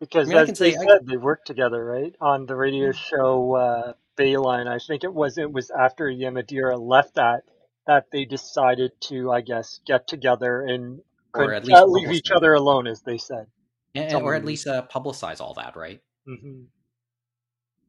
Because 0.00 0.30
I 0.30 0.32
mean, 0.32 0.38
as 0.38 0.58
they 0.58 0.72
say, 0.72 0.78
said, 0.78 0.88
I... 0.88 0.98
they 1.04 1.18
worked 1.18 1.46
together, 1.46 1.84
right, 1.84 2.16
on 2.22 2.46
the 2.46 2.56
radio 2.56 2.92
mm. 2.92 2.94
show 2.94 3.54
uh, 3.54 3.92
Bayline. 4.16 4.66
I 4.66 4.78
think 4.78 5.04
it 5.04 5.12
was 5.12 5.36
it 5.36 5.52
was 5.52 5.70
after 5.70 6.06
Yamadera 6.06 6.80
left 6.80 7.16
that 7.16 7.42
that 7.88 8.04
they 8.12 8.26
decided 8.26 8.92
to, 9.00 9.32
I 9.32 9.40
guess, 9.40 9.80
get 9.86 10.06
together 10.06 10.62
and 10.62 11.00
or 11.34 11.54
at 11.54 11.64
least 11.64 11.80
uh, 11.80 11.86
leave 11.86 12.12
each 12.12 12.30
other 12.30 12.52
alone, 12.52 12.86
as 12.86 13.00
they 13.00 13.16
said, 13.16 13.46
and, 13.94 14.14
or 14.22 14.34
at 14.34 14.44
least 14.44 14.66
uh, 14.66 14.86
publicize 14.92 15.40
all 15.40 15.54
that, 15.54 15.74
right? 15.74 16.00
Mm-hmm. 16.28 16.64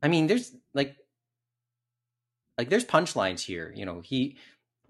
I 0.02 0.08
mean, 0.08 0.28
there's 0.28 0.56
like, 0.74 0.96
like 2.58 2.70
there's 2.70 2.86
punchlines 2.86 3.42
here. 3.42 3.74
You 3.76 3.86
know, 3.86 4.00
he 4.00 4.38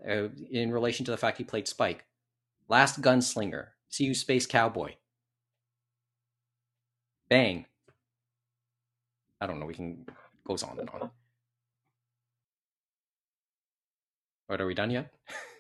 uh, 0.08 0.30
in 0.52 0.72
relation 0.72 1.06
to 1.06 1.12
the 1.12 1.18
fact 1.18 1.40
he 1.40 1.44
played 1.44 1.68
Spike, 1.68 2.06
Last 2.68 3.02
Gunslinger, 3.02 3.70
See 3.90 4.06
You 4.06 4.14
Space 4.14 4.46
Cowboy, 4.46 4.94
Bang. 7.30 7.66
I 9.42 9.48
don't 9.48 9.60
know. 9.60 9.66
We 9.66 9.74
can 9.74 10.06
goes 10.48 10.62
on 10.62 10.80
and 10.80 10.90
on. 10.92 11.10
What 14.50 14.62
are 14.62 14.66
we 14.66 14.74
done 14.74 14.90
yet? 14.90 15.12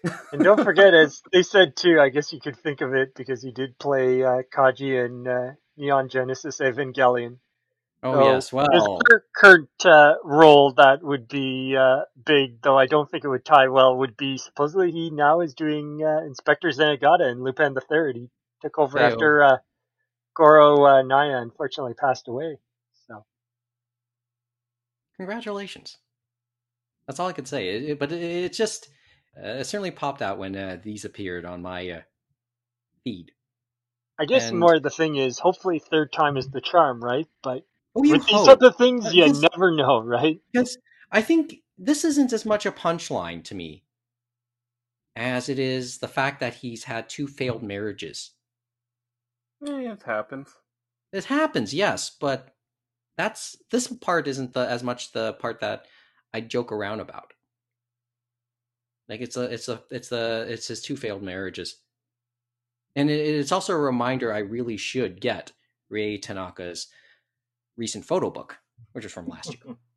and 0.32 0.44
don't 0.44 0.64
forget, 0.64 0.96
as 0.96 1.22
they 1.32 1.44
said 1.44 1.76
too, 1.76 2.00
I 2.02 2.10
guess 2.10 2.34
you 2.34 2.40
could 2.40 2.58
think 2.58 2.82
of 2.82 2.96
it 2.96 3.14
because 3.16 3.44
he 3.44 3.52
did 3.52 3.78
play 3.78 4.24
uh, 4.24 4.42
Kaji 4.52 5.06
in 5.06 5.28
uh, 5.28 5.54
Neon 5.78 6.10
Genesis 6.10 6.60
Evangelion. 6.60 7.38
Oh 8.02 8.14
so 8.14 8.34
yes, 8.34 8.52
well, 8.52 8.68
his 8.72 9.22
current, 9.36 9.70
uh, 9.86 10.16
role 10.24 10.74
that 10.74 11.04
would 11.04 11.28
be 11.28 11.78
uh, 11.78 12.06
big, 12.26 12.64
though 12.64 12.80
I 12.80 12.88
don't 12.88 13.08
think 13.12 13.26
it 13.26 13.28
would 13.28 13.46
tie 13.46 13.68
well, 13.68 13.96
would 13.96 14.18
be 14.18 14.40
supposedly 14.40 14.90
he 14.90 15.12
now 15.12 15.42
is 15.42 15.54
doing 15.54 16.02
uh, 16.04 16.26
Inspector 16.26 16.68
Zenigata 16.68 17.32
in 17.32 17.44
Lupin 17.44 17.76
the 17.76 17.82
Third. 17.82 18.16
He 18.16 18.30
took 18.64 18.80
over 18.80 18.98
after 18.98 19.44
uh, 19.44 19.58
Goro 20.36 20.84
uh, 20.84 21.02
Naya 21.04 21.38
unfortunately 21.38 21.94
passed 21.94 22.28
away. 22.28 22.58
So, 23.08 23.24
congratulations. 25.16 25.98
That's 27.10 27.20
all 27.20 27.28
I 27.28 27.34
could 27.34 27.48
say. 27.48 27.70
It, 27.70 27.84
it, 27.90 28.00
but 28.00 28.12
it, 28.12 28.22
it 28.22 28.54
just 28.54 28.88
uh, 29.36 29.48
it 29.48 29.64
certainly 29.64 29.90
popped 29.90 30.22
out 30.22 30.38
when 30.38 30.56
uh, 30.56 30.78
these 30.84 31.06
appeared 31.06 31.44
on 31.44 31.64
my 31.64 31.90
uh, 31.90 32.02
feed. 33.04 33.32
I 34.20 34.26
guess 34.26 34.50
and... 34.50 34.60
more 34.60 34.80
the 34.80 34.92
thing 34.92 35.16
is, 35.16 35.40
hopefully, 35.40 35.80
third 35.80 36.14
time 36.14 36.38
is 36.38 36.50
the 36.50 36.62
charm, 36.62 37.04
right? 37.04 37.26
But 37.42 37.66
oh, 37.96 38.02
with 38.02 38.28
these 38.28 38.48
other 38.48 38.72
things, 38.72 39.12
you 39.12 39.26
never 39.42 39.76
know, 39.76 40.04
right? 40.04 40.40
Because 40.54 40.78
I 41.12 41.24
think 41.24 41.56
this 41.80 42.06
isn't 42.06 42.32
as 42.32 42.46
much 42.46 42.68
a 42.68 42.72
punchline 42.72 43.44
to 43.46 43.56
me 43.56 43.86
as 45.16 45.50
it 45.50 45.58
is 45.58 45.98
the 45.98 46.08
fact 46.08 46.42
that 46.42 46.54
he's 46.54 46.84
had 46.84 47.10
two 47.10 47.26
failed 47.26 47.64
marriages. 47.64 48.34
Yeah, 49.66 49.94
it 49.94 50.04
happens. 50.04 50.50
It 51.12 51.26
happens, 51.26 51.74
yes, 51.74 52.12
but 52.22 52.54
that's 53.18 53.56
this 53.72 53.88
part 53.88 54.28
isn't 54.28 54.54
the 54.54 54.70
as 54.70 54.84
much 54.84 55.12
the 55.12 55.34
part 55.34 55.60
that 55.62 55.88
I 56.34 56.42
joke 56.42 56.72
around 56.72 57.00
about. 57.00 57.34
Like 59.08 59.22
it's 59.22 59.38
a 59.38 59.44
it's 59.44 59.68
a 59.68 59.82
it's 59.90 60.10
the 60.10 60.46
it's 60.48 60.68
his 60.68 60.82
two 60.82 60.96
failed 60.96 61.24
marriages, 61.24 61.78
and 62.96 63.10
it, 63.10 63.20
it's 63.20 63.52
also 63.52 63.74
a 63.74 63.80
reminder 63.80 64.32
I 64.32 64.40
really 64.40 64.78
should 64.78 65.20
get 65.20 65.52
Rie 65.90 66.20
Tanaka's 66.20 66.88
recent 67.76 68.06
photo 68.06 68.30
book, 68.30 68.60
which 68.92 69.06
is 69.06 69.12
from 69.12 69.28
last 69.28 69.50
year. 69.54 69.76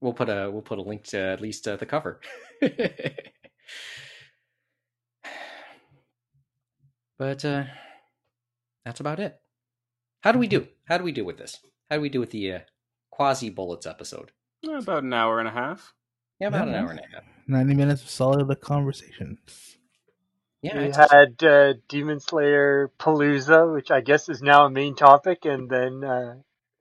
we'll 0.00 0.14
put 0.14 0.28
a 0.30 0.50
we'll 0.50 0.62
put 0.62 0.78
a 0.78 0.82
link 0.82 1.04
to 1.04 1.18
at 1.18 1.40
least 1.42 1.68
uh, 1.68 1.76
the 1.76 1.86
cover. 1.86 2.20
but 7.18 7.44
uh, 7.44 7.64
that's 8.84 9.00
about 9.00 9.20
it. 9.20 9.38
How 10.22 10.32
do 10.32 10.38
we 10.38 10.46
do? 10.46 10.66
How 10.84 10.96
do 10.98 11.04
we 11.04 11.12
do 11.12 11.24
with 11.24 11.36
this? 11.38 11.58
How 11.88 11.96
do 11.96 12.02
we 12.02 12.08
do 12.08 12.20
with 12.20 12.30
the 12.30 12.52
uh, 12.52 12.60
quasi 13.20 13.50
bullets 13.50 13.84
episode? 13.84 14.32
About 14.66 15.02
an 15.02 15.12
hour 15.12 15.40
and 15.40 15.48
a 15.48 15.50
half. 15.50 15.92
Yeah, 16.40 16.48
about 16.48 16.68
yeah, 16.68 16.74
an 16.74 16.82
hour 16.82 16.90
and 16.90 17.00
a 17.00 17.14
half. 17.14 17.24
Ninety 17.46 17.74
minutes 17.74 18.02
of 18.02 18.08
solid 18.08 18.60
conversations. 18.62 19.76
Yeah, 20.62 20.78
we 20.78 20.90
had 20.90 21.42
uh, 21.44 21.74
Demon 21.86 22.20
Slayer 22.20 22.90
Palooza, 22.98 23.74
which 23.74 23.90
I 23.90 24.00
guess 24.00 24.30
is 24.30 24.40
now 24.40 24.64
a 24.64 24.70
main 24.70 24.94
topic, 24.94 25.44
and 25.44 25.68
then 25.68 26.02
uh, 26.02 26.36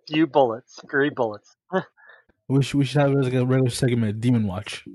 few 0.07 0.27
bullets, 0.27 0.79
three 0.89 1.09
bullets. 1.09 1.57
we 2.47 2.63
should 2.63 2.77
we 2.77 2.85
should 2.85 3.01
have 3.01 3.11
like 3.11 3.33
a 3.33 3.45
regular 3.45 3.69
segment, 3.69 4.21
Demon 4.21 4.47
Watch. 4.47 4.85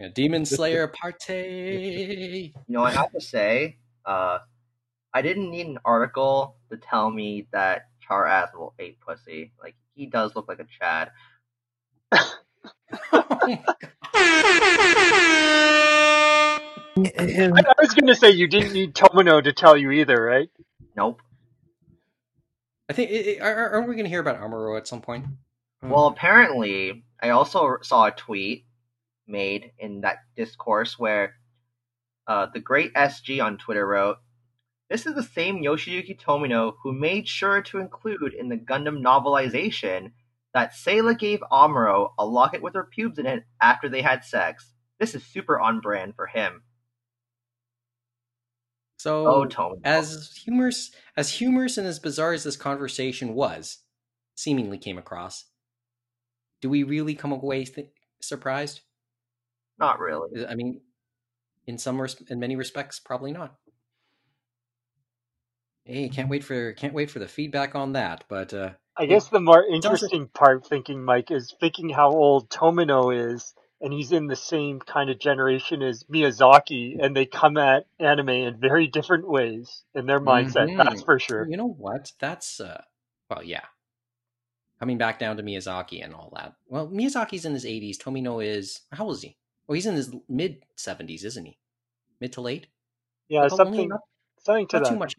Yeah, 0.00 0.08
Demon 0.12 0.44
Slayer 0.44 0.88
party. 0.88 2.52
You 2.66 2.74
know, 2.74 2.82
I 2.82 2.90
have 2.90 3.12
to 3.12 3.20
say, 3.20 3.76
uh, 4.04 4.38
I 5.14 5.22
didn't 5.22 5.52
need 5.52 5.68
an 5.68 5.78
article 5.84 6.56
to 6.68 6.76
tell 6.76 7.12
me 7.12 7.46
that 7.52 7.90
Char 8.00 8.26
Aznable 8.26 8.72
ate 8.80 8.98
pussy. 9.00 9.52
Like 9.62 9.76
he 10.00 10.06
does 10.06 10.34
look 10.34 10.48
like 10.48 10.60
a 10.60 10.64
Chad. 10.64 11.10
I, 12.12 12.32
I 17.18 17.74
was 17.78 17.92
going 17.94 18.06
to 18.06 18.14
say 18.14 18.30
you 18.30 18.48
didn't 18.48 18.72
need 18.72 18.94
Tomino 18.94 19.44
to 19.44 19.52
tell 19.52 19.76
you 19.76 19.90
either, 19.90 20.20
right? 20.22 20.48
Nope. 20.96 21.20
I 22.88 22.94
think 22.94 23.42
aren't 23.42 23.88
we 23.88 23.94
going 23.94 24.06
to 24.06 24.10
hear 24.10 24.20
about 24.20 24.40
Amuro 24.40 24.78
at 24.78 24.88
some 24.88 25.02
point? 25.02 25.26
Well, 25.82 26.06
apparently, 26.06 27.04
I 27.22 27.30
also 27.30 27.76
saw 27.82 28.06
a 28.06 28.10
tweet 28.10 28.64
made 29.28 29.72
in 29.78 30.00
that 30.00 30.20
discourse 30.34 30.98
where 30.98 31.34
uh, 32.26 32.46
the 32.54 32.60
great 32.60 32.94
SG 32.94 33.44
on 33.44 33.58
Twitter 33.58 33.86
wrote, 33.86 34.16
"This 34.90 35.06
is 35.06 35.14
the 35.14 35.22
same 35.22 35.62
Yoshiyuki 35.62 36.20
Tomino 36.20 36.74
who 36.82 36.92
made 36.92 37.28
sure 37.28 37.62
to 37.62 37.78
include 37.78 38.34
in 38.34 38.48
the 38.48 38.56
Gundam 38.56 39.00
novelization 39.00 40.12
that 40.52 40.72
Sayla 40.72 41.16
gave 41.16 41.40
Amuro 41.52 42.12
a 42.18 42.26
locket 42.26 42.60
with 42.60 42.74
her 42.74 42.84
pubes 42.84 43.18
in 43.18 43.26
it 43.26 43.44
after 43.60 43.88
they 43.88 44.02
had 44.02 44.24
sex. 44.24 44.72
This 44.98 45.14
is 45.14 45.24
super 45.24 45.60
on 45.60 45.80
brand 45.80 46.16
for 46.16 46.26
him. 46.26 46.62
So, 48.98 49.48
oh, 49.56 49.80
as 49.82 50.36
humorous 50.44 50.90
as 51.16 51.30
humorous 51.30 51.78
and 51.78 51.86
as 51.86 51.98
bizarre 51.98 52.34
as 52.34 52.44
this 52.44 52.56
conversation 52.56 53.34
was, 53.34 53.78
seemingly 54.34 54.76
came 54.76 54.98
across, 54.98 55.46
do 56.60 56.68
we 56.68 56.82
really 56.82 57.14
come 57.14 57.32
away 57.32 57.64
th- 57.64 57.88
surprised? 58.20 58.82
Not 59.78 60.00
really. 60.00 60.44
I 60.46 60.54
mean, 60.54 60.82
in 61.66 61.78
some 61.78 61.98
res- 61.98 62.20
in 62.28 62.40
many 62.40 62.56
respects, 62.56 63.00
probably 63.00 63.32
not. 63.32 63.56
Hey, 65.90 66.08
can't 66.08 66.28
wait 66.28 66.44
for 66.44 66.72
can't 66.74 66.94
wait 66.94 67.10
for 67.10 67.18
the 67.18 67.26
feedback 67.26 67.74
on 67.74 67.94
that. 67.94 68.22
But 68.28 68.54
uh, 68.54 68.70
I 68.96 69.06
guess 69.06 69.28
the 69.28 69.40
more 69.40 69.64
interesting 69.64 70.28
part, 70.28 70.64
thinking 70.64 71.02
Mike, 71.02 71.32
is 71.32 71.52
thinking 71.58 71.88
how 71.88 72.10
old 72.10 72.48
Tomino 72.48 73.34
is, 73.34 73.54
and 73.80 73.92
he's 73.92 74.12
in 74.12 74.28
the 74.28 74.36
same 74.36 74.78
kind 74.78 75.10
of 75.10 75.18
generation 75.18 75.82
as 75.82 76.04
Miyazaki, 76.04 77.02
and 77.02 77.16
they 77.16 77.26
come 77.26 77.56
at 77.56 77.86
anime 77.98 78.28
in 78.28 78.60
very 78.60 78.86
different 78.86 79.28
ways 79.28 79.82
in 79.92 80.06
their 80.06 80.20
mindset. 80.20 80.68
Mm-hmm. 80.68 80.76
That's 80.76 81.02
for 81.02 81.18
sure. 81.18 81.48
You 81.48 81.56
know 81.56 81.66
what? 81.68 82.12
That's 82.20 82.60
uh, 82.60 82.82
well, 83.28 83.42
yeah. 83.42 83.64
Coming 84.78 84.96
back 84.96 85.18
down 85.18 85.36
to 85.38 85.42
Miyazaki 85.42 86.04
and 86.04 86.14
all 86.14 86.32
that. 86.36 86.54
Well, 86.68 86.86
Miyazaki's 86.88 87.44
in 87.44 87.52
his 87.52 87.64
80s. 87.64 87.98
Tomino 87.98 88.42
is 88.44 88.82
how 88.92 89.06
old 89.06 89.16
is 89.16 89.22
he? 89.22 89.36
Well, 89.66 89.74
he's 89.74 89.86
in 89.86 89.96
his 89.96 90.14
mid 90.28 90.62
70s, 90.78 91.24
isn't 91.24 91.44
he? 91.44 91.58
Mid 92.20 92.32
to 92.34 92.42
late. 92.42 92.68
Yeah, 93.28 93.48
something, 93.48 93.90
something 94.38 94.68
to 94.68 94.76
not 94.76 94.84
that. 94.84 94.90
too 94.90 94.98
much. 94.98 95.14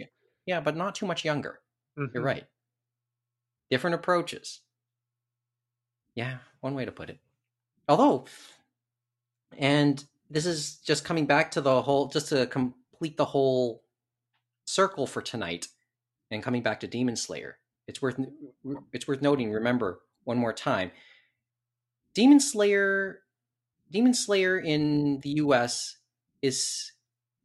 Yeah, 0.45 0.59
but 0.59 0.75
not 0.75 0.95
too 0.95 1.05
much 1.05 1.23
younger. 1.23 1.59
Mm-hmm. 1.97 2.11
You're 2.13 2.23
right 2.23 2.45
different 3.71 3.95
approaches. 3.95 4.59
Yeah, 6.13 6.37
one 6.59 6.75
way 6.75 6.85
to 6.85 6.91
put 6.91 7.09
it. 7.09 7.17
Although, 7.87 8.25
and 9.57 10.03
this 10.29 10.45
is 10.45 10.75
just 10.75 11.05
coming 11.05 11.25
back 11.25 11.49
to 11.51 11.61
the 11.61 11.81
whole, 11.81 12.07
just 12.07 12.27
to 12.29 12.45
complete 12.45 13.17
the 13.17 13.25
whole 13.25 13.83
circle 14.65 15.07
for 15.07 15.21
tonight 15.21 15.69
and 16.29 16.43
coming 16.43 16.61
back 16.61 16.81
to 16.81 16.87
Demon 16.87 17.15
Slayer, 17.15 17.57
it's 17.87 18.01
worth 18.01 18.19
it's 18.93 19.07
worth 19.07 19.21
noting. 19.21 19.51
Remember 19.51 20.01
one 20.25 20.37
more 20.37 20.53
time, 20.53 20.91
Demon 22.13 22.39
Slayer, 22.39 23.21
Demon 23.89 24.13
Slayer 24.13 24.59
in 24.59 25.21
the 25.21 25.29
U.S. 25.29 25.97
is 26.41 26.91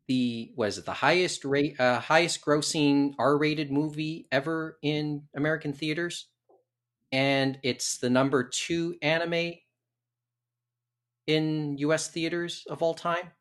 the 0.08 0.52
was 0.56 0.78
it 0.78 0.84
the 0.84 0.92
highest 0.92 1.44
rate 1.44 1.78
uh, 1.80 2.00
highest 2.00 2.44
grossing 2.44 3.14
R-rated 3.18 3.72
movie 3.72 4.28
ever 4.30 4.78
in 4.82 5.22
American 5.34 5.72
theaters, 5.72 6.28
and 7.12 7.58
it's 7.62 7.98
the 7.98 8.10
number 8.10 8.44
two 8.44 8.96
anime 9.02 9.54
in 11.26 11.76
U.S. 11.78 12.08
theaters 12.08 12.64
of 12.70 12.82
all 12.82 12.94
time, 12.94 13.32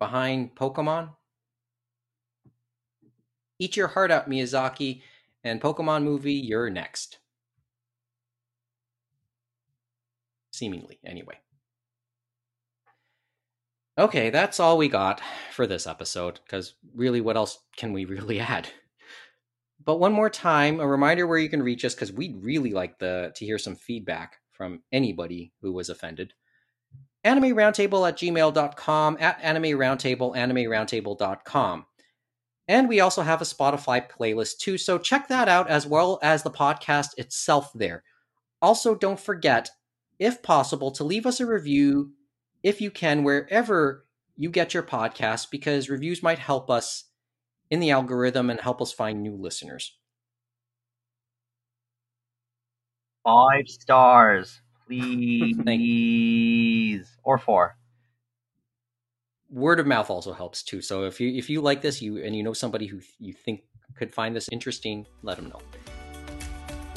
behind 0.00 0.54
Pokemon. 0.56 1.10
Eat 3.60 3.76
your 3.76 3.88
heart 3.88 4.10
out, 4.10 4.28
Miyazaki, 4.28 5.02
and 5.44 5.60
Pokemon 5.60 6.02
movie, 6.02 6.34
you're 6.34 6.70
next. 6.70 7.18
Seemingly, 10.52 10.98
anyway. 11.04 11.43
Okay, 13.96 14.30
that's 14.30 14.58
all 14.58 14.76
we 14.76 14.88
got 14.88 15.20
for 15.52 15.68
this 15.68 15.86
episode, 15.86 16.40
because 16.44 16.74
really, 16.94 17.20
what 17.20 17.36
else 17.36 17.60
can 17.76 17.92
we 17.92 18.04
really 18.04 18.40
add? 18.40 18.68
But 19.84 20.00
one 20.00 20.12
more 20.12 20.30
time, 20.30 20.80
a 20.80 20.86
reminder 20.86 21.26
where 21.26 21.38
you 21.38 21.48
can 21.48 21.62
reach 21.62 21.84
us, 21.84 21.94
because 21.94 22.12
we'd 22.12 22.42
really 22.42 22.72
like 22.72 22.98
the, 22.98 23.32
to 23.36 23.44
hear 23.44 23.58
some 23.58 23.76
feedback 23.76 24.38
from 24.52 24.82
anybody 24.90 25.52
who 25.60 25.72
was 25.72 25.88
offended. 25.88 26.32
Anime 27.22 27.54
Roundtable 27.56 28.06
at 28.08 28.16
gmail.com, 28.16 29.16
at 29.20 29.38
Anime 29.42 29.78
Roundtable, 29.78 30.34
animeroundtable.com. 30.36 31.86
And 32.66 32.88
we 32.88 33.00
also 33.00 33.22
have 33.22 33.42
a 33.42 33.46
Spotify 33.46 34.08
playlist 34.10 34.58
too, 34.58 34.78
so 34.78 34.98
check 34.98 35.28
that 35.28 35.48
out 35.48 35.68
as 35.68 35.86
well 35.86 36.18
as 36.22 36.42
the 36.42 36.50
podcast 36.50 37.10
itself 37.16 37.70
there. 37.74 38.02
Also, 38.60 38.94
don't 38.94 39.20
forget, 39.20 39.70
if 40.18 40.42
possible, 40.42 40.90
to 40.92 41.04
leave 41.04 41.26
us 41.26 41.40
a 41.40 41.46
review 41.46 42.12
if 42.64 42.80
you 42.80 42.90
can 42.90 43.22
wherever 43.22 44.04
you 44.36 44.50
get 44.50 44.74
your 44.74 44.82
podcast, 44.82 45.52
because 45.52 45.88
reviews 45.88 46.20
might 46.20 46.40
help 46.40 46.68
us 46.68 47.04
in 47.70 47.78
the 47.78 47.92
algorithm 47.92 48.50
and 48.50 48.58
help 48.60 48.82
us 48.82 48.90
find 48.90 49.22
new 49.22 49.36
listeners. 49.36 49.96
Five 53.22 53.68
stars, 53.68 54.60
please. 54.88 55.56
or 57.22 57.38
four 57.38 57.76
word 59.54 59.78
of 59.78 59.86
mouth 59.86 60.10
also 60.10 60.32
helps 60.32 60.62
too. 60.62 60.82
So 60.82 61.04
if 61.04 61.20
you 61.20 61.28
if 61.38 61.48
you 61.48 61.60
like 61.62 61.80
this, 61.80 62.02
you 62.02 62.22
and 62.22 62.36
you 62.36 62.42
know 62.42 62.52
somebody 62.52 62.86
who 62.86 63.00
you 63.18 63.32
think 63.32 63.62
could 63.96 64.12
find 64.12 64.34
this 64.34 64.48
interesting, 64.50 65.06
let 65.22 65.36
them 65.36 65.48
know. 65.48 65.60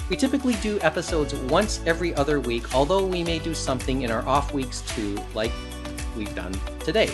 We 0.09 0.15
typically 0.15 0.55
do 0.55 0.79
episodes 0.81 1.34
once 1.34 1.81
every 1.85 2.13
other 2.15 2.39
week, 2.39 2.73
although 2.73 3.05
we 3.05 3.23
may 3.23 3.39
do 3.39 3.53
something 3.53 4.03
in 4.03 4.11
our 4.11 4.25
off 4.27 4.53
weeks 4.53 4.81
too, 4.81 5.17
like 5.34 5.51
we've 6.15 6.34
done 6.34 6.53
today. 6.79 7.09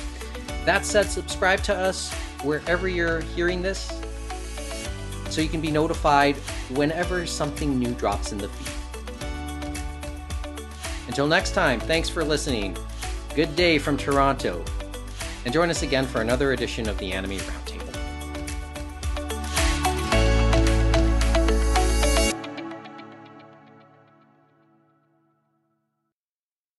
That 0.65 0.85
said, 0.85 1.07
subscribe 1.07 1.61
to 1.63 1.75
us 1.75 2.13
wherever 2.43 2.87
you're 2.87 3.21
hearing 3.21 3.61
this 3.61 3.91
so 5.29 5.41
you 5.41 5.49
can 5.49 5.61
be 5.61 5.71
notified 5.71 6.35
whenever 6.69 7.25
something 7.25 7.79
new 7.79 7.93
drops 7.95 8.31
in 8.31 8.37
the 8.37 8.47
feed. 8.49 8.69
Until 11.07 11.27
next 11.27 11.51
time, 11.51 11.79
thanks 11.79 12.09
for 12.09 12.23
listening. 12.23 12.77
Good 13.35 13.55
day 13.55 13.79
from 13.79 13.97
Toronto 13.97 14.63
and 15.45 15.53
join 15.53 15.69
us 15.69 15.81
again 15.81 16.05
for 16.05 16.21
another 16.21 16.53
edition 16.53 16.87
of 16.87 16.97
the 16.99 17.11
Anime 17.11 17.37
Roundtable. 17.37 17.62